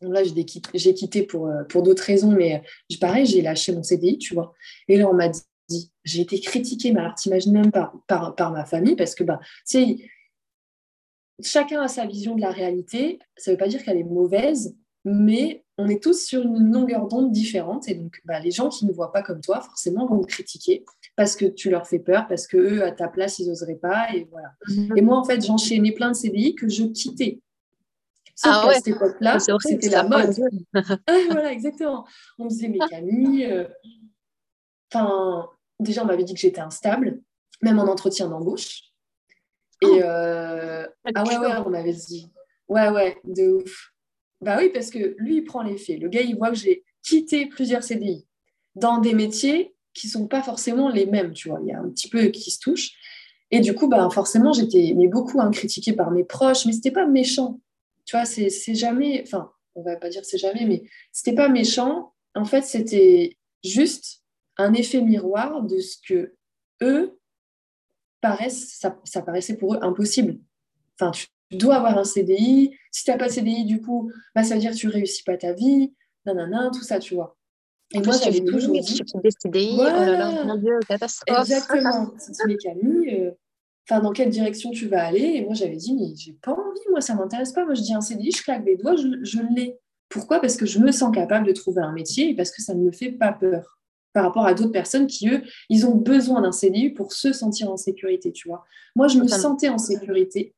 Là, 0.00 0.22
j'ai 0.74 0.94
quitté 0.94 1.22
pour, 1.22 1.46
euh, 1.46 1.62
pour 1.62 1.84
d'autres 1.84 2.02
raisons, 2.02 2.32
mais 2.32 2.56
euh, 2.56 2.96
pareil, 3.00 3.24
j'ai 3.24 3.40
lâché 3.40 3.72
mon 3.72 3.84
CDI, 3.84 4.18
tu 4.18 4.34
vois. 4.34 4.52
Et 4.88 4.96
là, 4.96 5.08
on 5.08 5.14
m'a 5.14 5.28
dit, 5.28 5.92
j'ai 6.02 6.22
été 6.22 6.40
critiquée, 6.40 6.90
mais 6.90 6.98
alors 6.98 7.14
t'imagines 7.14 7.52
même 7.52 7.70
par, 7.70 7.94
par 8.08 8.50
ma 8.50 8.64
famille, 8.64 8.96
parce 8.96 9.14
que, 9.14 9.22
bah, 9.22 9.38
tu 9.64 10.10
chacun 11.40 11.80
a 11.80 11.86
sa 11.86 12.04
vision 12.04 12.34
de 12.34 12.40
la 12.40 12.50
réalité. 12.50 13.20
Ça 13.36 13.52
ne 13.52 13.54
veut 13.54 13.58
pas 13.60 13.68
dire 13.68 13.84
qu'elle 13.84 13.98
est 13.98 14.02
mauvaise, 14.02 14.76
mais 15.04 15.64
on 15.78 15.86
est 15.86 16.02
tous 16.02 16.26
sur 16.26 16.42
une 16.42 16.72
longueur 16.72 17.06
d'onde 17.06 17.30
différente. 17.30 17.88
Et 17.88 17.94
donc, 17.94 18.20
bah, 18.24 18.40
les 18.40 18.50
gens 18.50 18.70
qui 18.70 18.86
ne 18.86 18.92
voient 18.92 19.12
pas 19.12 19.22
comme 19.22 19.40
toi, 19.40 19.60
forcément, 19.60 20.04
vont 20.04 20.20
te 20.20 20.26
critiquer 20.26 20.84
parce 21.14 21.36
que 21.36 21.44
tu 21.44 21.70
leur 21.70 21.86
fais 21.86 22.00
peur, 22.00 22.26
parce 22.26 22.48
qu'eux, 22.48 22.82
à 22.82 22.90
ta 22.90 23.06
place, 23.06 23.38
ils 23.38 23.46
n'oseraient 23.46 23.76
pas. 23.76 24.12
Et 24.16 24.26
voilà. 24.32 24.48
Mm-hmm. 24.68 24.98
Et 24.98 25.02
moi, 25.02 25.16
en 25.16 25.22
fait, 25.22 25.46
j'enchaînais 25.46 25.92
plein 25.92 26.08
de 26.08 26.16
CDI 26.16 26.56
que 26.56 26.68
je 26.68 26.82
quittais 26.86 27.40
Sauf 28.36 28.52
ah 28.54 28.66
qu'à 28.68 28.74
cette 28.74 28.88
époque-là, 28.88 29.38
c'était 29.38 29.88
la 29.88 30.02
mode. 30.02 30.36
voilà, 31.30 31.52
exactement. 31.52 32.06
On 32.38 32.44
me 32.44 32.50
disait, 32.50 32.68
mais 32.68 32.78
Camille, 32.90 33.46
euh, 33.46 33.64
déjà, 35.80 36.02
on 36.02 36.06
m'avait 36.06 36.22
dit 36.22 36.34
que 36.34 36.40
j'étais 36.40 36.60
instable, 36.60 37.22
même 37.62 37.78
en 37.78 37.84
entretien 37.84 38.28
d'embauche. 38.28 38.82
Et 39.82 39.86
oh. 39.86 40.00
euh, 40.02 40.86
ah 41.14 41.24
ouais, 41.24 41.38
ouais, 41.38 41.52
on 41.64 41.70
m'avait 41.70 41.94
dit. 41.94 42.30
Ouais, 42.68 42.90
ouais, 42.90 43.16
de 43.24 43.62
ouf. 43.62 43.92
Bah 44.42 44.58
oui, 44.58 44.68
parce 44.68 44.90
que 44.90 45.14
lui, 45.16 45.38
il 45.38 45.44
prend 45.44 45.62
les 45.62 45.78
faits. 45.78 45.98
Le 45.98 46.08
gars, 46.10 46.20
il 46.20 46.36
voit 46.36 46.50
que 46.50 46.56
j'ai 46.56 46.84
quitté 47.02 47.46
plusieurs 47.46 47.82
CDI 47.82 48.26
dans 48.74 48.98
des 48.98 49.14
métiers 49.14 49.74
qui 49.94 50.08
sont 50.08 50.26
pas 50.26 50.42
forcément 50.42 50.90
les 50.90 51.06
mêmes, 51.06 51.32
tu 51.32 51.48
vois. 51.48 51.60
Il 51.62 51.68
y 51.68 51.72
a 51.72 51.80
un 51.80 51.88
petit 51.88 52.10
peu 52.10 52.26
qui 52.26 52.50
se 52.50 52.60
touchent. 52.60 52.92
Et 53.50 53.60
du 53.60 53.74
coup, 53.74 53.88
bah, 53.88 54.06
forcément, 54.10 54.52
j'étais 54.52 54.92
mais 54.94 55.08
beaucoup 55.08 55.40
hein, 55.40 55.50
critiquée 55.50 55.94
par 55.94 56.10
mes 56.10 56.24
proches, 56.24 56.66
mais 56.66 56.72
c'était 56.72 56.90
pas 56.90 57.06
méchant. 57.06 57.60
Tu 58.06 58.16
vois, 58.16 58.24
c'est 58.24 58.74
jamais, 58.74 59.22
enfin, 59.22 59.52
on 59.74 59.82
va 59.82 59.96
pas 59.96 60.08
dire 60.08 60.24
c'est 60.24 60.38
jamais, 60.38 60.64
mais 60.64 60.84
c'était 61.12 61.34
pas 61.34 61.48
méchant. 61.48 62.14
En 62.34 62.44
fait, 62.44 62.62
c'était 62.62 63.36
juste 63.62 64.22
un 64.56 64.72
effet 64.72 65.02
miroir 65.02 65.62
de 65.62 65.78
ce 65.78 65.96
que 66.06 66.34
eux 66.82 67.18
paraissent, 68.20 68.78
ça, 68.78 68.98
ça 69.04 69.22
paraissait 69.22 69.56
pour 69.56 69.74
eux 69.74 69.78
impossible. 69.82 70.38
Enfin, 70.98 71.10
tu 71.10 71.56
dois 71.56 71.76
avoir 71.76 71.98
un 71.98 72.04
CDI. 72.04 72.76
Si 72.90 73.04
tu 73.04 73.10
n'as 73.10 73.18
pas 73.18 73.28
de 73.28 73.32
CDI, 73.32 73.64
du 73.64 73.80
coup, 73.80 74.10
bah, 74.34 74.42
ça 74.42 74.54
veut 74.54 74.60
dire 74.60 74.72
que 74.72 74.76
tu 74.76 74.88
réussis 74.88 75.22
pas 75.22 75.36
ta 75.36 75.52
vie, 75.52 75.94
nanana, 76.24 76.70
tout 76.72 76.82
ça, 76.82 76.98
tu 76.98 77.14
vois. 77.14 77.36
Et 77.92 78.00
moi, 78.00 78.16
j'avais 78.22 78.40
toujours 78.40 78.72
dit... 78.72 79.00
des 79.22 79.30
CDI, 79.42 79.76
oh 79.78 79.84
là 79.84 80.06
là, 80.06 80.44
mon 80.44 80.56
Dieu, 80.56 80.78
catastrophe. 80.88 81.38
Exactement. 81.38 82.10
mais 82.46 82.56
Camille, 82.56 83.14
euh, 83.14 83.30
enfin, 83.88 84.00
dans 84.00 84.12
quelle 84.12 84.30
direction 84.30 84.70
tu 84.70 84.88
vas 84.88 85.04
aller? 85.04 85.34
Et 85.36 85.44
moi, 85.44 85.54
j'avais 85.54 85.76
dit, 85.76 85.94
mais 85.94 86.14
j'ai 86.16 86.32
pas 86.32 86.52
envie, 86.52 86.80
moi, 86.90 87.00
ça 87.00 87.14
m'intéresse 87.14 87.52
pas. 87.52 87.64
Moi, 87.64 87.74
je 87.74 87.82
dis 87.82 87.94
un 87.94 88.00
CDI, 88.00 88.32
je 88.32 88.42
claque 88.42 88.64
des 88.64 88.76
doigts, 88.76 88.96
je, 88.96 89.22
je 89.22 89.38
l'ai. 89.54 89.78
Pourquoi? 90.08 90.40
Parce 90.40 90.56
que 90.56 90.66
je 90.66 90.78
me 90.78 90.92
sens 90.92 91.14
capable 91.14 91.46
de 91.46 91.52
trouver 91.52 91.82
un 91.82 91.92
métier 91.92 92.30
et 92.30 92.34
parce 92.34 92.50
que 92.50 92.62
ça 92.62 92.74
ne 92.74 92.82
me 92.82 92.92
fait 92.92 93.12
pas 93.12 93.32
peur 93.32 93.76
par 94.16 94.24
rapport 94.24 94.46
à 94.46 94.54
d'autres 94.54 94.72
personnes 94.72 95.06
qui, 95.06 95.28
eux, 95.28 95.42
ils 95.68 95.86
ont 95.86 95.94
besoin 95.94 96.40
d'un 96.40 96.52
CDI 96.52 96.88
pour 96.88 97.12
se 97.12 97.34
sentir 97.34 97.70
en 97.70 97.76
sécurité, 97.76 98.32
tu 98.32 98.48
vois. 98.48 98.64
Moi, 98.94 99.08
je 99.08 99.18
me 99.18 99.28
sentais 99.28 99.68
en 99.68 99.76
sécurité 99.76 100.54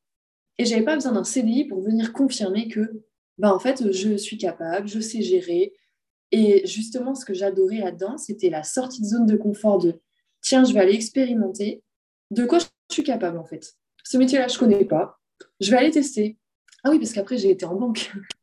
et 0.57 0.63
j'avais 0.63 0.83
pas 0.83 0.95
besoin 0.95 1.11
d'un 1.11 1.25
CDI 1.25 1.65
pour 1.65 1.81
venir 1.81 2.13
confirmer 2.13 2.69
que, 2.69 3.03
bah, 3.37 3.53
en 3.53 3.59
fait, 3.59 3.91
je 3.91 4.15
suis 4.15 4.37
capable, 4.37 4.87
je 4.87 5.01
sais 5.01 5.21
gérer. 5.21 5.73
Et 6.31 6.65
justement, 6.65 7.15
ce 7.15 7.25
que 7.25 7.33
j'adorais 7.33 7.79
là-dedans, 7.79 8.17
c'était 8.17 8.49
la 8.49 8.63
sortie 8.63 9.01
de 9.01 9.07
zone 9.07 9.25
de 9.25 9.35
confort 9.35 9.77
de 9.79 9.99
tiens, 10.41 10.63
je 10.63 10.73
vais 10.73 10.79
aller 10.79 10.95
expérimenter 10.95 11.83
de 12.31 12.45
quoi 12.45 12.59
je 12.59 12.65
suis 12.95 13.03
capable, 13.03 13.37
en 13.37 13.45
fait. 13.45 13.75
Ce 14.03 14.17
métier-là, 14.17 14.47
je 14.47 14.57
connais 14.57 14.85
pas. 14.85 15.19
Je 15.59 15.71
vais 15.71 15.77
aller 15.77 15.91
tester. 15.91 16.37
Ah 16.83 16.91
oui, 16.91 16.99
parce 16.99 17.13
qu'après, 17.13 17.37
j'ai 17.37 17.51
été 17.51 17.65
en 17.65 17.75
banque. 17.75 18.11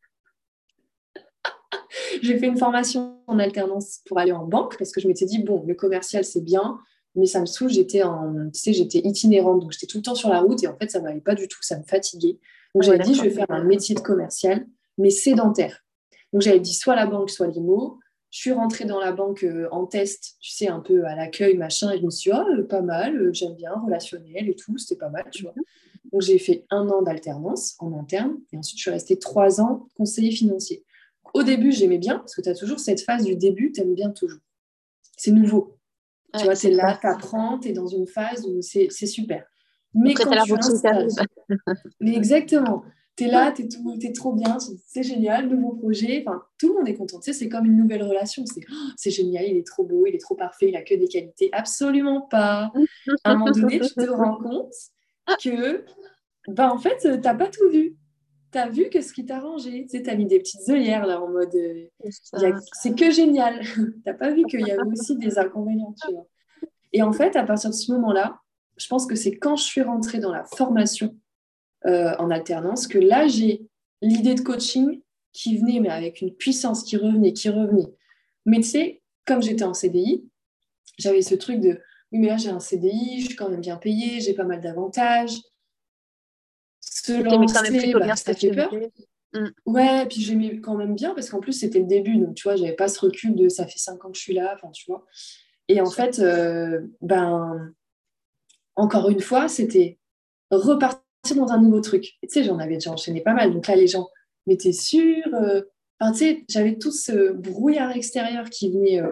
j'ai 2.23 2.39
fait 2.39 2.47
une 2.47 2.59
formation 2.59 3.21
en 3.27 3.39
alternance 3.39 4.01
pour 4.07 4.19
aller 4.19 4.33
en 4.33 4.45
banque 4.45 4.77
parce 4.79 4.93
que 4.93 5.01
je 5.01 5.09
m'étais 5.09 5.27
dit, 5.27 5.43
bon, 5.43 5.65
le 5.67 5.75
commercial, 5.75 6.25
c'est 6.25 6.43
bien, 6.43 6.79
mais 7.15 7.27
ça 7.27 7.41
me 7.41 7.47
saoule, 7.47 7.71
j'étais 7.71 8.03
en, 8.03 8.51
tu 8.53 8.61
sais, 8.61 8.73
j'étais 8.73 8.99
itinérante, 8.99 9.61
donc 9.61 9.73
j'étais 9.73 9.87
tout 9.87 9.99
le 9.99 10.03
temps 10.03 10.15
sur 10.15 10.29
la 10.29 10.41
route 10.41 10.63
et 10.63 10.69
en 10.69 10.77
fait, 10.77 10.91
ça 10.91 10.99
ne 10.99 11.05
m'allait 11.05 11.21
pas 11.21 11.35
du 11.35 11.49
tout, 11.49 11.59
ça 11.63 11.79
me 11.79 11.85
fatiguait. 11.85 12.39
Donc 12.75 12.83
j'avais 12.83 12.99
dit, 12.99 13.15
je 13.15 13.23
vais 13.23 13.31
faire 13.31 13.47
un 13.49 13.65
métier 13.65 13.95
de 13.95 14.01
commercial, 14.01 14.67
mais 14.99 15.11
sédentaire. 15.11 15.85
Donc 16.33 16.43
j'avais 16.43 16.61
dit 16.61 16.75
soit 16.75 16.95
la 16.95 17.07
banque, 17.07 17.31
soit 17.31 17.47
l'IMO. 17.47 17.99
Je 18.31 18.41
suis 18.41 18.53
rentrée 18.53 18.85
dans 18.85 19.01
la 19.01 19.13
banque 19.13 19.45
euh, 19.45 19.69
en 19.71 19.87
test, 19.87 20.37
tu 20.41 20.51
sais, 20.53 20.69
un 20.69 20.81
peu 20.81 21.05
à 21.07 21.15
l'accueil, 21.15 21.57
machin, 21.57 21.93
et 21.93 21.99
je 21.99 22.05
me 22.05 22.11
suis 22.11 22.31
dit, 22.31 22.37
oh, 22.39 22.63
pas 22.65 22.83
mal, 22.83 23.17
euh, 23.17 23.33
j'aime 23.33 23.55
bien, 23.55 23.73
relationnel 23.73 24.49
et 24.49 24.55
tout, 24.55 24.77
c'était 24.79 24.99
pas 24.99 25.09
mal, 25.09 25.25
tu 25.31 25.43
vois. 25.45 25.55
Donc 26.13 26.23
j'ai 26.23 26.39
fait 26.39 26.67
un 26.71 26.89
an 26.89 27.03
d'alternance 27.03 27.77
en 27.79 27.93
interne, 27.99 28.37
et 28.53 28.59
ensuite 28.59 28.79
je 28.79 28.83
suis 28.83 28.91
restée 28.91 29.19
trois 29.19 29.61
ans 29.61 29.89
conseiller 29.97 30.33
financier. 30.33 30.85
Au 31.35 31.43
début, 31.43 31.73
j'aimais 31.73 31.99
bien, 31.99 32.19
parce 32.19 32.35
que 32.35 32.43
tu 32.43 32.49
as 32.49 32.55
toujours 32.55 32.81
cette 32.81 33.01
phase 33.01 33.25
du 33.25 33.37
début, 33.37 33.73
tu 33.73 33.81
aimes 33.81 33.95
bien 33.95 34.11
toujours. 34.11 34.41
C'est 35.17 35.33
nouveau 35.33 35.77
tu 36.39 36.45
vois, 36.45 36.55
c'est 36.55 36.71
là, 36.71 36.99
tu 37.01 37.07
apprends, 37.07 37.59
tu 37.59 37.69
es 37.69 37.73
dans 37.73 37.87
une 37.87 38.07
phase 38.07 38.47
où 38.47 38.61
c'est 38.61 38.91
super. 38.91 39.45
Mais 39.95 40.15
quand 40.15 40.31
tu 40.31 40.53
installes... 40.53 41.09
Mais 42.01 42.15
exactement. 42.15 42.85
Tu 43.17 43.25
es 43.25 43.29
là, 43.29 43.51
tu 43.53 43.63
es, 43.63 44.13
trop 44.13 44.35
bien, 44.35 44.59
c'est 44.87 45.03
génial, 45.03 45.49
nouveau 45.49 45.75
projet. 45.75 46.23
Enfin, 46.27 46.43
tout 46.59 46.69
le 46.69 46.75
monde 46.75 46.89
est 46.89 46.95
content. 46.95 47.19
Tu 47.19 47.33
sais, 47.33 47.39
c'est 47.39 47.49
comme 47.49 47.65
une 47.65 47.77
nouvelle 47.77 48.03
relation. 48.03 48.45
C'est 48.45 48.63
oh, 48.71 49.11
génial, 49.11 49.47
il 49.47 49.57
est 49.57 49.67
trop 49.67 49.85
beau, 49.85 50.05
il 50.07 50.15
est 50.15 50.21
trop 50.21 50.35
parfait, 50.35 50.69
il 50.69 50.77
a 50.77 50.83
que 50.83 50.95
des 50.95 51.09
qualités. 51.09 51.49
Absolument 51.53 52.21
pas. 52.21 52.71
À 53.25 53.33
un 53.33 53.37
moment 53.37 53.53
donné, 53.53 53.81
tu 53.81 53.95
te 53.95 54.11
rends 54.11 54.37
compte 54.37 54.75
que, 55.43 55.85
bah, 56.49 56.71
en 56.73 56.79
fait, 56.79 56.99
tu 57.01 57.09
n'as 57.09 57.35
pas 57.35 57.49
tout 57.49 57.71
vu 57.71 57.97
tu 58.53 58.59
as 58.59 58.69
vu 58.69 58.89
que 58.89 59.01
ce 59.01 59.13
qui 59.13 59.25
t'a 59.25 59.41
rangé. 59.41 59.87
Tu 59.91 59.99
sais, 59.99 60.09
as 60.09 60.15
mis 60.15 60.27
des 60.27 60.39
petites 60.39 60.69
œillères 60.69 61.07
là 61.07 61.21
en 61.21 61.29
mode 61.29 61.55
euh, 61.55 61.87
c'est 62.73 62.95
que 62.95 63.11
génial. 63.11 63.61
t'as 64.05 64.15
pas 64.15 64.31
vu 64.31 64.45
qu'il 64.45 64.67
y 64.67 64.71
avait 64.71 64.91
aussi 64.91 65.17
des 65.17 65.39
inconvénients. 65.39 65.95
Et 66.93 67.03
en 67.03 67.13
fait, 67.13 67.37
à 67.37 67.45
partir 67.45 67.71
de 67.71 67.75
ce 67.75 67.93
moment-là, 67.93 68.41
je 68.77 68.87
pense 68.89 69.07
que 69.07 69.15
c'est 69.15 69.37
quand 69.37 69.57
je 69.57 69.65
suis 69.65 69.83
rentrée 69.83 70.19
dans 70.19 70.33
la 70.33 70.45
formation 70.45 71.17
euh, 71.87 72.15
en 72.19 72.31
alternance 72.31 72.87
que 72.87 72.99
là, 72.99 73.27
j'ai 73.27 73.67
l'idée 74.03 74.35
de 74.35 74.41
coaching 74.41 75.01
qui 75.33 75.59
venait, 75.59 75.81
mais 75.81 75.91
avec 75.91 76.21
une 76.21 76.35
puissance 76.35 76.83
qui 76.83 76.97
revenait, 76.97 77.33
qui 77.33 77.49
revenait. 77.49 77.93
Mais 78.45 78.59
tu 78.59 78.65
sais, 78.65 79.03
comme 79.27 79.43
j'étais 79.43 79.65
en 79.65 79.75
CDI, 79.75 80.29
j'avais 80.99 81.23
ce 81.23 81.35
truc 81.35 81.61
de 81.61 81.81
oui, 82.13 82.21
mais 82.21 82.29
là, 82.29 82.37
j'ai 82.37 82.51
un 82.51 82.61
CDI, 82.61 83.21
je 83.21 83.27
suis 83.27 83.37
quand 83.37 83.49
même 83.49 83.61
bien 83.61 83.77
payée, 83.77 84.21
j'ai 84.21 84.33
pas 84.33 84.45
mal 84.45 84.61
d'avantages 84.61 85.41
se 87.07 87.23
lancer, 87.23 87.93
bah, 87.93 88.17
ça 88.17 88.35
fait 88.35 88.51
peur. 88.51 88.73
Mm. 89.33 89.49
Ouais, 89.67 90.07
puis 90.07 90.21
j'aimais 90.21 90.61
quand 90.61 90.77
même 90.77 90.95
bien 90.95 91.15
parce 91.15 91.31
qu'en 91.31 91.41
plus 91.41 91.53
c'était 91.53 91.81
le 91.81 91.87
début, 91.87 92.19
donc 92.19 92.35
tu 92.35 92.45
vois, 92.45 92.57
j'avais 92.57 92.75
pas 92.75 92.89
ce 92.89 93.01
recul 93.01 93.35
de 93.35 93.49
ça 93.49 93.67
fait 93.67 93.79
cinq 93.79 94.05
ans 94.05 94.11
que 94.11 94.17
je 94.17 94.23
suis 94.23 94.35
là, 94.35 94.53
enfin 94.55 94.71
tu 94.71 94.85
vois. 94.87 95.05
Et 95.69 95.81
en 95.81 95.91
fait, 95.91 96.19
euh, 96.21 96.81
ben 97.01 97.75
encore 98.77 99.11
une 99.11 99.21
fois, 99.21 99.49
c'était 99.49 99.99
repartir 100.51 101.03
dans 101.35 101.49
un 101.49 101.61
nouveau 101.61 101.81
truc. 101.81 102.03
tu 102.23 102.29
sais, 102.29 102.45
j'en 102.45 102.59
avais 102.59 102.75
déjà 102.75 102.93
enchaîné 102.93 103.21
pas 103.21 103.35
mal, 103.35 103.53
donc 103.53 103.67
là 103.67 103.77
les 103.77 103.87
gens, 103.87 104.09
mais 104.47 104.57
t'es 104.57 104.73
sûr 104.73 105.23
euh, 105.35 105.63
Enfin, 105.99 106.13
tu 106.13 106.19
sais, 106.19 106.45
j'avais 106.49 106.77
tout 106.77 106.91
ce 106.91 107.33
brouillard 107.33 107.93
extérieur 107.93 108.51
qui 108.51 108.71
venait, 108.71 109.01
euh, 109.01 109.11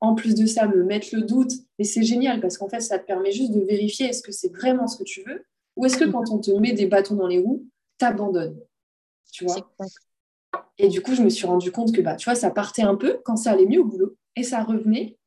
en 0.00 0.14
plus 0.14 0.34
de 0.34 0.46
ça, 0.46 0.68
me 0.68 0.84
mettre 0.84 1.08
le 1.12 1.22
doute. 1.22 1.52
Et 1.78 1.84
c'est 1.84 2.02
génial 2.02 2.40
parce 2.40 2.58
qu'en 2.58 2.68
fait, 2.68 2.80
ça 2.80 2.98
te 2.98 3.06
permet 3.06 3.32
juste 3.32 3.52
de 3.52 3.60
vérifier 3.60 4.06
est-ce 4.06 4.22
que 4.22 4.32
c'est 4.32 4.52
vraiment 4.52 4.86
ce 4.86 4.98
que 4.98 5.04
tu 5.04 5.22
veux 5.26 5.44
ou 5.76 5.86
est-ce 5.86 5.96
que 5.96 6.04
quand 6.04 6.30
on 6.30 6.38
te 6.38 6.50
met 6.50 6.72
des 6.72 6.86
bâtons 6.86 7.14
dans 7.14 7.26
les 7.26 7.38
roues, 7.38 7.66
t'abandonnes 7.98 8.60
Tu 9.32 9.44
vois. 9.44 9.72
Et 10.78 10.88
du 10.88 11.00
coup, 11.00 11.14
je 11.14 11.22
me 11.22 11.30
suis 11.30 11.46
rendu 11.46 11.72
compte 11.72 11.94
que 11.94 12.02
bah, 12.02 12.14
tu 12.14 12.26
vois, 12.26 12.34
ça 12.34 12.50
partait 12.50 12.82
un 12.82 12.94
peu 12.94 13.20
quand 13.24 13.36
ça 13.36 13.52
allait 13.52 13.66
mieux 13.66 13.80
au 13.80 13.86
boulot 13.86 14.16
et 14.36 14.42
ça 14.42 14.62
revenait 14.62 15.18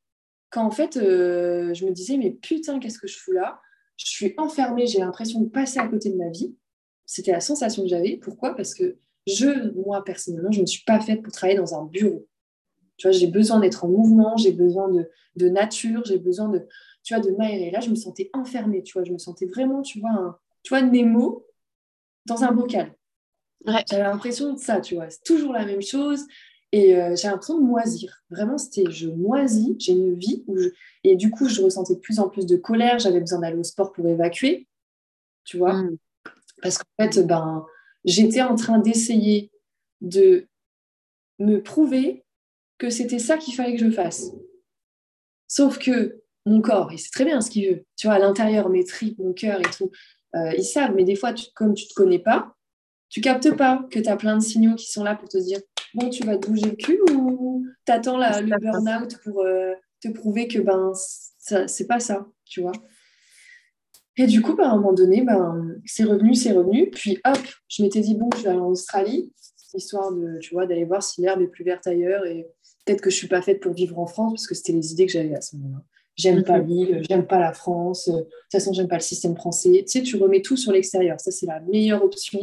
quand 0.51 0.63
en 0.63 0.71
fait, 0.71 0.97
euh, 0.97 1.73
je 1.73 1.85
me 1.85 1.91
disais, 1.91 2.17
mais 2.17 2.31
putain, 2.31 2.79
qu'est-ce 2.79 2.99
que 2.99 3.07
je 3.07 3.17
fous 3.17 3.31
là? 3.31 3.59
Je 3.97 4.05
suis 4.05 4.33
enfermée, 4.37 4.87
j'ai 4.87 4.99
l'impression 4.99 5.41
de 5.41 5.49
passer 5.49 5.79
à 5.79 5.87
côté 5.87 6.09
de 6.09 6.17
ma 6.17 6.29
vie. 6.29 6.55
C'était 7.05 7.31
la 7.31 7.39
sensation 7.39 7.83
que 7.83 7.89
j'avais. 7.89 8.17
Pourquoi? 8.17 8.55
Parce 8.55 8.73
que 8.73 8.97
je, 9.27 9.71
moi, 9.73 10.03
personnellement, 10.03 10.51
je 10.51 10.61
ne 10.61 10.65
suis 10.65 10.83
pas 10.83 10.99
faite 10.99 11.21
pour 11.21 11.33
travailler 11.33 11.57
dans 11.57 11.75
un 11.79 11.85
bureau. 11.85 12.27
Tu 12.97 13.07
vois, 13.07 13.11
j'ai 13.11 13.27
besoin 13.27 13.59
d'être 13.59 13.85
en 13.85 13.89
mouvement, 13.89 14.37
j'ai 14.37 14.51
besoin 14.51 14.89
de, 14.89 15.09
de 15.35 15.49
nature, 15.49 16.03
j'ai 16.05 16.17
besoin 16.17 16.49
de, 16.49 16.65
tu 17.03 17.13
vois, 17.13 17.23
de 17.23 17.31
m'aérer. 17.31 17.71
Là, 17.71 17.79
je 17.79 17.89
me 17.89 17.95
sentais 17.95 18.29
enfermée, 18.33 18.83
tu 18.83 18.93
vois, 18.93 19.03
je 19.03 19.11
me 19.11 19.17
sentais 19.17 19.45
vraiment, 19.45 19.81
tu 19.81 19.99
vois, 19.99 20.11
un, 20.11 20.37
tu 20.63 20.69
vois, 20.69 20.81
Nemo 20.81 21.45
dans 22.25 22.43
un 22.43 22.51
bocal. 22.51 22.95
J'avais 23.89 24.03
l'impression 24.03 24.53
de 24.53 24.59
ça, 24.59 24.79
tu 24.79 24.95
vois, 24.95 25.09
c'est 25.09 25.23
toujours 25.23 25.53
la 25.53 25.65
même 25.65 25.81
chose. 25.81 26.25
Et 26.71 26.95
euh, 26.95 27.15
j'ai 27.15 27.27
l'impression 27.27 27.59
de 27.59 27.63
moisir. 27.63 28.23
Vraiment, 28.29 28.57
c'était 28.57 28.89
je 28.89 29.07
moisis, 29.07 29.75
j'ai 29.79 29.93
une 29.93 30.15
vie 30.15 30.43
où 30.47 30.57
je... 30.57 30.69
Et 31.03 31.15
du 31.15 31.31
coup, 31.31 31.47
je 31.47 31.61
ressentais 31.61 31.95
de 31.95 31.99
plus 31.99 32.19
en 32.19 32.27
plus 32.27 32.45
de 32.45 32.57
colère. 32.57 32.99
J'avais 32.99 33.19
besoin 33.19 33.39
d'aller 33.39 33.57
au 33.57 33.63
sport 33.63 33.93
pour 33.93 34.07
évacuer, 34.07 34.67
tu 35.43 35.57
vois. 35.57 35.73
Mm. 35.73 35.97
Parce 36.61 36.77
qu'en 36.77 37.03
fait, 37.03 37.25
ben, 37.25 37.65
j'étais 38.03 38.41
en 38.41 38.55
train 38.55 38.79
d'essayer 38.79 39.51
de 40.01 40.47
me 41.39 41.61
prouver 41.61 42.25
que 42.77 42.89
c'était 42.89 43.19
ça 43.19 43.37
qu'il 43.37 43.55
fallait 43.55 43.75
que 43.75 43.85
je 43.85 43.91
fasse. 43.91 44.31
Sauf 45.47 45.77
que 45.77 46.21
mon 46.45 46.61
corps, 46.61 46.91
il 46.91 46.99
sait 46.99 47.11
très 47.11 47.25
bien 47.25 47.41
ce 47.41 47.49
qu'il 47.49 47.69
veut. 47.69 47.85
Tu 47.95 48.07
vois, 48.07 48.15
à 48.15 48.19
l'intérieur, 48.19 48.69
mes 48.69 48.83
tripes, 48.83 49.17
mon 49.19 49.33
cœur 49.33 49.59
et 49.59 49.71
tout, 49.77 49.91
euh, 50.35 50.53
ils 50.57 50.63
savent. 50.63 50.93
Mais 50.95 51.03
des 51.03 51.15
fois, 51.15 51.33
comme 51.55 51.73
tu 51.73 51.85
ne 51.85 51.89
te 51.89 51.93
connais 51.93 52.19
pas, 52.19 52.55
tu 53.09 53.21
captes 53.21 53.55
pas 53.55 53.85
que 53.91 53.99
tu 53.99 54.09
as 54.09 54.17
plein 54.17 54.37
de 54.37 54.43
signaux 54.43 54.75
qui 54.75 54.91
sont 54.91 55.03
là 55.03 55.15
pour 55.15 55.29
te 55.29 55.37
dire 55.37 55.59
bon, 55.95 56.09
tu 56.09 56.23
vas 56.25 56.37
te 56.37 56.47
bouger 56.47 56.69
le 56.69 56.75
cul 56.75 56.99
ou 57.11 57.65
tu 57.85 57.91
attends 57.91 58.17
le 58.17 58.59
burn-out 58.59 59.17
pour 59.23 59.41
euh, 59.41 59.73
te 60.01 60.09
prouver 60.09 60.47
que 60.47 60.59
ben, 60.59 60.91
c'est 61.67 61.87
pas 61.87 61.99
ça, 61.99 62.27
tu 62.45 62.61
vois. 62.61 62.73
Et 64.17 64.27
du 64.27 64.41
coup, 64.41 64.55
ben, 64.55 64.65
à 64.65 64.71
un 64.71 64.75
moment 64.77 64.93
donné, 64.93 65.21
ben, 65.21 65.75
c'est 65.85 66.03
revenu, 66.03 66.35
c'est 66.35 66.53
revenu. 66.53 66.89
Puis 66.89 67.19
hop, 67.25 67.39
je 67.67 67.83
m'étais 67.83 68.01
dit 68.01 68.15
bon, 68.15 68.29
je 68.37 68.43
vais 68.43 68.49
aller 68.49 68.59
en 68.59 68.69
Australie, 68.69 69.33
histoire 69.75 70.11
de, 70.11 70.39
tu 70.39 70.53
vois, 70.53 70.65
d'aller 70.65 70.85
voir 70.85 71.03
si 71.03 71.21
l'herbe 71.21 71.41
est 71.41 71.47
plus 71.47 71.63
verte 71.63 71.87
ailleurs 71.87 72.25
et 72.25 72.47
peut-être 72.85 73.01
que 73.01 73.09
je 73.09 73.15
suis 73.15 73.27
pas 73.27 73.41
faite 73.41 73.59
pour 73.59 73.73
vivre 73.73 73.99
en 73.99 74.05
France 74.05 74.33
parce 74.33 74.47
que 74.47 74.55
c'était 74.55 74.73
les 74.73 74.91
idées 74.93 75.05
que 75.05 75.11
j'avais 75.11 75.35
à 75.35 75.41
ce 75.41 75.55
moment-là. 75.57 75.83
J'aime 76.15 76.43
pas 76.43 76.59
mhm. 76.59 76.67
l'île, 76.67 77.01
j'aime 77.09 77.27
pas 77.27 77.39
la 77.39 77.51
France, 77.51 78.07
de 78.07 78.19
toute 78.19 78.29
façon, 78.51 78.71
j'aime 78.71 78.87
pas 78.87 78.95
le 78.95 79.01
système 79.01 79.35
français. 79.35 79.83
Tu 79.85 79.99
sais, 79.99 80.01
tu 80.01 80.15
remets 80.15 80.41
tout 80.41 80.55
sur 80.55 80.71
l'extérieur. 80.71 81.19
Ça, 81.19 81.31
c'est 81.31 81.45
la 81.45 81.59
meilleure 81.59 82.03
option. 82.03 82.39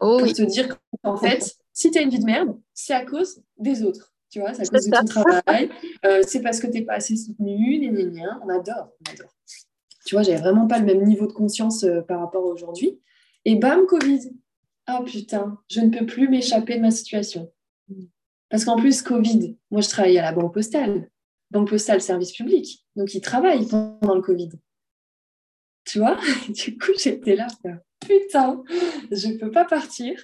Oh 0.00 0.18
pour 0.18 0.32
te 0.32 0.42
dire 0.42 0.78
qu'en 1.02 1.16
fait, 1.16 1.54
si 1.72 1.90
tu 1.90 1.98
as 1.98 2.02
une 2.02 2.10
vie 2.10 2.18
de 2.18 2.24
merde, 2.24 2.58
c'est 2.74 2.94
à 2.94 3.04
cause 3.04 3.42
des 3.58 3.82
autres. 3.82 4.12
Tu 4.30 4.40
vois, 4.40 4.54
c'est 4.54 4.62
à 4.62 4.66
cause 4.66 4.86
de 4.86 4.90
ton 4.90 5.04
travail, 5.04 5.70
euh, 6.06 6.22
c'est 6.26 6.40
parce 6.40 6.58
que 6.58 6.66
tu 6.66 6.74
n'es 6.74 6.82
pas 6.82 6.94
assez 6.94 7.16
soutenu, 7.16 7.90
on 8.42 8.48
adore, 8.48 8.92
on 9.00 9.12
adore. 9.12 9.34
Tu 10.06 10.14
vois, 10.14 10.22
j'avais 10.22 10.40
vraiment 10.40 10.66
pas 10.66 10.78
le 10.78 10.86
même 10.86 11.04
niveau 11.04 11.26
de 11.26 11.32
conscience 11.32 11.84
euh, 11.84 12.00
par 12.00 12.20
rapport 12.20 12.44
à 12.44 12.48
aujourd'hui. 12.48 13.00
Et 13.44 13.56
bam, 13.56 13.86
Covid. 13.86 14.32
Ah 14.86 15.02
putain, 15.04 15.58
je 15.70 15.80
ne 15.80 15.96
peux 15.96 16.06
plus 16.06 16.28
m'échapper 16.28 16.76
de 16.76 16.80
ma 16.80 16.90
situation. 16.90 17.52
Parce 18.48 18.64
qu'en 18.64 18.76
plus, 18.76 19.00
Covid, 19.02 19.56
moi 19.70 19.80
je 19.80 19.88
travaille 19.88 20.18
à 20.18 20.22
la 20.22 20.32
Banque 20.32 20.54
Postale. 20.54 21.08
Banque 21.50 21.68
Postale, 21.68 22.00
service 22.00 22.32
public. 22.32 22.84
Donc 22.96 23.14
ils 23.14 23.20
travaillent 23.20 23.66
pendant 23.66 24.14
le 24.14 24.22
Covid. 24.22 24.50
Tu 25.84 25.98
vois 25.98 26.18
Du 26.48 26.76
coup, 26.78 26.92
j'étais 26.98 27.36
là, 27.36 27.46
putain, 28.00 28.62
je 29.10 29.28
ne 29.28 29.38
peux 29.38 29.50
pas 29.50 29.64
partir. 29.64 30.20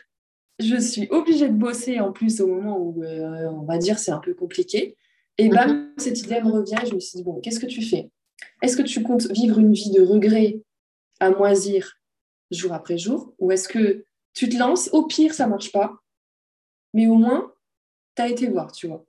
Je 0.58 0.76
suis 0.76 1.08
obligée 1.10 1.48
de 1.48 1.54
bosser 1.54 2.00
en 2.00 2.12
plus 2.12 2.40
au 2.40 2.48
moment 2.48 2.78
où, 2.78 3.02
euh, 3.02 3.48
on 3.50 3.62
va 3.62 3.78
dire, 3.78 3.98
c'est 3.98 4.10
un 4.10 4.18
peu 4.18 4.34
compliqué. 4.34 4.96
Et 5.38 5.48
bam, 5.48 5.70
mhm. 5.70 5.92
cette 5.98 6.20
idée 6.20 6.40
me 6.40 6.50
revient 6.50 6.76
et 6.82 6.86
je 6.86 6.94
me 6.94 7.00
suis 7.00 7.18
dit, 7.18 7.22
bon, 7.22 7.40
qu'est-ce 7.40 7.60
que 7.60 7.66
tu 7.66 7.82
fais? 7.82 8.10
Est-ce 8.62 8.76
que 8.76 8.82
tu 8.82 9.02
comptes 9.02 9.30
vivre 9.30 9.58
une 9.58 9.72
vie 9.72 9.90
de 9.90 10.02
regret 10.02 10.60
à 11.20 11.30
moisir 11.30 11.98
jour 12.50 12.72
après 12.72 12.98
jour? 12.98 13.34
Ou 13.38 13.52
est-ce 13.52 13.68
que 13.68 14.04
tu 14.34 14.48
te 14.48 14.56
lances, 14.56 14.90
au 14.92 15.06
pire, 15.06 15.34
ça 15.34 15.46
marche 15.46 15.70
pas, 15.70 15.96
mais 16.92 17.06
au 17.06 17.14
moins, 17.14 17.52
tu 18.16 18.22
as 18.22 18.28
été 18.28 18.48
voir, 18.48 18.72
tu 18.72 18.88
vois. 18.88 19.04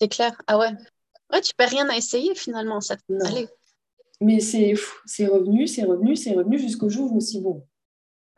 C'est 0.00 0.08
clair. 0.08 0.40
Ah 0.46 0.58
ouais. 0.58 0.72
Ouais, 1.32 1.40
tu 1.40 1.52
perds 1.56 1.70
rien 1.70 1.88
à 1.88 1.96
essayer 1.96 2.34
finalement. 2.34 2.80
Ça... 2.80 2.96
Allez. 3.24 3.48
Mais 4.20 4.40
c'est 4.40 4.74
revenu, 5.26 5.66
c'est 5.66 5.84
revenu, 5.84 6.16
c'est 6.16 6.32
revenu 6.32 6.58
jusqu'au 6.58 6.88
jour 6.88 7.06
où 7.06 7.08
je 7.10 7.14
me 7.14 7.20
suis 7.20 7.38
dit, 7.38 7.44
bon, 7.44 7.66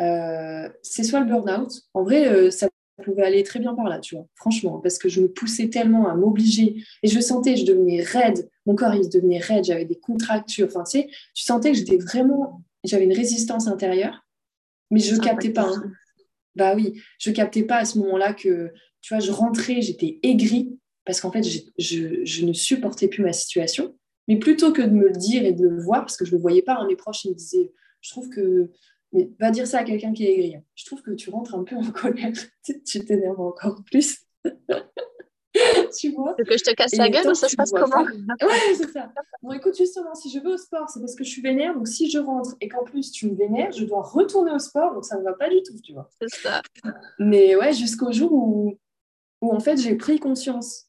euh, 0.01 0.69
c'est 0.83 1.05
soit 1.05 1.21
le 1.21 1.27
burn-out. 1.27 1.71
En 1.95 2.03
vrai, 2.03 2.29
euh, 2.29 2.51
ça 2.51 2.69
pouvait 3.03 3.25
aller 3.25 3.43
très 3.43 3.61
bien 3.61 3.75
par 3.75 3.89
là, 3.89 3.99
tu 4.01 4.15
vois, 4.15 4.27
franchement, 4.35 4.79
parce 4.79 4.99
que 4.99 5.09
je 5.09 5.21
me 5.21 5.29
poussais 5.29 5.69
tellement 5.69 6.09
à 6.09 6.15
m'obliger 6.15 6.77
et 7.03 7.09
je 7.09 7.21
sentais, 7.21 7.57
je 7.57 7.67
devenais 7.67 8.03
raide, 8.03 8.49
mon 8.65 8.75
corps 8.75 8.95
il 8.95 9.09
devenait 9.09 9.39
raide, 9.39 9.65
j'avais 9.65 9.85
des 9.85 9.99
contractures, 9.99 10.69
enfin, 10.69 10.83
tu 10.85 11.01
sais, 11.01 11.09
tu 11.35 11.45
sentais 11.45 11.73
que 11.73 11.77
j'étais 11.77 11.99
vraiment, 11.99 12.63
j'avais 12.85 13.05
une 13.05 13.13
résistance 13.13 13.67
intérieure, 13.69 14.25
mais 14.91 15.01
je 15.01 15.15
ne 15.15 15.21
captais 15.21 15.51
pas. 15.51 15.69
Hein. 15.69 15.93
Bah 16.55 16.75
oui, 16.75 17.01
je 17.19 17.31
captais 17.31 17.65
pas 17.65 17.77
à 17.77 17.85
ce 17.85 17.99
moment-là 17.99 18.33
que, 18.33 18.73
tu 19.03 19.15
vois, 19.15 19.21
je 19.21 19.31
rentrais, 19.31 19.83
j'étais 19.83 20.19
aigrie 20.23 20.79
parce 21.07 21.21
qu'en 21.21 21.31
fait, 21.31 21.45
je, 21.79 22.45
ne 22.45 22.53
supportais 22.53 23.09
plus 23.09 23.23
ma 23.23 23.33
situation. 23.33 23.97
Mais 24.29 24.39
plutôt 24.39 24.73
que 24.73 24.83
de 24.83 24.91
me 24.91 25.07
le 25.07 25.17
dire 25.17 25.45
et 25.45 25.53
de 25.53 25.69
le 25.69 25.81
voir, 25.81 26.01
parce 26.01 26.17
que 26.17 26.25
je 26.25 26.33
ne 26.33 26.37
le 26.37 26.43
voyais 26.43 26.63
pas, 26.63 26.75
hein, 26.75 26.87
mes 26.89 26.97
proches 26.97 27.25
ils 27.25 27.31
me 27.31 27.37
disaient, 27.37 27.73
je 28.01 28.11
trouve 28.11 28.29
que, 28.29 28.71
mais 29.17 29.31
va 29.41 29.51
dire 29.51 29.67
ça 29.67 29.79
à 29.79 29.85
quelqu'un 29.85 30.13
qui 30.13 30.27
est 30.27 30.33
aigri. 30.33 30.57
Je 30.75 30.85
trouve 30.85 31.03
que 31.03 31.13
tu 31.13 31.31
rentres 31.31 31.55
un 31.55 31.65
peu 31.65 31.75
en 31.75 31.91
colère, 31.91 32.33
tu 32.87 33.05
t'énerves 33.05 33.41
encore 33.41 33.83
plus. 33.85 34.19
tu 35.99 36.13
vois 36.13 36.35
que 36.35 36.57
je 36.57 36.63
te 36.63 36.75
casse 36.75 36.95
la 36.97 37.09
gueule 37.09 37.29
ou 37.29 37.35
ça 37.35 37.49
se 37.49 37.57
passe 37.57 37.73
comment 37.73 38.03
Ouais, 38.03 38.75
c'est 38.77 38.91
ça. 38.93 39.11
Bon, 39.43 39.53
écoute, 39.53 39.77
justement, 39.77 40.15
si 40.15 40.31
je 40.31 40.39
vais 40.39 40.51
au 40.51 40.59
sport, 40.59 40.89
c'est 40.91 41.01
parce 41.01 41.15
que 41.15 41.25
je 41.25 41.31
suis 41.31 41.41
vénère. 41.41 41.75
Donc, 41.75 41.89
si 41.89 42.11
je 42.11 42.19
rentre 42.19 42.57
et 42.61 42.69
qu'en 42.69 42.85
plus 42.85 43.11
tu 43.11 43.31
me 43.31 43.37
vénères, 43.37 43.73
je 43.73 43.85
dois 43.85 44.03
retourner 44.03 44.53
au 44.53 44.59
sport. 44.59 44.93
Donc, 44.93 45.05
ça 45.05 45.19
ne 45.19 45.25
va 45.25 45.33
pas 45.33 45.49
du 45.49 45.63
tout, 45.63 45.75
tu 45.83 45.95
vois. 45.95 46.11
C'est 46.21 46.43
ça. 46.43 46.63
Mais 47.19 47.57
ouais, 47.57 47.73
jusqu'au 47.73 48.13
jour 48.13 48.33
où, 48.33 48.79
où 49.41 49.51
en 49.51 49.61
fait, 49.61 49.79
j'ai 49.79 49.95
pris 49.95 50.21
conscience 50.21 50.87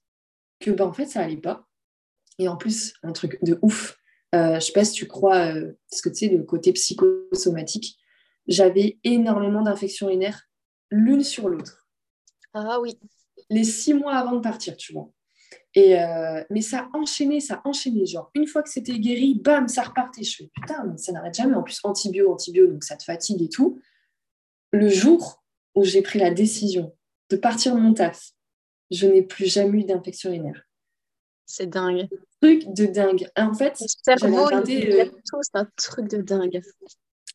que, 0.59 0.71
bah, 0.71 0.85
en 0.85 0.93
fait, 0.93 1.05
ça 1.05 1.21
allait 1.21 1.37
pas. 1.37 1.65
Et 2.39 2.49
en 2.49 2.57
plus, 2.57 2.93
un 3.03 3.13
truc 3.13 3.41
de 3.43 3.57
ouf. 3.61 3.97
Euh, 4.35 4.55
je 4.55 4.59
sais 4.59 4.73
pas 4.73 4.83
si 4.83 4.91
tu 4.91 5.07
crois, 5.07 5.53
euh, 5.55 5.71
ce 5.91 6.01
que 6.01 6.09
tu 6.09 6.27
sais, 6.27 6.27
le 6.27 6.43
côté 6.43 6.73
psychosomatique. 6.73 7.97
J'avais 8.47 8.97
énormément 9.03 9.61
d'infections 9.61 10.07
urinaires 10.07 10.43
l'une 10.89 11.23
sur 11.23 11.49
l'autre. 11.49 11.87
Ah 12.53 12.79
oui 12.79 12.97
les 13.49 13.63
six 13.63 13.93
mois 13.93 14.15
avant 14.15 14.33
de 14.33 14.41
partir, 14.41 14.75
tu 14.77 14.93
vois. 14.93 15.09
Et 15.73 15.99
euh, 15.99 16.43
mais 16.49 16.61
ça 16.61 16.89
enchaînait, 16.93 17.39
ça 17.39 17.61
enchaînait. 17.63 18.05
Genre, 18.05 18.29
une 18.33 18.47
fois 18.47 18.63
que 18.63 18.69
c'était 18.69 18.97
guéri, 18.99 19.35
bam, 19.35 19.67
ça 19.67 19.83
repartait. 19.83 20.23
Je 20.23 20.37
fais 20.37 20.49
putain, 20.53 20.83
mais 20.85 20.97
ça 20.97 21.11
n'arrête 21.11 21.35
jamais. 21.35 21.55
En 21.55 21.63
plus, 21.63 21.79
antibio, 21.83 22.31
antibio, 22.31 22.67
donc 22.67 22.83
ça 22.83 22.97
te 22.97 23.03
fatigue 23.03 23.41
et 23.41 23.49
tout. 23.49 23.79
Le 24.71 24.89
jour 24.89 25.43
où 25.75 25.83
j'ai 25.83 26.01
pris 26.01 26.19
la 26.19 26.31
décision 26.31 26.95
de 27.29 27.37
partir 27.37 27.75
de 27.75 27.79
mon 27.79 27.93
taf, 27.93 28.31
je 28.89 29.07
n'ai 29.07 29.21
plus 29.21 29.45
jamais 29.45 29.81
eu 29.81 29.83
d'infection 29.83 30.29
urinaire. 30.29 30.63
C'est 31.45 31.67
dingue. 31.67 32.07
Truc 32.41 32.73
de 32.73 32.85
dingue. 32.87 33.29
En 33.37 33.53
fait, 33.53 33.81
cerveau, 34.03 34.51
euh, 34.51 34.63
c'est 35.41 35.55
un 35.55 35.67
truc 35.77 36.09
de 36.09 36.21
dingue. 36.21 36.61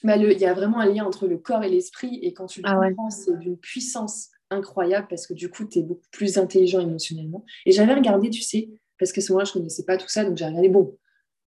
Bah, 0.04 0.16
il 0.16 0.38
y 0.38 0.44
a 0.44 0.54
vraiment 0.54 0.80
un 0.80 0.86
lien 0.86 1.04
entre 1.04 1.26
le 1.26 1.38
corps 1.38 1.62
et 1.62 1.68
l'esprit, 1.68 2.18
et 2.22 2.32
quand 2.32 2.46
tu 2.46 2.60
le 2.60 2.68
ah 2.68 2.78
comprends, 2.88 3.10
c'est 3.10 3.38
d'une 3.38 3.56
puissance 3.56 4.30
incroyable 4.50 5.06
parce 5.08 5.26
que 5.26 5.34
du 5.34 5.48
coup, 5.48 5.64
tu 5.64 5.78
es 5.78 5.82
beaucoup 5.82 6.08
plus 6.10 6.38
intelligent 6.38 6.80
émotionnellement. 6.80 7.44
Et 7.66 7.72
j'avais 7.72 7.94
regardé, 7.94 8.30
tu 8.30 8.42
sais, 8.42 8.70
parce 8.98 9.12
que 9.12 9.20
ce 9.20 9.32
moment-là, 9.32 9.44
je 9.44 9.52
connaissais 9.52 9.84
pas 9.84 9.96
tout 9.96 10.08
ça, 10.08 10.24
donc 10.24 10.36
j'ai 10.36 10.44
regardé, 10.44 10.68
bon, 10.68 10.96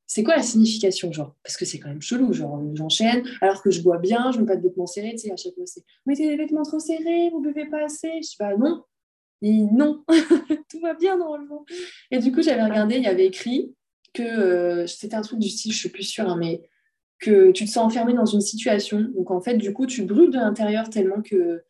c'est 0.07 0.23
quoi 0.23 0.37
la 0.37 0.43
signification, 0.43 1.13
genre? 1.13 1.37
Parce 1.43 1.57
que 1.57 1.67
c'est 1.67 1.79
quand 1.79 1.89
même 1.89 2.01
chelou, 2.01 2.33
genre, 2.33 2.63
j'enchaîne, 2.75 3.23
alors 3.43 3.63
que 3.63 3.71
je 3.71 3.83
bois 3.83 3.99
bien, 3.99 4.33
je 4.33 4.41
mets 4.41 4.47
pas 4.47 4.57
de 4.57 4.63
vêtements 4.63 4.87
serrés, 4.87 5.13
tu 5.13 5.19
sais, 5.19 5.33
à 5.33 5.37
chaque 5.37 5.55
fois, 5.55 5.67
c'est 5.67 5.85
mettez 6.07 6.27
des 6.27 6.37
vêtements 6.37 6.63
trop 6.63 6.79
serrés, 6.79 7.29
vous 7.31 7.41
buvez 7.41 7.67
pas 7.67 7.85
assez. 7.85 8.11
Je 8.23 8.29
dis, 8.29 8.37
bah 8.39 8.57
non, 8.57 8.83
et 9.43 9.53
non, 9.53 10.05
tout 10.71 10.81
va 10.81 10.95
bien 10.95 11.17
normalement. 11.17 11.65
Et 12.11 12.19
du 12.19 12.33
coup, 12.33 12.43
j'avais 12.43 12.65
regardé, 12.65 12.97
il 12.97 13.03
y 13.03 13.07
avait 13.07 13.27
écrit 13.27 13.75
que 14.15 14.23
euh, 14.23 14.87
c'était 14.87 15.15
un 15.15 15.23
truc 15.23 15.39
du 15.39 15.49
style, 15.49 15.73
je 15.73 15.79
suis 15.79 15.89
plus 15.91 16.03
sûre, 16.03 16.29
hein, 16.29 16.37
mais 16.39 16.63
que 17.19 17.51
tu 17.51 17.65
te 17.65 17.71
sens 17.71 17.85
enfermé 17.85 18.15
dans 18.15 18.27
une 18.27 18.41
situation. 18.41 19.01
Donc 19.17 19.31
en 19.31 19.41
fait, 19.41 19.57
du 19.57 19.73
coup, 19.73 19.87
tu 19.87 20.05
brûles 20.05 20.31
de 20.31 20.39
l'intérieur 20.39 20.89
tellement 20.91 21.21
que 21.23 21.63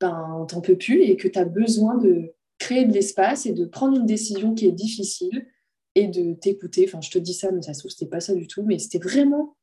ben, 0.00 0.46
t'en 0.48 0.60
peux 0.60 0.76
plus 0.76 1.02
et 1.02 1.16
que 1.16 1.28
tu 1.28 1.38
as 1.38 1.44
besoin 1.44 1.96
de 1.96 2.34
créer 2.58 2.84
de 2.84 2.92
l'espace 2.92 3.46
et 3.46 3.52
de 3.52 3.64
prendre 3.64 3.98
une 3.98 4.06
décision 4.06 4.54
qui 4.54 4.66
est 4.66 4.72
difficile 4.72 5.46
et 5.94 6.08
de 6.08 6.34
t'écouter. 6.34 6.84
Enfin, 6.86 7.00
je 7.00 7.10
te 7.10 7.18
dis 7.18 7.34
ça, 7.34 7.50
mais 7.52 7.62
ça 7.62 7.74
se 7.74 7.80
trouve, 7.80 7.90
c'était 7.90 8.10
pas 8.10 8.20
ça 8.20 8.34
du 8.34 8.46
tout, 8.46 8.62
mais 8.62 8.78
c'était 8.78 8.98
vraiment 8.98 9.56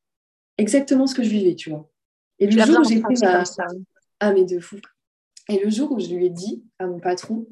exactement 0.58 1.06
ce 1.06 1.14
que 1.14 1.22
je 1.22 1.30
vivais, 1.30 1.54
tu 1.54 1.70
vois. 1.70 1.90
Et 2.38 2.46
le 2.46 2.60
jour 2.64 2.80
où 2.80 2.84
j'ai 2.84 2.96
fait 2.96 3.26
ma... 3.26 3.44
Ah, 4.20 4.32
mais 4.32 4.44
de 4.44 4.58
fou. 4.58 4.76
Et 5.48 5.62
le 5.62 5.70
jour 5.70 5.92
où 5.92 6.00
je 6.00 6.08
lui 6.08 6.26
ai 6.26 6.30
dit 6.30 6.64
à 6.78 6.86
mon 6.86 6.98
patron, 6.98 7.46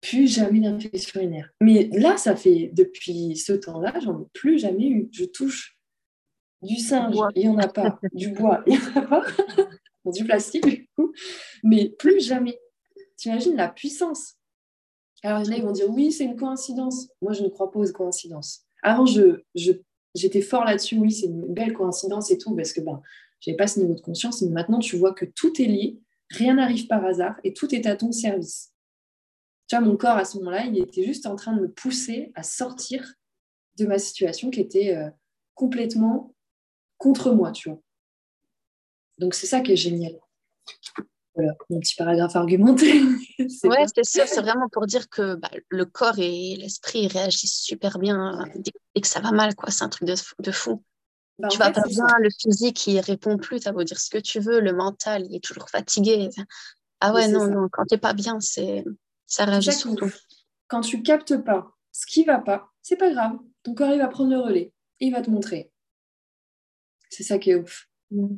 plus 0.00 0.32
jamais 0.32 0.60
d'infection 0.60 1.20
urinaire. 1.20 1.50
Mais 1.60 1.88
là, 1.92 2.16
ça 2.16 2.36
fait 2.36 2.70
depuis 2.74 3.36
ce 3.36 3.52
temps-là, 3.52 3.94
j'en 4.00 4.20
ai 4.20 4.26
plus 4.34 4.58
jamais 4.58 4.86
eu. 4.86 5.08
Je 5.12 5.24
touche 5.24 5.75
du 6.62 6.76
singe, 6.76 7.16
il 7.34 7.42
n'y 7.42 7.48
en 7.48 7.58
a 7.58 7.68
pas. 7.68 7.98
Du 8.12 8.28
bois, 8.30 8.62
il 8.66 8.72
n'y 8.72 8.78
en 8.78 9.02
a 9.02 9.02
pas 9.02 9.22
du 10.04 10.24
plastique 10.24 10.66
du 10.66 10.88
coup, 10.96 11.12
mais 11.62 11.90
plus 11.98 12.20
jamais. 12.20 12.58
T'imagines 13.16 13.56
la 13.56 13.68
puissance. 13.68 14.34
Alors, 15.22 15.42
il 15.42 15.48
y 15.48 15.54
en 15.54 15.58
a, 15.58 15.60
vont 15.62 15.72
dire 15.72 15.88
oui, 15.88 16.12
c'est 16.12 16.24
une 16.24 16.36
coïncidence. 16.36 17.08
Moi, 17.22 17.32
je 17.32 17.42
ne 17.42 17.48
crois 17.48 17.70
pas 17.70 17.80
aux 17.80 17.92
coïncidences. 17.92 18.64
Avant, 18.82 19.06
je, 19.06 19.42
j'étais 20.14 20.42
fort 20.42 20.64
là-dessus, 20.64 20.98
oui, 20.98 21.10
c'est 21.10 21.26
une 21.26 21.52
belle 21.52 21.72
coïncidence 21.72 22.30
et 22.30 22.38
tout, 22.38 22.54
parce 22.54 22.72
que 22.72 22.80
ben, 22.80 23.00
je 23.40 23.50
n'avais 23.50 23.56
pas 23.56 23.66
ce 23.66 23.80
niveau 23.80 23.94
de 23.94 24.00
conscience. 24.00 24.42
Mais 24.42 24.50
maintenant, 24.50 24.78
tu 24.78 24.96
vois 24.96 25.14
que 25.14 25.24
tout 25.24 25.60
est 25.60 25.66
lié, 25.66 25.98
rien 26.30 26.54
n'arrive 26.54 26.86
par 26.86 27.04
hasard 27.04 27.40
et 27.42 27.52
tout 27.52 27.74
est 27.74 27.86
à 27.86 27.96
ton 27.96 28.12
service. 28.12 28.72
Tu 29.68 29.76
vois, 29.76 29.84
mon 29.84 29.96
corps, 29.96 30.16
à 30.16 30.24
ce 30.24 30.38
moment-là, 30.38 30.66
il 30.66 30.78
était 30.78 31.04
juste 31.04 31.26
en 31.26 31.34
train 31.34 31.54
de 31.54 31.62
me 31.62 31.70
pousser 31.70 32.30
à 32.34 32.42
sortir 32.42 33.14
de 33.78 33.86
ma 33.86 33.98
situation 33.98 34.50
qui 34.50 34.60
était 34.60 34.94
euh, 34.94 35.10
complètement 35.54 36.35
contre 36.98 37.32
moi, 37.32 37.52
tu 37.52 37.70
vois. 37.70 37.80
Donc 39.18 39.34
c'est 39.34 39.46
ça 39.46 39.60
qui 39.60 39.72
est 39.72 39.76
génial. 39.76 40.18
Voilà, 41.34 41.52
mon 41.68 41.80
petit 41.80 41.94
paragraphe 41.94 42.34
argumenté. 42.34 43.02
ouais, 43.64 43.84
c'est 43.94 44.04
sûr, 44.04 44.26
c'est 44.26 44.40
vraiment 44.40 44.68
pour 44.70 44.86
dire 44.86 45.08
que 45.10 45.34
bah, 45.34 45.50
le 45.68 45.84
corps 45.84 46.18
et 46.18 46.56
l'esprit 46.56 47.08
réagissent 47.08 47.60
super 47.60 47.98
bien 47.98 48.44
et 48.94 49.00
que 49.00 49.06
ça 49.06 49.20
va 49.20 49.32
mal, 49.32 49.54
quoi. 49.54 49.70
C'est 49.70 49.84
un 49.84 49.90
truc 49.90 50.08
de, 50.08 50.50
fou. 50.50 50.82
Bah, 51.38 51.48
tu 51.48 51.58
vas 51.58 51.70
pas 51.70 51.82
bien, 51.86 52.06
le 52.20 52.30
physique, 52.30 52.86
il 52.86 53.00
répond 53.00 53.36
plus, 53.36 53.60
tu 53.60 53.68
as 53.68 53.72
beau 53.72 53.84
dire 53.84 54.00
ce 54.00 54.08
que 54.08 54.18
tu 54.18 54.40
veux, 54.40 54.60
le 54.60 54.72
mental, 54.72 55.26
il 55.28 55.36
est 55.36 55.44
toujours 55.44 55.68
fatigué. 55.68 56.30
Ah 57.00 57.12
ouais, 57.12 57.28
non, 57.28 57.46
non, 57.48 57.68
quand 57.70 57.84
t'es 57.84 57.98
pas 57.98 58.14
bien, 58.14 58.40
c'est 58.40 58.82
ça 59.26 59.44
réagit 59.44 59.72
surtout. 59.72 60.10
Quand 60.68 60.80
tu 60.80 61.02
captes 61.02 61.36
pas 61.36 61.76
ce 61.92 62.06
qui 62.06 62.24
va 62.24 62.38
pas, 62.38 62.70
c'est 62.82 62.96
pas 62.96 63.10
grave. 63.10 63.38
Ton 63.62 63.74
corps, 63.74 63.92
il 63.92 63.98
va 63.98 64.08
prendre 64.08 64.30
le 64.30 64.38
relais. 64.38 64.72
il 65.00 65.12
va 65.12 65.20
te 65.20 65.30
montrer. 65.30 65.70
C'est 67.16 67.22
ça 67.22 67.38
qui 67.38 67.50
est 67.50 67.54
ouf. 67.54 67.88
Mm. 68.10 68.36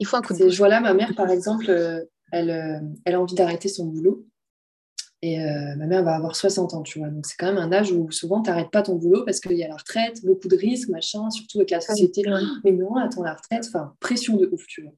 Il 0.00 0.06
faut 0.06 0.16
un 0.16 0.22
coup 0.22 0.34
de 0.34 0.48
Je 0.50 0.58
vois 0.58 0.68
là, 0.68 0.80
ma 0.80 0.92
mère, 0.92 1.14
par 1.16 1.30
exemple, 1.30 1.70
euh, 1.70 2.04
elle, 2.30 2.50
euh, 2.50 2.78
elle 3.06 3.14
a 3.14 3.20
envie 3.20 3.34
d'arrêter 3.34 3.68
son 3.68 3.86
boulot. 3.86 4.26
Et 5.22 5.40
euh, 5.40 5.76
ma 5.76 5.86
mère 5.86 6.04
va 6.04 6.14
avoir 6.14 6.36
60 6.36 6.74
ans, 6.74 6.82
tu 6.82 6.98
vois. 6.98 7.08
Donc, 7.08 7.24
c'est 7.24 7.36
quand 7.38 7.46
même 7.46 7.56
un 7.56 7.72
âge 7.72 7.90
où 7.90 8.10
souvent, 8.10 8.42
tu 8.42 8.50
n'arrêtes 8.50 8.70
pas 8.70 8.82
ton 8.82 8.96
boulot 8.96 9.24
parce 9.24 9.40
qu'il 9.40 9.56
y 9.56 9.64
a 9.64 9.68
la 9.68 9.76
retraite, 9.76 10.22
beaucoup 10.26 10.46
de 10.46 10.56
risques, 10.56 10.90
machin, 10.90 11.30
surtout 11.30 11.58
avec 11.58 11.70
la 11.70 11.80
société. 11.80 12.22
Mais 12.64 12.72
non, 12.72 12.94
attends 12.96 13.22
la 13.22 13.34
retraite, 13.34 13.64
enfin, 13.66 13.96
pression 13.98 14.36
de 14.36 14.46
ouf, 14.52 14.66
tu 14.66 14.82
vois. 14.82 14.92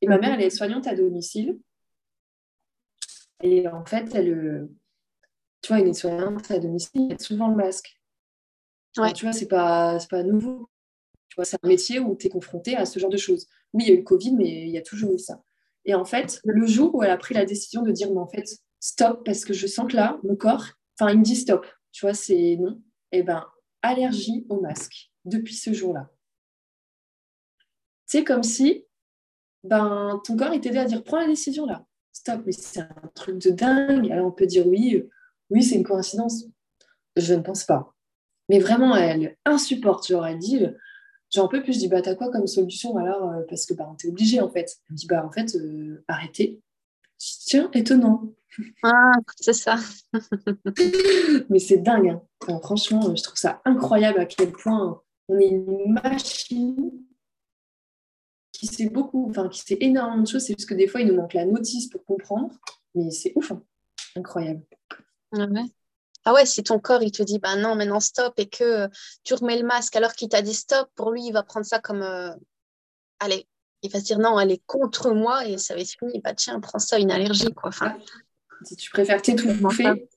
Et 0.00 0.08
ma 0.08 0.18
mère, 0.18 0.34
elle 0.34 0.42
est 0.42 0.50
soignante 0.50 0.86
à 0.86 0.94
domicile. 0.94 1.58
Et 3.42 3.68
en 3.68 3.84
fait, 3.84 4.08
elle, 4.14 4.68
tu 5.60 5.72
vois, 5.72 5.82
une 5.82 5.92
soignante 5.92 6.50
à 6.50 6.58
domicile, 6.58 7.08
elle 7.10 7.16
a 7.16 7.18
souvent 7.18 7.48
le 7.48 7.56
masque. 7.56 8.00
Ouais. 8.96 9.12
tu 9.12 9.26
vois, 9.26 9.34
c'est 9.34 9.48
pas, 9.48 9.98
pas 10.08 10.22
nouveau. 10.22 10.70
Tu 11.30 11.36
vois, 11.36 11.44
c'est 11.44 11.56
un 11.62 11.68
métier 11.68 12.00
où 12.00 12.16
tu 12.16 12.26
es 12.26 12.30
confronté 12.30 12.76
à 12.76 12.84
ce 12.84 12.98
genre 12.98 13.08
de 13.08 13.16
choses. 13.16 13.46
Oui, 13.72 13.84
il 13.84 13.88
y 13.88 13.92
a 13.92 13.94
eu 13.94 13.98
le 13.98 14.02
Covid, 14.02 14.34
mais 14.34 14.62
il 14.66 14.70
y 14.70 14.78
a 14.78 14.82
toujours 14.82 15.14
eu 15.14 15.18
ça. 15.18 15.42
Et 15.84 15.94
en 15.94 16.04
fait, 16.04 16.40
le 16.44 16.66
jour 16.66 16.94
où 16.94 17.02
elle 17.02 17.10
a 17.10 17.16
pris 17.16 17.34
la 17.34 17.44
décision 17.44 17.82
de 17.82 17.92
dire, 17.92 18.10
mais 18.10 18.18
en 18.18 18.26
fait, 18.26 18.44
stop, 18.80 19.24
parce 19.24 19.44
que 19.44 19.54
je 19.54 19.66
sens 19.66 19.90
que 19.90 19.96
là, 19.96 20.18
mon 20.24 20.34
corps, 20.36 20.66
enfin, 20.98 21.12
il 21.12 21.20
me 21.20 21.24
dit 21.24 21.36
stop, 21.36 21.64
tu 21.92 22.04
vois, 22.04 22.14
c'est 22.14 22.56
non, 22.60 22.82
eh 23.12 23.22
ben, 23.22 23.46
allergie 23.80 24.44
au 24.48 24.60
masque 24.60 25.10
depuis 25.24 25.54
ce 25.54 25.72
jour-là. 25.72 26.10
C'est 28.06 28.24
comme 28.24 28.42
si 28.42 28.84
ben, 29.62 30.20
ton 30.24 30.36
corps 30.36 30.52
il 30.52 30.60
t'aidait 30.60 30.78
à 30.78 30.84
dire 30.84 31.04
prends 31.04 31.20
la 31.20 31.26
décision 31.26 31.64
là, 31.64 31.86
stop, 32.12 32.42
mais 32.44 32.52
c'est 32.52 32.80
un 32.80 33.10
truc 33.14 33.38
de 33.38 33.50
dingue. 33.50 34.10
Alors 34.10 34.26
on 34.26 34.32
peut 34.32 34.46
dire 34.46 34.66
oui, 34.66 34.96
euh, 34.96 35.08
oui, 35.50 35.62
c'est 35.62 35.76
une 35.76 35.84
coïncidence. 35.84 36.44
Je 37.16 37.34
ne 37.34 37.42
pense 37.42 37.64
pas. 37.64 37.94
Mais 38.48 38.58
vraiment, 38.58 38.96
elle 38.96 39.36
insupporte. 39.44 40.08
Genre, 40.08 40.26
elle 40.26 40.38
dit 40.38 40.66
J'en 41.32 41.48
peux 41.48 41.62
plus. 41.62 41.74
Je 41.74 41.78
dis 41.78 41.88
Bah, 41.88 42.02
t'as 42.02 42.14
quoi 42.14 42.30
comme 42.30 42.46
solution 42.46 42.96
alors 42.96 43.30
euh, 43.30 43.42
Parce 43.48 43.66
que 43.66 43.74
bah, 43.74 43.90
t'es 43.98 44.08
obligé 44.08 44.40
en 44.40 44.50
fait. 44.50 44.78
Elle 44.88 44.94
me 44.94 44.96
dit 44.96 45.06
Bah, 45.06 45.24
en 45.24 45.30
fait, 45.30 45.54
euh, 45.56 46.04
arrêtez. 46.08 46.60
Je 47.20 47.26
dis, 47.26 47.38
Tiens, 47.46 47.70
étonnant. 47.74 48.32
Ah, 48.82 49.12
c'est 49.36 49.52
ça. 49.52 49.76
Mais 51.50 51.58
c'est 51.58 51.78
dingue. 51.78 52.18
Hein. 52.48 52.60
franchement, 52.62 53.14
je 53.14 53.22
trouve 53.22 53.38
ça 53.38 53.62
incroyable 53.64 54.18
à 54.18 54.26
quel 54.26 54.50
point 54.50 55.00
on 55.28 55.38
est 55.38 55.48
une 55.48 55.92
machine 56.02 56.90
qui 58.52 58.66
sait 58.66 58.90
beaucoup, 58.90 59.28
enfin, 59.30 59.48
qui 59.48 59.60
sait 59.60 59.78
énormément 59.80 60.22
de 60.22 60.28
choses. 60.28 60.44
C'est 60.44 60.58
juste 60.58 60.68
que 60.68 60.74
des 60.74 60.88
fois, 60.88 61.00
il 61.00 61.08
nous 61.08 61.14
manque 61.14 61.34
la 61.34 61.46
notice 61.46 61.88
pour 61.88 62.04
comprendre. 62.04 62.58
Mais 62.94 63.10
c'est 63.10 63.32
ouf. 63.36 63.52
Hein. 63.52 63.62
Incroyable. 64.16 64.62
Ah 65.32 65.46
ouais. 65.46 65.64
Ah 66.24 66.34
ouais, 66.34 66.44
si 66.44 66.62
ton 66.62 66.78
corps 66.78 67.02
il 67.02 67.12
te 67.12 67.22
dit 67.22 67.38
bah 67.38 67.56
non, 67.56 67.74
maintenant 67.74 68.00
stop 68.00 68.34
et 68.38 68.46
que 68.46 68.64
euh, 68.64 68.88
tu 69.24 69.34
remets 69.34 69.58
le 69.58 69.66
masque 69.66 69.96
alors 69.96 70.12
qu'il 70.12 70.28
t'a 70.28 70.42
dit 70.42 70.54
stop, 70.54 70.88
pour 70.94 71.10
lui 71.10 71.24
il 71.24 71.32
va 71.32 71.42
prendre 71.42 71.66
ça 71.66 71.78
comme 71.78 72.02
euh, 72.02 72.30
allez, 73.18 73.46
il 73.82 73.90
va 73.90 74.00
se 74.00 74.04
dire 74.04 74.18
non, 74.18 74.38
elle 74.38 74.52
est 74.52 74.62
contre 74.66 75.12
moi 75.12 75.46
et 75.46 75.56
ça 75.58 75.74
va 75.74 75.80
être 75.80 75.90
fini. 75.90 76.20
Bah 76.22 76.34
tiens, 76.34 76.60
prends 76.60 76.78
ça, 76.78 76.98
une 76.98 77.10
allergie 77.10 77.52
quoi. 77.54 77.68
Enfin, 77.68 77.96
si 78.64 78.76
tu 78.76 78.90
préfères 78.90 79.22
t'étouffer 79.22 80.08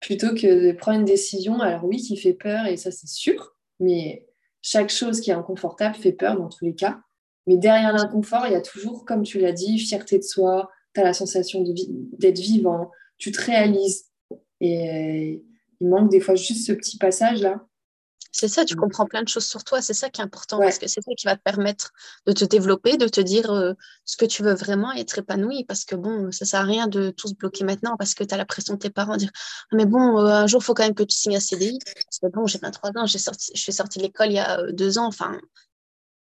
plutôt 0.00 0.34
que 0.34 0.68
de 0.68 0.72
prendre 0.76 0.98
une 0.98 1.04
décision, 1.04 1.60
alors 1.60 1.84
oui, 1.84 1.96
qui 1.96 2.16
fait 2.16 2.34
peur 2.34 2.66
et 2.66 2.76
ça 2.76 2.90
c'est 2.90 3.08
sûr, 3.08 3.56
mais 3.80 4.26
chaque 4.60 4.90
chose 4.90 5.20
qui 5.20 5.30
est 5.30 5.34
inconfortable 5.34 5.94
fait 5.94 6.12
peur 6.12 6.36
dans 6.36 6.48
tous 6.48 6.64
les 6.64 6.74
cas. 6.74 7.00
Mais 7.46 7.56
derrière 7.56 7.94
l'inconfort, 7.94 8.46
il 8.46 8.52
y 8.52 8.56
a 8.56 8.60
toujours, 8.60 9.06
comme 9.06 9.22
tu 9.22 9.38
l'as 9.38 9.52
dit, 9.52 9.78
fierté 9.78 10.18
de 10.18 10.22
soi, 10.22 10.70
tu 10.94 11.00
as 11.00 11.04
la 11.04 11.14
sensation 11.14 11.64
d'être 11.64 12.38
vivant, 12.38 12.90
tu 13.16 13.32
te 13.32 13.40
réalises, 13.40 14.07
et 14.60 14.90
euh, 14.90 15.42
il 15.80 15.88
manque 15.88 16.10
des 16.10 16.20
fois 16.20 16.34
juste 16.34 16.66
ce 16.66 16.72
petit 16.72 16.98
passage-là. 16.98 17.64
C'est 18.30 18.48
ça, 18.48 18.64
tu 18.64 18.74
mm. 18.74 18.80
comprends 18.80 19.06
plein 19.06 19.22
de 19.22 19.28
choses 19.28 19.46
sur 19.46 19.64
toi. 19.64 19.80
C'est 19.80 19.94
ça 19.94 20.10
qui 20.10 20.20
est 20.20 20.24
important 20.24 20.58
parce 20.58 20.78
que 20.78 20.86
c'est 20.86 21.00
ça 21.00 21.10
qui 21.16 21.26
va 21.26 21.36
te 21.36 21.42
permettre 21.42 21.92
de 22.26 22.32
te 22.32 22.44
développer, 22.44 22.96
de 22.96 23.08
te 23.08 23.20
dire 23.20 23.50
euh, 23.50 23.72
ce 24.04 24.16
que 24.16 24.26
tu 24.26 24.42
veux 24.42 24.54
vraiment 24.54 24.92
et 24.94 25.00
être 25.00 25.18
épanoui. 25.18 25.64
Parce 25.64 25.84
que 25.84 25.96
bon, 25.96 26.30
ça 26.30 26.44
sert 26.44 26.60
à 26.60 26.64
rien 26.64 26.86
de 26.86 27.10
tout 27.10 27.28
se 27.28 27.34
bloquer 27.34 27.64
maintenant 27.64 27.96
parce 27.96 28.14
que 28.14 28.24
tu 28.24 28.34
as 28.34 28.36
la 28.36 28.44
pression 28.44 28.74
de 28.74 28.78
tes 28.78 28.90
parents 28.90 29.16
dire 29.16 29.30
ah, 29.34 29.76
Mais 29.76 29.86
bon, 29.86 30.18
euh, 30.18 30.26
un 30.26 30.46
jour, 30.46 30.60
il 30.62 30.64
faut 30.64 30.74
quand 30.74 30.84
même 30.84 30.94
que 30.94 31.02
tu 31.02 31.16
signes 31.16 31.36
un 31.36 31.40
CDI. 31.40 31.78
Bon, 32.34 32.46
j'ai 32.46 32.58
23 32.58 32.90
ans, 32.96 33.06
sorti, 33.06 33.52
je 33.54 33.60
suis 33.60 33.72
sortie 33.72 33.98
de 33.98 34.04
l'école 34.04 34.28
il 34.28 34.34
y 34.34 34.38
a 34.38 34.70
deux 34.72 34.98
ans. 34.98 35.06
Enfin, 35.06 35.38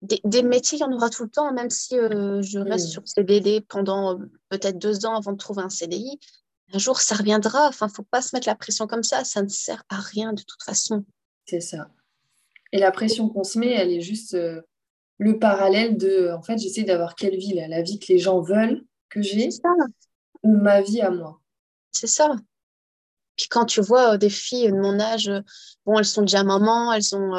des, 0.02 0.42
métiers, 0.42 0.80
il 0.80 0.82
y 0.82 0.84
en 0.84 0.92
aura 0.92 1.10
tout 1.10 1.24
le 1.24 1.30
temps, 1.30 1.54
même 1.54 1.70
si 1.70 1.96
je 1.96 2.60
reste 2.60 2.88
mm. 2.88 2.92
sur 2.92 3.08
CDD 3.08 3.62
pendant 3.62 4.20
peut-être 4.50 4.80
deux 4.80 5.06
ans 5.06 5.16
avant 5.16 5.34
de 5.34 5.38
trouver 5.38 5.62
un 5.62 5.70
CDI 5.70 6.20
un 6.74 6.78
jour, 6.78 7.00
ça 7.00 7.16
reviendra. 7.16 7.68
Enfin, 7.68 7.88
faut 7.88 8.04
pas 8.04 8.22
se 8.22 8.36
mettre 8.36 8.48
la 8.48 8.56
pression 8.56 8.88
comme 8.88 9.04
ça. 9.04 9.24
Ça 9.24 9.42
ne 9.42 9.50
sert 9.50 9.84
à 9.90 9.98
rien 9.98 10.34
de 10.34 10.42
toute 10.42 10.64
façon. 10.64 11.06
C'est 11.46 11.62
ça. 11.62 11.90
Et 12.72 12.80
la 12.80 12.92
pression 12.92 13.30
qu'on 13.30 13.44
se 13.44 13.60
met, 13.60 13.72
elle 13.72 13.92
est 13.92 14.02
juste 14.02 14.34
euh, 14.34 14.62
le 15.18 15.38
parallèle 15.40 15.98
de, 15.98 16.32
en 16.32 16.42
fait, 16.42 16.58
j'essaie 16.58 16.84
d'avoir 16.84 17.16
quelle 17.16 17.38
vie 17.38 17.54
là 17.54 17.68
La 17.68 17.82
vie 17.82 18.00
que 18.00 18.12
les 18.12 18.20
gens 18.20 18.42
veulent 18.42 18.86
que 19.10 19.22
j'ai 19.22 19.50
ou 20.44 20.56
ma 20.56 20.82
vie 20.82 21.02
à 21.02 21.12
moi 21.12 21.42
C'est 21.92 22.08
ça. 22.08 22.36
Puis 23.36 23.48
quand 23.50 23.66
tu 23.66 23.82
vois 23.82 24.14
euh, 24.14 24.18
des 24.18 24.30
filles 24.30 24.72
de 24.72 24.78
mon 24.78 25.00
âge, 25.00 25.28
euh, 25.28 25.42
bon, 25.86 26.00
elles 26.00 26.06
sont 26.06 26.22
déjà 26.22 26.44
mamans, 26.44 26.94
elles 26.94 27.16
ont, 27.16 27.36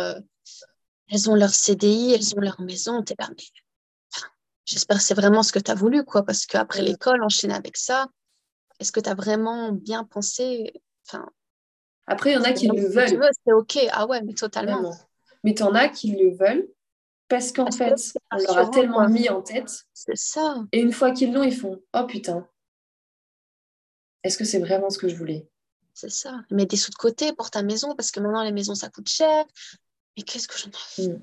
elles 1.09 1.31
ont 1.31 1.35
leur 1.35 1.51
CDI, 1.51 2.13
elles 2.13 2.37
ont 2.37 2.41
leur 2.41 2.61
maison, 2.61 3.03
t'es 3.03 3.15
là, 3.19 3.29
mais 3.31 3.45
j'espère 4.65 4.99
que 4.99 5.03
c'est 5.03 5.15
vraiment 5.15 5.43
ce 5.43 5.53
que 5.53 5.59
tu 5.59 5.71
as 5.71 5.75
voulu, 5.75 6.05
quoi, 6.05 6.25
parce 6.25 6.47
qu'après 6.47 6.83
l'école, 6.83 7.23
enchaîner 7.23 7.55
avec 7.55 7.77
ça, 7.77 8.07
est-ce 8.83 8.93
que 8.93 9.01
tu 9.01 9.09
as 9.09 9.15
vraiment 9.15 9.71
bien 9.71 10.05
pensé? 10.05 10.83
Enfin, 11.07 11.29
Après, 12.07 12.33
il 12.33 12.35
y 12.35 12.37
en 12.37 12.43
a 12.43 12.53
qui 12.53 12.67
le 12.67 12.89
veulent. 12.89 13.31
C'est 13.45 13.53
OK. 13.53 13.79
Ah 13.93 14.07
ouais, 14.07 14.23
mais 14.23 14.35
totalement. 14.35 14.93
Mais 15.45 15.55
tu 15.55 15.63
en 15.63 15.75
as 15.75 15.89
qui 15.89 16.13
le 16.17 16.37
veulent 16.37 16.69
parce 17.29 17.53
qu'en 17.53 17.71
fait, 17.71 17.95
on 18.33 18.37
leur 18.39 18.59
a 18.59 18.71
tellement 18.71 19.09
mis 19.09 19.29
en 19.29 19.41
tête. 19.41 19.85
C'est 19.95 20.17
ça. 20.17 20.65
Et 20.73 20.81
une 20.81 20.93
fois 20.93 21.13
qu'ils 21.13 21.33
l'ont, 21.33 21.45
ils 21.45 21.57
font 21.57 21.81
Oh 21.95 22.07
putain, 22.07 22.47
est-ce 24.25 24.37
que 24.37 24.45
c'est 24.45 24.59
vraiment 24.59 24.91
ce 24.91 24.99
que 24.99 25.09
je 25.09 25.15
voulais? 25.15 25.49
C'est 25.95 26.11
ça. 26.11 26.41
Mets 26.51 26.67
des 26.67 26.77
sous 26.77 26.91
de 26.91 26.97
côté 26.97 27.33
pour 27.33 27.51
ta 27.51 27.63
maison 27.63 27.95
parce 27.95 28.11
que 28.11 28.19
maintenant, 28.19 28.43
les 28.43 28.53
maisons, 28.53 28.75
ça 28.75 28.89
coûte 28.89 29.09
cher. 29.09 29.45
Mais 30.17 30.25
qu'est-ce 30.25 30.49
que 30.49 30.59
j'en 30.59 30.71
ai 30.99 31.09
mm. 31.09 31.23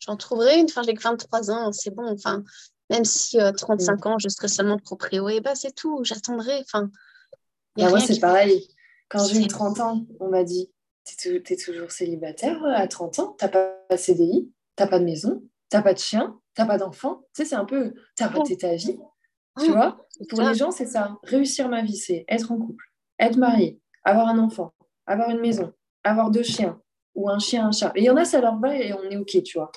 J'en 0.00 0.16
trouverai 0.16 0.58
une. 0.58 0.66
Enfin, 0.66 0.82
j'ai 0.82 0.94
que 0.94 1.02
23 1.02 1.50
ans, 1.50 1.72
c'est 1.72 1.90
bon. 1.90 2.10
Enfin, 2.10 2.42
même 2.90 3.04
si 3.04 3.38
35 3.38 3.92
euh, 3.92 3.96
mm. 3.96 4.12
ans, 4.12 4.18
je 4.18 4.28
serai 4.28 4.48
seulement 4.48 4.78
proprio, 4.78 5.28
et 5.28 5.40
bah, 5.40 5.54
c'est 5.54 5.74
tout, 5.74 6.00
j'attendrai. 6.04 6.58
Enfin, 6.60 6.90
bah, 7.76 7.88
moi, 7.90 8.00
c'est 8.00 8.20
pareil. 8.20 8.68
Quand 9.08 9.24
j'ai 9.26 9.40
eu 9.40 9.46
30 9.46 9.80
ans, 9.80 10.06
on 10.20 10.28
m'a 10.28 10.44
dit 10.44 10.70
Tu 11.06 11.36
es, 11.36 11.56
toujours 11.56 11.90
célibataire 11.90 12.62
euh, 12.64 12.74
à 12.74 12.86
30 12.86 13.18
ans, 13.18 13.36
tu 13.38 13.44
n'as 13.44 13.50
pas 13.50 13.76
de 13.90 13.96
CDI, 13.96 14.52
tu 14.76 14.82
n'as 14.82 14.88
pas 14.88 14.98
de 14.98 15.04
maison, 15.04 15.42
tu 15.70 15.76
n'as 15.76 15.82
pas 15.82 15.94
de 15.94 15.98
chien, 15.98 16.38
tu 16.54 16.62
n'as 16.62 16.66
pas 16.66 16.78
d'enfant? 16.78 17.22
Tu 17.34 17.42
sais, 17.42 17.50
c'est 17.50 17.56
un 17.56 17.64
peu 17.64 17.94
Tu 18.16 18.22
as 18.22 18.28
raté 18.28 18.56
ta 18.56 18.74
vie. 18.74 18.98
Tu 19.60 19.70
oh, 19.70 19.72
vois 19.72 20.04
Pour 20.28 20.42
les 20.42 20.54
gens, 20.54 20.72
c'est 20.72 20.86
ça. 20.86 21.16
Réussir 21.22 21.68
ma 21.68 21.82
vie, 21.82 21.96
c'est 21.96 22.24
être 22.28 22.50
en 22.50 22.58
couple, 22.58 22.84
être 23.20 23.36
marié, 23.36 23.80
avoir 24.02 24.28
un 24.28 24.38
enfant, 24.38 24.74
avoir 25.06 25.30
une 25.30 25.40
maison, 25.40 25.72
avoir 26.02 26.30
deux 26.30 26.42
chiens 26.42 26.80
ou 27.14 27.30
un 27.30 27.38
chien, 27.38 27.68
un 27.68 27.72
chat. 27.72 27.92
Et 27.94 28.00
il 28.00 28.04
y 28.04 28.10
en 28.10 28.16
a, 28.16 28.24
ça 28.24 28.40
leur 28.40 28.58
va 28.58 28.76
et 28.76 28.92
on 28.92 29.02
est 29.04 29.16
OK, 29.16 29.40
tu 29.44 29.58
vois 29.58 29.70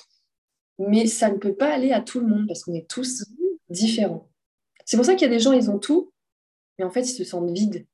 mais 0.78 1.06
ça 1.06 1.30
ne 1.30 1.36
peut 1.38 1.54
pas 1.54 1.72
aller 1.72 1.92
à 1.92 2.00
tout 2.00 2.20
le 2.20 2.26
monde 2.26 2.46
parce 2.46 2.64
qu'on 2.64 2.74
est 2.74 2.88
tous 2.88 3.24
différents. 3.68 4.28
C'est 4.84 4.96
pour 4.96 5.04
ça 5.04 5.14
qu'il 5.14 5.28
y 5.28 5.30
a 5.30 5.34
des 5.34 5.40
gens, 5.40 5.52
ils 5.52 5.70
ont 5.70 5.78
tout, 5.78 6.12
mais 6.78 6.84
en 6.84 6.90
fait, 6.90 7.02
ils 7.02 7.14
se 7.14 7.24
sentent 7.24 7.50
vides. 7.50 7.86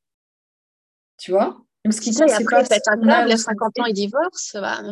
Tu 1.19 1.31
vois? 1.31 1.61
Donc, 1.85 1.93
ce 1.93 2.01
qui 2.01 2.15
compte, 2.15 2.29
c'est 2.29 2.45
pas... 2.45 2.93
Un 2.93 3.27
les 3.27 3.37
50 3.37 3.79
ans, 3.81 3.85
ils 3.87 3.95
divorcent. 3.95 4.61
Bah... 4.61 4.83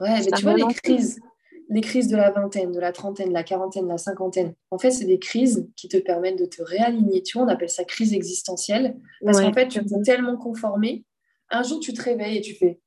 Ouais, 0.00 0.20
mais 0.20 0.30
tu 0.36 0.42
vois, 0.42 0.54
les 0.54 0.74
crises, 0.74 1.20
les 1.68 1.80
crises 1.80 2.08
de 2.08 2.16
la 2.16 2.30
vingtaine, 2.30 2.72
de 2.72 2.80
la 2.80 2.92
trentaine, 2.92 3.28
de 3.28 3.32
la 3.32 3.44
quarantaine, 3.44 3.84
de 3.84 3.88
la 3.88 3.98
cinquantaine, 3.98 4.54
en 4.70 4.78
fait, 4.78 4.90
c'est 4.90 5.04
des 5.04 5.18
crises 5.18 5.68
qui 5.76 5.88
te 5.88 5.96
permettent 5.96 6.38
de 6.38 6.46
te 6.46 6.62
réaligner. 6.62 7.22
Tu 7.22 7.38
vois, 7.38 7.46
on 7.46 7.50
appelle 7.50 7.70
ça 7.70 7.84
crise 7.84 8.12
existentielle. 8.12 8.96
Parce 9.24 9.40
qu'en 9.40 9.52
fait, 9.52 9.68
tu 9.68 9.84
t'es 9.84 10.02
tellement 10.02 10.36
conformé. 10.36 11.04
Un 11.50 11.62
jour, 11.62 11.80
tu 11.80 11.92
te 11.92 12.02
réveilles 12.02 12.38
et 12.38 12.40
tu 12.40 12.54
fais 12.54 12.80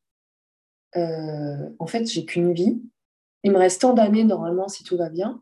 euh, 0.95 1.69
En 1.79 1.87
fait, 1.87 2.05
j'ai 2.05 2.25
qu'une 2.25 2.53
vie 2.53 2.81
il 3.43 3.51
me 3.51 3.57
reste 3.57 3.81
tant 3.81 3.93
d'années 3.93 4.23
normalement 4.23 4.67
si 4.67 4.83
tout 4.83 4.97
va 4.97 5.09
bien. 5.09 5.41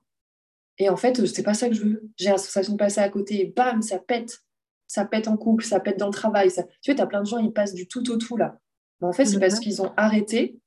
Et 0.77 0.89
en 0.89 0.97
fait, 0.97 1.25
c'est 1.25 1.43
pas 1.43 1.53
ça 1.53 1.69
que 1.69 1.75
je 1.75 1.83
veux. 1.83 2.09
J'ai 2.17 2.29
la 2.29 2.37
sensation 2.37 2.73
de 2.73 2.77
passer 2.77 2.99
à 2.99 3.09
côté 3.09 3.41
et 3.41 3.45
bam, 3.45 3.81
ça 3.81 3.99
pète. 3.99 4.39
Ça 4.87 5.05
pète 5.05 5.27
en 5.27 5.37
couple, 5.37 5.63
ça 5.63 5.79
pète 5.79 5.97
dans 5.97 6.07
le 6.07 6.13
travail. 6.13 6.51
Ça... 6.51 6.63
Tu 6.81 6.91
vois, 6.91 6.95
tu 6.95 7.01
as 7.01 7.07
plein 7.07 7.21
de 7.21 7.27
gens, 7.27 7.37
ils 7.37 7.53
passent 7.53 7.73
du 7.73 7.87
tout 7.87 8.09
au 8.11 8.17
tout 8.17 8.37
là. 8.37 8.59
Mais 8.99 9.07
en 9.07 9.13
fait, 9.13 9.25
c'est 9.25 9.39
parce 9.39 9.59
qu'ils 9.59 9.81
ont 9.81 9.93
arrêté 9.97 10.59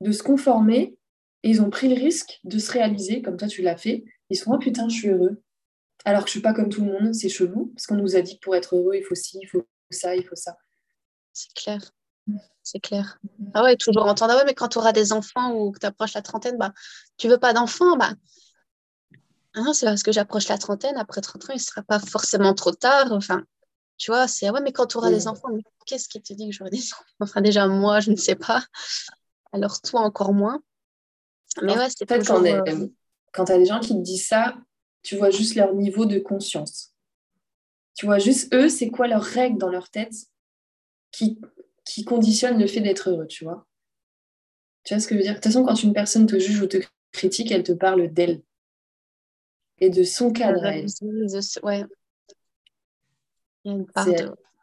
de 0.00 0.12
se 0.12 0.22
conformer 0.22 0.96
et 1.42 1.50
ils 1.50 1.62
ont 1.62 1.70
pris 1.70 1.88
le 1.88 1.94
risque 1.94 2.40
de 2.44 2.58
se 2.58 2.72
réaliser, 2.72 3.22
comme 3.22 3.36
toi 3.36 3.48
tu 3.48 3.62
l'as 3.62 3.76
fait. 3.76 4.04
Ils 4.30 4.36
sont 4.36 4.52
oh 4.52 4.58
putain, 4.58 4.88
je 4.88 4.94
suis 4.94 5.08
heureux. 5.08 5.42
Alors 6.04 6.22
que 6.22 6.28
je 6.28 6.32
suis 6.32 6.40
pas 6.40 6.54
comme 6.54 6.70
tout 6.70 6.84
le 6.84 6.92
monde, 6.92 7.14
c'est 7.14 7.28
chelou, 7.28 7.72
parce 7.74 7.86
qu'on 7.86 7.96
nous 7.96 8.16
a 8.16 8.22
dit 8.22 8.36
que 8.36 8.40
pour 8.40 8.56
être 8.56 8.76
heureux, 8.76 8.94
il 8.94 9.04
faut 9.04 9.14
ci, 9.14 9.38
il 9.42 9.46
faut 9.46 9.62
ça, 9.90 10.16
il 10.16 10.24
faut 10.24 10.36
ça. 10.36 10.56
C'est 11.32 11.52
clair 11.54 11.92
c'est 12.62 12.80
clair. 12.80 13.18
Mhm. 13.38 13.50
Ah 13.54 13.62
ouais, 13.64 13.76
toujours 13.76 14.06
entendre, 14.06 14.32
ah 14.34 14.36
ouais, 14.38 14.44
mais 14.46 14.54
quand 14.54 14.68
tu 14.68 14.78
auras 14.78 14.92
des 14.92 15.12
enfants 15.12 15.52
ou 15.52 15.72
que 15.72 15.78
tu 15.78 15.86
approches 15.86 16.14
la 16.14 16.22
trentaine, 16.22 16.56
bah, 16.56 16.72
tu 17.16 17.28
veux 17.28 17.38
pas 17.38 17.52
d'enfants, 17.52 17.96
bah, 17.96 18.12
ah 19.54 19.72
c'est 19.72 19.86
parce 19.86 20.02
que 20.02 20.12
j'approche 20.12 20.48
la 20.48 20.58
trentaine, 20.58 20.96
après 20.96 21.20
30 21.20 21.44
ans, 21.44 21.52
il 21.52 21.56
ne 21.56 21.60
sera 21.60 21.82
pas 21.82 21.98
forcément 21.98 22.54
trop 22.54 22.72
tard. 22.72 23.12
Enfin, 23.12 23.42
tu 23.98 24.10
vois, 24.10 24.28
c'est, 24.28 24.46
ah 24.46 24.52
ouais, 24.52 24.60
mais 24.60 24.72
quand 24.72 24.86
tu 24.86 24.96
auras 24.96 25.10
des 25.10 25.26
enfants, 25.26 25.48
qu'est-ce 25.86 26.08
qui 26.08 26.22
te 26.22 26.32
dit 26.32 26.48
que 26.48 26.54
j'aurai 26.54 26.70
des 26.70 26.78
enfants? 26.92 27.04
Enfin, 27.20 27.40
déjà, 27.40 27.66
moi, 27.66 28.00
je 28.00 28.10
ne 28.10 28.16
sais 28.16 28.36
pas. 28.36 28.64
Alors, 29.52 29.80
toi, 29.80 30.00
encore 30.00 30.32
moins. 30.32 30.62
Mais 31.62 31.76
ouais, 31.76 31.88
c'est 31.90 32.06
peut-être 32.06 32.26
quand, 32.26 32.44
euh, 32.44 32.86
quand 33.32 33.46
tu 33.46 33.52
as 33.52 33.58
des 33.58 33.66
gens 33.66 33.80
qui 33.80 33.94
te 33.94 34.00
disent 34.00 34.28
ça, 34.28 34.54
tu 35.02 35.16
vois 35.16 35.30
juste 35.30 35.56
leur 35.56 35.74
niveau 35.74 36.06
de 36.06 36.18
conscience. 36.18 36.94
Tu 37.94 38.06
vois 38.06 38.18
juste 38.18 38.54
eux, 38.54 38.68
c'est 38.68 38.90
quoi 38.90 39.08
leur 39.08 39.22
règle 39.22 39.58
dans 39.58 39.68
leur 39.68 39.90
tête 39.90 40.14
qui 41.10 41.40
qui 41.94 42.04
conditionne 42.04 42.58
le 42.58 42.66
fait 42.66 42.80
d'être 42.80 43.10
heureux, 43.10 43.26
tu 43.26 43.44
vois. 43.44 43.66
Tu 44.84 44.94
vois 44.94 45.00
ce 45.00 45.08
que 45.08 45.14
je 45.14 45.18
veux 45.18 45.24
dire? 45.24 45.32
De 45.32 45.38
toute 45.38 45.44
façon, 45.44 45.64
quand 45.64 45.82
une 45.82 45.92
personne 45.92 46.26
te 46.26 46.38
juge 46.38 46.60
ou 46.60 46.66
te 46.66 46.78
critique, 47.12 47.50
elle 47.50 47.64
te 47.64 47.72
parle 47.72 48.12
d'elle 48.12 48.42
et 49.78 49.90
de 49.90 50.02
son 50.02 50.32
cadre 50.32 50.64
à 50.64 50.76
elle. 50.76 50.86
Ouais. 51.62 51.84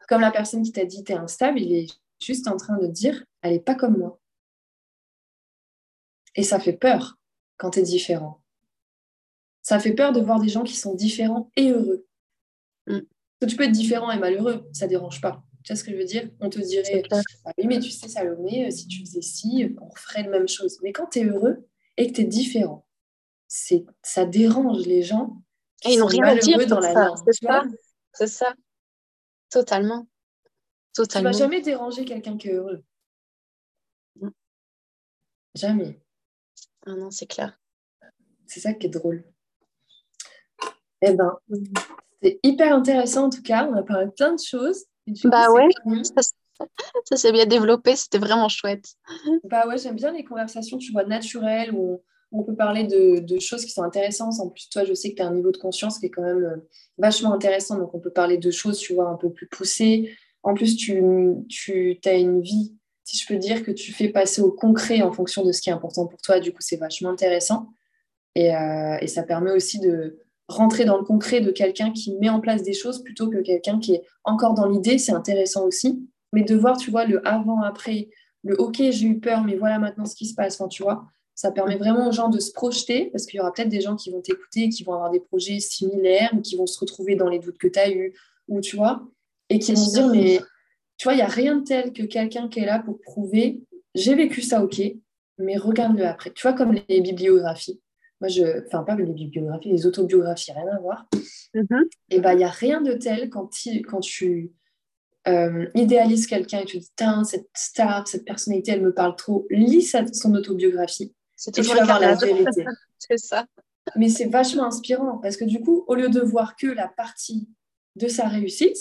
Comme 0.07 0.21
la 0.21 0.31
personne 0.31 0.63
qui 0.63 0.71
t'a 0.71 0.85
dit 0.85 1.03
t'es 1.03 1.13
instable, 1.13 1.59
il 1.59 1.73
est 1.73 1.87
juste 2.19 2.47
en 2.47 2.55
train 2.55 2.77
de 2.77 2.87
dire 2.87 3.23
elle 3.41 3.53
n'est 3.53 3.59
pas 3.59 3.75
comme 3.75 3.97
moi. 3.97 4.19
Et 6.35 6.43
ça 6.43 6.59
fait 6.59 6.73
peur 6.73 7.17
quand 7.57 7.71
tu 7.71 7.79
es 7.79 7.83
différent. 7.83 8.41
ça 9.61 9.79
fait 9.79 9.93
peur 9.93 10.13
de 10.13 10.21
voir 10.21 10.39
des 10.39 10.49
gens 10.49 10.63
qui 10.63 10.75
sont 10.75 10.95
différents 10.95 11.51
et 11.55 11.71
heureux. 11.71 12.05
Mm. 12.87 12.99
tu 13.47 13.55
peux 13.55 13.65
être 13.65 13.71
différent 13.71 14.11
et 14.11 14.19
malheureux, 14.19 14.67
ça 14.71 14.87
dérange 14.87 15.19
pas. 15.19 15.43
Tu 15.67 15.73
vois 15.73 15.79
ce 15.81 15.83
que 15.83 15.91
je 15.91 15.97
veux 15.97 16.05
dire? 16.05 16.29
On 16.39 16.49
te 16.49 16.59
dirait, 16.59 17.03
ah 17.11 17.51
oui, 17.57 17.67
mais 17.67 17.81
tu 17.81 17.91
sais, 17.91 18.07
Salomé, 18.07 18.67
euh, 18.67 18.71
si 18.71 18.87
tu 18.87 19.01
faisais 19.01 19.21
ci, 19.21 19.75
on 19.81 19.93
ferait 19.97 20.23
la 20.23 20.29
même 20.29 20.47
chose. 20.47 20.79
Mais 20.81 20.93
quand 20.93 21.07
tu 21.07 21.19
es 21.19 21.25
heureux 21.25 21.67
et 21.97 22.07
que 22.07 22.13
tu 22.13 22.21
es 22.21 22.23
différent, 22.23 22.87
c'est, 23.49 23.85
ça 24.01 24.23
dérange 24.23 24.85
les 24.85 25.01
gens. 25.01 25.43
Qui 25.81 25.89
et 25.89 25.93
ils 25.95 25.99
n'ont 25.99 26.05
rien 26.05 26.23
à 26.23 26.37
dire 26.37 26.65
dans 26.67 26.79
la. 26.79 27.13
C'est 27.25 27.45
ça. 27.45 27.65
C'est 28.13 28.27
ça. 28.27 28.55
Totalement. 29.49 30.07
Totalement. 30.93 31.31
Tu 31.31 31.37
vas 31.37 31.43
jamais 31.43 31.61
déranger 31.61 32.05
quelqu'un 32.05 32.37
qui 32.37 32.47
est 32.47 32.53
heureux. 32.53 32.85
Jamais. 35.53 35.99
Ah 36.85 36.95
non, 36.95 37.11
c'est 37.11 37.27
clair. 37.27 37.59
C'est 38.45 38.61
ça 38.61 38.73
qui 38.73 38.87
est 38.87 38.89
drôle. 38.89 39.25
Eh 41.01 41.13
ben, 41.13 41.37
c'est 42.21 42.39
hyper 42.41 42.73
intéressant 42.73 43.25
en 43.25 43.29
tout 43.29 43.43
cas. 43.43 43.67
On 43.67 43.73
a 43.73 43.83
parlé 43.83 44.05
de 44.05 44.11
plein 44.11 44.33
de 44.33 44.39
choses. 44.39 44.85
Bah 45.25 45.51
ouais, 45.51 45.67
ça, 47.05 47.17
s'est 47.17 47.31
bien 47.31 47.45
développé, 47.45 47.95
c'était 47.95 48.17
vraiment 48.17 48.49
chouette. 48.49 48.95
Bah 49.43 49.67
ouais, 49.67 49.77
j'aime 49.77 49.95
bien 49.95 50.11
les 50.11 50.23
conversations, 50.23 50.77
tu 50.77 50.91
vois, 50.91 51.05
naturelles, 51.05 51.71
où 51.73 52.01
on, 52.31 52.43
peut 52.43 52.55
parler 52.55 52.83
de, 52.83 53.39
choses 53.39 53.63
qui 53.63 53.71
sont 53.71 53.83
intéressantes. 53.83 54.39
En 54.39 54.49
plus, 54.49 54.69
toi, 54.69 54.83
je 54.83 54.93
sais 54.93 55.11
que 55.11 55.15
tu 55.15 55.21
as 55.21 55.27
un 55.27 55.33
niveau 55.33 55.51
de 55.51 55.57
conscience 55.57 55.99
qui 55.99 56.07
est 56.07 56.09
quand 56.09 56.23
même 56.23 56.43
euh, 56.43 56.57
vachement 56.97 57.33
intéressant, 57.33 57.77
donc 57.77 57.93
on 57.93 57.99
peut 57.99 58.11
parler 58.11 58.37
de 58.37 58.51
choses, 58.51 58.79
tu 58.79 58.93
vois, 58.93 59.09
un 59.09 59.15
peu 59.15 59.31
plus 59.31 59.47
poussées. 59.47 60.11
En 60.43 60.53
plus, 60.53 60.75
tu, 60.75 61.01
tu 61.49 61.99
as 62.05 62.13
une 62.13 62.41
vie, 62.41 62.75
si 63.03 63.17
je 63.17 63.27
peux 63.27 63.37
dire, 63.37 63.63
que 63.63 63.71
tu 63.71 63.91
fais 63.91 64.09
passer 64.09 64.41
au 64.41 64.51
concret 64.51 65.01
en 65.01 65.11
fonction 65.11 65.43
de 65.43 65.51
ce 65.51 65.61
qui 65.61 65.69
est 65.69 65.73
important 65.73 66.07
pour 66.07 66.21
toi. 66.21 66.39
Du 66.39 66.51
coup, 66.51 66.61
c'est 66.61 66.77
vachement 66.77 67.09
intéressant. 67.09 67.69
Et, 68.35 68.55
euh, 68.55 68.97
et 69.01 69.07
ça 69.07 69.23
permet 69.23 69.51
aussi 69.51 69.79
de, 69.79 70.19
rentrer 70.47 70.85
dans 70.85 70.97
le 70.97 71.03
concret 71.03 71.41
de 71.41 71.51
quelqu'un 71.51 71.91
qui 71.91 72.15
met 72.15 72.29
en 72.29 72.39
place 72.39 72.63
des 72.63 72.73
choses 72.73 73.03
plutôt 73.03 73.29
que 73.29 73.39
quelqu'un 73.39 73.79
qui 73.79 73.95
est 73.95 74.03
encore 74.23 74.53
dans 74.53 74.67
l'idée, 74.67 74.97
c'est 74.97 75.11
intéressant 75.11 75.65
aussi. 75.65 76.07
Mais 76.33 76.43
de 76.43 76.55
voir, 76.55 76.77
tu 76.77 76.91
vois, 76.91 77.05
le 77.05 77.25
avant-après, 77.27 78.09
le 78.43 78.59
OK, 78.59 78.77
j'ai 78.77 79.07
eu 79.07 79.19
peur, 79.19 79.43
mais 79.43 79.55
voilà 79.55 79.79
maintenant 79.79 80.05
ce 80.05 80.15
qui 80.15 80.25
se 80.25 80.35
passe, 80.35 80.59
enfin, 80.59 80.67
tu 80.67 80.83
vois, 80.83 81.05
ça 81.35 81.51
permet 81.51 81.75
vraiment 81.75 82.07
aux 82.07 82.11
gens 82.11 82.29
de 82.29 82.39
se 82.39 82.51
projeter 82.51 83.09
parce 83.11 83.25
qu'il 83.25 83.37
y 83.37 83.41
aura 83.41 83.53
peut-être 83.53 83.69
des 83.69 83.81
gens 83.81 83.95
qui 83.95 84.09
vont 84.09 84.21
t'écouter, 84.21 84.69
qui 84.69 84.83
vont 84.83 84.93
avoir 84.93 85.11
des 85.11 85.19
projets 85.19 85.59
similaires 85.59 86.31
ou 86.35 86.41
qui 86.41 86.55
vont 86.55 86.65
se 86.65 86.79
retrouver 86.79 87.15
dans 87.15 87.29
les 87.29 87.39
doutes 87.39 87.57
que 87.57 87.67
tu 87.67 87.79
as 87.79 87.91
eus, 87.91 88.13
ou 88.47 88.61
tu 88.61 88.75
vois, 88.75 89.03
et 89.49 89.59
qui 89.59 89.73
vont 89.73 89.83
se 89.83 89.93
dire, 89.93 90.07
mais 90.07 90.39
tu 90.97 91.03
vois, 91.03 91.13
il 91.13 91.17
n'y 91.17 91.21
a 91.21 91.27
rien 91.27 91.57
de 91.57 91.63
tel 91.63 91.93
que 91.93 92.03
quelqu'un 92.03 92.47
qui 92.47 92.59
est 92.59 92.65
là 92.65 92.79
pour 92.79 92.99
prouver, 92.99 93.61
j'ai 93.93 94.15
vécu 94.15 94.41
ça, 94.41 94.63
OK, 94.63 94.81
mais 95.37 95.57
regarde-le 95.57 96.05
après. 96.05 96.31
Tu 96.31 96.41
vois, 96.41 96.53
comme 96.53 96.75
les 96.87 97.01
bibliographies 97.01 97.79
moi, 98.19 98.29
je, 98.29 98.65
enfin, 98.65 98.83
pas 98.83 98.95
les 98.95 99.05
bibliographies, 99.05 99.69
les 99.69 99.85
autobiographies, 99.85 100.51
rien 100.51 100.67
à 100.67 100.79
voir. 100.79 101.07
Mm-hmm. 101.53 101.83
Et 102.09 102.19
ben, 102.19 102.33
il 102.33 102.37
n'y 102.37 102.43
a 102.43 102.49
rien 102.49 102.81
de 102.81 102.93
tel 102.93 103.29
quand, 103.29 103.49
quand 103.87 103.99
tu 103.99 104.51
euh, 105.27 105.67
idéalises 105.75 106.25
quelqu'un 106.25 106.59
et 106.59 106.65
tu 106.65 106.79
dis, 106.79 106.91
cette 107.25 107.49
star, 107.55 108.07
cette 108.07 108.25
personnalité, 108.25 108.71
elle 108.71 108.81
me 108.81 108.93
parle 108.93 109.15
trop. 109.15 109.45
Lis 109.49 109.95
son 110.13 110.33
autobiographie. 110.33 111.13
C'est 111.35 111.53
toujours 111.53 111.75
la, 111.75 111.99
la 111.99 112.15
vérité. 112.15 112.65
c'est 112.97 113.17
ça. 113.17 113.45
Mais 113.95 114.09
c'est 114.09 114.25
vachement 114.25 114.65
inspirant 114.65 115.17
parce 115.17 115.37
que 115.37 115.45
du 115.45 115.61
coup, 115.61 115.85
au 115.87 115.95
lieu 115.95 116.09
de 116.09 116.19
voir 116.19 116.55
que 116.55 116.67
la 116.67 116.87
partie 116.87 117.47
de 117.95 118.07
sa 118.07 118.27
réussite, 118.27 118.77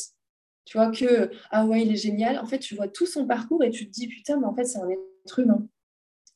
tu 0.65 0.79
vois 0.79 0.91
que, 0.91 1.31
ah 1.51 1.65
ouais, 1.65 1.83
il 1.83 1.93
est 1.93 1.97
génial, 1.97 2.39
en 2.39 2.47
fait, 2.47 2.59
tu 2.59 2.75
vois 2.75 2.89
tout 2.89 3.07
son 3.07 3.27
parcours 3.27 3.63
et 3.63 3.71
tu 3.71 3.87
te 3.87 3.93
dis, 3.93 4.09
putain, 4.09 4.39
mais 4.41 4.47
en 4.47 4.55
fait, 4.55 4.65
c'est 4.65 4.79
un 4.79 4.89
être 4.89 5.39
humain. 5.39 5.67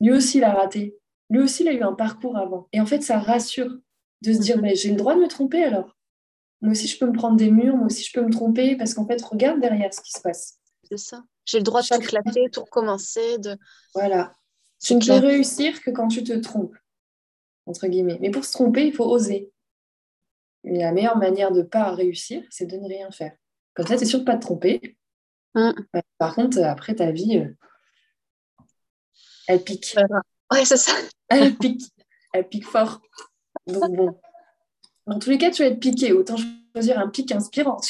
Lui 0.00 0.12
aussi, 0.12 0.38
il 0.38 0.44
a 0.44 0.52
raté 0.52 0.96
lui 1.30 1.38
aussi, 1.38 1.62
il 1.62 1.68
a 1.68 1.72
eu 1.72 1.82
un 1.82 1.92
parcours 1.92 2.36
avant. 2.36 2.68
Et 2.72 2.80
en 2.80 2.86
fait, 2.86 3.00
ça 3.02 3.18
rassure 3.18 3.70
de 4.22 4.32
se 4.32 4.38
dire, 4.38 4.56
mhm. 4.56 4.62
mais 4.62 4.74
j'ai 4.74 4.90
le 4.90 4.96
droit 4.96 5.14
de 5.14 5.20
me 5.20 5.28
tromper 5.28 5.64
alors. 5.64 5.96
Moi 6.60 6.72
aussi, 6.72 6.88
je 6.88 6.98
peux 6.98 7.06
me 7.06 7.12
prendre 7.12 7.36
des 7.36 7.50
murs, 7.50 7.76
moi 7.76 7.86
aussi, 7.86 8.04
je 8.04 8.12
peux 8.12 8.24
me 8.24 8.30
tromper, 8.30 8.76
parce 8.76 8.92
qu'en 8.92 9.06
fait, 9.06 9.22
regarde 9.22 9.60
derrière 9.60 9.94
ce 9.94 10.02
qui 10.02 10.10
se 10.10 10.20
passe. 10.20 10.58
C'est 10.84 10.98
ça. 10.98 11.24
J'ai 11.46 11.58
le 11.58 11.64
droit 11.64 11.80
de 11.80 11.86
tout 11.86 12.00
claquer, 12.00 12.50
tout 12.52 12.60
recommencer. 12.60 13.38
De... 13.38 13.56
Voilà. 13.94 14.34
Tu 14.82 14.94
ne 14.94 15.00
peux 15.00 15.26
réussir 15.26 15.80
que 15.82 15.90
quand 15.90 16.08
tu 16.08 16.22
te 16.22 16.32
trompes, 16.34 16.76
entre 17.66 17.86
guillemets. 17.86 18.18
Mais 18.20 18.30
pour 18.30 18.44
se 18.44 18.52
tromper, 18.52 18.86
il 18.86 18.92
faut 18.92 19.06
oser. 19.06 19.50
La 20.64 20.92
meilleure 20.92 21.16
manière 21.16 21.52
de 21.52 21.60
ne 21.62 21.66
pas 21.66 21.92
réussir, 21.92 22.42
c'est 22.50 22.66
de 22.66 22.76
ne 22.76 22.86
rien 22.86 23.10
faire. 23.10 23.32
Comme 23.74 23.86
ça, 23.86 23.96
tu 23.96 24.02
es 24.02 24.06
sûr 24.06 24.18
de 24.18 24.24
ne 24.24 24.26
pas 24.26 24.36
te 24.36 24.42
tromper. 24.42 24.98
Mm. 25.54 25.70
Par 26.18 26.34
contre, 26.34 26.62
après, 26.62 26.94
ta 26.94 27.10
vie, 27.10 27.38
euh, 27.38 27.56
elle 29.46 29.64
pique. 29.64 29.96
Ouais, 30.50 30.64
c'est 30.64 30.76
ça. 30.76 30.92
Elle 31.28 31.56
pique. 31.56 31.92
Elle 32.32 32.48
pique 32.48 32.66
fort. 32.66 33.00
Donc 33.66 33.96
bon. 33.96 34.20
Dans 35.06 35.18
tous 35.18 35.30
les 35.30 35.38
cas, 35.38 35.50
tu 35.50 35.62
vas 35.62 35.68
être 35.68 35.80
piqué. 35.80 36.12
Autant 36.12 36.36
choisir 36.74 36.98
un 36.98 37.08
pic 37.08 37.32
inspirant. 37.32 37.80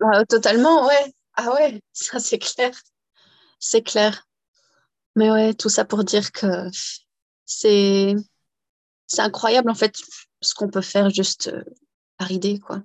Bah, 0.00 0.24
totalement, 0.26 0.86
ouais. 0.86 1.14
Ah 1.36 1.54
ouais, 1.54 1.80
ça 1.92 2.18
c'est 2.18 2.38
clair. 2.38 2.72
C'est 3.58 3.82
clair. 3.82 4.26
Mais 5.14 5.30
ouais, 5.30 5.54
tout 5.54 5.68
ça 5.68 5.84
pour 5.84 6.04
dire 6.04 6.32
que 6.32 6.68
c'est 7.46 8.14
c'est 9.06 9.20
incroyable 9.22 9.70
en 9.70 9.74
fait 9.74 9.96
ce 10.42 10.54
qu'on 10.54 10.68
peut 10.68 10.82
faire 10.82 11.10
juste 11.10 11.48
euh, 11.48 11.64
par 12.18 12.30
idée 12.30 12.58
quoi. 12.58 12.82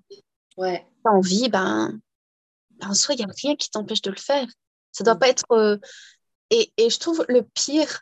Ouais. 0.57 0.87
T'as 1.03 1.11
envie, 1.11 1.49
ben, 1.49 1.99
ben 2.71 2.89
en 2.89 2.93
soi 2.93 3.15
il 3.15 3.17
n'y 3.17 3.23
a 3.23 3.33
rien 3.41 3.55
qui 3.55 3.69
t'empêche 3.69 4.01
de 4.01 4.11
le 4.11 4.17
faire. 4.17 4.47
Ça 4.91 5.03
doit 5.03 5.15
mm. 5.15 5.19
pas 5.19 5.29
être 5.29 5.51
euh, 5.51 5.77
et, 6.49 6.71
et 6.77 6.89
je 6.89 6.99
trouve 6.99 7.25
le 7.27 7.43
pire 7.43 8.01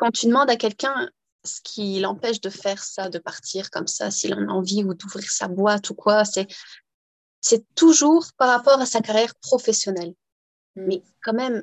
quand 0.00 0.10
tu 0.10 0.26
demandes 0.26 0.48
à 0.48 0.56
quelqu'un 0.56 1.10
ce 1.44 1.60
qui 1.62 2.00
l'empêche 2.00 2.40
de 2.40 2.48
faire 2.48 2.82
ça, 2.82 3.10
de 3.10 3.18
partir 3.18 3.70
comme 3.70 3.86
ça, 3.86 4.10
s'il 4.10 4.34
en 4.34 4.48
a 4.48 4.52
envie 4.52 4.82
ou 4.82 4.94
d'ouvrir 4.94 5.30
sa 5.30 5.46
boîte 5.46 5.90
ou 5.90 5.94
quoi, 5.94 6.24
c'est, 6.24 6.46
c'est 7.42 7.64
toujours 7.74 8.26
par 8.38 8.48
rapport 8.48 8.80
à 8.80 8.86
sa 8.86 9.00
carrière 9.00 9.34
professionnelle. 9.36 10.14
Mm. 10.76 10.86
Mais 10.86 11.02
quand 11.22 11.34
même, 11.34 11.62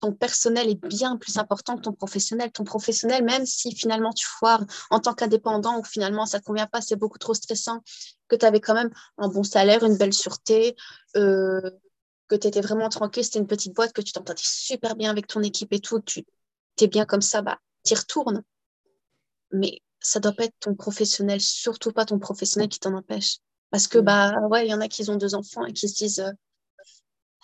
ton 0.00 0.12
personnel 0.12 0.68
est 0.70 0.86
bien 0.88 1.16
plus 1.16 1.38
important 1.38 1.76
que 1.76 1.82
ton 1.82 1.92
professionnel. 1.92 2.50
Ton 2.50 2.64
professionnel, 2.64 3.22
même 3.22 3.46
si 3.46 3.72
finalement 3.76 4.12
tu 4.12 4.26
foires 4.26 4.64
en 4.90 4.98
tant 4.98 5.14
qu'indépendant 5.14 5.78
ou 5.78 5.84
finalement 5.84 6.26
ça 6.26 6.38
ne 6.38 6.40
te 6.40 6.46
convient 6.46 6.66
pas, 6.66 6.80
c'est 6.80 6.96
beaucoup 6.96 7.18
trop 7.18 7.34
stressant, 7.34 7.80
que 8.26 8.34
tu 8.34 8.44
avais 8.44 8.60
quand 8.60 8.74
même 8.74 8.90
un 9.18 9.28
bon 9.28 9.44
salaire, 9.44 9.84
une 9.84 9.96
belle 9.96 10.12
sûreté, 10.12 10.74
euh, 11.16 11.70
que 12.26 12.34
tu 12.34 12.48
étais 12.48 12.60
vraiment 12.60 12.88
tranquille, 12.88 13.24
c'était 13.24 13.38
une 13.38 13.46
petite 13.46 13.72
boîte, 13.72 13.92
que 13.92 14.02
tu 14.02 14.12
t'entendais 14.12 14.42
super 14.44 14.96
bien 14.96 15.10
avec 15.10 15.28
ton 15.28 15.42
équipe 15.42 15.72
et 15.72 15.78
tout, 15.78 16.00
tu 16.00 16.24
t'es 16.76 16.88
bien 16.88 17.04
comme 17.04 17.22
ça, 17.22 17.42
bah, 17.42 17.58
t'y 17.82 17.94
retournes. 17.94 18.42
Mais 19.52 19.80
ça 20.00 20.20
doit 20.20 20.32
pas 20.32 20.44
être 20.44 20.58
ton 20.60 20.74
professionnel, 20.74 21.40
surtout 21.40 21.92
pas 21.92 22.04
ton 22.04 22.18
professionnel 22.18 22.68
qui 22.68 22.78
t'en 22.78 22.94
empêche. 22.94 23.38
Parce 23.70 23.86
que, 23.86 23.98
mm. 23.98 24.04
bah, 24.04 24.40
ouais, 24.48 24.66
il 24.66 24.70
y 24.70 24.74
en 24.74 24.80
a 24.80 24.88
qui 24.88 25.08
ont 25.10 25.16
deux 25.16 25.34
enfants 25.34 25.64
et 25.64 25.72
qui 25.72 25.88
se 25.88 25.94
disent, 25.94 26.20
euh, 26.20 26.32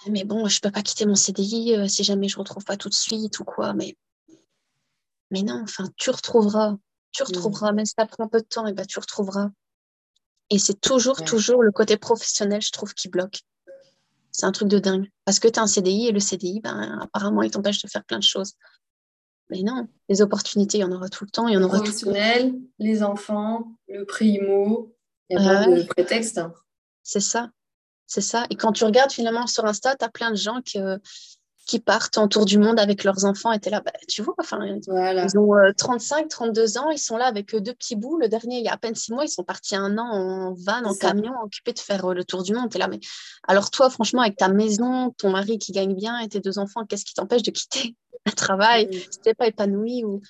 mais 0.09 0.25
bon, 0.25 0.47
je 0.47 0.61
peux 0.61 0.71
pas 0.71 0.83
quitter 0.83 1.07
mon 1.07 1.15
CDI 1.15 1.75
euh, 1.75 1.89
si 1.89 2.05
jamais 2.05 2.29
je 2.29 2.39
retrouve 2.39 2.65
pas 2.65 2.77
tout 2.77 2.89
de 2.89 2.95
suite 2.95 3.41
ou 3.41 3.45
quoi. 3.45 3.75
Mais, 3.75 3.97
mais 5.31 5.43
non, 5.43 5.61
enfin, 5.63 5.89
tu 5.97 6.11
retrouveras. 6.11 6.77
Tu 7.13 7.23
retrouveras, 7.23 7.73
mm. 7.73 7.77
même 7.77 7.87
si 7.87 7.95
ça 7.99 8.07
prend 8.07 8.25
un 8.25 8.29
peu 8.29 8.41
de 8.41 8.47
temps, 8.47 8.67
et 8.67 8.73
bah, 8.73 8.85
tu 8.85 8.99
retrouveras. 8.99 9.51
Et 10.51 10.59
c'est 10.59 10.81
toujours, 10.81 11.23
toujours 11.25 11.63
le 11.63 11.73
côté 11.73 11.97
professionnel, 11.97 12.63
je 12.63 12.71
trouve, 12.71 12.95
qui 12.95 13.09
bloque. 13.09 13.41
C'est 14.33 14.47
un 14.47 14.53
truc 14.53 14.69
de 14.69 14.79
dingue. 14.79 15.11
Parce 15.25 15.41
que 15.41 15.49
tu 15.49 15.59
as 15.59 15.63
un 15.63 15.67
CDI 15.67 16.09
et 16.09 16.13
le 16.13 16.21
CDI, 16.21 16.61
ben, 16.61 17.01
apparemment, 17.03 17.43
il 17.43 17.51
t'empêche 17.51 17.83
de 17.83 17.89
faire 17.89 18.05
plein 18.05 18.19
de 18.19 18.25
choses. 18.25 18.55
Mais 19.51 19.63
non, 19.63 19.89
les 20.09 20.23
opportunités, 20.23 20.79
il 20.79 20.81
y 20.83 20.85
en 20.85 20.93
aura 20.93 21.09
tout 21.09 21.25
le 21.25 21.31
temps. 21.31 21.49
Il 21.49 21.55
y 21.55 21.57
en 21.57 21.63
aura 21.63 21.79
professionnel, 21.79 22.55
les 22.79 23.03
enfants, 23.03 23.73
le 23.89 24.05
primo, 24.05 24.95
il 25.31 25.39
y 25.39 25.47
a 25.47 25.65
plein 25.65 25.77
de 25.77 25.83
prétextes. 25.85 26.41
C'est 27.03 27.21
ça, 27.21 27.51
c'est 28.07 28.21
ça. 28.21 28.47
Et 28.51 28.57
quand 28.57 28.73
tu 28.73 28.85
regardes 28.85 29.13
finalement 29.13 29.47
sur 29.47 29.65
Insta, 29.65 29.97
tu 29.97 30.05
as 30.05 30.11
plein 30.11 30.31
de 30.31 30.37
gens 30.37 30.61
qui, 30.63 30.79
qui 31.69 31.79
partent 31.81 32.17
en 32.17 32.29
tour 32.29 32.47
du 32.47 32.59
monde 32.59 32.81
avec 32.81 33.05
leurs 33.05 33.27
enfants 33.27 33.53
et 33.53 33.61
tu 33.61 33.69
es 33.69 33.71
là, 33.71 33.83
bah, 33.83 33.93
tu 34.09 34.23
vois, 34.23 34.35
enfin, 34.39 34.59
ils 34.65 35.39
ont 35.39 35.53
35, 35.77 36.25
euh, 36.25 36.29
32 36.29 36.79
ans, 36.79 36.91
ils 36.91 36.99
sont 36.99 37.19
là 37.19 37.27
avec 37.27 37.55
euh, 37.55 37.61
deux 37.61 37.75
petits 37.75 37.95
bouts. 37.95 38.17
Le 38.17 38.27
dernier, 38.27 38.59
il 38.59 38.65
y 38.65 38.69
a 38.69 38.73
à 38.73 38.79
peine 38.79 38.95
six 38.95 39.13
mois, 39.13 39.25
ils 39.25 39.29
sont 39.29 39.45
partis 39.45 39.77
un 39.77 39.99
an 39.99 40.09
en 40.11 40.55
van, 40.55 40.83
en 40.85 40.95
camion, 40.95 41.35
occupés 41.45 41.75
de 41.75 41.79
faire 41.79 42.07
euh, 42.07 42.15
le 42.15 42.25
tour 42.25 42.43
du 42.43 42.55
monde. 42.55 42.75
Es 42.75 42.79
là, 42.79 42.89
mais 42.89 43.01
alors 43.47 43.71
toi, 43.71 43.91
franchement, 43.91 44.23
avec 44.23 44.37
ta 44.37 44.49
maison, 44.49 45.15
ton 45.19 45.31
mari 45.31 45.59
qui 45.59 45.73
gagne 45.73 45.95
bien 45.95 46.19
et 46.21 46.29
tes 46.29 46.41
deux 46.41 46.59
enfants, 46.59 46.87
qu'est-ce 46.87 47.05
qui 47.05 47.13
t'empêche 47.13 47.43
de 47.43 47.51
quitter? 47.51 47.95
Un 48.29 48.33
travail, 48.37 48.87
mm. 48.87 48.93
si 49.11 49.35
pas 49.35 49.47
épanoui 49.47 50.05
ou 50.05 50.21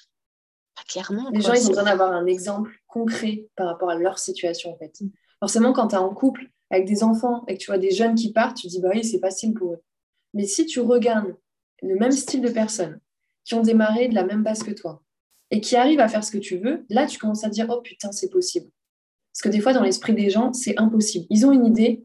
pas 0.76 0.82
clairement. 0.88 1.30
Les 1.30 1.40
gens, 1.40 1.54
ils 1.54 1.64
ont 1.66 1.68
besoin 1.68 1.84
d'avoir 1.84 2.12
un 2.12 2.26
exemple 2.26 2.72
concret 2.86 3.46
par 3.56 3.66
rapport 3.66 3.90
à 3.90 3.96
leur 3.96 4.18
situation, 4.18 4.72
en 4.72 4.76
fait. 4.76 5.00
Mm. 5.00 5.08
Forcément, 5.40 5.72
quand 5.72 5.88
tu 5.88 5.94
es 5.94 5.98
en 5.98 6.12
couple 6.14 6.50
avec 6.70 6.86
des 6.86 7.02
enfants 7.02 7.44
et 7.46 7.54
que 7.54 7.62
tu 7.62 7.70
vois 7.70 7.78
des 7.78 7.90
jeunes 7.90 8.14
qui 8.14 8.32
partent, 8.32 8.56
tu 8.56 8.66
te 8.66 8.72
dis, 8.72 8.80
bah 8.80 8.90
oui, 8.92 9.04
c'est 9.04 9.20
facile 9.20 9.54
pour 9.54 9.72
eux. 9.72 9.82
Mais 10.34 10.44
si 10.44 10.66
tu 10.66 10.80
regardes 10.80 11.36
le 11.82 11.96
même 11.96 12.12
style 12.12 12.42
de 12.42 12.50
personnes 12.50 13.00
qui 13.44 13.54
ont 13.54 13.62
démarré 13.62 14.08
de 14.08 14.14
la 14.14 14.24
même 14.24 14.42
base 14.42 14.62
que 14.62 14.72
toi 14.72 15.02
et 15.50 15.60
qui 15.60 15.76
arrivent 15.76 16.00
à 16.00 16.08
faire 16.08 16.24
ce 16.24 16.30
que 16.30 16.38
tu 16.38 16.58
veux, 16.58 16.84
là, 16.90 17.06
tu 17.06 17.18
commences 17.18 17.44
à 17.44 17.48
dire, 17.48 17.66
oh 17.70 17.80
putain, 17.80 18.12
c'est 18.12 18.28
possible. 18.28 18.70
Parce 19.32 19.42
que 19.42 19.48
des 19.48 19.60
fois, 19.60 19.72
dans 19.72 19.82
l'esprit 19.82 20.14
des 20.14 20.30
gens, 20.30 20.52
c'est 20.52 20.78
impossible. 20.78 21.26
Ils 21.30 21.46
ont 21.46 21.52
une 21.52 21.64
idée, 21.64 22.04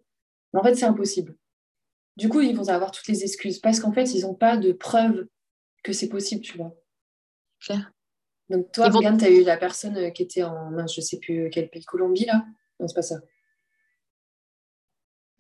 mais 0.54 0.60
en 0.60 0.64
fait, 0.64 0.76
c'est 0.76 0.86
impossible. 0.86 1.36
Du 2.16 2.30
coup, 2.30 2.42
ils 2.42 2.56
vont 2.56 2.70
avoir 2.70 2.92
toutes 2.92 3.08
les 3.08 3.24
excuses 3.24 3.60
parce 3.60 3.80
qu'en 3.80 3.92
fait, 3.92 4.14
ils 4.14 4.22
n'ont 4.22 4.36
pas 4.36 4.56
de 4.56 4.72
preuves 4.72 5.28
que 5.84 5.94
c'est 5.94 6.10
possible, 6.10 6.42
tu 6.42 6.58
vois. 6.58 6.74
Claire. 7.60 7.92
Donc 8.50 8.72
toi, 8.72 8.90
Morgane, 8.90 9.18
tu 9.18 9.26
as 9.26 9.30
eu 9.30 9.44
la 9.44 9.58
personne 9.58 9.98
euh, 9.98 10.10
qui 10.10 10.24
était 10.24 10.44
en, 10.44 10.86
je 10.88 11.02
sais 11.02 11.20
plus 11.20 11.50
quel 11.52 11.70
pays, 11.70 11.84
Colombie, 11.86 12.26
là 12.26 12.46
Non, 12.80 12.88
c'est 12.88 12.96
pas 12.96 13.02
ça. 13.02 13.16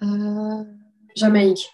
Euh... 0.02 0.64
Jamaïque. 1.16 1.70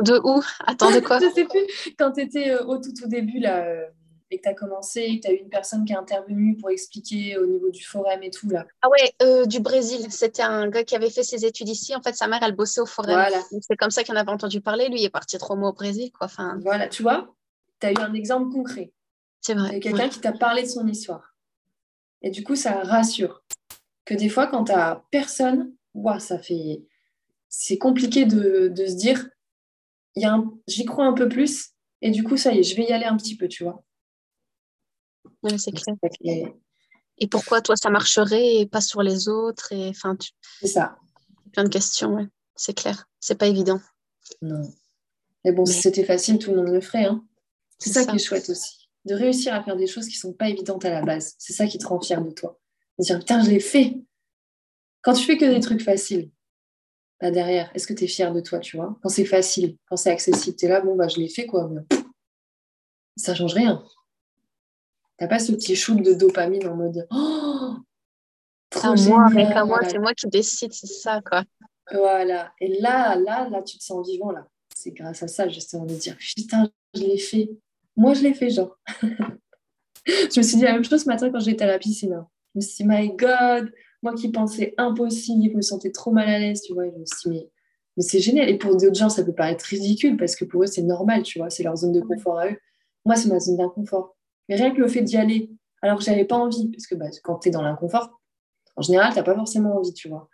De 0.00 0.20
où? 0.22 0.42
Attends, 0.66 0.90
de 0.90 1.00
quoi? 1.00 1.18
Je 1.20 1.30
sais 1.30 1.44
plus. 1.44 1.94
Quand 1.98 2.12
tu 2.12 2.20
étais 2.20 2.50
euh, 2.50 2.64
au 2.64 2.78
tout, 2.78 2.92
au 3.02 3.08
début, 3.08 3.38
là, 3.38 3.64
euh, 3.64 3.86
et 4.30 4.38
que 4.38 4.42
tu 4.42 4.48
as 4.48 4.54
commencé, 4.54 5.00
et 5.00 5.20
que 5.20 5.26
tu 5.26 5.32
as 5.32 5.34
eu 5.34 5.38
une 5.38 5.48
personne 5.48 5.84
qui 5.84 5.92
est 5.92 5.96
intervenue 5.96 6.56
pour 6.56 6.70
expliquer 6.70 7.38
au 7.38 7.46
niveau 7.46 7.70
du 7.70 7.84
forum 7.84 8.22
et 8.22 8.30
tout, 8.30 8.48
là. 8.50 8.66
Ah 8.82 8.88
ouais, 8.90 9.14
euh, 9.22 9.46
du 9.46 9.60
Brésil. 9.60 10.06
C'était 10.10 10.42
un 10.42 10.68
gars 10.68 10.84
qui 10.84 10.96
avait 10.96 11.10
fait 11.10 11.22
ses 11.22 11.44
études 11.46 11.68
ici. 11.68 11.94
En 11.94 12.02
fait, 12.02 12.14
sa 12.14 12.26
mère, 12.26 12.40
elle 12.42 12.54
bossait 12.54 12.80
au 12.80 12.86
forum. 12.86 13.12
Voilà. 13.12 13.40
C'est 13.60 13.76
comme 13.76 13.90
ça 13.90 14.04
qu'on 14.04 14.16
avait 14.16 14.30
entendu 14.30 14.60
parler. 14.60 14.88
Lui, 14.88 15.00
il 15.00 15.04
est 15.04 15.10
parti 15.10 15.38
trois 15.38 15.56
mois 15.56 15.70
au 15.70 15.74
Brésil, 15.74 16.10
quoi. 16.12 16.26
Enfin, 16.26 16.58
Voilà, 16.62 16.88
tu 16.88 17.02
vois, 17.02 17.34
tu 17.80 17.86
as 17.86 17.92
eu 17.92 17.96
un 17.98 18.14
exemple 18.14 18.52
concret. 18.52 18.92
c'est 19.40 19.52
Il 19.52 19.56
y 19.56 19.58
vrai. 19.60 19.76
a 19.76 19.80
quelqu'un 19.80 20.08
qui 20.08 20.20
t'a 20.20 20.32
parlé 20.32 20.62
de 20.62 20.68
son 20.68 20.86
histoire. 20.88 21.34
Et 22.22 22.30
du 22.30 22.42
coup, 22.44 22.56
ça 22.56 22.82
rassure. 22.82 23.42
Que 24.04 24.14
des 24.14 24.28
fois, 24.28 24.46
quand 24.46 24.64
tu 24.64 24.72
personne, 25.10 25.74
ouah, 25.94 26.18
ça 26.20 26.38
fait. 26.38 26.84
C'est 27.48 27.78
compliqué 27.78 28.24
de, 28.24 28.68
de 28.68 28.86
se 28.86 28.94
dire, 28.94 29.28
un- 30.22 30.50
j'y 30.66 30.84
crois 30.84 31.06
un 31.06 31.12
peu 31.12 31.28
plus, 31.28 31.70
et 32.02 32.10
du 32.10 32.22
coup, 32.24 32.36
ça 32.36 32.52
y 32.52 32.58
est, 32.58 32.62
je 32.62 32.76
vais 32.76 32.84
y 32.84 32.92
aller 32.92 33.04
un 33.04 33.16
petit 33.16 33.36
peu, 33.36 33.48
tu 33.48 33.64
vois. 33.64 33.84
Ouais, 35.42 35.58
c'est 35.58 35.72
clair. 35.72 35.96
Et 36.22 36.46
Et 37.18 37.26
pourquoi 37.28 37.60
toi, 37.62 37.76
ça 37.76 37.90
marcherait 37.90 38.56
et 38.56 38.66
pas 38.66 38.80
sur 38.80 39.02
les 39.02 39.28
autres 39.28 39.72
et 39.72 39.88
enfin, 39.88 40.16
tu... 40.16 40.30
C'est 40.60 40.66
ça. 40.68 40.96
plein 41.52 41.64
de 41.64 41.68
questions. 41.68 42.14
Ouais. 42.14 42.26
C'est 42.56 42.74
clair. 42.74 43.06
C'est 43.20 43.36
pas 43.38 43.46
évident. 43.46 43.80
Non. 44.42 44.62
Mais 45.44 45.52
bon, 45.52 45.64
si 45.66 45.80
c'était 45.80 46.04
facile, 46.04 46.38
tout 46.38 46.50
le 46.50 46.56
monde 46.58 46.68
le 46.72 46.80
ferait. 46.80 47.04
hein. 47.06 47.24
C'est 47.78 47.90
ça, 47.90 48.02
ça. 48.02 48.10
qui 48.10 48.16
est 48.16 48.24
chouette 48.24 48.48
aussi. 48.48 48.88
De 49.04 49.14
réussir 49.14 49.54
à 49.54 49.62
faire 49.62 49.76
des 49.76 49.86
choses 49.86 50.08
qui 50.08 50.16
sont 50.16 50.32
pas 50.32 50.48
évidentes 50.48 50.84
à 50.84 50.90
la 50.90 51.02
base. 51.02 51.34
C'est 51.38 51.52
ça 51.52 51.66
qui 51.66 51.78
te 51.78 51.86
rend 51.86 52.00
fier 52.00 52.22
de 52.22 52.30
toi. 52.30 52.58
De 52.98 53.04
dire, 53.04 53.18
putain, 53.18 53.42
je 53.42 53.50
l'ai 53.50 53.60
fait. 53.60 53.96
Quand 55.02 55.12
tu 55.12 55.24
fais 55.24 55.36
que 55.36 55.44
des 55.44 55.60
trucs 55.60 55.82
faciles, 55.82 56.30
là 57.20 57.30
derrière, 57.30 57.70
est-ce 57.74 57.86
que 57.86 57.92
tu 57.92 58.04
es 58.04 58.08
fier 58.08 58.32
de 58.32 58.40
toi, 58.40 58.58
tu 58.58 58.76
vois? 58.76 58.98
Quand 59.02 59.08
c'est 59.08 59.24
facile, 59.24 59.76
quand 59.88 59.96
c'est 59.96 60.10
accessible, 60.10 60.56
tu 60.56 60.66
es 60.66 60.68
là, 60.68 60.80
bon, 60.80 60.96
bah, 60.96 61.08
je 61.08 61.18
l'ai 61.18 61.28
fait, 61.28 61.46
quoi. 61.46 61.68
Mais, 61.68 61.82
ça 63.16 63.34
change 63.34 63.54
rien. 63.54 63.84
T'as 65.18 65.28
pas 65.28 65.38
ce 65.38 65.52
petit 65.52 65.76
shoot 65.76 66.02
de 66.02 66.12
dopamine 66.12 66.66
en 66.68 66.76
mode, 66.76 67.06
oh, 67.10 67.76
trop 68.68 68.88
moi, 68.88 68.96
génial. 68.96 69.32
avec 69.32 69.56
à 69.56 69.64
moi, 69.64 69.80
c'est 69.88 69.98
moi 69.98 70.12
qui 70.12 70.26
décide, 70.28 70.72
c'est 70.72 70.86
ça, 70.86 71.22
quoi. 71.22 71.44
Voilà. 71.90 72.52
Et 72.60 72.80
là, 72.80 73.16
là, 73.16 73.48
là, 73.48 73.62
tu 73.62 73.78
te 73.78 73.84
sens 73.84 74.06
vivant, 74.06 74.30
là. 74.30 74.46
C'est 74.74 74.90
grâce 74.90 75.22
à 75.22 75.28
ça, 75.28 75.48
justement, 75.48 75.86
de 75.86 75.94
dire, 75.94 76.16
putain, 76.18 76.68
je 76.94 77.00
l'ai 77.00 77.18
fait. 77.18 77.48
Moi, 77.96 78.14
je 78.14 78.22
l'ai 78.22 78.34
fait, 78.34 78.50
genre. 78.50 78.78
je 80.06 80.38
me 80.38 80.42
suis 80.42 80.56
dit 80.56 80.62
la 80.62 80.72
même 80.72 80.84
chose 80.84 81.02
ce 81.02 81.08
matin 81.08 81.30
quand 81.30 81.40
j'étais 81.40 81.64
à 81.64 81.68
la 81.68 81.78
piscine. 81.78 82.12
hein. 82.12 82.28
Je 82.54 82.58
me 82.58 82.62
suis 82.62 82.84
dit, 82.84 82.88
my 82.88 83.08
God, 83.16 83.72
moi 84.02 84.14
qui 84.14 84.30
pensais 84.30 84.74
impossible, 84.78 85.50
je 85.52 85.56
me 85.56 85.62
sentais 85.62 85.90
trop 85.90 86.10
mal 86.12 86.28
à 86.28 86.38
l'aise, 86.38 86.62
tu 86.62 86.74
vois. 86.74 86.84
Je 86.84 86.96
me 86.98 87.04
suis 87.04 87.30
dit, 87.30 87.36
mais, 87.36 87.50
mais 87.96 88.02
c'est 88.02 88.20
génial. 88.20 88.48
Et 88.48 88.58
pour 88.58 88.76
d'autres 88.76 88.94
gens, 88.94 89.08
ça 89.08 89.24
peut 89.24 89.34
paraître 89.34 89.64
ridicule 89.64 90.16
parce 90.16 90.36
que 90.36 90.44
pour 90.44 90.62
eux, 90.62 90.66
c'est 90.66 90.82
normal, 90.82 91.22
tu 91.22 91.38
vois. 91.38 91.50
C'est 91.50 91.62
leur 91.62 91.76
zone 91.76 91.92
de 91.92 92.00
confort 92.00 92.38
à 92.38 92.48
eux. 92.48 92.56
Moi, 93.04 93.16
c'est 93.16 93.28
ma 93.28 93.40
zone 93.40 93.56
d'inconfort. 93.56 94.16
Mais 94.48 94.56
rien 94.56 94.72
que 94.74 94.80
le 94.80 94.88
fait 94.88 95.02
d'y 95.02 95.16
aller, 95.16 95.50
alors 95.82 95.98
que 95.98 96.04
j'avais 96.04 96.24
pas 96.24 96.36
envie, 96.36 96.68
parce 96.68 96.86
que 96.86 96.94
bah, 96.94 97.06
quand 97.22 97.38
tu 97.40 97.48
es 97.48 97.50
dans 97.50 97.62
l'inconfort, 97.62 98.20
en 98.76 98.82
général, 98.82 99.12
tu 99.12 99.18
n'as 99.18 99.24
pas 99.24 99.34
forcément 99.34 99.76
envie, 99.76 99.92
tu 99.92 100.08
vois. 100.08 100.28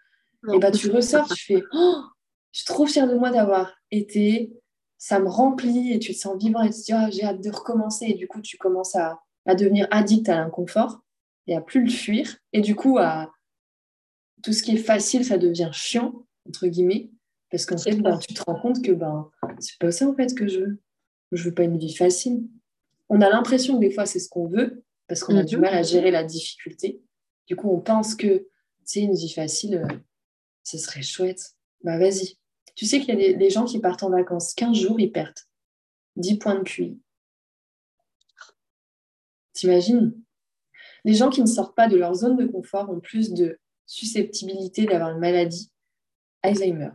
Et 0.52 0.58
bah 0.58 0.70
tu 0.72 0.90
ressors, 0.90 1.28
tu 1.28 1.44
fais 1.44 1.62
oh, 1.72 2.02
je 2.50 2.58
suis 2.58 2.66
trop 2.66 2.86
fière 2.86 3.06
de 3.08 3.14
moi 3.14 3.30
d'avoir 3.30 3.72
été, 3.92 4.52
ça 5.04 5.18
me 5.18 5.28
remplit 5.28 5.92
et 5.92 5.98
tu 5.98 6.12
te 6.12 6.18
sens 6.18 6.36
vivant 6.40 6.62
et 6.62 6.70
tu 6.70 6.76
te 6.78 6.84
dis 6.84 6.92
Ah, 6.92 7.10
j'ai 7.10 7.24
hâte 7.24 7.40
de 7.42 7.50
recommencer. 7.50 8.04
Et 8.06 8.14
du 8.14 8.28
coup, 8.28 8.40
tu 8.40 8.56
commences 8.56 8.94
à, 8.94 9.20
à 9.46 9.56
devenir 9.56 9.88
addict 9.90 10.28
à 10.28 10.36
l'inconfort 10.36 11.00
et 11.48 11.56
à 11.56 11.60
plus 11.60 11.82
le 11.82 11.90
fuir. 11.90 12.36
Et 12.52 12.60
du 12.60 12.76
coup, 12.76 12.98
à 12.98 13.32
tout 14.44 14.52
ce 14.52 14.62
qui 14.62 14.72
est 14.76 14.76
facile, 14.76 15.24
ça 15.24 15.38
devient 15.38 15.70
chiant, 15.72 16.24
entre 16.48 16.68
guillemets, 16.68 17.10
parce 17.50 17.66
qu'en 17.66 17.78
fait, 17.78 17.96
ben, 17.96 18.16
tu 18.18 18.32
te 18.32 18.42
rends 18.44 18.60
compte 18.60 18.80
que 18.80 18.92
ben, 18.92 19.28
c'est 19.58 19.76
pas 19.80 19.90
ça 19.90 20.06
en 20.08 20.14
fait 20.14 20.32
que 20.36 20.46
je 20.46 20.60
veux. 20.60 20.80
Je 21.32 21.42
veux 21.48 21.54
pas 21.54 21.64
une 21.64 21.78
vie 21.78 21.94
facile. 21.96 22.44
On 23.08 23.20
a 23.22 23.28
l'impression 23.28 23.74
que 23.74 23.80
des 23.80 23.90
fois, 23.90 24.06
c'est 24.06 24.20
ce 24.20 24.28
qu'on 24.28 24.46
veut, 24.46 24.84
parce 25.08 25.24
qu'on 25.24 25.36
a 25.36 25.42
du 25.42 25.56
Mhm. 25.56 25.62
mal 25.62 25.74
à 25.74 25.82
gérer 25.82 26.12
la 26.12 26.22
difficulté. 26.22 27.02
Du 27.48 27.56
coup, 27.56 27.70
on 27.70 27.80
pense 27.80 28.14
que 28.14 28.46
c'est 28.84 29.00
une 29.00 29.14
vie 29.16 29.32
facile, 29.32 29.78
euh, 29.78 29.96
ce 30.62 30.78
serait 30.78 31.02
chouette. 31.02 31.54
Bah 31.82 31.98
vas-y. 31.98 32.36
Tu 32.74 32.86
sais 32.86 33.00
qu'il 33.00 33.08
y 33.10 33.12
a 33.12 33.16
des, 33.16 33.34
des 33.34 33.50
gens 33.50 33.64
qui 33.64 33.80
partent 33.80 34.02
en 34.02 34.10
vacances 34.10 34.54
15 34.54 34.76
jours, 34.76 34.98
ils 34.98 35.12
perdent 35.12 35.38
10 36.16 36.38
points 36.38 36.54
de 36.58 36.62
QI. 36.62 37.00
T'imagines? 39.52 40.14
Les 41.04 41.14
gens 41.14 41.30
qui 41.30 41.40
ne 41.40 41.46
sortent 41.46 41.76
pas 41.76 41.88
de 41.88 41.96
leur 41.96 42.14
zone 42.14 42.36
de 42.36 42.46
confort 42.46 42.88
ont 42.90 43.00
plus 43.00 43.32
de 43.32 43.58
susceptibilité 43.86 44.86
d'avoir 44.86 45.10
une 45.10 45.18
maladie 45.18 45.70
Alzheimer. 46.42 46.90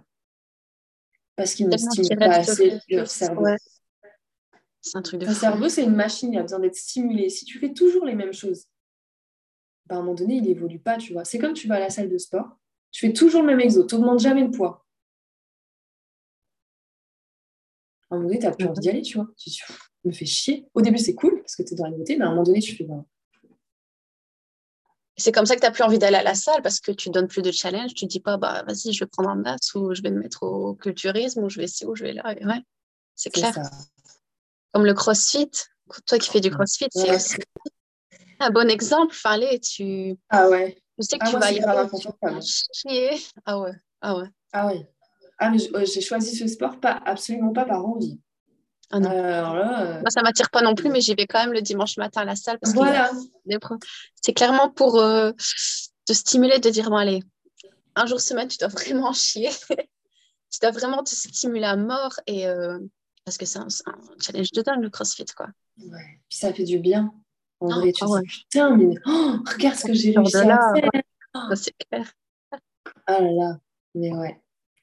Parce 1.35 1.53
qu'ils 1.53 1.67
ne 1.67 1.77
stimulent 1.77 2.17
pas 2.17 2.37
assez 2.37 2.79
leur 2.89 3.07
cerveau. 3.07 3.43
ouais. 3.43 3.57
C'est 4.81 4.97
un 4.97 5.01
truc 5.01 5.19
de 5.21 5.25
Ton 5.25 5.33
fou. 5.33 5.39
cerveau, 5.39 5.69
c'est 5.69 5.83
une 5.83 5.95
machine, 5.95 6.33
il 6.33 6.39
a 6.39 6.43
besoin 6.43 6.59
d'être 6.59 6.75
stimulé. 6.75 7.29
Si 7.29 7.45
tu 7.45 7.59
fais 7.59 7.73
toujours 7.73 8.05
les 8.05 8.15
mêmes 8.15 8.33
choses, 8.33 8.65
bah, 9.85 9.95
à 9.95 9.97
un 9.99 10.01
moment 10.01 10.15
donné, 10.15 10.35
il 10.35 10.43
n'évolue 10.43 10.79
pas, 10.79 10.97
tu 10.97 11.13
vois. 11.13 11.25
C'est 11.25 11.37
comme 11.37 11.53
tu 11.53 11.67
vas 11.67 11.75
à 11.75 11.79
la 11.79 11.89
salle 11.89 12.09
de 12.09 12.17
sport, 12.17 12.57
tu 12.91 13.05
fais 13.05 13.13
toujours 13.13 13.41
le 13.41 13.47
même 13.47 13.59
exo, 13.59 13.85
tu 13.85 13.95
n'augmentes 13.95 14.19
jamais 14.19 14.43
le 14.43 14.51
poids. 14.51 14.86
À 18.09 18.15
un 18.15 18.17
moment 18.17 18.27
donné, 18.29 18.39
tu 18.39 18.45
n'as 18.45 18.51
plus 18.53 18.65
envie 18.67 18.79
d'y 18.79 18.89
aller, 18.89 19.01
tu 19.01 19.17
vois. 19.17 19.27
Tu 19.37 19.49
te 19.51 19.63
me 20.07 20.13
fais 20.13 20.25
chier. 20.25 20.67
Au 20.73 20.81
début, 20.81 20.97
c'est 20.97 21.13
cool 21.15 21.39
parce 21.41 21.55
que 21.55 21.63
tu 21.63 21.73
es 21.73 21.75
dans 21.77 21.83
la 21.85 21.91
nouveauté, 21.91 22.15
mais 22.17 22.23
à 22.23 22.27
un 22.27 22.31
moment 22.31 22.43
donné, 22.43 22.59
tu 22.59 22.75
fais. 22.75 22.85
bah, 22.85 23.03
C'est 25.17 25.31
comme 25.31 25.45
ça 25.45 25.55
que 25.55 25.59
tu 25.61 25.65
n'as 25.65 25.71
plus 25.71 25.83
envie 25.83 25.99
d'aller 25.99 26.17
à 26.17 26.23
la 26.23 26.35
salle 26.35 26.61
parce 26.61 26.79
que 26.79 26.91
tu 26.91 27.09
donnes 27.09 27.27
plus 27.27 27.41
de 27.41 27.51
challenge. 27.51 27.93
Tu 27.95 28.05
dis 28.05 28.19
pas, 28.19 28.37
bah 28.37 28.63
vas-y, 28.67 28.93
je 28.93 29.03
vais 29.03 29.09
prendre 29.09 29.29
un 29.29 29.35
maths 29.35 29.73
ou 29.75 29.93
je 29.93 30.01
vais 30.01 30.11
me 30.11 30.19
mettre 30.19 30.43
au 30.43 30.75
culturisme 30.75 31.43
ou 31.43 31.49
je 31.49 31.59
vais 31.59 31.65
ici 31.65 31.85
ou 31.85 31.95
je 31.95 32.03
vais 32.03 32.13
là. 32.13 32.33
Et 32.39 32.45
Ouais, 32.45 32.61
c'est 33.15 33.29
clair. 33.31 33.53
ça. 33.53 33.63
Comme 34.73 34.85
le 34.85 34.93
crossfit. 34.93 35.49
Toi 36.05 36.19
qui 36.19 36.29
fais 36.29 36.41
du 36.41 36.51
crossfit, 36.51 36.87
c'est 36.91 37.15
aussi 37.15 37.35
un 38.39 38.49
bon 38.51 38.69
exemple. 38.69 39.13
Enfin, 39.15 39.31
allez, 39.31 39.59
tu, 39.59 40.15
Ah 40.29 40.49
ouais. 40.49 40.75
tu 40.99 41.05
sais 41.07 41.17
que 41.17 41.23
Ah, 41.23 41.29
tu 41.29 41.31
moi, 41.31 41.39
vas 41.39 41.51
y 41.51 41.59
aller, 41.59 41.63
tu 41.63 41.85
inconfortable. 41.85 42.35
vas 42.35 42.41
chier. 42.73 43.09
Ah 43.45 43.59
ouais, 43.59 43.71
ah 44.01 44.17
ouais. 44.17 44.27
Ah 44.53 44.67
ouais. 44.67 44.87
Ah, 45.39 45.49
mais 45.49 45.57
euh, 45.75 45.85
j'ai 45.85 46.01
choisi 46.01 46.35
ce 46.35 46.47
sport 46.47 46.79
pas, 46.79 47.01
absolument 47.05 47.53
pas 47.53 47.65
par 47.65 47.85
envie. 47.85 48.19
Ah 48.89 48.99
non. 48.99 49.09
Alors 49.09 49.55
là, 49.55 49.81
euh, 49.81 49.99
Moi, 49.99 50.09
ça 50.09 50.21
m'attire 50.21 50.49
pas 50.49 50.61
non 50.61 50.73
plus, 50.73 50.89
mais 50.89 51.01
j'y 51.01 51.13
vais 51.13 51.27
quand 51.27 51.39
même 51.39 51.53
le 51.53 51.61
dimanche 51.61 51.97
matin 51.97 52.21
à 52.21 52.25
la 52.25 52.35
salle 52.35 52.57
parce 52.59 52.73
voilà. 52.73 53.11
des 53.45 53.57
C'est 54.21 54.33
clairement 54.33 54.69
pour 54.69 54.99
euh, 54.99 55.31
te 56.05 56.13
stimuler, 56.13 56.59
de 56.59 56.69
dire, 56.69 56.89
bon, 56.89 56.95
allez, 56.95 57.21
un 57.95 58.05
jour 58.05 58.21
semaine, 58.21 58.47
tu 58.47 58.57
dois 58.57 58.67
vraiment 58.69 59.11
chier. 59.11 59.49
tu 59.69 60.59
dois 60.61 60.71
vraiment 60.71 61.03
te 61.03 61.09
stimuler 61.09 61.65
à 61.65 61.75
mort. 61.75 62.19
Et, 62.27 62.47
euh, 62.47 62.79
parce 63.25 63.37
que 63.37 63.45
c'est 63.45 63.59
un, 63.59 63.67
challenge 64.21 64.51
de 64.51 64.61
dingue, 64.61 64.81
le 64.81 64.89
crossfit, 64.89 65.25
quoi. 65.35 65.47
Ouais. 65.77 66.21
Puis 66.29 66.39
ça 66.39 66.53
fait 66.53 66.63
du 66.63 66.79
bien. 66.79 67.13
En 67.59 67.67
vrai, 67.67 67.91
tu 67.91 68.05
ouais. 68.05 68.21
dis, 68.21 68.27
putain, 68.27 68.75
mais 68.77 68.95
oh, 69.05 69.35
regarde 69.51 69.75
ce 69.75 69.85
que 69.85 69.93
j'ai 69.93 70.11
réussi 70.15 70.37
à 70.37 70.73
faire. 70.73 70.89
C'est 71.55 71.75
clair. 71.89 72.13
Ah 73.05 73.19
là 73.19 73.31
là. 73.31 73.57
Mais 73.95 74.13
ouais. 74.13 74.41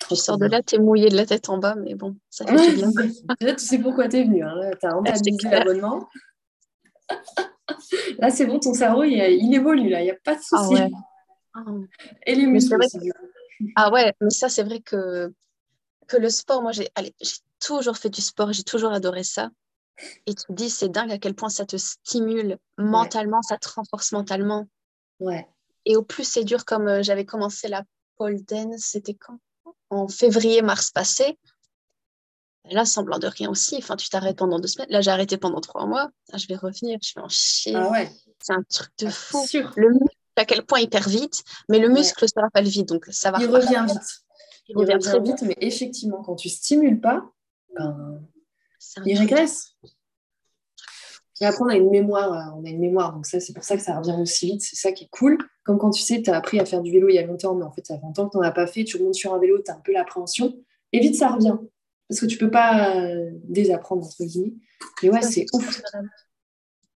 Tu 0.08 0.16
sors 0.16 0.38
de 0.38 0.46
là, 0.46 0.62
t'es 0.62 0.78
mouillé 0.78 1.08
de 1.08 1.16
la 1.16 1.24
tête 1.26 1.48
en 1.48 1.58
bas, 1.58 1.74
mais 1.76 1.94
bon, 1.94 2.16
ça 2.30 2.46
fait 2.46 2.70
du 2.70 2.76
bien. 2.76 2.90
Là, 3.40 3.54
tu 3.54 3.64
sais 3.64 3.78
pourquoi 3.78 4.08
tu 4.08 4.16
es 4.18 4.24
venu. 4.24 4.42
Hein. 4.44 4.54
Là, 4.56 4.70
tu 4.76 4.86
as 4.86 4.90
rentabilisé 4.90 5.48
l'abonnement. 5.48 6.08
Là, 8.18 8.30
c'est 8.30 8.46
bon, 8.46 8.58
ton 8.58 8.74
cerveau, 8.74 9.04
il, 9.04 9.12
il 9.14 9.54
évolue. 9.54 9.88
Là, 9.88 10.00
il 10.00 10.04
n'y 10.04 10.10
a 10.10 10.16
pas 10.22 10.34
de 10.34 10.40
Ah 10.52 10.58
souci. 10.64 10.74
ouais. 10.74 10.90
Ah. 11.54 11.64
Et 12.26 12.34
les 12.34 12.46
muscles 12.46 12.76
aussi, 12.78 12.98
coup. 12.98 13.06
Ah 13.76 13.90
ouais, 13.92 14.12
mais 14.20 14.30
ça, 14.30 14.48
c'est 14.48 14.62
vrai 14.62 14.80
que, 14.80 15.32
que 16.06 16.16
le 16.16 16.28
sport, 16.28 16.60
moi, 16.62 16.72
j'ai 16.72 16.88
allez, 16.94 17.14
j'ai 17.20 17.36
toujours 17.60 17.96
fait 17.96 18.10
du 18.10 18.20
sport, 18.20 18.52
j'ai 18.52 18.64
toujours 18.64 18.92
adoré 18.92 19.22
ça. 19.24 19.50
Et 20.26 20.34
tu 20.34 20.44
te 20.44 20.52
dis, 20.52 20.70
c'est 20.70 20.88
dingue 20.88 21.12
à 21.12 21.18
quel 21.18 21.34
point 21.34 21.48
ça 21.48 21.64
te 21.64 21.76
stimule 21.76 22.58
mentalement, 22.78 23.40
ça 23.42 23.56
te 23.58 23.68
renforce 23.68 24.10
mentalement. 24.12 24.66
Ouais. 25.20 25.46
Et 25.86 25.96
au 25.96 26.02
plus 26.02 26.24
c'est 26.24 26.44
dur, 26.44 26.64
comme 26.64 26.88
euh, 26.88 27.02
j'avais 27.02 27.24
commencé 27.24 27.68
la 27.68 27.84
pole 28.16 28.42
dance, 28.44 28.80
c'était 28.80 29.14
quand? 29.14 29.38
En 29.94 30.08
février-mars 30.08 30.90
passé. 30.90 31.38
Là, 32.70 32.84
semblant 32.84 33.18
de 33.18 33.26
rien 33.26 33.48
aussi. 33.50 33.76
Enfin, 33.76 33.94
tu 33.94 34.08
t'arrêtes 34.08 34.38
pendant 34.38 34.58
deux 34.58 34.68
semaines. 34.68 34.88
Là, 34.90 35.00
j'ai 35.02 35.10
arrêté 35.10 35.36
pendant 35.36 35.60
trois 35.60 35.86
mois. 35.86 36.10
Là, 36.32 36.38
je 36.38 36.46
vais 36.48 36.56
revenir, 36.56 36.98
je 37.02 37.12
vais 37.14 37.20
en 37.20 37.28
chier. 37.28 37.74
Ah 37.76 37.90
ouais. 37.90 38.10
C'est 38.40 38.54
un 38.54 38.62
truc 38.68 38.90
de 38.98 39.06
Ah, 39.06 39.10
fou. 39.10 39.46
sûr. 39.46 39.72
Le 39.76 39.90
muscle, 39.90 40.16
à 40.36 40.44
quel 40.44 40.64
point 40.64 40.80
il 40.80 40.88
perd 40.88 41.06
vite, 41.08 41.44
mais 41.68 41.78
le 41.78 41.88
Ouais. 41.88 41.92
muscle 41.94 42.24
ne 42.24 42.26
se 42.28 42.40
rappelle 42.40 42.66
vite, 42.66 42.88
donc 42.88 43.06
ça 43.10 43.30
va 43.30 43.38
Il 43.40 43.46
revient 43.48 43.84
vite. 43.86 44.00
Il 44.66 44.72
Il 44.72 44.76
revient 44.78 44.94
revient 44.94 45.04
très 45.08 45.20
vite, 45.20 45.42
mais 45.42 45.56
effectivement, 45.60 46.22
quand 46.22 46.36
tu 46.36 46.48
stimules 46.48 47.00
pas, 47.00 47.22
ben, 47.76 48.22
il 49.04 49.16
truc 49.16 49.30
Et 51.40 51.46
après, 51.46 51.62
on 51.64 51.68
a 51.68 51.76
une 51.76 51.90
mémoire, 51.90 52.32
euh, 52.32 52.60
on 52.60 52.64
a 52.64 52.68
une 52.68 52.78
mémoire, 52.78 53.12
donc 53.12 53.26
ça, 53.26 53.40
c'est 53.40 53.52
pour 53.52 53.64
ça 53.64 53.76
que 53.76 53.82
ça 53.82 53.98
revient 53.98 54.16
aussi 54.20 54.46
vite, 54.46 54.62
c'est 54.62 54.76
ça 54.76 54.92
qui 54.92 55.04
est 55.04 55.10
cool. 55.10 55.38
Comme 55.64 55.78
quand 55.78 55.90
tu 55.90 56.02
sais, 56.02 56.22
tu 56.22 56.30
as 56.30 56.36
appris 56.36 56.60
à 56.60 56.64
faire 56.64 56.80
du 56.80 56.92
vélo 56.92 57.08
il 57.08 57.14
y 57.14 57.18
a 57.18 57.26
longtemps, 57.26 57.54
mais 57.54 57.64
en 57.64 57.72
fait, 57.72 57.84
ça 57.84 57.96
fait 57.96 58.02
longtemps 58.02 58.26
que 58.26 58.32
tu 58.32 58.36
n'en 58.38 58.44
as 58.44 58.52
pas 58.52 58.66
fait, 58.66 58.84
tu 58.84 58.96
remontes 58.96 59.14
sur 59.14 59.34
un 59.34 59.38
vélo, 59.38 59.60
tu 59.64 59.70
as 59.70 59.74
un 59.74 59.80
peu 59.80 59.92
l'appréhension, 59.92 60.54
et 60.92 61.00
vite, 61.00 61.16
ça 61.16 61.30
revient. 61.30 61.56
Parce 62.08 62.20
que 62.20 62.26
tu 62.26 62.38
peux 62.38 62.50
pas 62.50 62.96
euh, 62.96 63.30
désapprendre, 63.44 64.04
entre 64.04 64.22
guillemets. 64.24 64.54
Mais 65.02 65.10
ouais, 65.10 65.22
c'est 65.22 65.46
ouf, 65.52 65.82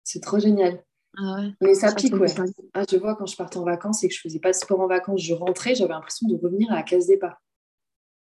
c'est 0.03 0.21
trop 0.21 0.37
génial. 0.37 0.83
Ah 1.17 1.41
Mais 1.61 1.73
ça, 1.73 1.93
pique, 1.93 2.13
ouais. 2.13 2.27
Ah, 2.73 2.83
je 2.89 2.97
vois 2.97 3.15
quand 3.15 3.25
je 3.25 3.35
partais 3.35 3.57
en 3.57 3.63
vacances 3.63 4.03
et 4.03 4.07
que 4.07 4.13
je 4.13 4.19
faisais 4.19 4.39
pas 4.39 4.51
de 4.51 4.55
sport 4.55 4.79
en 4.79 4.87
vacances, 4.87 5.21
je 5.21 5.33
rentrais, 5.33 5.73
j'avais 5.73 5.93
l'impression 5.93 6.27
de 6.27 6.35
revenir 6.35 6.71
à 6.71 6.75
la 6.75 6.83
case 6.83 7.07
départ. 7.07 7.41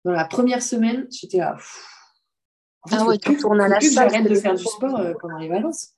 Dans 0.05 0.13
la 0.13 0.25
première 0.25 0.63
semaine, 0.63 1.07
j'étais 1.11 1.39
là. 1.39 1.57
En 2.83 2.89
fait, 2.89 2.97
ah 2.99 3.07
ouais, 3.07 3.19
tu 3.19 3.37
tournes 3.37 3.61
à 3.61 3.69
la 3.69 3.81
salle. 3.81 4.11
J'arrête 4.11 4.31
de 4.31 4.35
faire 4.35 4.55
du 4.55 4.65
sport 4.65 4.99
euh, 4.99 5.13
pendant 5.21 5.39
les 5.39 5.49
vacances. 5.49 5.91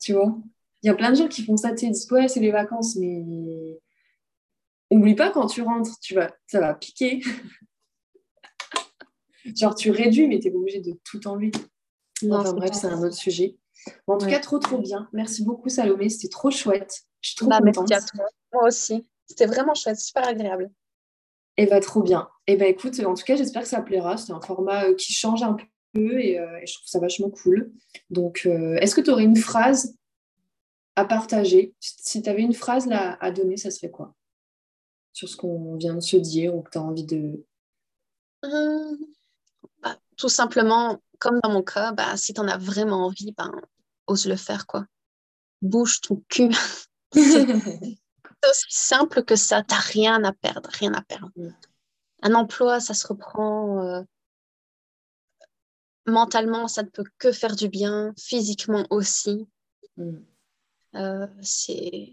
Tu 0.00 0.14
vois 0.14 0.36
Il 0.82 0.86
y 0.88 0.90
a 0.90 0.94
plein 0.94 1.10
de 1.10 1.16
gens 1.16 1.28
qui 1.28 1.44
font 1.44 1.56
ça, 1.56 1.74
tu 1.74 1.92
sais, 1.92 2.12
ouais, 2.12 2.28
c'est 2.28 2.40
les 2.40 2.50
vacances, 2.50 2.96
mais 2.96 3.78
oublie 4.90 5.14
pas 5.14 5.30
quand 5.30 5.46
tu 5.46 5.62
rentres, 5.62 5.98
tu 6.00 6.14
vas, 6.14 6.34
ça 6.46 6.60
va 6.60 6.74
piquer. 6.74 7.20
Genre, 9.56 9.74
tu 9.74 9.90
réduis, 9.90 10.28
mais 10.28 10.38
tu 10.38 10.48
es 10.48 10.54
obligé 10.54 10.80
de 10.80 10.98
tout 11.04 11.26
enlever. 11.26 11.50
enfin, 12.30 12.52
bref, 12.52 12.72
c'est 12.72 12.88
un 12.88 13.02
autre 13.02 13.14
sujet. 13.14 13.56
en 14.06 14.18
tout 14.18 14.26
cas, 14.26 14.40
trop, 14.40 14.58
trop 14.58 14.78
bien. 14.78 15.08
Merci 15.12 15.44
beaucoup, 15.44 15.68
Salomé. 15.68 16.08
C'était 16.08 16.28
trop 16.28 16.50
chouette. 16.50 17.02
Je 17.20 17.30
suis 17.30 17.36
trop 17.36 17.48
bah, 17.48 17.58
contente. 17.58 17.88
Merci 17.88 18.10
à 18.12 18.16
toi. 18.16 18.26
Moi 18.52 18.64
aussi. 18.66 19.06
C'était 19.26 19.46
vraiment 19.46 19.74
chouette, 19.74 19.98
super 19.98 20.26
agréable. 20.26 20.70
Et 21.56 21.64
eh 21.64 21.66
bah, 21.66 21.80
trop 21.80 22.02
bien. 22.02 22.28
Et 22.46 22.52
eh 22.52 22.56
bah, 22.56 22.66
écoute, 22.66 22.98
en 23.00 23.14
tout 23.14 23.24
cas, 23.24 23.36
j'espère 23.36 23.62
que 23.62 23.68
ça 23.68 23.80
plaira. 23.82 24.16
C'est 24.16 24.32
un 24.32 24.40
format 24.40 24.86
euh, 24.86 24.94
qui 24.94 25.12
change 25.12 25.42
un 25.42 25.56
peu 25.92 26.20
et, 26.20 26.38
euh, 26.38 26.60
je 26.64 26.74
trouve 26.74 26.88
ça 26.88 27.00
vachement 27.00 27.30
cool. 27.30 27.72
Donc, 28.10 28.42
euh, 28.46 28.76
est-ce 28.76 28.94
que 28.94 29.00
tu 29.00 29.10
aurais 29.10 29.24
une 29.24 29.36
phrase 29.36 29.96
à 30.96 31.04
partager? 31.04 31.74
Si 31.80 32.22
tu 32.22 32.28
avais 32.28 32.42
une 32.42 32.54
phrase 32.54 32.86
là, 32.86 33.16
à 33.20 33.30
donner, 33.30 33.56
ça 33.56 33.70
serait 33.70 33.90
quoi? 33.90 34.14
Sur 35.12 35.28
ce 35.28 35.36
qu'on 35.36 35.76
vient 35.76 35.94
de 35.94 36.00
se 36.00 36.16
dire 36.16 36.54
ou 36.54 36.62
que 36.62 36.70
tu 36.70 36.78
as 36.78 36.82
envie 36.82 37.04
de. 37.04 37.44
Bah, 38.42 39.96
tout 40.16 40.28
simplement, 40.28 41.00
comme 41.18 41.40
dans 41.42 41.50
mon 41.50 41.62
cas, 41.62 41.92
bah, 41.92 42.16
si 42.16 42.32
tu 42.32 42.40
en 42.40 42.48
as 42.48 42.58
vraiment 42.58 43.06
envie, 43.06 43.32
ben, 43.36 43.52
ose 44.06 44.26
le 44.26 44.36
faire. 44.36 44.66
quoi. 44.66 44.86
Bouge 45.62 46.00
ton 46.00 46.22
cul. 46.28 46.50
c'est 47.12 47.46
aussi 48.50 48.66
simple 48.68 49.24
que 49.24 49.36
ça. 49.36 49.62
Tu 49.62 49.74
n'as 49.74 49.80
rien 49.80 50.24
à 50.24 50.32
perdre, 50.32 50.70
rien 50.72 50.94
à 50.94 51.02
perdre. 51.02 51.30
Mm. 51.36 51.48
Un 52.22 52.34
emploi, 52.34 52.80
ça 52.80 52.94
se 52.94 53.06
reprend. 53.06 53.82
Euh, 53.82 54.02
mentalement, 56.10 56.68
ça 56.68 56.82
ne 56.82 56.88
peut 56.88 57.04
que 57.18 57.32
faire 57.32 57.56
du 57.56 57.68
bien, 57.68 58.12
physiquement 58.18 58.86
aussi. 58.90 59.46
Mm. 59.96 60.16
Euh, 60.96 61.26
c'est 61.42 62.12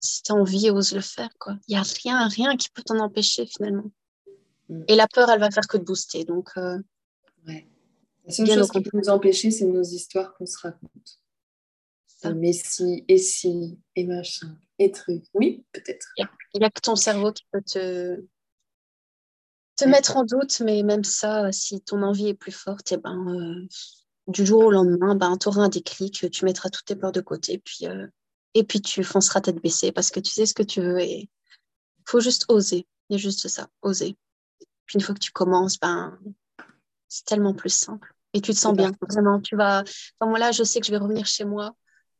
si 0.00 0.22
tu 0.22 0.32
as 0.32 0.34
envie, 0.34 0.70
ose 0.70 0.94
le 0.94 1.00
faire. 1.00 1.30
Il 1.46 1.58
n'y 1.68 1.76
a 1.76 1.82
rien, 1.82 2.28
rien 2.28 2.56
qui 2.56 2.68
peut 2.70 2.82
t'en 2.82 2.98
empêcher 2.98 3.46
finalement. 3.46 3.90
Mm. 4.68 4.82
Et 4.88 4.96
la 4.96 5.08
peur, 5.08 5.30
elle 5.30 5.40
va 5.40 5.50
faire 5.50 5.66
que 5.66 5.76
de 5.76 5.84
booster. 5.84 6.24
Donc, 6.24 6.50
euh, 6.56 6.78
ouais. 7.46 7.68
La 8.26 8.32
seule 8.32 8.48
chose 8.48 8.70
qui 8.70 8.80
peut 8.80 8.96
nous 8.96 9.08
empêcher, 9.08 9.50
c'est 9.50 9.66
nos 9.66 9.82
histoires 9.82 10.34
qu'on 10.34 10.46
se 10.46 10.58
raconte. 10.58 11.20
Mais 12.36 12.54
si, 12.54 13.04
et 13.06 13.18
si, 13.18 13.78
et 13.94 14.04
machin, 14.04 14.56
et 14.78 14.90
truc. 14.90 15.24
Oui, 15.34 15.66
peut-être. 15.72 16.06
Il 16.16 16.26
n'y 16.54 16.64
a, 16.64 16.70
que 16.70 16.80
ton 16.80 16.96
cerveau 16.96 17.32
qui 17.32 17.44
peut 17.52 17.60
te, 17.60 18.24
te 19.76 19.84
mettre 19.84 20.16
en 20.16 20.24
doute, 20.24 20.60
mais 20.60 20.82
même 20.82 21.04
ça, 21.04 21.50
si 21.52 21.80
ton 21.80 22.02
envie 22.02 22.28
est 22.28 22.34
plus 22.34 22.52
forte, 22.52 22.92
et 22.92 22.94
eh 22.94 22.98
ben, 22.98 23.16
euh, 23.28 23.66
du 24.28 24.46
jour 24.46 24.64
au 24.64 24.70
lendemain, 24.70 25.14
ben, 25.14 25.36
tu 25.36 25.48
auras 25.48 25.62
un 25.62 25.68
déclic, 25.68 26.30
tu 26.30 26.44
mettras 26.44 26.70
toutes 26.70 26.86
tes 26.86 26.96
peurs 26.96 27.12
de 27.12 27.20
côté, 27.20 27.58
puis, 27.58 27.86
euh, 27.86 28.06
et 28.54 28.64
puis 28.64 28.80
tu 28.80 29.02
fonceras 29.02 29.40
tête 29.40 29.60
baissée 29.60 29.92
parce 29.92 30.10
que 30.10 30.20
tu 30.20 30.30
sais 30.30 30.46
ce 30.46 30.54
que 30.54 30.62
tu 30.62 30.80
veux 30.80 31.00
et 31.00 31.28
il 32.04 32.10
faut 32.10 32.20
juste 32.20 32.46
oser. 32.48 32.86
Il 33.08 33.14
y 33.14 33.16
a 33.16 33.18
juste 33.18 33.48
ça, 33.48 33.68
oser. 33.82 34.16
Puis 34.86 34.96
une 34.96 35.00
fois 35.00 35.14
que 35.14 35.20
tu 35.20 35.32
commences, 35.32 35.78
ben, 35.78 36.18
c'est 37.08 37.24
tellement 37.24 37.54
plus 37.54 37.70
simple. 37.70 38.14
Et 38.32 38.40
tu 38.40 38.52
te 38.52 38.58
sens 38.58 38.76
bien, 38.76 38.92
vraiment. 39.00 39.40
Tu 39.40 39.56
vas, 39.56 39.80
enfin, 39.80 40.30
moi 40.30 40.38
là, 40.38 40.52
je 40.52 40.64
sais 40.64 40.80
que 40.80 40.86
je 40.86 40.90
vais 40.90 40.98
revenir 40.98 41.26
chez 41.26 41.44
moi. 41.44 41.74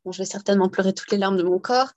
Bon, 0.04 0.12
je 0.12 0.18
vais 0.18 0.26
certainement 0.26 0.68
pleurer 0.68 0.92
toutes 0.92 1.10
les 1.12 1.18
larmes 1.18 1.36
de 1.36 1.42
mon 1.42 1.58
corps. 1.58 1.90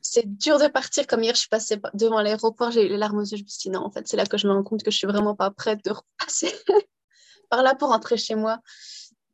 C'est 0.00 0.26
dur 0.38 0.58
de 0.58 0.68
partir. 0.68 1.06
Comme 1.06 1.22
hier, 1.22 1.34
je 1.34 1.40
suis 1.40 1.48
passée 1.48 1.78
devant 1.94 2.20
l'aéroport, 2.20 2.70
j'ai 2.70 2.86
eu 2.86 2.88
les 2.88 2.96
larmes 2.96 3.18
aux 3.18 3.24
yeux. 3.24 3.36
Je 3.36 3.42
me 3.42 3.48
suis 3.48 3.68
dit, 3.68 3.70
non, 3.70 3.84
en 3.84 3.90
fait, 3.90 4.08
c'est 4.08 4.16
là 4.16 4.24
que 4.24 4.38
je 4.38 4.46
me 4.46 4.52
rends 4.52 4.62
compte 4.62 4.82
que 4.82 4.90
je 4.90 4.96
suis 4.96 5.06
vraiment 5.06 5.34
pas 5.34 5.50
prête 5.50 5.84
de 5.84 5.90
repasser 5.90 6.52
par 7.50 7.62
là 7.62 7.74
pour 7.74 7.88
rentrer 7.88 8.16
chez 8.16 8.34
moi. 8.34 8.60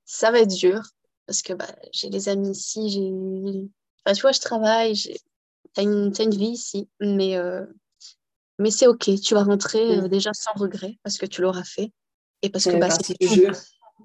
Ça 0.05 0.31
va 0.31 0.41
être 0.41 0.55
dur 0.55 0.83
parce 1.27 1.43
que 1.43 1.53
bah, 1.53 1.69
j'ai 1.93 2.11
les 2.11 2.29
amis 2.29 2.51
ici. 2.51 2.91
J'ai... 2.91 3.13
Enfin, 4.05 4.15
tu 4.15 4.23
vois, 4.23 4.33
je 4.33 4.41
travaille. 4.41 4.95
J'ai... 4.95 5.21
T'as 5.75 5.83
une, 5.83 6.13
une 6.19 6.35
vie 6.35 6.49
ici. 6.49 6.89
Mais 7.01 7.37
euh, 7.37 7.65
mais 8.59 8.71
c'est 8.71 8.87
OK, 8.87 9.11
tu 9.21 9.35
vas 9.35 9.45
rentrer 9.45 9.99
euh, 9.99 10.09
déjà 10.09 10.33
sans 10.35 10.53
regret 10.55 10.99
parce 11.03 11.19
que 11.19 11.27
tu 11.27 11.43
l'auras 11.43 11.65
fait. 11.65 11.93
Et 12.43 12.51
parce 12.51 12.65
que 12.65 12.77
bah. 12.77 12.89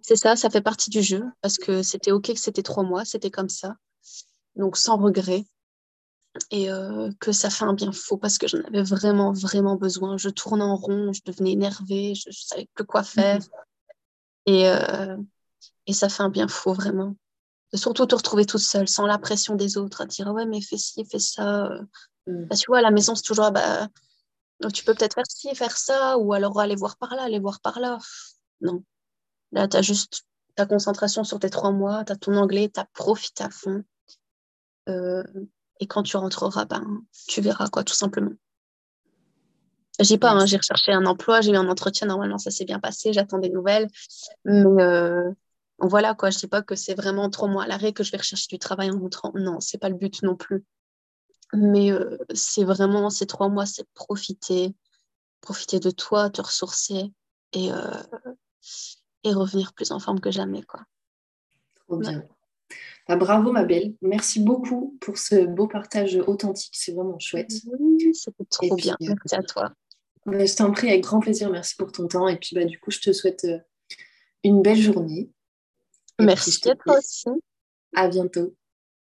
C'est 0.03 0.15
ça, 0.15 0.35
ça 0.35 0.49
fait 0.49 0.61
partie 0.61 0.89
du 0.89 1.01
jeu 1.01 1.23
parce 1.41 1.57
que 1.57 1.83
c'était 1.83 2.11
OK 2.11 2.33
que 2.33 2.39
c'était 2.39 2.63
trois 2.63 2.83
mois, 2.83 3.03
c'était 3.03 3.31
comme 3.31 3.49
ça. 3.49 3.75
Donc 4.55 4.77
sans 4.77 4.97
regret. 4.97 5.45
Et 6.51 6.71
euh, 6.71 7.09
que 7.19 7.31
ça 7.31 7.49
fait 7.49 7.63
un 7.63 7.73
bien 7.73 7.91
faux 7.91 8.17
parce 8.17 8.37
que 8.37 8.47
j'en 8.47 8.61
avais 8.63 8.83
vraiment, 8.83 9.33
vraiment 9.33 9.75
besoin. 9.75 10.17
Je 10.17 10.29
tournais 10.29 10.63
en 10.63 10.75
rond, 10.75 11.11
je 11.11 11.21
devenais 11.25 11.53
énervée, 11.53 12.13
je 12.13 12.29
ne 12.29 12.33
savais 12.33 12.69
plus 12.75 12.85
quoi 12.85 13.03
faire. 13.03 13.39
Et, 14.45 14.67
euh, 14.69 15.17
et 15.87 15.93
ça 15.93 16.09
fait 16.09 16.21
un 16.21 16.29
bien 16.29 16.47
faux, 16.47 16.73
vraiment. 16.73 17.15
De 17.73 17.77
surtout 17.77 18.05
te 18.05 18.15
retrouver 18.15 18.45
toute 18.45 18.61
seule, 18.61 18.87
sans 18.87 19.07
la 19.07 19.17
pression 19.17 19.55
des 19.55 19.77
autres, 19.77 20.01
à 20.01 20.05
dire 20.05 20.27
ouais, 20.27 20.45
mais 20.45 20.61
fais 20.61 20.77
ci, 20.77 21.03
fais 21.05 21.19
ça. 21.19 21.69
Mm. 22.27 22.45
Bah, 22.45 22.55
tu 22.55 22.65
vois, 22.67 22.77
à 22.77 22.81
la 22.81 22.91
maison, 22.91 23.15
c'est 23.15 23.23
toujours 23.23 23.51
bah, 23.51 23.89
donc, 24.59 24.73
tu 24.73 24.83
peux 24.83 24.93
peut-être 24.95 25.13
faire 25.15 25.25
ci, 25.29 25.53
faire 25.55 25.77
ça, 25.77 26.17
ou 26.17 26.33
alors 26.33 26.59
aller 26.59 26.75
voir 26.75 26.97
par 26.97 27.15
là, 27.15 27.23
aller 27.23 27.39
voir 27.39 27.59
par 27.61 27.79
là. 27.79 27.99
Non. 28.61 28.83
Là, 29.51 29.67
tu 29.67 29.77
as 29.77 29.81
juste 29.81 30.23
ta 30.57 30.65
concentration 30.65 31.23
sur 31.23 31.39
tes 31.39 31.51
trois 31.51 31.71
mois, 31.71 32.03
tu 32.03 32.11
as 32.11 32.15
ton 32.15 32.35
anglais, 32.35 32.69
tu 32.73 32.79
as 32.79 32.85
profité 32.93 33.43
à 33.43 33.49
fond. 33.49 33.83
Euh, 34.89 35.23
et 35.79 35.85
quand 35.85 36.01
tu 36.01 36.17
rentreras, 36.17 36.65
ben, 36.65 36.83
tu 37.27 37.41
verras, 37.41 37.69
quoi, 37.69 37.83
tout 37.83 37.93
simplement. 37.93 38.31
Je 39.99 40.05
dis 40.05 40.17
pas, 40.17 40.31
hein, 40.31 40.45
j'ai 40.47 40.57
recherché 40.57 40.91
un 40.91 41.05
emploi, 41.05 41.41
j'ai 41.41 41.51
eu 41.51 41.57
un 41.57 41.69
entretien, 41.69 42.07
normalement, 42.07 42.39
ça 42.39 42.49
s'est 42.49 42.65
bien 42.65 42.79
passé, 42.79 43.13
j'attends 43.13 43.37
des 43.37 43.49
nouvelles. 43.49 43.87
Mais 44.45 44.83
euh, 44.83 45.31
voilà, 45.77 46.15
quoi, 46.15 46.31
je 46.31 46.39
dis 46.39 46.47
pas 46.47 46.63
que 46.63 46.75
c'est 46.75 46.95
vraiment 46.95 47.29
trois 47.29 47.47
mois 47.47 47.63
à 47.63 47.67
l'arrêt 47.67 47.93
que 47.93 48.03
je 48.03 48.11
vais 48.11 48.17
rechercher 48.17 48.47
du 48.49 48.57
travail 48.57 48.89
en 48.89 48.99
rentrant. 48.99 49.31
Non, 49.35 49.59
c'est 49.59 49.77
pas 49.77 49.89
le 49.89 49.95
but 49.95 50.23
non 50.23 50.35
plus. 50.35 50.65
Mais 51.53 51.91
euh, 51.91 52.17
c'est 52.33 52.63
vraiment 52.63 53.11
ces 53.11 53.27
trois 53.27 53.49
mois, 53.49 53.67
c'est 53.67 53.87
profiter, 53.93 54.73
profiter 55.41 55.79
de 55.79 55.91
toi, 55.91 56.31
te 56.31 56.41
ressourcer 56.41 57.13
et, 57.53 57.71
euh, 57.71 58.03
et 59.23 59.33
revenir 59.33 59.73
plus 59.73 59.91
en 59.91 59.99
forme 59.99 60.19
que 60.19 60.31
jamais. 60.31 60.63
Quoi. 60.63 60.81
Trop 61.75 61.97
bien. 61.97 62.23
Bah, 63.07 63.15
bravo 63.15 63.51
ma 63.51 63.63
belle, 63.63 63.95
merci 64.01 64.41
beaucoup 64.41 64.97
pour 64.99 65.17
ce 65.17 65.45
beau 65.45 65.67
partage 65.67 66.17
authentique, 66.27 66.75
c'est 66.75 66.91
vraiment 66.91 67.17
chouette. 67.19 67.51
c'était 68.13 68.45
trop 68.49 68.75
bien, 68.75 68.97
euh, 69.01 69.05
merci 69.07 69.35
à 69.35 69.43
toi. 69.43 69.71
Bah, 70.25 70.45
je 70.45 70.53
t'en 70.53 70.71
prie 70.73 70.89
avec 70.89 71.03
grand 71.03 71.21
plaisir, 71.21 71.49
merci 71.49 71.75
pour 71.77 71.93
ton 71.93 72.07
temps 72.09 72.27
et 72.27 72.35
puis 72.35 72.53
bah, 72.53 72.65
du 72.65 72.77
coup 72.79 72.91
je 72.91 72.99
te 72.99 73.13
souhaite 73.13 73.47
une 74.43 74.61
belle 74.61 74.81
journée. 74.81 75.29
merci 76.19 76.59
à 76.69 76.75
toi 76.75 76.97
aussi. 76.97 77.29
À 77.95 78.09
bientôt. 78.09 78.53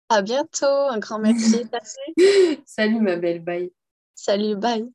À 0.09 0.22
bientôt, 0.22 0.66
un 0.66 1.01
grand 1.01 1.18
merci. 1.18 1.64
Salut 2.64 3.01
ma 3.01 3.16
belle, 3.16 3.43
bye. 3.43 3.72
Salut, 4.14 4.55
bye. 4.55 4.88